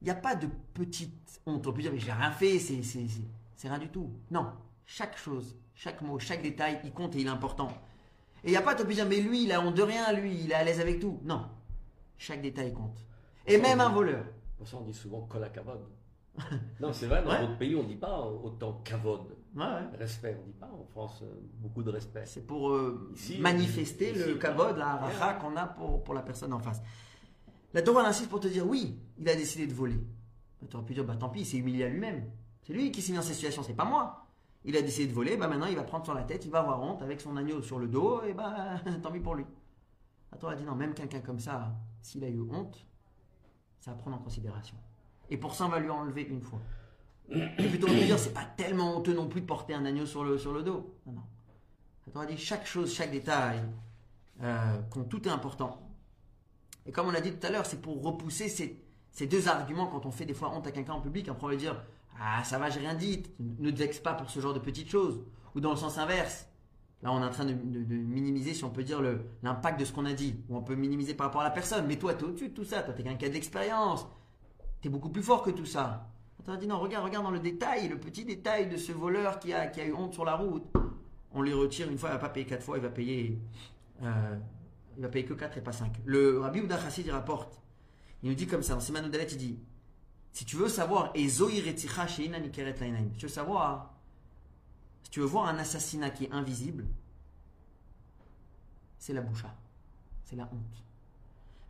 il 0.00 0.04
n'y 0.06 0.10
a 0.10 0.16
pas 0.16 0.34
de 0.34 0.48
petite 0.74 1.40
honte. 1.46 1.66
On 1.66 1.72
peut 1.72 1.82
dire, 1.82 1.92
mais 1.92 2.00
j'ai 2.00 2.12
rien 2.12 2.32
fait, 2.32 2.58
c'est, 2.58 2.82
c'est, 2.82 3.06
c'est, 3.06 3.22
c'est 3.54 3.68
rien 3.68 3.78
du 3.78 3.88
tout. 3.88 4.10
Non. 4.30 4.52
Chaque 4.84 5.16
chose, 5.16 5.56
chaque 5.74 6.02
mot, 6.02 6.18
chaque 6.18 6.42
détail, 6.42 6.80
il 6.82 6.92
compte 6.92 7.14
et 7.14 7.20
il 7.20 7.26
est 7.26 7.30
important. 7.30 7.68
Et 8.42 8.48
il 8.48 8.50
n'y 8.50 8.56
a 8.56 8.62
pas 8.62 8.74
de 8.74 8.82
te 8.82 8.92
dire, 8.92 9.06
mais 9.06 9.20
lui, 9.20 9.44
il 9.44 9.52
a 9.52 9.60
honte 9.60 9.74
de 9.74 9.82
rien, 9.82 10.12
lui, 10.12 10.40
il 10.44 10.50
est 10.50 10.54
à 10.54 10.64
l'aise 10.64 10.80
avec 10.80 10.98
tout. 10.98 11.20
Non. 11.24 11.46
Chaque 12.18 12.42
détail 12.42 12.72
compte. 12.72 12.98
Et 13.46 13.56
même 13.58 13.80
un 13.80 13.88
voleur. 13.88 14.24
Pour 14.56 14.66
ça, 14.68 14.76
on 14.76 14.82
dit 14.82 14.92
souvent 14.92 15.22
kol 15.22 15.48
kavod. 15.52 15.80
non, 16.80 16.92
c'est 16.92 17.06
vrai, 17.06 17.22
dans 17.22 17.30
Ouais. 17.30 17.40
d'autres 17.40 17.58
pays, 17.58 17.74
on 17.74 17.82
ne 17.82 17.88
dit 17.88 17.96
pas 17.96 18.20
autant. 18.26 18.82
Ouais, 19.56 19.64
ouais. 19.64 19.96
Respect, 19.98 20.36
on 20.40 20.46
dit 20.46 20.52
pas 20.52 20.70
en 20.72 20.84
France, 20.84 21.20
euh, 21.22 21.32
beaucoup 21.54 21.82
de 21.82 21.90
respect. 21.90 22.24
C'est 22.26 22.46
pour 22.46 22.70
euh, 22.70 23.10
Ici, 23.14 23.38
manifester 23.40 24.10
ici, 24.10 24.18
le 24.18 24.30
ici, 24.32 24.38
kavod, 24.38 24.76
la 24.76 24.96
racha 24.96 25.34
qu'on 25.34 25.56
a 25.56 25.66
pour, 25.66 26.04
pour 26.04 26.14
la 26.14 26.22
personne 26.22 26.52
en 26.52 26.58
face. 26.60 26.82
La 27.74 27.82
Torah 27.82 28.06
insiste 28.06 28.30
pour 28.30 28.40
te 28.40 28.48
dire 28.48 28.66
oui, 28.66 28.98
il 29.18 29.28
a 29.28 29.34
décidé 29.34 29.66
de 29.66 29.74
voler. 29.74 29.98
Tu 30.68 30.76
aurais 30.76 30.84
pu 30.84 30.94
dire 30.94 31.04
bah 31.04 31.16
tant 31.16 31.28
pis, 31.28 31.40
il 31.40 31.46
s'est 31.46 31.56
humilié 31.58 31.84
à 31.84 31.88
lui-même. 31.88 32.24
C'est 32.62 32.72
lui 32.72 32.90
qui 32.92 33.00
s'est 33.02 33.12
mis 33.12 33.18
dans 33.18 33.24
cette 33.24 33.34
situation, 33.36 33.62
c'est 33.62 33.74
pas 33.74 33.84
moi. 33.84 34.26
Il 34.64 34.76
a 34.76 34.82
décidé 34.82 35.06
de 35.06 35.12
voler, 35.14 35.36
bah 35.36 35.48
maintenant 35.48 35.66
il 35.66 35.76
va 35.76 35.82
prendre 35.84 36.04
sur 36.04 36.14
la 36.14 36.24
tête, 36.24 36.44
il 36.44 36.50
va 36.50 36.60
avoir 36.60 36.80
honte 36.82 37.00
avec 37.02 37.20
son 37.20 37.36
agneau 37.36 37.62
sur 37.62 37.78
le 37.78 37.86
dos, 37.88 38.22
et 38.24 38.32
bah 38.34 38.80
tant 39.02 39.10
pis 39.12 39.20
pour 39.20 39.34
lui. 39.34 39.44
La 40.32 40.38
Torah 40.38 40.54
dit 40.56 40.64
non, 40.64 40.74
même 40.74 40.94
quelqu'un 40.94 41.20
comme 41.20 41.38
ça, 41.38 41.72
s'il 42.08 42.24
a 42.24 42.28
eu 42.28 42.40
honte, 42.40 42.86
ça 43.80 43.90
va 43.90 43.98
prendre 43.98 44.16
en 44.16 44.20
considération. 44.20 44.76
Et 45.28 45.36
pour 45.36 45.54
ça, 45.54 45.66
on 45.66 45.68
va 45.68 45.78
lui 45.78 45.90
enlever 45.90 46.22
une 46.22 46.40
fois. 46.40 46.60
Et 47.30 47.68
plutôt 47.68 47.86
on 47.86 47.90
peut 47.90 48.04
dire, 48.04 48.18
c'est 48.18 48.32
pas 48.32 48.46
tellement 48.56 48.96
honteux 48.96 49.12
non 49.12 49.28
plus 49.28 49.42
de 49.42 49.46
porter 49.46 49.74
un 49.74 49.84
agneau 49.84 50.06
sur 50.06 50.24
le, 50.24 50.38
sur 50.38 50.54
le 50.54 50.62
dos. 50.62 50.94
Non, 51.06 51.12
non. 51.12 51.22
La 52.06 52.12
Torah 52.12 52.24
dit 52.24 52.38
chaque 52.38 52.66
chose, 52.66 52.94
chaque 52.94 53.10
détail, 53.10 53.62
euh, 54.42 54.78
compte, 54.90 55.10
tout 55.10 55.28
est 55.28 55.30
important. 55.30 55.86
Et 56.86 56.92
comme 56.92 57.08
on 57.08 57.10
l'a 57.10 57.20
dit 57.20 57.32
tout 57.32 57.46
à 57.46 57.50
l'heure, 57.50 57.66
c'est 57.66 57.82
pour 57.82 58.02
repousser 58.02 58.48
ces, 58.48 58.82
ces 59.10 59.26
deux 59.26 59.46
arguments 59.46 59.88
quand 59.88 60.06
on 60.06 60.10
fait 60.10 60.24
des 60.24 60.32
fois 60.32 60.48
honte 60.48 60.66
à 60.66 60.72
quelqu'un 60.72 60.94
en 60.94 61.02
public. 61.02 61.28
On 61.28 61.46
va 61.46 61.50
lui 61.50 61.58
dire 61.58 61.84
Ah, 62.18 62.42
ça 62.42 62.58
va, 62.58 62.70
j'ai 62.70 62.80
rien 62.80 62.94
dit, 62.94 63.22
ne 63.38 63.70
te 63.70 63.76
vexe 63.76 63.98
pas 63.98 64.14
pour 64.14 64.30
ce 64.30 64.40
genre 64.40 64.54
de 64.54 64.60
petites 64.60 64.88
choses. 64.88 65.20
Ou 65.54 65.60
dans 65.60 65.72
le 65.72 65.76
sens 65.76 65.98
inverse. 65.98 66.48
Là, 67.02 67.12
on 67.12 67.22
est 67.22 67.24
en 67.24 67.30
train 67.30 67.44
de, 67.44 67.52
minimiser, 67.52 68.54
si 68.54 68.64
on 68.64 68.70
peut 68.70 68.82
dire, 68.82 69.00
l'impact 69.42 69.78
de 69.78 69.84
ce 69.84 69.92
qu'on 69.92 70.04
a 70.04 70.12
dit. 70.12 70.34
Ou 70.48 70.56
on 70.56 70.62
peut 70.62 70.74
minimiser 70.74 71.14
par 71.14 71.26
rapport 71.26 71.42
à 71.42 71.44
la 71.44 71.50
personne. 71.50 71.86
Mais 71.86 71.96
toi, 71.96 72.14
tu 72.14 72.24
es 72.24 72.28
au-dessus 72.28 72.48
de 72.48 72.54
tout 72.54 72.64
ça. 72.64 72.82
Toi, 72.82 72.94
tu 72.94 73.00
es 73.00 73.04
quelqu'un 73.04 73.18
qui 73.18 73.24
a 73.26 73.28
de 73.28 73.34
l'expérience. 73.34 74.06
Tu 74.80 74.88
es 74.88 74.90
beaucoup 74.90 75.10
plus 75.10 75.22
fort 75.22 75.42
que 75.42 75.50
tout 75.50 75.66
ça. 75.66 76.08
On 76.50 76.56
dit 76.56 76.66
non, 76.66 76.78
regarde, 76.78 77.04
regarde 77.04 77.26
dans 77.26 77.30
le 77.30 77.40
détail, 77.40 77.88
le 77.88 77.98
petit 77.98 78.24
détail 78.24 78.70
de 78.70 78.78
ce 78.78 78.90
voleur 78.90 79.38
qui 79.38 79.52
a, 79.52 79.66
qui 79.66 79.82
a 79.82 79.84
eu 79.84 79.92
honte 79.92 80.14
sur 80.14 80.24
la 80.24 80.34
route. 80.34 80.64
On 81.32 81.42
lui 81.42 81.52
retire 81.52 81.90
une 81.90 81.98
fois, 81.98 82.08
il 82.08 82.12
va 82.12 82.18
pas 82.18 82.30
payer 82.30 82.46
quatre 82.46 82.62
fois, 82.62 82.78
il 82.78 82.82
va 82.82 82.88
payer, 82.88 83.38
euh, 84.02 84.38
il 84.96 85.02
va 85.02 85.10
payer 85.10 85.26
que 85.26 85.34
quatre 85.34 85.58
et 85.58 85.60
pas 85.60 85.72
cinq. 85.72 86.00
Le 86.06 86.40
Rabbi 86.40 86.62
Ouda 86.62 86.80
Chassid 86.80 87.04
il 87.04 87.10
rapporte, 87.10 87.60
il 88.22 88.30
nous 88.30 88.34
dit 88.34 88.46
comme 88.46 88.62
ça, 88.62 88.72
dans 88.72 88.80
Siman 88.80 89.10
il 89.12 89.36
dit, 89.36 89.58
si 90.32 90.46
tu 90.46 90.56
veux 90.56 90.68
savoir, 90.68 91.12
tu 91.12 91.28
veux 91.28 93.28
savoir, 93.28 93.94
si 95.02 95.10
tu 95.10 95.20
veux 95.20 95.26
voir 95.26 95.46
un 95.46 95.58
assassinat 95.58 96.10
qui 96.10 96.24
est 96.24 96.32
invisible, 96.32 96.86
c'est 98.98 99.12
la 99.12 99.20
boucha, 99.20 99.54
c'est 100.24 100.36
la 100.36 100.44
honte. 100.44 100.84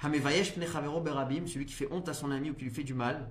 Hamevayesh 0.00 0.54
Pnei 0.54 0.66
Chavero 0.66 1.00
Berabim, 1.00 1.46
celui 1.46 1.66
qui 1.66 1.74
fait 1.74 1.90
honte 1.92 2.08
à 2.08 2.14
son 2.14 2.30
ami 2.30 2.50
ou 2.50 2.54
qui 2.54 2.64
lui 2.64 2.70
fait 2.70 2.84
du 2.84 2.94
mal, 2.94 3.30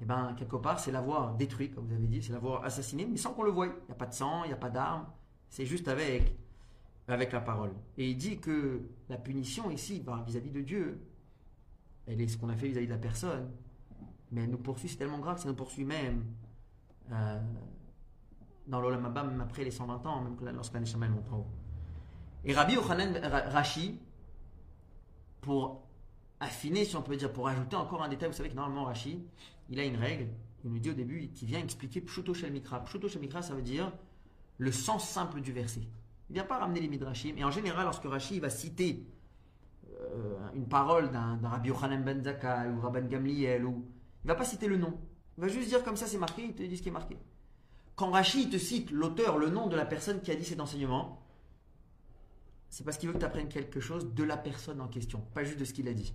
et 0.00 0.04
ben 0.04 0.34
quelque 0.38 0.56
part 0.56 0.80
c'est 0.80 0.92
l'avoir 0.92 1.34
détruit, 1.34 1.70
comme 1.70 1.86
vous 1.86 1.94
avez 1.94 2.06
dit, 2.06 2.22
c'est 2.22 2.32
l'avoir 2.32 2.64
assassiné, 2.64 3.06
mais 3.06 3.18
sans 3.18 3.32
qu'on 3.32 3.42
le 3.42 3.50
voie. 3.50 3.66
Il 3.66 3.72
n'y 3.86 3.92
a 3.92 3.94
pas 3.94 4.06
de 4.06 4.14
sang, 4.14 4.44
il 4.44 4.48
n'y 4.48 4.54
a 4.54 4.56
pas 4.56 4.70
d'armes, 4.70 5.06
c'est 5.50 5.66
juste 5.66 5.88
avec, 5.88 6.34
avec 7.06 7.32
la 7.32 7.40
parole. 7.40 7.72
Et 7.98 8.10
il 8.10 8.16
dit 8.16 8.38
que 8.38 8.82
la 9.08 9.18
punition 9.18 9.70
ici, 9.70 10.00
ben, 10.00 10.22
vis-à-vis 10.26 10.50
de 10.50 10.62
Dieu, 10.62 11.00
elle 12.06 12.20
est 12.20 12.28
ce 12.28 12.38
qu'on 12.38 12.48
a 12.48 12.56
fait 12.56 12.68
vis-à-vis 12.68 12.86
de 12.86 12.92
la 12.92 12.98
personne, 12.98 13.50
mais 14.32 14.44
elle 14.44 14.50
nous 14.50 14.58
poursuit, 14.58 14.88
c'est 14.88 14.96
tellement 14.96 15.18
grave 15.18 15.38
ça 15.38 15.48
nous 15.48 15.54
poursuit 15.54 15.84
même 15.84 16.24
euh, 17.12 17.40
dans 18.70 18.80
l'Olam 18.80 19.04
Abba, 19.04 19.24
même 19.24 19.40
après 19.40 19.64
les 19.64 19.70
120 19.70 20.06
ans, 20.06 20.22
même 20.22 20.36
lorsque 20.54 20.72
la 20.74 20.80
Neshama 20.80 21.08
monte 21.08 21.28
en 21.30 21.38
haut. 21.38 21.46
Et 22.44 22.54
Rabbi 22.54 22.74
Yochanan 22.74 23.16
Ra- 23.22 23.50
Rashi, 23.50 23.98
pour 25.40 25.82
affiner, 26.38 26.84
si 26.84 26.96
on 26.96 27.02
peut 27.02 27.16
dire, 27.16 27.32
pour 27.32 27.48
ajouter 27.48 27.76
encore 27.76 28.02
un 28.02 28.08
détail, 28.08 28.28
vous 28.30 28.34
savez 28.36 28.48
que 28.48 28.54
normalement 28.54 28.84
Rashi, 28.84 29.22
il 29.68 29.78
a 29.80 29.84
une 29.84 29.96
règle, 29.96 30.28
il 30.64 30.70
nous 30.70 30.78
dit 30.78 30.90
au 30.90 30.94
début, 30.94 31.28
qui 31.28 31.44
vient 31.46 31.58
expliquer 31.60 32.00
Pshuto 32.00 32.32
Shel 32.34 32.52
Mikra. 32.52 32.80
Pshuto 32.84 33.08
Shel 33.08 33.20
Mikra, 33.20 33.42
ça 33.42 33.54
veut 33.54 33.62
dire 33.62 33.92
le 34.58 34.72
sens 34.72 35.08
simple 35.08 35.40
du 35.40 35.52
verset. 35.52 35.80
Il 35.80 36.32
ne 36.32 36.34
vient 36.34 36.44
pas 36.44 36.58
ramener 36.58 36.80
les 36.80 36.88
midrashim. 36.88 37.34
Et 37.36 37.44
en 37.44 37.50
général, 37.50 37.84
lorsque 37.84 38.04
Rashi 38.04 38.38
va 38.40 38.50
citer 38.50 39.04
euh, 40.00 40.38
une 40.54 40.66
parole 40.68 41.10
d'un 41.10 41.38
Rabbi 41.42 41.68
Yochanan 41.70 42.02
ben 42.04 42.22
Zakkai 42.22 42.68
ou 42.70 42.80
Rabban 42.80 43.06
Gamliel, 43.08 43.64
ou, 43.64 43.84
il 44.24 44.28
va 44.28 44.34
pas 44.34 44.44
citer 44.44 44.68
le 44.68 44.76
nom. 44.76 44.98
Il 45.36 45.42
va 45.42 45.48
juste 45.48 45.68
dire 45.68 45.82
comme 45.82 45.96
ça, 45.96 46.06
c'est 46.06 46.18
marqué, 46.18 46.44
il 46.44 46.54
te 46.54 46.62
dit 46.62 46.76
ce 46.76 46.82
qui 46.82 46.88
est 46.88 46.92
marqué. 46.92 47.16
Quand 48.00 48.12
Rashi 48.12 48.48
te 48.48 48.56
cite 48.56 48.92
l'auteur, 48.92 49.36
le 49.36 49.50
nom 49.50 49.66
de 49.66 49.76
la 49.76 49.84
personne 49.84 50.22
qui 50.22 50.30
a 50.30 50.34
dit 50.34 50.46
cet 50.46 50.58
enseignement, 50.58 51.20
c'est 52.70 52.82
parce 52.82 52.96
qu'il 52.96 53.10
veut 53.10 53.12
que 53.12 53.18
tu 53.18 53.26
apprennes 53.26 53.50
quelque 53.50 53.78
chose 53.78 54.14
de 54.14 54.24
la 54.24 54.38
personne 54.38 54.80
en 54.80 54.88
question, 54.88 55.20
pas 55.34 55.44
juste 55.44 55.60
de 55.60 55.66
ce 55.66 55.74
qu'il 55.74 55.86
a 55.86 55.92
dit. 55.92 56.14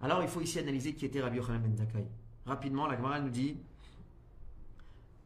Alors 0.00 0.22
il 0.22 0.28
faut 0.28 0.40
ici 0.40 0.60
analyser 0.60 0.94
qui 0.94 1.06
était 1.06 1.20
Rabbi 1.20 1.38
Yochanan 1.38 1.60
ben 1.60 1.76
Zakkai. 1.76 2.06
Rapidement, 2.46 2.86
la 2.86 2.96
Gemara 2.96 3.18
nous 3.18 3.30
dit 3.30 3.56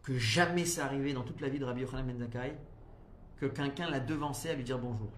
que 0.02 0.16
jamais 0.16 0.64
c'est 0.64 0.80
arrivé 0.80 1.12
dans 1.12 1.24
toute 1.24 1.42
la 1.42 1.50
vie 1.50 1.58
de 1.58 1.66
Rabbi 1.66 1.82
Yochanan 1.82 2.06
ben 2.06 2.18
Zakkai 2.18 2.56
que 3.36 3.44
quelqu'un 3.44 3.90
l'a 3.90 4.00
devancé 4.00 4.48
à 4.48 4.54
lui 4.54 4.64
dire 4.64 4.78
bonjour. 4.78 5.12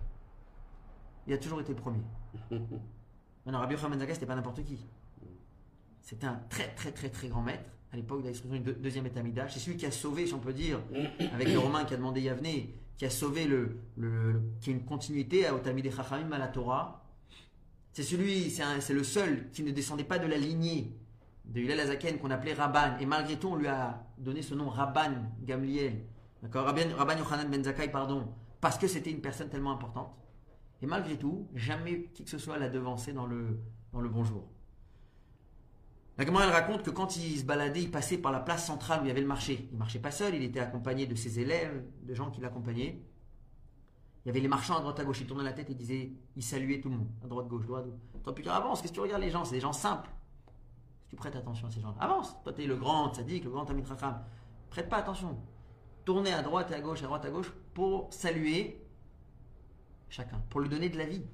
Il 1.29 1.35
a 1.35 1.39
toujours 1.39 1.61
été 1.61 1.73
le 1.73 1.79
premier. 1.79 2.03
Maintenant, 2.51 3.61
Rabbi 3.61 3.75
Yochanan 3.75 3.93
ben 3.93 4.01
Zakkai, 4.01 4.15
c'était 4.15 4.27
pas 4.27 4.35
n'importe 4.35 4.65
qui. 4.65 4.85
C'était 6.03 6.27
un 6.27 6.41
très 6.49 6.75
très 6.75 6.91
très 6.91 7.11
très 7.11 7.29
grand 7.29 7.43
maître 7.43 7.71
à 7.95 7.97
l'époque 7.97 8.23
de 8.23 8.25
la 8.25 8.31
destruction 8.33 8.59
du 8.61 8.65
deux- 8.65 8.73
deuxième 8.81 9.07
État 9.07 9.21
C'est 9.49 9.61
celui 9.61 9.77
qui 9.77 9.87
a 9.87 9.91
sauvé, 9.93 10.27
si 10.27 10.35
on 10.35 10.41
peut 10.41 10.53
dire, 10.53 10.81
avec 11.33 11.49
le 11.49 11.59
Romain 11.61 11.85
qui 11.85 11.95
a 11.95 11.97
demandé 11.97 12.21
Yavne, 12.21 12.67
qui 12.97 13.05
a 13.05 13.11
sauvé 13.11 13.47
le, 13.47 13.77
le- 13.97 14.43
qui 14.61 14.71
a 14.71 14.73
une 14.73 14.85
continuité 14.85 15.49
au 15.51 15.59
Talmud 15.61 15.89
Chachamim 15.95 16.31
à 16.33 16.39
la 16.39 16.49
Torah. 16.49 17.05
C'est 17.93 18.03
celui, 18.03 18.51
c'est 18.51 18.93
le 18.93 19.05
seul 19.05 19.49
qui 19.53 19.63
ne 19.63 19.71
descendait 19.71 20.03
pas 20.05 20.19
de 20.19 20.27
la 20.27 20.37
lignée 20.37 20.93
de 21.45 21.61
Hillel 21.61 21.79
Azaken 21.79 22.19
qu'on 22.19 22.31
appelait 22.33 22.55
Rabban. 22.55 22.99
Et 22.99 23.07
malgré 23.07 23.37
tout, 23.39 23.49
on 23.51 23.57
lui 23.57 23.69
a 23.69 24.05
donné 24.19 24.43
ce 24.43 24.55
nom 24.57 24.69
Rabban 24.69 25.13
Gamliel. 25.45 26.01
D'accord? 26.43 26.65
Rabban, 26.67 26.97
Rabban 26.97 27.19
Yochanan 27.19 27.49
Ben 27.49 27.63
Zakkai, 27.63 27.89
pardon. 27.93 28.27
Parce 28.61 28.77
que 28.77 28.89
c'était 28.89 29.13
une 29.13 29.21
personne 29.21 29.49
tellement 29.49 29.71
importante. 29.71 30.13
Et 30.83 30.87
malgré 30.87 31.17
tout, 31.17 31.47
jamais 31.55 32.09
qui 32.13 32.25
que 32.25 32.31
ce 32.31 32.39
soit 32.39 32.59
l'a 32.59 32.69
devancé 32.69 33.13
dans 33.13 33.27
le, 33.27 33.61
dans 33.93 34.01
le 34.01 34.09
bonjour. 34.09 34.49
La 36.17 36.25
Gemara 36.25 36.45
elle 36.45 36.53
raconte 36.53 36.83
que 36.85 36.91
quand 36.91 37.17
il 37.17 37.39
se 37.39 37.45
baladait, 37.45 37.83
il 37.83 37.91
passait 37.91 38.19
par 38.19 38.31
la 38.31 38.39
place 38.41 38.67
centrale 38.67 39.01
où 39.01 39.05
il 39.05 39.09
y 39.09 39.11
avait 39.11 39.21
le 39.21 39.27
marché. 39.27 39.69
Il 39.73 39.79
marchait 39.79 39.99
pas 39.99 40.13
seul, 40.13 40.35
il 40.35 40.43
était 40.43 40.61
accompagné 40.61 41.07
de 41.07 41.15
ses 41.15 41.41
élèves, 41.41 41.85
de 42.03 42.15
gens 42.15 42.31
qui 42.31 42.41
l'accompagnaient. 42.41 43.03
Il 44.25 44.29
y 44.29 44.31
avait 44.31 44.41
les 44.41 44.49
marchands 44.49 44.77
à 44.77 44.81
droite 44.81 44.99
à 45.01 45.05
gauche, 45.05 45.21
il 45.21 45.27
tournait 45.27 45.45
la 45.45 45.53
tête 45.53 45.69
et 45.71 45.75
disait, 45.75 46.13
il 46.37 46.43
saluait 46.43 46.81
tout 46.81 46.89
le 46.89 46.97
monde, 46.97 47.09
à 47.23 47.27
droite, 47.27 47.49
gauche, 47.49 47.67
droite, 47.67 47.85
gauche. 47.85 48.23
Toi, 48.23 48.35
plus 48.35 48.49
avance, 48.49 48.81
qu'est-ce 48.81 48.93
que 48.93 48.97
tu 48.97 49.03
regardes 49.03 49.23
les 49.23 49.31
gens? 49.31 49.45
C'est 49.45 49.57
des 49.57 49.61
gens 49.61 49.73
simples. 49.73 50.09
Si 51.03 51.11
tu 51.11 51.17
prêtes 51.17 51.37
attention 51.37 51.67
à 51.67 51.71
ces 51.71 51.81
gens-là, 51.81 51.97
avance. 52.01 52.37
Toi, 52.43 52.53
tu 52.53 52.63
es 52.63 52.67
le 52.67 52.77
grand 52.77 53.13
tzaddik, 53.13 53.45
le 53.45 53.51
grand 53.51 53.67
Tamit 53.67 53.83
Racham. 53.83 54.23
Prête 54.71 54.89
pas 54.89 54.99
attention. 54.99 55.37
Tournez 56.05 56.33
à 56.33 56.43
droite 56.43 56.71
et 56.71 56.75
à 56.75 56.81
gauche, 56.81 57.03
à 57.03 57.07
droite, 57.07 57.25
à 57.25 57.31
gauche, 57.31 57.53
pour 57.75 58.09
saluer 58.13 58.81
chacun, 60.09 60.41
pour 60.49 60.61
lui 60.61 60.69
donner 60.69 60.89
de 60.89 60.97
la 60.97 61.07
vie, 61.07 61.25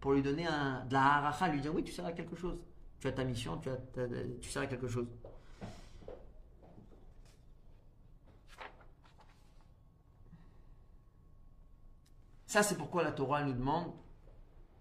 pour 0.00 0.12
lui 0.12 0.22
donner 0.22 0.46
un, 0.46 0.84
de 0.84 0.92
la 0.92 1.02
haracha, 1.02 1.48
lui 1.48 1.60
dire, 1.60 1.74
oui, 1.74 1.84
tu 1.84 1.92
sers 1.92 2.04
à 2.04 2.12
quelque 2.12 2.36
chose. 2.36 2.58
Tu 3.04 3.08
as 3.08 3.12
ta 3.12 3.24
mission, 3.24 3.58
tu, 3.58 3.68
as 3.68 3.76
tu 4.40 4.48
sers 4.48 4.62
à 4.62 4.66
quelque 4.66 4.88
chose. 4.88 5.06
Ça, 12.46 12.62
c'est 12.62 12.78
pourquoi 12.78 13.02
la 13.02 13.12
Torah 13.12 13.44
nous 13.44 13.52
demande 13.52 13.92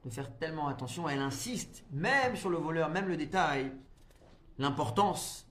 de 0.05 0.09
faire 0.09 0.33
tellement 0.37 0.69
attention. 0.69 1.09
Elle 1.09 1.19
insiste, 1.19 1.83
même 1.91 2.37
sur 2.37 2.49
le 2.49 2.55
voleur, 2.55 2.89
même 2.89 3.09
le 3.09 3.17
détail, 3.17 3.73
l'importance 4.57 5.45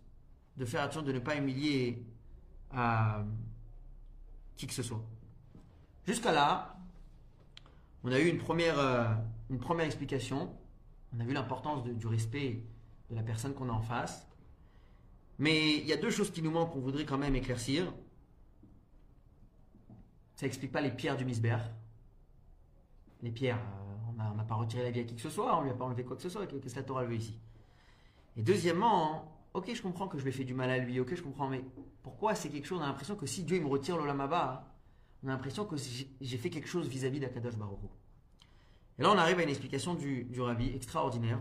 de 0.56 0.64
faire 0.64 0.80
attention 0.80 1.02
de 1.02 1.12
ne 1.12 1.18
pas 1.18 1.36
humilier 1.36 2.06
à 2.70 3.22
qui 4.56 4.66
que 4.66 4.72
ce 4.72 4.82
soit. 4.82 5.04
Jusqu'à 6.06 6.32
là, 6.32 6.78
on 8.02 8.10
a 8.10 8.18
eu 8.18 8.28
une 8.28 8.38
première, 8.38 8.78
euh, 8.78 9.04
une 9.50 9.58
première 9.58 9.84
explication. 9.84 10.56
On 11.14 11.20
a 11.20 11.24
vu 11.24 11.32
l'importance 11.32 11.84
du 11.84 12.06
respect 12.06 12.64
de 13.10 13.14
la 13.14 13.22
personne 13.22 13.54
qu'on 13.54 13.68
a 13.68 13.72
en 13.72 13.82
face. 13.82 14.26
Mais 15.38 15.76
il 15.76 15.86
y 15.86 15.92
a 15.92 15.96
deux 15.96 16.10
choses 16.10 16.30
qui 16.30 16.42
nous 16.42 16.50
manquent 16.50 16.72
qu'on 16.72 16.80
voudrait 16.80 17.04
quand 17.04 17.18
même 17.18 17.34
éclaircir. 17.34 17.92
Ça 20.36 20.46
explique 20.46 20.72
pas 20.72 20.80
les 20.80 20.90
pierres 20.90 21.16
du 21.16 21.24
misbère. 21.24 21.70
Les 23.22 23.30
pierres, 23.30 23.60
euh, 24.18 24.22
on 24.30 24.34
n'a 24.34 24.44
pas 24.44 24.54
retiré 24.54 24.82
la 24.82 24.90
vie 24.90 25.00
à 25.00 25.04
qui 25.04 25.14
que 25.14 25.20
ce 25.20 25.30
soit, 25.30 25.56
on 25.56 25.62
lui 25.62 25.70
a 25.70 25.74
pas 25.74 25.84
enlevé 25.84 26.04
quoi 26.04 26.16
que 26.16 26.22
ce 26.22 26.28
soit. 26.28 26.46
Qu'est-ce 26.46 26.74
que 26.74 26.80
la 26.80 26.84
Torah 26.84 27.04
veut 27.04 27.16
ici? 27.16 27.38
Et 28.36 28.42
deuxièmement, 28.42 29.32
ok, 29.54 29.72
je 29.74 29.82
comprends 29.82 30.08
que 30.08 30.18
je 30.18 30.24
lui 30.24 30.30
ai 30.30 30.32
fait 30.32 30.44
du 30.44 30.54
mal 30.54 30.70
à 30.70 30.78
lui, 30.78 30.98
ok, 30.98 31.14
je 31.14 31.22
comprends, 31.22 31.48
mais 31.48 31.62
pourquoi 32.02 32.34
c'est 32.34 32.48
quelque 32.48 32.66
chose, 32.66 32.80
on 32.80 32.82
a 32.82 32.86
l'impression 32.86 33.14
que 33.14 33.26
si 33.26 33.44
Dieu 33.44 33.60
me 33.60 33.66
retire 33.66 33.96
l'olamaba, 33.96 34.74
on 35.22 35.28
a 35.28 35.32
l'impression 35.32 35.64
que 35.64 35.76
j'ai 35.76 36.38
fait 36.38 36.50
quelque 36.50 36.68
chose 36.68 36.88
vis-à-vis 36.88 37.20
d'Akadosh 37.20 37.56
Baruch. 37.56 37.78
Et 39.02 39.04
là, 39.04 39.10
on 39.10 39.18
arrive 39.18 39.40
à 39.40 39.42
une 39.42 39.48
explication 39.48 39.96
du, 39.96 40.40
rabbi 40.40 40.70
extraordinaire, 40.76 41.40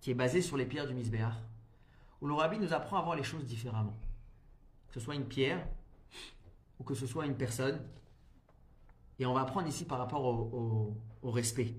qui 0.00 0.10
est 0.10 0.14
basée 0.14 0.42
sur 0.42 0.56
les 0.56 0.66
pierres 0.66 0.88
du 0.88 0.92
Misbéach, 0.92 1.36
où 2.20 2.26
le 2.26 2.34
rabbi 2.34 2.58
nous 2.58 2.72
apprend 2.72 2.98
à 2.98 3.02
voir 3.02 3.14
les 3.14 3.22
choses 3.22 3.44
différemment. 3.44 3.96
Que 4.88 4.94
ce 4.94 4.98
soit 4.98 5.14
une 5.14 5.26
pierre, 5.26 5.64
ou 6.80 6.82
que 6.82 6.96
ce 6.96 7.06
soit 7.06 7.26
une 7.26 7.36
personne. 7.36 7.80
Et 9.20 9.24
on 9.24 9.34
va 9.34 9.42
apprendre 9.42 9.68
ici 9.68 9.84
par 9.84 9.98
rapport 9.98 10.24
au, 10.24 10.96
respect. 11.22 11.76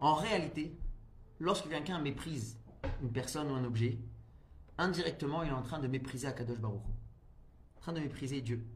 En 0.00 0.14
réalité, 0.14 0.76
lorsque 1.38 1.68
quelqu'un 1.68 2.00
méprise 2.00 2.58
une 3.02 3.12
personne 3.12 3.52
ou 3.52 3.54
un 3.54 3.62
objet, 3.62 4.00
indirectement, 4.78 5.44
il 5.44 5.50
est 5.50 5.52
en 5.52 5.62
train 5.62 5.78
de 5.78 5.86
mépriser 5.86 6.26
Akadosh 6.26 6.58
Baruch. 6.58 6.82
En 7.76 7.80
train 7.82 7.92
de 7.92 8.00
mépriser 8.00 8.40
Dieu. 8.40 8.66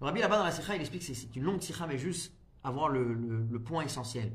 Le 0.00 0.06
rabbi 0.06 0.18
là-bas 0.18 0.38
dans 0.38 0.44
la 0.44 0.50
Sikha, 0.50 0.74
il 0.74 0.80
explique 0.80 1.06
que 1.06 1.14
c'est 1.14 1.36
une 1.36 1.44
longue 1.44 1.60
Sikha, 1.60 1.86
mais 1.86 1.98
juste 1.98 2.32
avoir 2.64 2.88
le, 2.88 3.62
point 3.64 3.84
essentiel. 3.84 4.32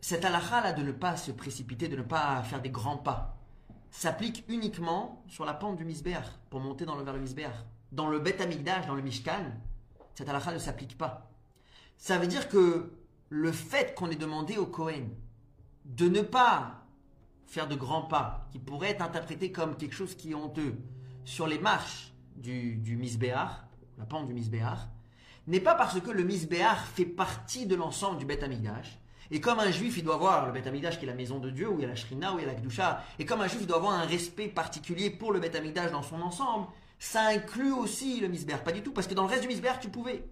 Cette 0.00 0.24
halakha 0.24 0.60
là 0.60 0.72
de 0.72 0.82
ne 0.82 0.92
pas 0.92 1.16
se 1.16 1.32
précipiter, 1.32 1.88
de 1.88 1.96
ne 1.96 2.02
pas 2.02 2.42
faire 2.42 2.62
des 2.62 2.70
grands 2.70 2.96
pas, 2.96 3.36
s'applique 3.90 4.44
uniquement 4.48 5.24
sur 5.28 5.44
la 5.44 5.54
pente 5.54 5.76
du 5.76 5.84
Misbeach, 5.84 6.24
pour 6.50 6.60
monter 6.60 6.84
dans 6.84 6.96
le, 6.96 7.04
vers 7.04 7.14
le 7.14 7.20
Misbeach. 7.20 7.54
Dans 7.90 8.08
le 8.08 8.18
Bet 8.18 8.40
Amigdash, 8.42 8.86
dans 8.86 8.94
le 8.94 9.02
Mishkan, 9.02 9.52
cette 10.14 10.28
halakha 10.28 10.52
ne 10.52 10.58
s'applique 10.58 10.98
pas. 10.98 11.30
Ça 11.96 12.18
veut 12.18 12.26
dire 12.26 12.48
que 12.48 12.92
le 13.30 13.52
fait 13.52 13.94
qu'on 13.94 14.10
ait 14.10 14.16
demandé 14.16 14.56
au 14.56 14.66
Kohen 14.66 15.08
de 15.84 16.08
ne 16.08 16.20
pas 16.20 16.86
faire 17.46 17.66
de 17.66 17.74
grands 17.74 18.02
pas, 18.02 18.46
qui 18.52 18.58
pourraient 18.58 18.90
être 18.90 19.02
interprétés 19.02 19.50
comme 19.52 19.76
quelque 19.76 19.94
chose 19.94 20.14
qui 20.14 20.32
est 20.32 20.34
honteux, 20.34 20.76
sur 21.24 21.46
les 21.46 21.58
marches 21.58 22.12
du, 22.36 22.76
du 22.76 22.96
Misbéach, 22.96 23.50
la 23.96 24.04
pente 24.04 24.26
du 24.26 24.34
Misbéach, 24.34 24.86
n'est 25.48 25.60
pas 25.60 25.74
parce 25.74 26.00
que 26.00 26.10
le 26.10 26.22
Misbéach 26.24 26.78
fait 26.94 27.06
partie 27.06 27.66
de 27.66 27.74
l'ensemble 27.74 28.18
du 28.18 28.26
Beth 28.26 28.42
Amikdash. 28.42 28.98
Et 29.30 29.40
comme 29.40 29.58
un 29.60 29.70
juif, 29.70 29.96
il 29.98 30.04
doit 30.04 30.16
voir 30.16 30.46
le 30.46 30.52
Beth 30.52 30.66
Amikdash 30.66 30.98
qui 30.98 31.04
est 31.04 31.08
la 31.08 31.14
maison 31.14 31.38
de 31.38 31.50
Dieu, 31.50 31.68
où 31.68 31.78
il 31.78 31.82
y 31.82 31.84
a 31.84 31.88
la 31.88 31.96
Shrina, 31.96 32.34
où 32.34 32.38
il 32.38 32.42
y 32.42 32.44
a 32.44 32.48
la 32.48 32.54
Kedusha, 32.54 33.04
et 33.18 33.26
comme 33.26 33.40
un 33.40 33.46
juif, 33.46 33.66
doit 33.66 33.76
avoir 33.76 33.92
un 33.92 34.06
respect 34.06 34.48
particulier 34.48 35.10
pour 35.10 35.32
le 35.32 35.40
Beth 35.40 35.54
Amikdash 35.54 35.90
dans 35.90 36.02
son 36.02 36.20
ensemble, 36.20 36.68
ça 36.98 37.26
inclut 37.28 37.72
aussi 37.72 38.20
le 38.20 38.28
Misbéach. 38.28 38.62
Pas 38.62 38.72
du 38.72 38.82
tout, 38.82 38.92
parce 38.92 39.06
que 39.06 39.14
dans 39.14 39.22
le 39.24 39.28
reste 39.28 39.42
du 39.42 39.48
Misbéach, 39.48 39.80
tu 39.80 39.88
pouvais. 39.88 40.24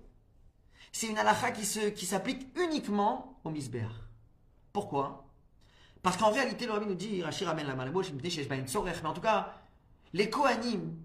C'est 0.93 1.09
une 1.09 1.19
halakha 1.19 1.51
qui, 1.51 1.65
se, 1.65 1.91
qui 1.91 2.07
s'applique 2.07 2.47
uniquement 2.57 3.39
au 3.45 3.51
Misbéach. 3.51 3.93
Pourquoi? 4.73 5.27
Parce 6.03 6.17
qu'en 6.17 6.31
réalité, 6.31 6.67
le 6.67 6.73
Rabbi 6.73 6.87
nous 6.87 6.95
dit, 6.95 7.23
Rachir 7.23 7.49
amène 7.49 7.67
la 7.67 7.75
mais 7.75 9.09
en 9.09 9.13
tout 9.13 9.21
cas, 9.21 9.55
les 10.13 10.31
Kohanim 10.31 10.97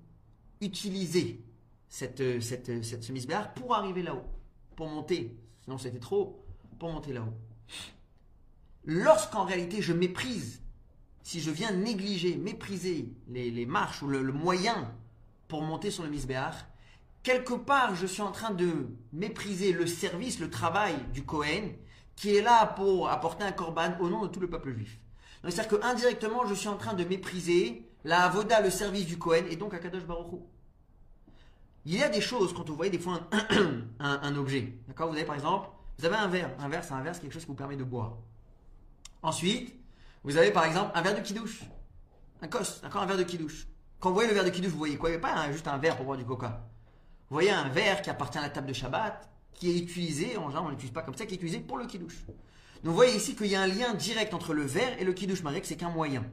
utilisaient 0.61 1.39
cette, 1.91 2.41
cette, 2.41 2.83
cette, 2.85 3.03
ce 3.03 3.11
misbéach 3.11 3.53
pour 3.53 3.75
arriver 3.75 4.01
là-haut, 4.01 4.23
pour 4.77 4.87
monter, 4.87 5.37
sinon 5.61 5.77
c'était 5.77 5.99
trop, 5.99 6.41
pour 6.79 6.89
monter 6.89 7.11
là-haut. 7.11 7.33
Lorsqu'en 8.85 9.43
réalité 9.43 9.81
je 9.81 9.91
méprise, 9.91 10.61
si 11.21 11.41
je 11.41 11.51
viens 11.51 11.71
négliger, 11.71 12.37
mépriser 12.37 13.13
les, 13.27 13.51
les 13.51 13.65
marches 13.65 14.01
ou 14.01 14.07
le, 14.07 14.23
moyen 14.31 14.89
pour 15.49 15.63
monter 15.63 15.91
sur 15.91 16.03
le 16.03 16.09
misbéach, 16.09 16.55
quelque 17.23 17.55
part 17.55 17.93
je 17.93 18.07
suis 18.07 18.21
en 18.21 18.31
train 18.31 18.51
de 18.51 18.87
mépriser 19.11 19.73
le 19.73 19.85
service, 19.85 20.39
le 20.39 20.49
travail 20.49 20.95
du 21.13 21.25
Kohen, 21.25 21.73
qui 22.15 22.37
est 22.37 22.41
là 22.41 22.67
pour 22.67 23.09
apporter 23.09 23.43
un 23.43 23.51
korban 23.51 23.97
au 23.99 24.09
nom 24.09 24.21
de 24.21 24.27
tout 24.27 24.39
le 24.39 24.49
peuple 24.49 24.71
juif. 24.71 24.97
C'est-à-dire 25.43 25.67
que 25.67 25.85
indirectement 25.85 26.45
je 26.45 26.53
suis 26.53 26.69
en 26.69 26.77
train 26.77 26.93
de 26.93 27.03
mépriser 27.03 27.85
la 28.05 28.23
avoda, 28.23 28.61
le 28.61 28.69
service 28.69 29.05
du 29.05 29.17
Kohen, 29.17 29.45
et 29.49 29.57
donc 29.57 29.73
Akadosh 29.73 30.05
Baruch 30.05 30.31
Hu. 30.31 30.37
Il 31.85 31.95
y 31.95 32.03
a 32.03 32.09
des 32.09 32.21
choses, 32.21 32.53
quand 32.53 32.67
vous 32.67 32.75
voyez 32.75 32.91
des 32.91 32.99
fois 32.99 33.27
un, 33.99 34.35
objet, 34.35 34.77
d'accord? 34.87 35.09
Vous 35.09 35.15
avez 35.15 35.25
par 35.25 35.35
exemple, 35.35 35.69
vous 35.97 36.05
avez 36.05 36.15
un 36.15 36.27
verre. 36.27 36.51
Un 36.59 36.69
verre, 36.69 36.83
c'est 36.83 36.93
un 36.93 37.01
verre, 37.01 37.15
c'est 37.15 37.21
quelque 37.21 37.33
chose 37.33 37.43
qui 37.43 37.47
vous 37.47 37.55
permet 37.55 37.75
de 37.75 37.83
boire. 37.83 38.17
Ensuite, 39.23 39.75
vous 40.23 40.37
avez 40.37 40.51
par 40.51 40.65
exemple 40.65 40.91
un 40.93 41.01
verre 41.01 41.15
de 41.15 41.21
kidouche. 41.21 41.61
Un 42.41 42.47
cos, 42.47 42.81
d'accord? 42.81 43.01
Un 43.01 43.05
verre 43.07 43.17
de 43.17 43.23
kidouche. 43.23 43.67
Quand 43.99 44.09
vous 44.09 44.15
voyez 44.15 44.29
le 44.29 44.35
verre 44.35 44.45
de 44.45 44.49
kidouche, 44.49 44.71
vous 44.71 44.77
voyez 44.77 44.97
quoi? 44.97 45.09
Vous 45.09 45.19
voyez 45.19 45.35
pas 45.35 45.51
juste 45.51 45.67
un 45.67 45.77
verre 45.77 45.95
pour 45.95 46.05
boire 46.05 46.17
du 46.17 46.25
coca. 46.25 46.67
Vous 47.29 47.35
voyez 47.35 47.51
un 47.51 47.69
verre 47.69 48.01
qui 48.01 48.09
appartient 48.09 48.37
à 48.37 48.41
la 48.41 48.49
table 48.49 48.67
de 48.67 48.73
Shabbat, 48.73 49.29
qui 49.53 49.71
est 49.71 49.77
utilisé, 49.77 50.37
en 50.37 50.47
général 50.47 50.65
on 50.67 50.69
l'utilise 50.69 50.91
pas 50.91 51.01
comme 51.01 51.15
ça, 51.15 51.25
qui 51.25 51.33
est 51.33 51.37
utilisé 51.37 51.59
pour 51.59 51.77
le 51.77 51.85
kidouche. 51.85 52.25
Donc 52.27 52.91
vous 52.91 52.95
voyez 52.95 53.15
ici 53.15 53.35
qu'il 53.35 53.47
y 53.47 53.55
a 53.55 53.61
un 53.61 53.67
lien 53.67 53.93
direct 53.93 54.33
entre 54.33 54.53
le 54.53 54.63
verre 54.63 54.99
et 54.99 55.03
le 55.03 55.13
kidouche, 55.13 55.43
malgré 55.43 55.61
que 55.61 55.67
c'est 55.67 55.77
qu'un 55.77 55.91
moyen. 55.91 56.25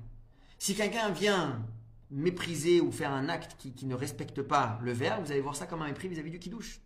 Si 0.59 0.75
quelqu'un 0.75 1.11
vient 1.11 1.63
mépriser 2.11 2.81
ou 2.81 2.91
faire 2.91 3.13
un 3.13 3.29
acte 3.29 3.57
qui, 3.59 3.73
qui, 3.73 3.87
ne 3.87 3.95
respecte 3.95 4.43
pas 4.43 4.79
le 4.83 4.93
verre, 4.93 5.21
vous 5.21 5.31
allez 5.31 5.41
voir 5.41 5.57
ça 5.57 5.67
comme 5.67 5.83
un 5.83 5.87
mépris 5.87 6.09
vis-à-vis 6.09 6.31
du 6.31 6.39
kidouche. 6.39 6.81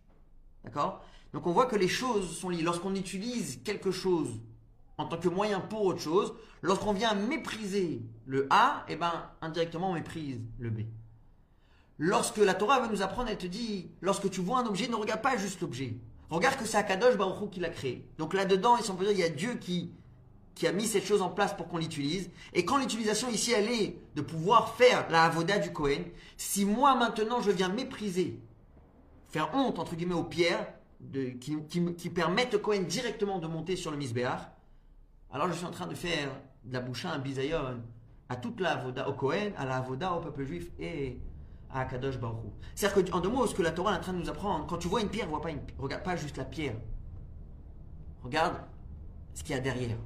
D'accord? 0.63 1.03
Donc 1.33 1.47
on 1.47 1.51
voit 1.51 1.65
que 1.65 1.75
les 1.75 1.87
choses 1.87 2.37
sont 2.37 2.49
liées. 2.49 2.61
Lorsqu'on 2.61 2.95
utilise 2.95 3.61
quelque 3.63 3.91
chose 3.91 4.39
en 4.97 5.05
tant 5.05 5.17
que 5.17 5.29
moyen 5.29 5.59
pour 5.59 5.85
autre 5.85 6.01
chose, 6.01 6.33
lorsqu'on 6.61 6.93
vient 6.93 7.15
mépriser 7.15 8.01
le 8.25 8.47
A, 8.49 8.85
eh 8.87 8.95
ben, 8.95 9.29
indirectement 9.41 9.91
on 9.91 9.93
méprise 9.93 10.39
le 10.59 10.69
B. 10.69 10.81
Lorsque 11.97 12.37
la 12.37 12.53
Torah 12.53 12.81
veut 12.81 12.91
nous 12.91 13.01
apprendre, 13.01 13.29
elle 13.29 13.37
te 13.37 13.47
dit, 13.47 13.89
lorsque 14.01 14.29
tu 14.29 14.41
vois 14.41 14.59
un 14.59 14.65
objet, 14.65 14.87
ne 14.87 14.95
regarde 14.95 15.21
pas 15.21 15.37
juste 15.37 15.61
l'objet. 15.61 15.95
Regarde 16.29 16.57
que 16.57 16.65
c'est 16.65 16.77
Akadosh 16.77 17.15
Baruch 17.17 17.51
qui 17.51 17.59
l'a 17.59 17.69
créé. 17.69 18.07
Donc 18.17 18.33
là-dedans, 18.33 18.77
il 18.77 19.17
y 19.17 19.23
a 19.23 19.29
Dieu 19.29 19.55
qui, 19.55 19.91
qui 20.55 20.67
a 20.67 20.71
mis 20.71 20.85
cette 20.85 21.05
chose 21.05 21.21
en 21.21 21.29
place 21.29 21.55
pour 21.55 21.67
qu'on 21.67 21.77
l'utilise. 21.77 22.29
Et 22.53 22.65
quand 22.65 22.77
l'utilisation 22.77 23.29
ici, 23.29 23.51
elle 23.51 23.69
est 23.71 23.97
de 24.15 24.21
pouvoir 24.21 24.75
faire 24.75 25.07
la 25.09 25.23
avoda 25.23 25.57
du 25.57 25.71
Kohen, 25.71 26.03
si 26.37 26.65
moi 26.65 26.95
maintenant 26.95 27.41
je 27.41 27.51
viens 27.51 27.69
mépriser, 27.69 28.39
faire 29.29 29.53
honte 29.55 29.79
entre 29.79 29.95
guillemets 29.95 30.13
aux 30.13 30.23
pierres 30.23 30.67
qui, 31.39 32.09
permettent 32.09 32.53
au 32.53 32.59
Kohen 32.59 32.85
directement 32.85 33.39
de 33.39 33.47
monter 33.47 33.75
sur 33.75 33.91
le 33.91 33.97
Misbéach, 33.97 34.41
alors 35.31 35.47
je 35.47 35.53
suis 35.53 35.65
en 35.65 35.71
train 35.71 35.87
de 35.87 35.95
faire 35.95 36.29
de 36.63 36.73
la 36.73 36.79
boucha 36.79 37.11
un 37.11 37.19
bisayon 37.19 37.81
à 38.29 38.35
toute 38.35 38.59
la 38.59 38.73
avoda 38.73 39.09
au 39.09 39.13
Kohen, 39.13 39.53
à 39.57 39.65
la 39.65 39.77
avoda 39.77 40.13
au 40.13 40.21
peuple 40.21 40.45
juif 40.45 40.71
et 40.79 41.19
à 41.71 41.81
Akadosh 41.81 42.19
Baruch. 42.19 42.53
C'est-à-dire 42.75 43.11
qu'en 43.11 43.19
deux 43.19 43.29
mots, 43.29 43.47
ce 43.47 43.55
que 43.55 43.63
la 43.63 43.71
Torah 43.71 43.93
est 43.93 43.97
en 43.97 44.01
train 44.01 44.13
de 44.13 44.19
nous 44.19 44.29
apprendre, 44.29 44.65
quand 44.67 44.77
tu 44.77 44.87
vois 44.87 45.01
une 45.01 45.09
pierre, 45.09 45.27
vois 45.27 45.41
pas 45.41 45.49
une, 45.49 45.61
regarde 45.79 46.03
pas 46.03 46.15
juste 46.15 46.37
la 46.37 46.45
pierre. 46.45 46.75
Regarde 48.23 48.55
ce 49.33 49.43
qu'il 49.43 49.55
y 49.55 49.57
a 49.57 49.61
derrière. 49.61 49.97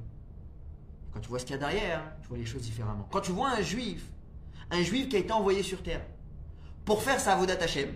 Quand 1.12 1.20
tu 1.20 1.28
vois 1.28 1.38
ce 1.38 1.44
qu'il 1.44 1.54
y 1.54 1.58
a 1.58 1.58
derrière, 1.58 2.02
tu 2.22 2.28
vois 2.28 2.38
les 2.38 2.46
choses 2.46 2.62
différemment. 2.62 3.08
Quand 3.10 3.20
tu 3.20 3.32
vois 3.32 3.50
un 3.50 3.62
juif, 3.62 4.04
un 4.70 4.82
juif 4.82 5.08
qui 5.08 5.16
a 5.16 5.18
été 5.18 5.32
envoyé 5.32 5.62
sur 5.62 5.82
terre 5.82 6.04
pour 6.84 7.02
faire 7.02 7.20
sa 7.20 7.32
avodat 7.34 7.62
Hashem, 7.62 7.90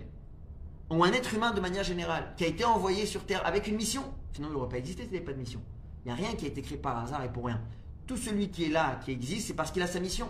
ou 0.89 1.03
un 1.03 1.11
être 1.11 1.33
humain 1.33 1.51
de 1.51 1.61
manière 1.61 1.83
générale 1.83 2.33
qui 2.37 2.43
a 2.43 2.47
été 2.47 2.65
envoyé 2.65 3.05
sur 3.05 3.25
terre 3.25 3.45
avec 3.45 3.67
une 3.67 3.75
mission, 3.75 4.03
sinon 4.33 4.49
il 4.49 4.53
n'aurait 4.53 4.69
pas 4.69 4.77
existé 4.77 5.03
s'il 5.03 5.11
n'y 5.11 5.17
avait 5.17 5.25
pas 5.25 5.33
de 5.33 5.39
mission. 5.39 5.61
Il 6.03 6.11
n'y 6.11 6.11
a 6.11 6.15
rien 6.15 6.35
qui 6.35 6.45
a 6.45 6.49
été 6.49 6.61
créé 6.61 6.77
par 6.77 6.97
hasard 6.97 7.23
et 7.23 7.31
pour 7.31 7.45
rien. 7.45 7.61
Tout 8.05 8.17
celui 8.17 8.49
qui 8.49 8.65
est 8.65 8.69
là, 8.69 8.99
qui 9.03 9.11
existe, 9.11 9.47
c'est 9.47 9.53
parce 9.53 9.71
qu'il 9.71 9.81
a 9.81 9.87
sa 9.87 9.99
mission. 9.99 10.27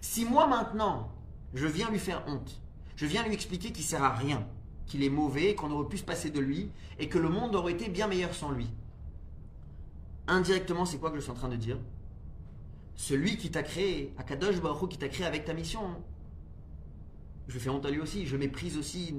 Si 0.00 0.24
moi 0.24 0.46
maintenant, 0.46 1.10
je 1.54 1.66
viens 1.66 1.90
lui 1.90 1.98
faire 1.98 2.22
honte, 2.26 2.60
je 2.96 3.06
viens 3.06 3.24
lui 3.24 3.32
expliquer 3.32 3.72
qu'il 3.72 3.84
sert 3.84 4.02
à 4.02 4.14
rien, 4.14 4.46
qu'il 4.86 5.02
est 5.02 5.10
mauvais, 5.10 5.54
qu'on 5.54 5.70
aurait 5.70 5.88
pu 5.88 5.98
se 5.98 6.04
passer 6.04 6.30
de 6.30 6.40
lui, 6.40 6.70
et 6.98 7.08
que 7.08 7.18
le 7.18 7.28
monde 7.28 7.54
aurait 7.56 7.72
été 7.72 7.88
bien 7.88 8.06
meilleur 8.06 8.34
sans 8.34 8.50
lui. 8.50 8.68
Indirectement, 10.28 10.84
c'est 10.84 10.98
quoi 10.98 11.10
que 11.10 11.16
je 11.16 11.22
suis 11.22 11.30
en 11.30 11.34
train 11.34 11.48
de 11.48 11.56
dire? 11.56 11.78
Celui 12.96 13.36
qui 13.36 13.50
t'a 13.50 13.62
créé, 13.62 14.12
Akadosh 14.18 14.60
Baruch 14.60 14.90
qui 14.90 14.98
t'a 14.98 15.08
créé 15.08 15.26
avec 15.26 15.44
ta 15.44 15.54
mission, 15.54 15.82
je 17.46 17.58
fais 17.58 17.68
honte 17.68 17.86
à 17.86 17.90
lui 17.90 18.00
aussi, 18.00 18.26
je 18.26 18.36
méprise 18.36 18.76
aussi, 18.76 19.14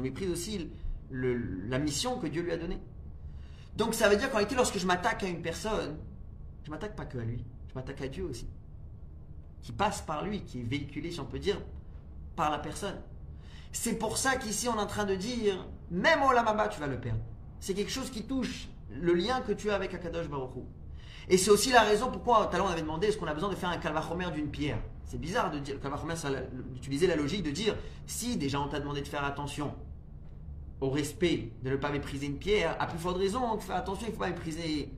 méprise 0.00 0.30
aussi 0.30 0.70
la 1.10 1.78
mission 1.78 2.18
que 2.18 2.26
Dieu 2.26 2.42
lui 2.42 2.52
a 2.52 2.56
donnée. 2.56 2.80
Donc 3.76 3.94
ça 3.94 4.08
veut 4.08 4.16
dire 4.16 4.30
qu'en 4.30 4.36
réalité, 4.36 4.56
lorsque 4.56 4.78
je 4.78 4.86
m'attaque 4.86 5.22
à 5.24 5.28
une 5.28 5.42
personne, 5.42 5.98
je 6.64 6.70
m'attaque 6.70 6.96
pas 6.96 7.04
que 7.04 7.18
à 7.18 7.24
lui, 7.24 7.44
je 7.68 7.74
m'attaque 7.74 8.00
à 8.00 8.08
Dieu 8.08 8.24
aussi, 8.24 8.48
qui 9.60 9.72
passe 9.72 10.00
par 10.00 10.24
lui, 10.24 10.42
qui 10.42 10.60
est 10.60 10.64
véhiculé, 10.64 11.10
si 11.10 11.20
on 11.20 11.26
peut 11.26 11.38
dire, 11.38 11.60
par 12.36 12.50
la 12.50 12.58
personne. 12.58 12.98
C'est 13.72 13.98
pour 13.98 14.16
ça 14.16 14.36
qu'ici 14.36 14.68
on 14.68 14.76
est 14.76 14.80
en 14.80 14.86
train 14.86 15.04
de 15.04 15.14
dire, 15.14 15.68
même 15.90 16.22
au 16.22 16.32
Lamaba, 16.32 16.68
tu 16.68 16.80
vas 16.80 16.86
le 16.86 16.98
perdre. 16.98 17.20
C'est 17.60 17.74
quelque 17.74 17.90
chose 17.90 18.10
qui 18.10 18.22
touche 18.22 18.68
le 18.90 19.12
lien 19.12 19.40
que 19.40 19.52
tu 19.52 19.70
as 19.70 19.74
avec 19.74 19.92
Akadosh 19.92 20.28
Baruch 20.28 20.64
et 21.28 21.38
c'est 21.38 21.50
aussi 21.50 21.72
la 21.72 21.82
raison 21.82 22.10
pourquoi, 22.10 22.46
tout 22.46 22.54
à 22.54 22.58
l'heure, 22.58 22.66
on 22.66 22.72
avait 22.72 22.82
demandé 22.82 23.08
est-ce 23.08 23.18
qu'on 23.18 23.26
a 23.26 23.34
besoin 23.34 23.50
de 23.50 23.56
faire 23.56 23.68
un 23.68 23.78
calvachomer 23.78 24.30
d'une 24.32 24.48
pierre? 24.48 24.78
C'est 25.04 25.20
bizarre 25.20 25.50
de 25.50 25.58
dire, 25.58 25.80
calvachomer, 25.80 26.14
d'utiliser 26.72 27.06
la 27.06 27.16
logique 27.16 27.42
de 27.42 27.50
dire 27.50 27.76
si 28.06 28.36
déjà 28.36 28.60
on 28.60 28.68
t'a 28.68 28.80
demandé 28.80 29.00
de 29.00 29.08
faire 29.08 29.24
attention 29.24 29.74
au 30.80 30.90
respect, 30.90 31.52
de 31.62 31.70
ne 31.70 31.76
pas 31.76 31.90
mépriser 31.90 32.26
une 32.26 32.36
pierre, 32.36 32.76
à 32.78 32.86
plus 32.86 32.98
forte 32.98 33.16
raison, 33.16 33.56
de 33.56 33.62
faire 33.62 33.76
attention, 33.76 34.06
il 34.06 34.10
ne 34.10 34.14
faut 34.14 34.20
pas 34.20 34.28
mépriser 34.28 34.92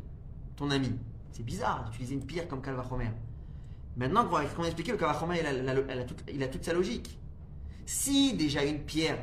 ton 0.57 0.71
ami. 0.71 0.93
C'est 1.31 1.45
bizarre 1.45 1.85
d'utiliser 1.85 2.15
une 2.15 2.27
pierre 2.27 2.49
comme 2.49 2.61
calvachomer. 2.61 3.11
Maintenant, 3.97 4.25
comme 4.25 4.41
on 4.59 4.63
a 4.63 4.67
expliqué, 4.67 4.93
le 4.93 4.99
calvachomer, 4.99 5.41
il 5.41 5.47
a, 5.47 5.53
il, 6.33 6.43
a, 6.43 6.49
toute, 6.49 6.65
sa 6.65 6.73
logique? 6.73 7.19
Si 7.87 8.35
déjà 8.35 8.65
une 8.65 8.81
pierre 8.81 9.19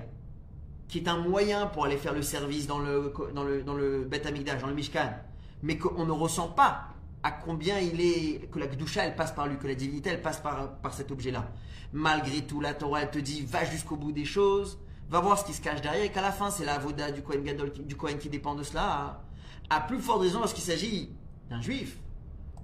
qui 0.88 1.00
est 1.00 1.08
un 1.08 1.18
moyen 1.18 1.68
pour 1.68 1.86
aller 1.86 1.98
faire 1.98 2.14
le 2.14 2.22
service 2.22 2.68
dans 2.68 2.80
le, 2.80 3.14
dans 3.34 3.44
le, 3.44 3.64
dans 3.64 3.74
le 3.74 4.06
Beth 4.06 4.26
Amikdash, 4.26 4.62
dans 4.62 4.68
le 4.68 4.74
Mishkan, 4.74 5.14
mais 5.62 5.78
qu'on 5.78 6.06
ne 6.06 6.12
ressent 6.12 6.50
pas 6.50 6.95
à 7.26 7.32
combien 7.32 7.80
il 7.80 8.00
est, 8.02 8.52
que 8.52 8.60
la 8.60 8.68
Gdusha 8.68 9.04
elle 9.04 9.16
passe 9.16 9.32
par 9.32 9.48
lui, 9.48 9.58
que 9.58 9.66
la 9.66 9.74
divinité 9.74 10.12
elle 10.12 10.22
passe 10.22 10.40
par, 10.40 10.76
par 10.76 10.94
cet 10.94 11.10
objet-là. 11.10 11.50
Malgré 11.92 12.46
tout, 12.46 12.62
la 12.62 12.76
Torah 12.76 13.02
elle 13.02 13.10
te 13.10 13.18
dit 13.18 13.42
va 13.42 13.66
jusqu'au 13.66 13.96
bout 13.96 14.12
des 14.12 14.26
choses, 14.26 14.78
va 15.10 15.22
voir 15.22 15.40
ce 15.40 15.44
qui 15.44 15.54
se 15.54 15.60
cache 15.60 15.82
derrière, 15.82 16.04
et 16.04 16.12
qu'à 16.12 16.22
la 16.22 16.32
fin 16.32 16.52
c'est 16.52 16.66
la 16.66 16.78
voda 16.78 17.10
du 17.10 17.24
Kohen 17.24 17.44
Gadol, 17.44 17.72
du 17.72 17.96
Kohen 17.96 18.20
qui 18.20 18.30
dépend 18.30 18.54
de 18.54 18.62
cela. 18.62 19.24
À 19.72 19.82
plus 19.82 19.98
forte 19.98 20.22
raison 20.22 20.38
lorsqu'il 20.38 20.64
s'agit 20.64 21.16
d'un 21.50 21.62
juif, 21.62 21.98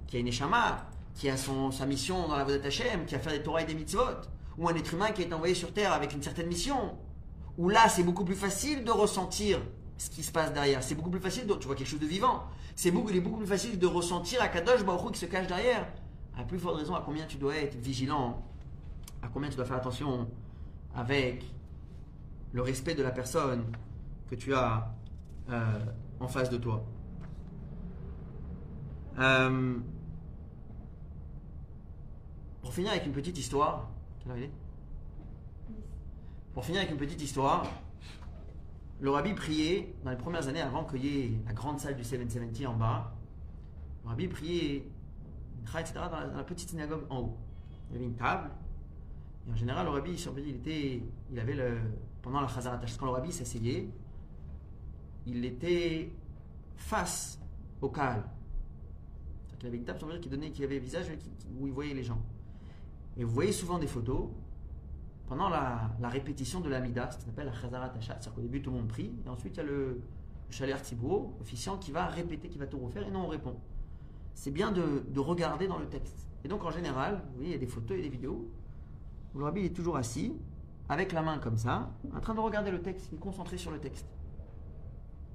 qui 0.06 0.18
a 0.18 0.20
une 0.20 0.28
échama, 0.28 0.86
qui 1.16 1.28
a 1.28 1.36
son, 1.36 1.72
sa 1.72 1.84
mission 1.84 2.28
dans 2.28 2.36
la 2.36 2.44
voda 2.44 2.64
Hashem, 2.64 3.04
qui 3.04 3.16
a 3.16 3.18
fait 3.18 3.36
des 3.36 3.42
Torah 3.42 3.62
et 3.62 3.66
des 3.66 3.74
mitzvot, 3.74 4.20
ou 4.58 4.68
un 4.68 4.76
être 4.76 4.94
humain 4.94 5.10
qui 5.10 5.22
est 5.22 5.32
envoyé 5.32 5.56
sur 5.56 5.72
terre 5.72 5.92
avec 5.92 6.12
une 6.12 6.22
certaine 6.22 6.46
mission, 6.46 6.96
où 7.58 7.68
là 7.68 7.88
c'est 7.88 8.04
beaucoup 8.04 8.24
plus 8.24 8.36
facile 8.36 8.84
de 8.84 8.92
ressentir 8.92 9.58
ce 10.02 10.10
qui 10.10 10.24
se 10.24 10.32
passe 10.32 10.52
derrière. 10.52 10.82
C'est 10.82 10.96
beaucoup 10.96 11.10
plus 11.10 11.20
facile, 11.20 11.46
de, 11.46 11.54
tu 11.54 11.68
vois 11.68 11.76
quelque 11.76 11.86
chose 11.86 12.00
de 12.00 12.06
vivant. 12.06 12.42
C'est 12.74 12.90
beaucoup, 12.90 13.10
il 13.10 13.16
est 13.16 13.20
beaucoup 13.20 13.36
plus 13.36 13.46
facile 13.46 13.78
de 13.78 13.86
ressentir 13.86 14.42
à 14.42 14.48
Kadosh 14.48 14.84
Baruch 14.84 15.12
qui 15.12 15.20
se 15.20 15.26
cache 15.26 15.46
derrière. 15.46 15.86
à 16.36 16.42
plus 16.42 16.58
forte 16.58 16.76
raison 16.76 16.96
à 16.96 17.02
combien 17.02 17.24
tu 17.26 17.36
dois 17.36 17.54
être 17.54 17.76
vigilant, 17.76 18.42
à 19.22 19.28
combien 19.28 19.48
tu 19.48 19.54
dois 19.54 19.64
faire 19.64 19.76
attention 19.76 20.28
avec 20.96 21.44
le 22.52 22.62
respect 22.62 22.96
de 22.96 23.02
la 23.04 23.12
personne 23.12 23.64
que 24.28 24.34
tu 24.34 24.52
as 24.54 24.92
euh, 25.50 25.78
en 26.18 26.26
face 26.26 26.50
de 26.50 26.56
toi. 26.56 26.84
Euh, 29.20 29.78
pour 32.60 32.74
finir 32.74 32.90
avec 32.90 33.06
une 33.06 33.12
petite 33.12 33.38
histoire, 33.38 33.88
quelle 34.24 34.42
est 34.42 34.50
Pour 36.54 36.64
finir 36.64 36.80
avec 36.80 36.90
une 36.90 36.98
petite 36.98 37.22
histoire, 37.22 37.66
le 39.02 39.10
rabbi 39.10 39.34
priait 39.34 39.96
dans 40.04 40.10
les 40.12 40.16
premières 40.16 40.46
années 40.46 40.60
avant 40.60 40.84
qu'il 40.84 41.04
y 41.04 41.18
ait 41.18 41.32
la 41.44 41.52
grande 41.52 41.80
salle 41.80 41.96
du 41.96 42.04
770 42.04 42.68
en 42.68 42.74
bas. 42.74 43.12
Le 44.04 44.10
rabbi 44.10 44.28
priait, 44.28 44.84
dans 45.92 46.36
la, 46.36 46.44
petite 46.44 46.70
synagogue 46.70 47.02
en 47.10 47.18
haut. 47.18 47.36
Il 47.90 47.94
y 47.94 47.96
avait 47.96 48.04
une 48.04 48.14
table. 48.14 48.48
Et 49.48 49.52
en 49.52 49.56
général, 49.56 49.86
le 49.86 49.90
rabbi, 49.90 50.12
il 50.12 50.54
était, 50.54 51.02
il 51.32 51.40
avait 51.40 51.54
le, 51.54 51.78
pendant 52.22 52.40
la 52.40 52.46
Chazarat 52.46 52.80
quand 52.96 53.06
le 53.06 53.12
rabbi 53.12 53.32
s'asseyait, 53.32 53.88
il 55.26 55.44
était 55.44 56.12
face 56.76 57.40
au 57.80 57.88
Kaal. 57.88 58.22
Il 59.60 59.66
avait 59.66 59.78
une 59.78 59.84
table 59.84 60.20
qui 60.20 60.28
donnait, 60.28 60.50
qui 60.52 60.62
avait 60.62 60.76
un 60.76 60.80
visage 60.80 61.06
où 61.58 61.66
il 61.66 61.72
voyait 61.72 61.94
les 61.94 62.04
gens. 62.04 62.22
Et 63.16 63.24
vous 63.24 63.32
voyez 63.32 63.52
souvent 63.52 63.80
des 63.80 63.88
photos 63.88 64.28
pendant 65.32 65.48
la, 65.48 65.88
répétition 66.10 66.60
de 66.60 66.68
l'Amida, 66.68 67.10
ce 67.10 67.24
qu'on 67.24 67.30
appelle 67.30 67.46
la 67.46 67.54
Chazarat 67.54 67.88
Tashat. 67.88 68.16
C'est-à-dire 68.20 68.34
qu'au 68.34 68.42
début, 68.42 68.60
tout 68.60 68.70
le 68.70 68.76
monde 68.76 68.88
prie, 68.88 69.10
et 69.24 69.28
ensuite, 69.30 69.56
il 69.56 69.60
y 69.60 69.60
a 69.60 69.64
le, 69.64 69.86
le 69.88 70.00
Chaler 70.50 70.74
officiant, 71.40 71.78
qui 71.78 71.90
va 71.90 72.04
répéter, 72.04 72.50
qui 72.50 72.58
va 72.58 72.66
tout 72.66 72.78
refaire, 72.78 73.06
et 73.06 73.10
non, 73.10 73.20
on 73.20 73.28
répond. 73.28 73.56
C'est 74.34 74.50
bien 74.50 74.72
de, 74.72 75.04
de, 75.08 75.20
regarder 75.20 75.68
dans 75.68 75.78
le 75.78 75.86
texte. 75.86 76.28
Et 76.44 76.48
donc, 76.48 76.62
en 76.64 76.70
général, 76.70 77.22
vous 77.30 77.36
voyez, 77.36 77.48
il 77.48 77.52
y 77.52 77.56
a 77.56 77.58
des 77.58 77.66
photos 77.66 77.96
et 77.96 78.02
des 78.02 78.10
vidéos 78.10 78.46
où 79.34 79.38
le 79.38 79.44
rabbi 79.46 79.64
est 79.64 79.74
toujours 79.74 79.96
assis, 79.96 80.34
avec 80.90 81.12
la 81.12 81.22
main 81.22 81.38
comme 81.38 81.56
ça, 81.56 81.90
en 82.14 82.20
train 82.20 82.34
de 82.34 82.40
regarder 82.40 82.70
le 82.70 82.82
texte, 82.82 83.08
il 83.10 83.14
est 83.14 83.18
concentré 83.18 83.56
sur 83.56 83.70
le 83.70 83.78
texte. 83.78 84.06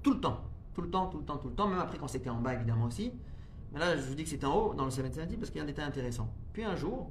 Tout 0.04 0.14
le 0.14 0.20
temps. 0.20 0.42
Tout 0.76 0.82
le 0.82 0.92
temps, 0.92 1.08
tout 1.08 1.18
le 1.18 1.26
temps, 1.26 1.38
tout 1.38 1.48
le 1.48 1.56
temps, 1.56 1.68
même 1.68 1.80
après 1.80 1.98
quand 1.98 2.08
c'était 2.08 2.30
en 2.30 2.40
bas 2.40 2.54
évidemment 2.54 2.86
aussi. 2.86 3.14
Mais 3.74 3.80
là, 3.80 3.98
je 3.98 4.04
vous 4.04 4.14
dis 4.14 4.26
que 4.26 4.30
c'était 4.30 4.46
en 4.46 4.56
haut 4.56 4.74
dans 4.76 4.86
le 4.86 4.92
770 4.92 5.38
parce 5.38 5.50
qu'il 5.50 5.58
y 5.58 5.62
a 5.62 5.64
un 5.64 5.68
détail 5.68 5.86
intéressant. 5.86 6.32
Puis 6.54 6.64
un 6.64 6.76
jour, 6.76 7.10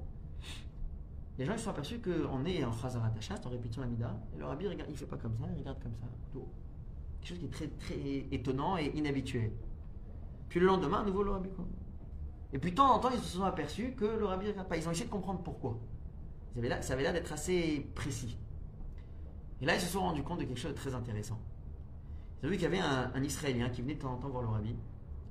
les 1.39 1.45
gens 1.45 1.53
ils 1.53 1.59
sont 1.59 1.71
aperçus 1.71 2.01
qu'on 2.01 2.45
est 2.45 2.65
en 2.65 2.71
ratachat, 2.71 3.37
en 3.45 3.51
répétition 3.51 3.83
la 3.83 3.89
mida, 3.89 4.19
et 4.35 4.39
le 4.39 4.47
rabbi 4.47 4.67
regarde, 4.69 4.91
il 4.91 4.97
fait 4.97 5.07
pas 5.07 5.19
comme 5.19 5.37
ça, 5.37 5.45
il 5.55 5.59
regarde 5.59 5.83
comme 5.83 5.95
ça, 5.95 6.07
Quelque 7.21 7.29
chose 7.29 7.39
qui 7.39 7.45
est 7.47 7.49
très, 7.49 7.67
très 7.69 8.27
étonnant 8.31 8.77
et 8.79 8.93
inhabituel. 8.95 9.51
Puis 10.49 10.61
le 10.61 10.67
lendemain, 10.67 11.01
à 11.01 11.05
nouveau 11.05 11.23
le 11.23 11.33
rabbi. 11.33 11.49
Et 12.53 12.59
puis 12.59 12.71
de 12.71 12.77
temps 12.77 12.95
en 12.95 12.99
temps, 13.01 13.11
ils 13.13 13.19
se 13.19 13.37
sont 13.37 13.43
aperçus 13.43 13.93
que 13.93 14.05
le 14.05 14.25
rabbi 14.25 14.47
regarde 14.47 14.69
pas. 14.69 14.77
Ils 14.77 14.87
ont 14.89 14.93
essayé 14.93 15.07
de 15.07 15.11
comprendre 15.11 15.41
pourquoi. 15.43 15.77
Ça 16.81 16.93
avait 16.95 17.03
l'air 17.03 17.13
d'être 17.13 17.33
assez 17.33 17.87
précis. 17.95 18.39
Et 19.61 19.67
là, 19.67 19.75
ils 19.75 19.81
se 19.81 19.89
sont 19.89 20.01
rendus 20.01 20.23
compte 20.23 20.41
de 20.41 20.45
quelque 20.45 20.61
chose 20.61 20.73
de 20.73 20.77
très 20.77 20.95
intéressant. 20.95 21.39
Ils 22.43 22.47
ont 22.47 22.51
vu 22.51 22.57
qu'il 22.57 22.65
y 22.65 22.67
avait 22.67 22.79
un, 22.79 23.23
Israélien 23.23 23.69
qui 23.71 23.83
venait 23.83 23.95
de 23.95 24.01
temps 24.01 24.13
en 24.13 24.17
temps 24.17 24.29
voir 24.29 24.43
le 24.43 24.49
rabbi. 24.49 24.77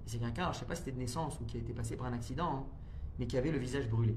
C'est 0.05 0.19
quelqu'un, 0.19 0.45
je 0.45 0.49
ne 0.49 0.53
sais 0.53 0.65
pas 0.65 0.75
si 0.75 0.81
c'était 0.81 0.91
de 0.91 0.99
naissance 0.99 1.39
ou 1.39 1.45
qui 1.45 1.57
a 1.57 1.59
été 1.59 1.73
passé 1.73 1.95
par 1.95 2.07
un 2.07 2.13
accident, 2.13 2.57
hein, 2.57 2.65
mais 3.17 3.25
qui 3.25 3.37
avait 3.37 3.51
le 3.51 3.57
visage 3.57 3.89
brûlé. 3.89 4.15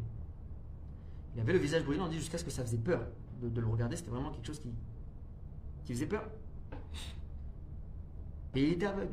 Il 1.38 1.42
avait 1.42 1.52
le 1.52 1.60
visage 1.60 1.84
brûlé, 1.84 2.00
on 2.00 2.08
dit 2.08 2.18
jusqu'à 2.18 2.36
ce 2.36 2.42
que 2.42 2.50
ça 2.50 2.64
faisait 2.64 2.78
peur 2.78 3.06
de, 3.40 3.60
le 3.60 3.66
regarder. 3.68 3.94
C'était 3.94 4.10
vraiment 4.10 4.32
quelque 4.32 4.48
chose 4.48 4.58
qui, 4.58 4.74
qui 5.84 5.92
faisait 5.92 6.08
peur. 6.08 6.28
Et 8.56 8.64
il 8.64 8.72
était 8.72 8.86
aveugle. 8.86 9.12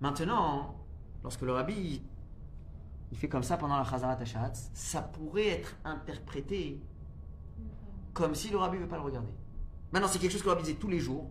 Maintenant, 0.00 0.76
lorsque 1.22 1.42
le 1.42 1.52
rabbi 1.52 2.00
il 3.12 3.18
fait 3.18 3.28
comme 3.28 3.42
ça 3.42 3.58
pendant 3.58 3.76
la 3.76 3.84
Chazarat 3.84 4.14
Hashatz, 4.14 4.70
ça 4.72 5.02
pourrait 5.02 5.48
être 5.48 5.76
interprété 5.84 6.80
comme 8.14 8.34
si 8.34 8.48
le 8.48 8.56
rabbi 8.56 8.78
ne 8.78 8.84
veut 8.84 8.88
pas 8.88 8.96
le 8.96 9.02
regarder. 9.02 9.32
Maintenant, 9.92 10.08
c'est 10.08 10.18
quelque 10.18 10.32
chose 10.32 10.40
que 10.40 10.46
le 10.46 10.52
rabbi 10.52 10.64
disait 10.64 10.78
tous 10.78 10.88
les 10.88 11.00
jours, 11.00 11.28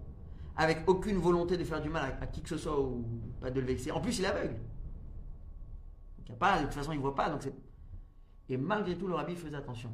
avec 0.56 0.88
aucune 0.88 1.18
volonté 1.18 1.58
de 1.58 1.64
faire 1.64 1.82
du 1.82 1.90
mal 1.90 2.16
à, 2.22 2.28
qui 2.28 2.44
que 2.44 2.50
ce 2.50 2.58
soit 2.58 2.80
ou 2.80 3.04
pas 3.42 3.50
de 3.50 3.60
le 3.60 3.66
vexer. 3.66 3.90
En 3.90 4.02
plus, 4.02 4.20
il 4.20 4.26
est 4.26 4.28
aveugle. 4.28 4.54
Donc, 4.54 6.28
il 6.28 6.32
a 6.34 6.36
pas, 6.36 6.60
de 6.60 6.66
toute 6.66 6.76
façon, 6.76 6.92
il 6.92 6.98
ne 6.98 7.02
voit 7.02 7.16
pas. 7.16 7.32
Donc 7.32 7.42
Et 8.50 8.58
malgré 8.58 8.98
tout, 8.98 9.08
le 9.08 9.16
rabbi 9.16 9.36
faisait 9.36 9.56
attention. 9.56 9.94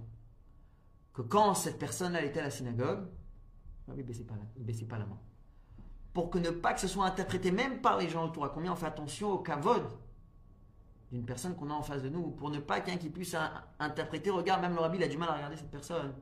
Que 1.13 1.21
quand 1.21 1.53
cette 1.53 1.79
personne-là 1.79 2.23
était 2.23 2.39
à 2.39 2.43
la 2.43 2.49
synagogue, 2.49 3.07
le 3.87 3.95
ne 3.95 4.03
baissait, 4.03 4.23
pas 4.85 4.97
la, 4.97 5.05
main. 5.05 5.17
Pour 6.13 6.29
que 6.29 6.37
ne 6.37 6.51
pas 6.51 6.73
que 6.73 6.79
ce 6.79 6.87
soit 6.87 7.05
interprété 7.05 7.51
même 7.51 7.81
par 7.81 7.97
les 7.97 8.09
gens 8.09 8.25
autour. 8.25 8.45
À 8.45 8.49
combien 8.49 8.71
on 8.71 8.75
fait 8.75 8.85
attention 8.85 9.31
au 9.31 9.39
kavod 9.39 9.83
d'une 11.11 11.25
personne 11.25 11.55
qu'on 11.55 11.71
a 11.71 11.73
en 11.73 11.81
face 11.81 12.03
de 12.03 12.09
nous, 12.09 12.29
pour 12.29 12.51
ne 12.51 12.59
pas 12.59 12.81
qu'un 12.81 12.97
qui 12.97 13.09
puisse 13.09 13.35
interpréter, 13.79 14.29
regarde, 14.29 14.61
même 14.61 14.75
le 14.75 14.79
rabbi, 14.79 15.03
a 15.03 15.07
du 15.07 15.17
mal 15.17 15.29
à 15.29 15.33
regarder 15.33 15.55
cette 15.55 15.71
personne. 15.71 16.13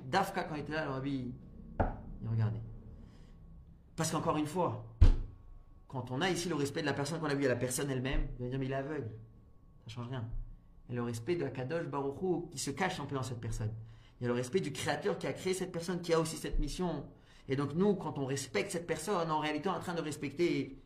Dafka, 0.00 0.44
quand 0.44 0.54
il 0.54 0.60
était 0.60 0.74
là, 0.74 0.84
le 0.84 0.92
rabbi, 0.92 1.34
il 2.22 2.28
regardait. 2.28 2.62
Parce 3.96 4.12
qu'encore 4.12 4.36
une 4.36 4.46
fois, 4.46 4.86
quand 5.88 6.12
on 6.12 6.20
a 6.20 6.30
ici 6.30 6.48
le 6.48 6.54
respect 6.54 6.82
de 6.82 6.86
la 6.86 6.92
personne 6.92 7.18
qu'on 7.18 7.26
a 7.26 7.34
vue 7.34 7.46
à 7.46 7.48
la 7.48 7.56
personne 7.56 7.90
elle-même, 7.90 8.28
il 8.38 8.44
va 8.44 8.50
dire, 8.50 8.58
mais 8.60 8.66
il 8.66 8.72
est 8.72 8.76
aveugle. 8.76 9.10
Ça 9.84 9.88
change 9.88 10.08
rien. 10.08 10.24
Et 10.90 10.94
le 10.94 11.02
respect 11.02 11.36
de 11.36 11.46
Kadosh 11.46 11.86
Baruchou 11.86 12.48
qui 12.50 12.58
se 12.58 12.70
cache 12.70 12.98
un 13.00 13.04
peu 13.04 13.14
dans 13.14 13.22
cette 13.22 13.40
personne. 13.40 13.72
Il 14.20 14.24
y 14.24 14.26
a 14.26 14.28
le 14.28 14.34
respect 14.34 14.60
du 14.60 14.72
créateur 14.72 15.18
qui 15.18 15.26
a 15.26 15.32
créé 15.32 15.54
cette 15.54 15.70
personne, 15.70 16.00
qui 16.00 16.12
a 16.12 16.20
aussi 16.20 16.36
cette 16.36 16.58
mission. 16.58 17.04
Et 17.48 17.56
donc 17.56 17.74
nous, 17.74 17.94
quand 17.94 18.18
on 18.18 18.26
respecte 18.26 18.70
cette 18.70 18.86
personne, 18.86 19.30
en 19.30 19.38
réalité, 19.38 19.68
on 19.68 19.74
est 19.74 19.76
en 19.76 19.80
train 19.80 19.94
de 19.94 20.00
respecter 20.00 20.78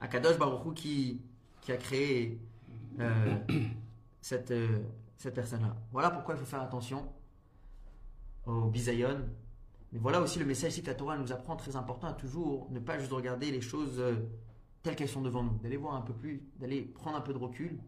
Akadosh 0.00 0.38
Baruchou 0.38 0.72
qui, 0.72 1.22
qui 1.62 1.72
a 1.72 1.76
créé 1.76 2.40
euh, 3.00 3.36
cette, 4.20 4.50
euh, 4.50 4.80
cette 5.16 5.34
personne-là. 5.34 5.76
Voilà 5.92 6.10
pourquoi 6.10 6.34
il 6.34 6.38
faut 6.38 6.46
faire 6.46 6.62
attention 6.62 7.08
au 8.46 8.68
bisayon. 8.68 9.24
Mais 9.92 9.98
voilà 9.98 10.20
aussi 10.20 10.38
le 10.38 10.44
message 10.44 10.80
que 10.80 10.86
la 10.86 10.94
Torah 10.94 11.16
nous 11.16 11.32
apprend, 11.32 11.56
très 11.56 11.76
important, 11.76 12.08
à 12.08 12.12
toujours 12.12 12.68
ne 12.70 12.80
pas 12.80 12.98
juste 12.98 13.12
regarder 13.12 13.50
les 13.50 13.60
choses 13.60 13.98
euh, 13.98 14.16
telles 14.82 14.96
qu'elles 14.96 15.08
sont 15.08 15.22
devant 15.22 15.42
nous, 15.42 15.58
d'aller 15.58 15.76
voir 15.76 15.94
un 15.94 16.02
peu 16.02 16.12
plus, 16.12 16.42
d'aller 16.58 16.82
prendre 16.82 17.16
un 17.16 17.20
peu 17.20 17.32
de 17.32 17.38
recul 17.38 17.78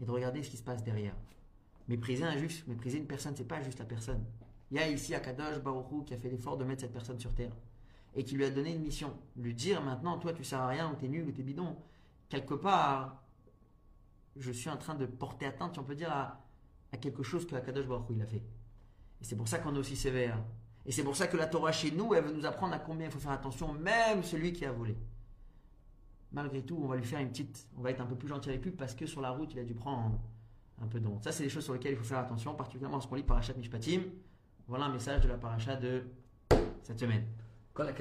et 0.00 0.04
de 0.04 0.10
regarder 0.10 0.42
ce 0.42 0.50
qui 0.50 0.56
se 0.56 0.62
passe 0.62 0.82
derrière. 0.82 1.14
Mépriser 1.88 2.24
un 2.24 2.36
juif, 2.36 2.66
mépriser 2.66 2.98
une 2.98 3.06
personne, 3.06 3.34
c'est 3.36 3.48
pas 3.48 3.62
juste 3.62 3.78
la 3.78 3.84
personne. 3.84 4.24
Il 4.70 4.76
y 4.76 4.80
a 4.80 4.88
ici 4.88 5.14
Akadosh 5.14 5.60
Baruchou 5.60 6.02
qui 6.02 6.14
a 6.14 6.18
fait 6.18 6.28
l'effort 6.28 6.56
de 6.56 6.64
mettre 6.64 6.82
cette 6.82 6.92
personne 6.92 7.18
sur 7.18 7.34
terre 7.34 7.52
et 8.14 8.24
qui 8.24 8.34
lui 8.34 8.44
a 8.44 8.50
donné 8.50 8.74
une 8.74 8.82
mission. 8.82 9.14
Lui 9.36 9.54
dire 9.54 9.82
maintenant, 9.82 10.18
toi 10.18 10.32
tu 10.32 10.44
sers 10.44 10.60
à 10.60 10.68
rien, 10.68 10.90
ou 10.90 10.96
t'es 10.96 11.08
nul, 11.08 11.26
ou 11.26 11.32
t'es 11.32 11.42
bidon 11.42 11.76
quelque 12.28 12.54
part, 12.54 13.22
je 14.36 14.52
suis 14.52 14.70
en 14.70 14.76
train 14.76 14.94
de 14.94 15.06
porter 15.06 15.46
atteinte, 15.46 15.74
si 15.74 15.78
on 15.80 15.84
peut 15.84 15.94
dire, 15.94 16.12
à, 16.12 16.44
quelque 17.00 17.22
chose 17.22 17.46
que 17.46 17.54
Akadosh 17.54 17.86
Baruch 17.86 18.06
il 18.10 18.22
a 18.22 18.26
fait. 18.26 18.42
Et 19.20 19.24
c'est 19.24 19.36
pour 19.36 19.48
ça 19.48 19.58
qu'on 19.58 19.74
est 19.74 19.78
aussi 19.78 19.96
sévère. 19.96 20.42
Et 20.86 20.92
c'est 20.92 21.02
pour 21.02 21.16
ça 21.16 21.26
que 21.26 21.36
la 21.36 21.46
Torah 21.46 21.72
chez 21.72 21.90
nous, 21.90 22.14
elle 22.14 22.24
veut 22.24 22.32
nous 22.32 22.46
apprendre 22.46 22.74
à 22.74 22.78
combien 22.78 23.06
il 23.06 23.12
faut 23.12 23.18
faire 23.18 23.32
attention, 23.32 23.72
même 23.72 24.22
celui 24.22 24.52
qui 24.52 24.64
a 24.64 24.72
volé. 24.72 24.96
Malgré 26.32 26.62
tout, 26.62 26.78
on 26.82 26.86
va 26.86 26.96
lui 26.96 27.04
faire 27.04 27.20
une 27.20 27.30
petite, 27.30 27.68
on 27.76 27.80
va 27.80 27.90
être 27.90 28.00
un 28.00 28.06
peu 28.06 28.14
plus 28.14 28.28
gentil 28.28 28.50
avec 28.50 28.62
lui 28.64 28.70
parce 28.70 28.94
que 28.94 29.06
sur 29.06 29.20
la 29.20 29.30
route, 29.30 29.52
il 29.54 29.58
a 29.58 29.64
dû 29.64 29.74
prendre 29.74 30.18
un 30.80 30.86
peu 30.86 31.00
d'onde. 31.00 31.22
Ça, 31.22 31.32
c'est 31.32 31.42
des 31.42 31.48
choses 31.48 31.64
sur 31.64 31.72
lesquelles 31.72 31.92
il 31.92 31.98
faut 31.98 32.04
faire 32.04 32.18
attention, 32.18 32.54
particulièrement 32.54 32.96
lorsqu'on 32.96 33.14
lit 33.14 33.22
Parashat 33.22 33.54
Mishpatim. 33.54 34.02
Voilà 34.66 34.84
un 34.84 34.92
message 34.92 35.22
de 35.22 35.28
la 35.28 35.38
Parashat 35.38 35.76
de 35.76 36.04
cette 36.82 37.00
semaine. 37.00 37.24
Kol 37.72 37.94